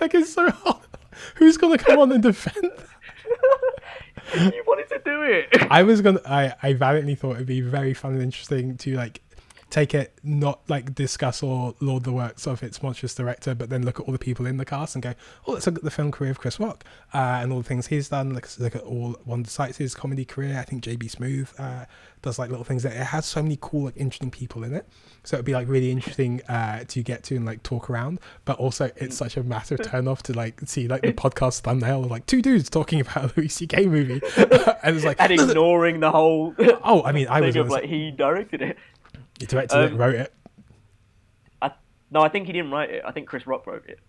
like 0.00 0.14
it's 0.14 0.32
so 0.32 0.50
hard. 0.50 0.82
Who's 1.36 1.56
gonna 1.56 1.78
come 1.78 1.98
on 1.98 2.12
and 2.12 2.22
defend? 2.22 2.72
you 4.54 4.62
wanted 4.66 4.88
to 4.88 5.00
do 5.04 5.22
it. 5.22 5.70
I 5.70 5.82
was 5.82 6.00
gonna. 6.00 6.20
I 6.26 6.54
I 6.62 6.72
valiantly 6.74 7.14
thought 7.14 7.36
it'd 7.36 7.46
be 7.46 7.60
very 7.60 7.94
fun 7.94 8.12
and 8.14 8.22
interesting 8.22 8.76
to 8.78 8.96
like 8.96 9.20
take 9.70 9.94
it, 9.94 10.18
not 10.22 10.60
like 10.68 10.94
discuss 10.94 11.42
or 11.42 11.74
laud 11.80 12.04
the 12.04 12.12
works 12.12 12.46
of 12.46 12.62
its 12.62 12.82
monstrous 12.82 13.14
director, 13.14 13.54
but 13.54 13.68
then 13.68 13.84
look 13.84 14.00
at 14.00 14.06
all 14.06 14.12
the 14.12 14.18
people 14.18 14.46
in 14.46 14.56
the 14.56 14.64
cast 14.64 14.94
and 14.94 15.02
go, 15.02 15.14
oh, 15.46 15.52
let's 15.52 15.66
look 15.66 15.76
at 15.76 15.84
the 15.84 15.90
film 15.90 16.10
career 16.10 16.30
of 16.30 16.38
Chris 16.38 16.58
Rock 16.58 16.84
uh, 17.12 17.40
and 17.42 17.52
all 17.52 17.58
the 17.58 17.68
things 17.68 17.88
he's 17.88 18.08
done. 18.08 18.32
Let's 18.34 18.58
look 18.58 18.74
at 18.74 18.82
all 18.82 19.16
Wanda 19.26 19.48
his 19.76 19.94
comedy 19.94 20.24
career. 20.24 20.58
I 20.58 20.62
think 20.62 20.82
JB 20.84 21.10
Smoove 21.10 21.58
uh, 21.58 21.84
does 22.22 22.38
like 22.38 22.50
little 22.50 22.64
things 22.64 22.82
that 22.82 22.92
it 22.92 23.04
has 23.04 23.26
so 23.26 23.42
many 23.42 23.58
cool, 23.60 23.84
like 23.84 23.96
interesting 23.96 24.30
people 24.30 24.64
in 24.64 24.74
it. 24.74 24.86
So 25.24 25.36
it'd 25.36 25.44
be 25.44 25.52
like 25.52 25.68
really 25.68 25.90
interesting 25.90 26.40
uh, 26.48 26.84
to 26.88 27.02
get 27.02 27.22
to 27.24 27.36
and 27.36 27.44
like 27.44 27.62
talk 27.62 27.90
around. 27.90 28.20
But 28.44 28.58
also, 28.58 28.90
it's 28.96 29.16
such 29.16 29.36
a 29.36 29.42
massive 29.42 29.82
turn 29.82 30.08
off 30.08 30.22
to 30.24 30.32
like 30.32 30.60
see 30.64 30.88
like 30.88 31.02
the 31.02 31.12
podcast 31.12 31.60
thumbnail 31.60 32.04
of 32.04 32.10
like 32.10 32.24
two 32.26 32.40
dudes 32.40 32.70
talking 32.70 33.00
about 33.00 33.24
a 33.24 33.32
Louis 33.36 33.48
C.K. 33.48 33.86
movie, 33.86 34.22
and 34.82 34.96
it's 34.96 35.04
like 35.04 35.20
and 35.20 35.32
ignoring 35.32 36.00
the 36.00 36.10
whole 36.10 36.54
Oh, 36.82 37.02
I 37.04 37.12
mean, 37.12 37.28
I 37.28 37.40
was 37.40 37.56
of 37.56 37.68
like 37.68 37.84
he 37.84 38.10
directed 38.10 38.62
it. 38.62 38.78
He 39.38 39.46
directed 39.46 39.78
it, 39.78 39.92
um, 39.92 39.98
wrote 39.98 40.14
it. 40.14 40.34
I, 41.62 41.72
no, 42.10 42.20
I 42.20 42.28
think 42.28 42.46
he 42.46 42.52
didn't 42.52 42.70
write 42.70 42.90
it. 42.90 43.02
I 43.06 43.12
think 43.12 43.28
Chris 43.28 43.46
Rock 43.46 43.66
wrote 43.66 43.86
it. 43.88 44.00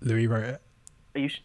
Louis 0.00 0.26
wrote 0.26 0.44
it. 0.44 0.62
Are 1.14 1.20
you? 1.20 1.28
Sh- 1.28 1.42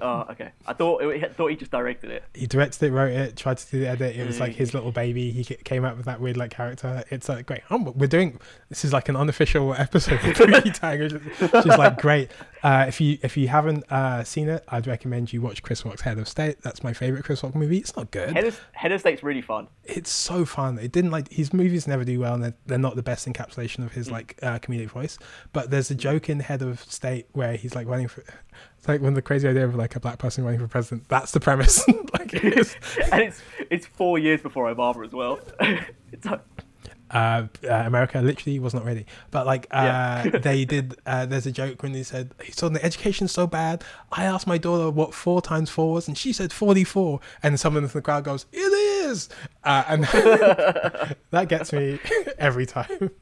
oh, 0.00 0.26
okay. 0.30 0.52
I 0.66 0.72
thought 0.72 1.02
I 1.02 1.28
thought 1.28 1.48
he 1.48 1.56
just 1.56 1.70
directed 1.70 2.10
it. 2.10 2.24
He 2.34 2.46
directed 2.46 2.86
it, 2.86 2.90
wrote 2.92 3.12
it, 3.12 3.36
tried 3.36 3.58
to 3.58 3.70
do 3.70 3.80
the 3.80 3.88
edit. 3.88 4.16
It 4.16 4.26
was 4.26 4.40
like 4.40 4.52
Mm. 4.52 4.56
his 4.56 4.74
little 4.74 4.92
baby. 4.92 5.30
He 5.30 5.44
came 5.44 5.84
up 5.84 5.96
with 5.96 6.06
that 6.06 6.20
weird 6.20 6.36
like 6.36 6.50
character. 6.50 7.04
It's 7.10 7.28
like 7.28 7.46
great. 7.46 7.62
Oh, 7.70 7.92
we're 7.96 8.06
doing 8.06 8.38
this 8.68 8.84
is 8.84 8.92
like 8.92 9.08
an 9.08 9.16
unofficial 9.16 9.74
episode 9.74 10.14
of 10.24 10.36
Freaky 10.36 10.70
Tag, 10.70 11.00
which 11.00 11.12
is 11.12 11.20
which 11.52 11.66
is, 11.66 11.78
like 11.78 12.00
great. 12.00 12.30
Uh, 12.62 12.84
if 12.88 13.00
you 13.00 13.18
if 13.22 13.36
you 13.36 13.48
haven't 13.48 13.84
uh, 13.90 14.22
seen 14.24 14.48
it, 14.48 14.64
I'd 14.68 14.86
recommend 14.86 15.32
you 15.32 15.40
watch 15.40 15.62
Chris 15.62 15.84
Rock's 15.84 16.02
Head 16.02 16.18
of 16.18 16.28
State. 16.28 16.62
That's 16.62 16.82
my 16.84 16.92
favorite 16.92 17.24
Chris 17.24 17.42
Rock 17.42 17.54
movie. 17.54 17.78
It's 17.78 17.96
not 17.96 18.10
good. 18.10 18.30
Head 18.34 18.44
of, 18.44 18.60
Head 18.72 18.92
of 18.92 19.00
State's 19.00 19.22
really 19.22 19.42
fun. 19.42 19.68
it's 19.84 20.10
so 20.10 20.44
fun. 20.44 20.78
It 20.78 20.92
didn't 20.92 21.10
like 21.10 21.28
his 21.30 21.52
movies 21.52 21.86
never 21.88 22.04
do 22.04 22.20
well, 22.20 22.34
and 22.34 22.44
they're, 22.44 22.54
they're 22.66 22.78
not 22.78 22.94
the 22.96 23.02
best 23.02 23.26
encapsulation 23.28 23.84
of 23.84 23.92
his 23.92 24.10
like 24.10 24.38
uh, 24.42 24.58
comedic 24.60 24.88
voice. 24.90 25.18
But 25.52 25.70
there's 25.70 25.90
a 25.90 25.94
joke 25.94 26.28
in 26.30 26.40
Head 26.40 26.62
of 26.62 26.80
State 26.82 27.26
where 27.32 27.56
he's 27.56 27.74
like 27.74 27.86
running 27.88 28.08
for. 28.08 28.22
It's 28.82 28.88
like 28.88 29.00
when 29.00 29.14
the 29.14 29.22
crazy 29.22 29.46
idea 29.46 29.64
of 29.64 29.76
like 29.76 29.94
a 29.94 30.00
black 30.00 30.18
person 30.18 30.42
running 30.42 30.58
for 30.58 30.66
president. 30.66 31.06
That's 31.08 31.30
the 31.30 31.38
premise. 31.38 31.86
like, 32.18 32.34
it's, 32.34 32.74
and 33.12 33.22
it's 33.22 33.40
it's 33.70 33.86
four 33.86 34.18
years 34.18 34.40
before 34.42 34.74
Obama 34.74 35.06
as 35.06 35.12
well. 35.12 35.38
it's 36.10 36.26
like, 36.26 36.40
uh, 37.12 37.46
uh, 37.62 37.68
America 37.86 38.20
literally 38.20 38.58
was 38.58 38.74
not 38.74 38.84
ready. 38.84 39.06
But 39.30 39.46
like 39.46 39.68
uh, 39.70 40.22
Yeah. 40.24 40.30
they 40.36 40.64
did. 40.64 40.96
Uh, 41.06 41.26
there's 41.26 41.46
a 41.46 41.52
joke 41.52 41.80
when 41.84 41.92
they 41.92 42.02
said, 42.02 42.32
"He 42.42 42.50
said 42.50 42.72
the 42.72 42.84
education's 42.84 43.30
so 43.30 43.46
bad." 43.46 43.84
I 44.10 44.24
asked 44.24 44.48
my 44.48 44.58
daughter 44.58 44.90
what 44.90 45.14
four 45.14 45.40
times 45.40 45.70
four 45.70 45.92
was, 45.92 46.08
and 46.08 46.18
she 46.18 46.32
said 46.32 46.52
forty-four. 46.52 47.20
And 47.40 47.60
someone 47.60 47.84
in 47.84 47.88
the 47.88 48.02
crowd 48.02 48.24
goes, 48.24 48.46
"It 48.50 48.58
is," 48.58 49.28
uh, 49.62 49.84
and 49.86 50.02
that 51.30 51.46
gets 51.48 51.72
me 51.72 52.00
every 52.36 52.66
time. 52.66 53.12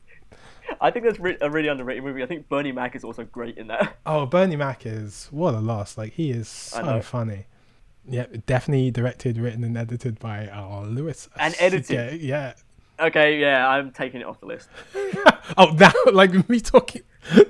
I 0.80 0.90
think 0.90 1.04
that's 1.04 1.18
re- 1.20 1.36
a 1.40 1.50
really 1.50 1.68
underrated 1.68 2.04
movie. 2.04 2.22
I 2.22 2.26
think 2.26 2.48
Bernie 2.48 2.72
Mac 2.72 2.94
is 2.96 3.04
also 3.04 3.24
great 3.24 3.56
in 3.58 3.66
that. 3.68 3.96
Oh, 4.06 4.26
Bernie 4.26 4.56
Mac 4.56 4.86
is 4.86 5.28
what 5.30 5.54
a 5.54 5.60
loss. 5.60 5.96
Like 5.98 6.14
he 6.14 6.30
is 6.30 6.48
so 6.48 7.00
funny. 7.00 7.46
Yeah, 8.08 8.26
definitely 8.46 8.90
directed, 8.90 9.38
written, 9.38 9.62
and 9.62 9.76
edited 9.76 10.18
by 10.18 10.48
uh, 10.48 10.82
Louis. 10.82 11.28
And 11.38 11.54
edited. 11.60 12.20
Yeah, 12.22 12.54
yeah. 12.98 13.06
Okay, 13.06 13.38
yeah, 13.38 13.68
I'm 13.68 13.92
taking 13.92 14.20
it 14.20 14.26
off 14.26 14.40
the 14.40 14.46
list. 14.46 14.68
Oh, 15.56 15.70
now 15.72 15.92
like 16.12 16.48
me 16.48 16.60
talking. 16.60 17.02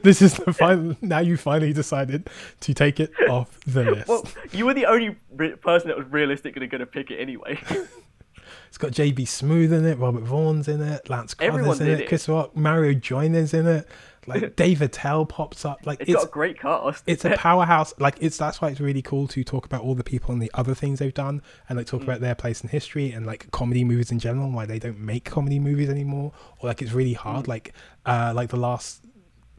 This 0.03 0.23
is 0.23 0.35
the 0.35 0.55
final. 0.55 0.97
Now 1.03 1.19
you 1.19 1.37
finally 1.37 1.75
decided 1.75 2.31
to 2.61 2.73
take 2.73 2.99
it 2.99 3.13
off 3.29 3.61
the 3.67 3.85
list. 3.85 4.09
Well, 4.09 4.27
you 4.53 4.65
were 4.65 4.73
the 4.73 4.87
only 4.87 5.17
re- 5.37 5.55
person 5.57 5.89
that 5.89 5.99
was 5.99 6.07
realistically 6.09 6.67
going 6.67 6.81
to 6.81 6.87
pick 6.87 7.11
it 7.11 7.19
anyway. 7.21 7.61
It's 8.69 8.79
got 8.79 8.93
JB 8.93 9.17
Smoove 9.21 9.73
in 9.73 9.85
it, 9.85 9.99
Robert 9.99 10.23
Vaughn's 10.25 10.69
in 10.69 10.81
it, 10.83 11.09
Lance 11.11 11.35
Crouther's 11.35 11.81
in 11.81 11.89
it, 11.89 12.01
it. 12.01 12.09
Chris 12.09 12.29
Rock, 12.29 12.57
Mario 12.57 12.95
Joyner's 12.95 13.53
in 13.55 13.67
it. 13.67 13.89
Like 14.27 14.55
Dave 14.63 14.83
Attell 14.83 15.25
pops 15.25 15.65
up. 15.65 15.87
Like 15.87 16.01
it's 16.01 16.11
it's 16.11 16.19
got 16.21 16.29
a 16.29 16.31
great 16.31 16.61
cast. 16.61 17.03
it's 17.07 17.25
a 17.25 17.31
powerhouse. 17.37 17.95
Like 17.99 18.17
it's 18.21 18.37
that's 18.37 18.61
why 18.61 18.69
it's 18.69 18.79
really 18.81 19.01
cool 19.03 19.27
to 19.29 19.43
talk 19.43 19.65
about 19.65 19.81
all 19.83 19.95
the 19.95 20.05
people 20.05 20.33
and 20.33 20.43
the 20.43 20.51
other 20.55 20.75
things 20.75 20.99
they've 20.99 21.15
done, 21.15 21.43
and 21.69 21.79
like 21.79 21.87
Mm. 21.87 21.91
talk 21.91 22.03
about 22.03 22.21
their 22.21 22.35
place 22.35 22.61
in 22.63 22.69
history 22.69 23.13
and 23.13 23.25
like 23.27 23.51
comedy 23.51 23.83
movies 23.83 24.11
in 24.13 24.19
general, 24.19 24.45
and 24.47 24.55
why 24.55 24.67
they 24.67 24.79
don't 24.79 24.99
make 25.01 25.25
comedy 25.25 25.59
movies 25.59 25.89
anymore, 25.89 26.33
or 26.59 26.69
like 26.69 26.83
it's 26.83 26.93
really 26.93 27.15
hard. 27.15 27.47
Mm. 27.47 27.49
Like 27.49 27.73
uh, 28.05 28.33
like 28.37 28.51
the 28.51 28.59
last 28.59 29.03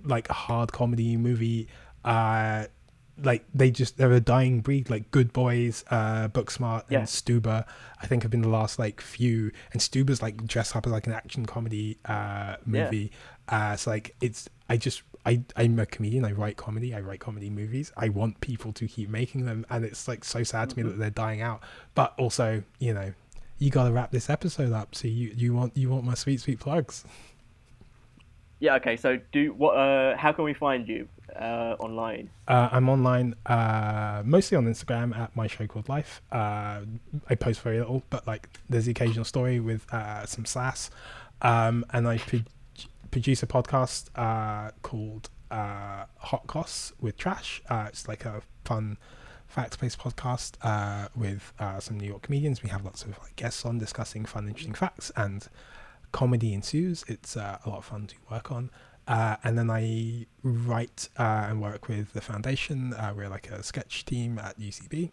like 0.04 0.28
hard 0.28 0.72
comedy 0.72 1.18
movie, 1.18 1.68
uh, 2.06 2.66
like 3.24 3.46
they 3.54 3.72
just 3.72 3.98
they're 3.98 4.12
a 4.12 4.20
dying 4.20 4.62
breed. 4.62 4.90
Like 4.90 5.12
Good 5.12 5.32
Boys, 5.34 5.84
uh, 5.90 6.28
Booksmart, 6.30 6.84
and 6.84 6.92
Yeah. 6.92 7.02
Stuber, 7.04 7.66
I 8.02 8.08
think 8.08 8.24
have 8.24 8.32
been 8.32 8.42
the 8.42 8.50
last 8.50 8.80
like 8.80 9.02
few. 9.02 9.52
And 9.72 9.82
Stuber's 9.82 10.22
like 10.22 10.46
dressed 10.48 10.76
up 10.76 10.86
as 10.86 10.92
like 10.92 11.08
an 11.08 11.14
action 11.14 11.46
comedy 11.46 11.98
uh, 12.06 12.56
movie. 12.66 13.12
Uh, 13.48 13.76
so 13.76 13.92
like 13.92 14.16
it's 14.22 14.50
I 14.70 14.78
just 14.78 15.04
I 15.26 15.44
I'm 15.56 15.78
a 15.80 15.86
comedian. 15.86 16.26
I 16.26 16.32
write 16.32 16.58
comedy. 16.58 16.94
I 16.96 17.02
write 17.02 17.20
comedy 17.20 17.50
movies. 17.50 17.92
I 17.98 18.10
want 18.10 18.40
people 18.42 18.72
to 18.74 18.88
keep 18.88 19.10
making 19.10 19.46
them, 19.46 19.66
and 19.70 19.84
it's 19.86 20.08
like 20.08 20.24
so 20.24 20.44
sad 20.44 20.70
to 20.72 20.78
me 20.78 20.84
that 20.84 20.98
they're 20.98 21.10
dying 21.10 21.42
out. 21.42 21.62
But 21.94 22.14
also, 22.18 22.64
you 22.80 22.94
know, 22.94 23.14
you 23.60 23.70
got 23.70 23.86
to 23.86 23.92
wrap 23.92 24.12
this 24.12 24.30
episode 24.30 24.72
up. 24.74 24.96
So 24.96 25.08
you 25.08 25.34
you 25.36 25.54
want 25.54 25.76
you 25.78 25.90
want 25.90 26.06
my 26.06 26.14
sweet 26.16 26.40
sweet 26.42 26.60
plugs. 26.60 27.04
yeah. 28.60 28.76
Okay. 28.76 28.96
So 28.98 29.20
do 29.32 29.54
what? 29.54 29.78
Uh, 29.78 30.16
how 30.18 30.32
can 30.32 30.44
we 30.44 30.54
find 30.54 30.88
you 30.88 31.08
uh, 31.36 31.76
online? 31.80 32.30
Uh, 32.48 32.70
I'm 32.72 32.90
online, 32.90 33.36
uh, 33.46 34.22
mostly 34.26 34.58
on 34.58 34.66
Instagram 34.66 35.16
at 35.16 35.36
my 35.36 35.48
show 35.48 35.68
called 35.68 35.90
Life. 35.90 36.22
Uh, 36.32 36.82
I 37.30 37.36
post 37.36 37.62
very 37.62 37.80
little, 37.80 38.04
but 38.10 38.26
like 38.28 38.50
there's 38.70 38.86
the 38.86 38.92
occasional 38.92 39.26
story 39.26 39.60
with 39.60 39.92
uh, 39.94 40.26
some 40.26 40.46
sass, 40.46 40.90
um, 41.42 41.86
and 41.92 42.08
I 42.08 42.18
pro- 42.18 42.40
produce 43.12 43.44
a 43.44 43.48
podcast 43.48 44.10
uh, 44.16 44.72
called 44.82 45.30
Hot 45.52 46.48
Costs 46.48 46.94
with 47.00 47.18
Trash. 47.18 47.62
It's 47.70 48.08
like 48.08 48.26
a 48.26 48.42
fun 48.66 48.98
facts-based 49.52 50.00
podcast 50.00 50.54
uh, 50.62 51.10
with 51.16 51.52
uh, 51.60 51.80
some 51.80 52.00
New 52.00 52.08
York 52.08 52.22
comedians. 52.22 52.64
We 52.64 52.70
have 52.70 52.86
lots 52.86 53.04
of 53.04 53.10
like 53.20 53.36
guests 53.36 53.66
on 53.66 53.80
discussing 53.80 54.24
fun, 54.26 54.48
interesting 54.48 54.74
facts, 54.74 55.12
and 55.18 55.46
comedy 56.14 56.54
ensues. 56.54 57.04
It's 57.08 57.36
uh, 57.36 57.58
a 57.66 57.70
lot 57.70 57.80
of 57.80 57.86
fun 57.86 58.08
to 58.08 58.16
work 58.30 58.52
on. 58.52 58.72
Uh, 59.08 59.36
and 59.44 59.58
then 59.58 59.70
I 59.70 60.26
write 60.44 61.10
uh, 61.18 61.48
and 61.50 61.62
work 61.62 61.88
with 61.88 62.14
the 62.14 62.22
foundation. 62.22 62.94
Uh, 62.94 63.14
we're 63.16 63.30
like 63.30 63.50
a 63.50 63.64
sketch 63.64 64.06
team 64.06 64.40
at 64.40 64.60
UCB. 64.60 65.12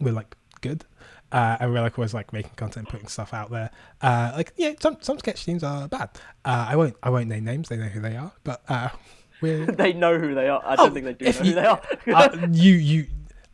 We're 0.00 0.12
like 0.12 0.36
good, 0.60 0.84
uh, 1.32 1.56
and 1.58 1.72
we're 1.72 1.80
like 1.80 1.98
always 1.98 2.14
like 2.14 2.32
making 2.32 2.52
content, 2.56 2.88
putting 2.88 3.08
stuff 3.08 3.32
out 3.34 3.50
there. 3.50 3.70
Uh, 4.00 4.32
like 4.36 4.52
yeah, 4.56 4.72
some 4.78 4.98
some 5.00 5.18
sketch 5.18 5.44
teams 5.44 5.64
are 5.64 5.88
bad. 5.88 6.10
Uh, 6.44 6.66
I 6.68 6.76
won't 6.76 6.96
I 7.02 7.10
won't 7.10 7.28
name 7.28 7.44
names. 7.44 7.68
They 7.68 7.76
know 7.76 7.86
who 7.86 8.00
they 8.00 8.16
are, 8.16 8.32
but 8.44 8.62
uh, 8.68 8.90
we're 9.40 9.66
they 9.82 9.92
know 9.92 10.18
who 10.18 10.34
they 10.34 10.48
are. 10.48 10.62
I 10.64 10.76
don't 10.76 10.90
Oh, 10.90 10.94
think 10.94 11.06
they 11.06 11.14
do 11.14 11.24
know 11.24 11.30
you- 11.30 11.44
who 11.44 11.54
they 11.54 11.66
are. 11.66 11.80
uh, 12.14 12.46
you 12.52 12.74
you 12.74 13.06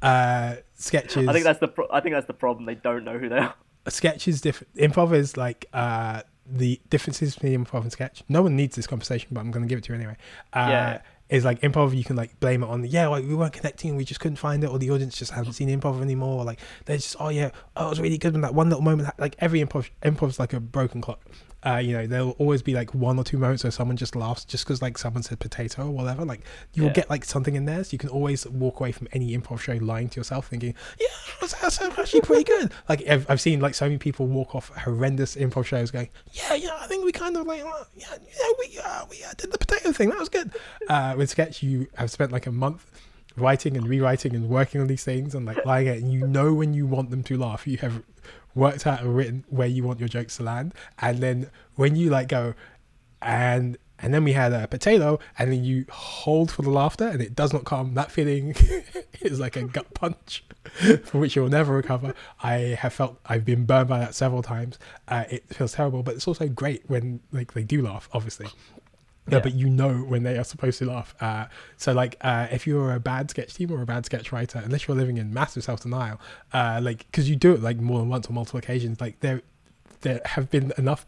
uh, 0.02 0.56
sketches. 0.74 1.28
I 1.28 1.32
think 1.32 1.44
that's 1.44 1.60
the. 1.60 1.68
Pro- 1.68 1.88
I 1.90 2.00
think 2.00 2.14
that's 2.14 2.26
the 2.26 2.34
problem. 2.34 2.66
They 2.66 2.74
don't 2.74 3.04
know 3.04 3.18
who 3.18 3.28
they 3.30 3.38
are. 3.38 3.54
a 3.86 3.90
sketch 3.90 4.28
is 4.28 4.40
different. 4.42 4.74
Improv 4.74 5.14
is 5.14 5.36
like 5.38 5.64
uh, 5.72 6.22
the 6.46 6.80
differences 6.90 7.34
between 7.34 7.64
improv 7.64 7.82
and 7.82 7.92
sketch. 7.92 8.22
No 8.28 8.42
one 8.42 8.56
needs 8.56 8.76
this 8.76 8.86
conversation, 8.86 9.28
but 9.32 9.40
I'm 9.40 9.50
going 9.50 9.62
to 9.64 9.68
give 9.68 9.78
it 9.78 9.84
to 9.84 9.92
you 9.92 9.98
anyway. 9.98 10.16
Uh, 10.52 10.66
Yeah. 10.68 11.00
Is 11.30 11.42
like 11.42 11.62
improv, 11.62 11.96
you 11.96 12.04
can 12.04 12.16
like 12.16 12.38
blame 12.38 12.62
it 12.62 12.66
on 12.66 12.82
the 12.82 12.88
yeah, 12.88 13.08
like 13.08 13.24
we 13.24 13.34
weren't 13.34 13.54
connecting, 13.54 13.96
we 13.96 14.04
just 14.04 14.20
couldn't 14.20 14.36
find 14.36 14.62
it, 14.62 14.66
or 14.68 14.78
the 14.78 14.90
audience 14.90 15.16
just 15.16 15.32
hasn't 15.32 15.54
seen 15.56 15.70
improv 15.70 16.02
anymore. 16.02 16.42
Or, 16.42 16.44
like 16.44 16.60
they're 16.84 16.98
just 16.98 17.16
oh 17.18 17.30
yeah, 17.30 17.50
oh 17.76 17.86
it 17.86 17.88
was 17.88 17.98
really 18.00 18.18
good 18.18 18.34
when 18.34 18.42
that 18.42 18.54
one 18.54 18.68
little 18.68 18.84
moment. 18.84 19.08
Like 19.18 19.34
every 19.38 19.64
improv, 19.64 19.88
improv's 20.02 20.38
like 20.38 20.52
a 20.52 20.60
broken 20.60 21.00
clock. 21.00 21.20
Uh, 21.66 21.78
you 21.78 21.92
know, 21.94 22.06
there'll 22.06 22.32
always 22.32 22.60
be 22.60 22.74
like 22.74 22.92
one 22.94 23.18
or 23.18 23.24
two 23.24 23.38
moments 23.38 23.64
where 23.64 23.70
someone 23.70 23.96
just 23.96 24.14
laughs 24.14 24.44
just 24.44 24.64
because 24.64 24.82
like 24.82 24.98
someone 24.98 25.22
said 25.22 25.40
potato 25.40 25.86
or 25.86 25.90
whatever. 25.90 26.24
Like 26.24 26.42
you'll 26.74 26.86
Yeah. 26.88 26.92
get 26.92 27.08
like 27.10 27.24
something 27.24 27.54
in 27.54 27.64
there, 27.64 27.82
so 27.84 27.90
you 27.92 27.98
can 27.98 28.10
always 28.10 28.46
walk 28.46 28.80
away 28.80 28.92
from 28.92 29.08
any 29.12 29.36
improv 29.36 29.60
show 29.60 29.72
lying 29.80 30.08
to 30.10 30.20
yourself, 30.20 30.48
thinking, 30.48 30.74
"Yeah, 31.00 31.06
that's, 31.40 31.54
that's 31.60 31.80
actually 31.80 32.20
pretty 32.20 32.44
good." 32.44 32.70
Like 32.88 33.08
I've, 33.08 33.28
I've 33.30 33.40
seen 33.40 33.60
like 33.60 33.74
so 33.74 33.86
many 33.86 33.96
people 33.98 34.26
walk 34.26 34.54
off 34.54 34.68
horrendous 34.76 35.36
improv 35.36 35.64
shows 35.64 35.90
going, 35.90 36.10
"Yeah, 36.32 36.54
yeah, 36.54 36.76
I 36.80 36.86
think 36.86 37.04
we 37.04 37.12
kind 37.12 37.36
of 37.36 37.46
like, 37.46 37.62
uh, 37.64 37.84
yeah, 37.96 38.06
yeah, 38.10 38.48
we 38.58 38.78
uh, 38.84 39.04
we 39.10 39.24
uh, 39.24 39.32
did 39.38 39.50
the 39.50 39.58
potato 39.58 39.90
thing. 39.92 40.10
That 40.10 40.18
was 40.18 40.28
good." 40.28 40.52
Uh, 40.88 41.14
with 41.16 41.30
sketch, 41.30 41.62
you 41.62 41.86
have 41.94 42.10
spent 42.10 42.30
like 42.30 42.46
a 42.46 42.52
month 42.52 42.90
writing 43.36 43.74
and 43.76 43.88
rewriting 43.88 44.34
and 44.36 44.48
working 44.50 44.80
on 44.82 44.86
these 44.86 45.02
things 45.02 45.34
and 45.34 45.46
like 45.46 45.64
lying 45.64 45.86
it, 45.86 45.96
and 46.02 46.12
you 46.12 46.26
know 46.26 46.52
when 46.52 46.74
you 46.74 46.86
want 46.86 47.08
them 47.10 47.22
to 47.22 47.38
laugh. 47.38 47.66
You 47.66 47.78
have 47.78 48.02
worked 48.54 48.86
out 48.86 49.00
and 49.00 49.16
written 49.16 49.44
where 49.48 49.68
you 49.68 49.84
want 49.84 50.00
your 50.00 50.08
jokes 50.08 50.36
to 50.38 50.42
land, 50.42 50.74
and 50.98 51.18
then 51.18 51.50
when 51.74 51.96
you 51.96 52.10
like 52.10 52.28
go 52.28 52.54
and 53.22 53.78
and 53.98 54.12
then 54.12 54.24
we 54.24 54.32
had 54.32 54.52
a 54.52 54.66
potato 54.66 55.18
and 55.38 55.50
then 55.52 55.64
you 55.64 55.86
hold 55.90 56.50
for 56.50 56.62
the 56.62 56.70
laughter 56.70 57.06
and 57.06 57.22
it 57.22 57.34
does 57.34 57.52
not 57.52 57.64
come 57.64 57.94
that 57.94 58.10
feeling. 58.10 58.54
Is 59.20 59.40
like 59.40 59.56
a 59.56 59.62
gut 59.62 59.94
punch 59.94 60.44
from 61.04 61.20
which 61.20 61.34
you'll 61.34 61.48
never 61.48 61.74
recover. 61.74 62.14
I 62.42 62.76
have 62.80 62.92
felt 62.92 63.18
i've 63.26 63.44
been 63.44 63.64
burned 63.64 63.88
by 63.88 64.00
that 64.00 64.14
several 64.14 64.42
times. 64.42 64.78
Uh, 65.08 65.24
it 65.30 65.44
feels 65.48 65.72
terrible 65.72 66.02
but 66.02 66.14
it's 66.16 66.28
also 66.28 66.48
great 66.48 66.82
when 66.88 67.20
like 67.32 67.54
they 67.54 67.62
do 67.64 67.80
laugh 67.82 68.08
obviously 68.12 68.48
yeah, 69.28 69.36
Yeah. 69.36 69.40
but 69.42 69.54
you 69.54 69.68
know 69.70 69.94
when 69.98 70.22
they 70.22 70.36
are 70.36 70.44
supposed 70.44 70.78
to 70.80 70.86
laugh. 70.86 71.14
Uh, 71.20 71.46
so, 71.76 71.92
like, 71.92 72.16
uh, 72.20 72.46
if 72.50 72.66
you're 72.66 72.92
a 72.94 73.00
bad 73.00 73.30
sketch 73.30 73.54
team 73.54 73.70
or 73.72 73.80
a 73.82 73.86
bad 73.86 74.04
sketch 74.06 74.32
writer, 74.32 74.60
unless 74.64 74.86
you're 74.86 74.96
living 74.96 75.16
in 75.16 75.32
massive 75.32 75.64
self 75.64 75.80
denial, 75.82 76.20
uh, 76.52 76.80
like, 76.82 77.06
because 77.10 77.28
you 77.30 77.36
do 77.36 77.52
it 77.54 77.62
like 77.62 77.78
more 77.78 77.98
than 78.00 78.08
once 78.08 78.28
or 78.28 78.32
multiple 78.32 78.58
occasions, 78.58 79.00
like 79.00 79.20
there, 79.20 79.40
there 80.02 80.20
have 80.24 80.50
been 80.50 80.72
enough 80.76 81.06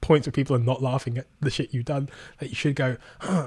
points 0.00 0.26
where 0.26 0.32
people 0.32 0.54
are 0.54 0.60
not 0.60 0.82
laughing 0.82 1.16
at 1.18 1.26
the 1.40 1.50
shit 1.50 1.72
you've 1.72 1.86
done 1.86 2.08
that 2.38 2.50
you 2.50 2.54
should 2.54 2.76
go, 2.76 2.96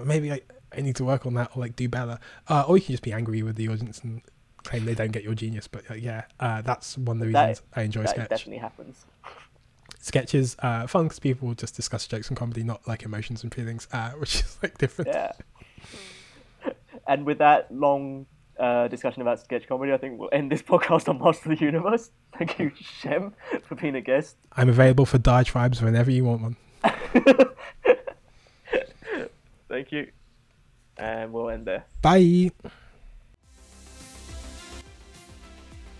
maybe 0.05 0.31
I, 0.31 0.41
I 0.75 0.81
need 0.81 0.95
to 0.97 1.05
work 1.05 1.25
on 1.25 1.35
that 1.35 1.51
or 1.55 1.61
like 1.61 1.75
do 1.75 1.87
better. 1.87 2.19
Uh, 2.47 2.63
or 2.67 2.77
you 2.77 2.83
can 2.83 2.93
just 2.93 3.03
be 3.03 3.13
angry 3.13 3.43
with 3.43 3.55
the 3.55 3.67
audience 3.69 4.01
and 4.01 4.21
claim 4.63 4.83
they 4.85 4.95
don't 4.95 5.11
get 5.11 5.23
your 5.23 5.35
genius. 5.35 5.67
But 5.67 5.89
uh, 5.89 5.93
yeah, 5.93 6.23
uh, 6.39 6.61
that's 6.63 6.97
one 6.97 7.21
of 7.21 7.27
the 7.27 7.31
That- 7.33 7.47
reasons 7.49 7.67
I 7.75 7.81
enjoy 7.83 8.01
that 8.03 8.09
sketch. 8.09 8.29
definitely 8.29 8.57
happens. 8.57 9.05
Sketches, 10.07 10.55
uh, 10.59 10.87
fun 10.87 11.03
because 11.03 11.19
people 11.19 11.53
just 11.53 11.75
discuss 11.75 12.07
jokes 12.07 12.29
and 12.29 12.37
comedy, 12.37 12.63
not 12.63 12.87
like 12.87 13.03
emotions 13.03 13.43
and 13.43 13.53
feelings, 13.53 13.89
uh, 13.91 14.11
which 14.17 14.35
is 14.35 14.57
like 14.63 14.77
different. 14.77 15.09
Yeah. 15.09 15.33
and 17.07 17.25
with 17.25 17.39
that 17.39 17.69
long 17.69 18.25
uh, 18.57 18.87
discussion 18.87 19.21
about 19.21 19.41
sketch 19.41 19.67
comedy, 19.67 19.91
I 19.91 19.97
think 19.97 20.17
we'll 20.17 20.29
end 20.31 20.49
this 20.49 20.61
podcast 20.61 21.09
on 21.09 21.19
Master 21.19 21.51
of 21.51 21.59
the 21.59 21.65
Universe. 21.65 22.11
Thank 22.37 22.57
you, 22.57 22.71
Shem, 22.79 23.33
for 23.65 23.75
being 23.75 23.95
a 23.95 24.01
guest. 24.01 24.37
I'm 24.55 24.69
available 24.69 25.05
for 25.05 25.17
diatribes 25.17 25.81
whenever 25.81 26.09
you 26.09 26.23
want 26.23 26.41
one. 26.41 26.55
Thank 29.67 29.91
you. 29.91 30.07
And 30.97 31.33
we'll 31.33 31.49
end 31.49 31.65
there. 31.65 31.85
Bye. 32.01 32.51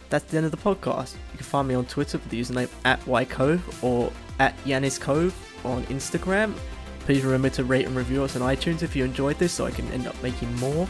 That's 0.10 0.26
the 0.26 0.38
end 0.38 0.46
of 0.46 0.52
the 0.52 0.58
podcast. 0.58 1.14
You 1.32 1.38
can 1.38 1.46
find 1.46 1.68
me 1.68 1.76
on 1.76 1.86
Twitter 1.86 2.18
with 2.18 2.30
the 2.30 2.40
username 2.40 2.70
at 2.86 3.02
ycove 3.02 3.84
or 3.84 4.12
at 4.40 4.58
Yanis 4.64 5.00
Cove 5.00 5.36
on 5.66 5.84
Instagram. 5.86 6.54
Please 7.02 7.24
remember 7.24 7.50
to 7.50 7.64
rate 7.64 7.86
and 7.86 7.96
review 7.96 8.24
us 8.24 8.36
on 8.36 8.42
iTunes 8.42 8.84
if 8.84 8.96
you 8.96 9.04
enjoyed 9.04 9.38
this 9.38 9.54
so 9.54 9.66
I 9.66 9.72
can 9.72 9.90
end 9.92 10.08
up 10.08 10.22
making 10.22 10.54
more. 10.58 10.88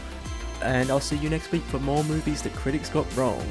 And 0.62 0.90
I'll 0.90 1.00
see 1.00 1.16
you 1.16 1.30
next 1.30 1.52
week 1.52 1.62
for 1.62 1.78
more 1.78 2.02
movies 2.04 2.42
that 2.42 2.52
critics 2.54 2.90
got 2.90 3.06
wrong. 3.16 3.44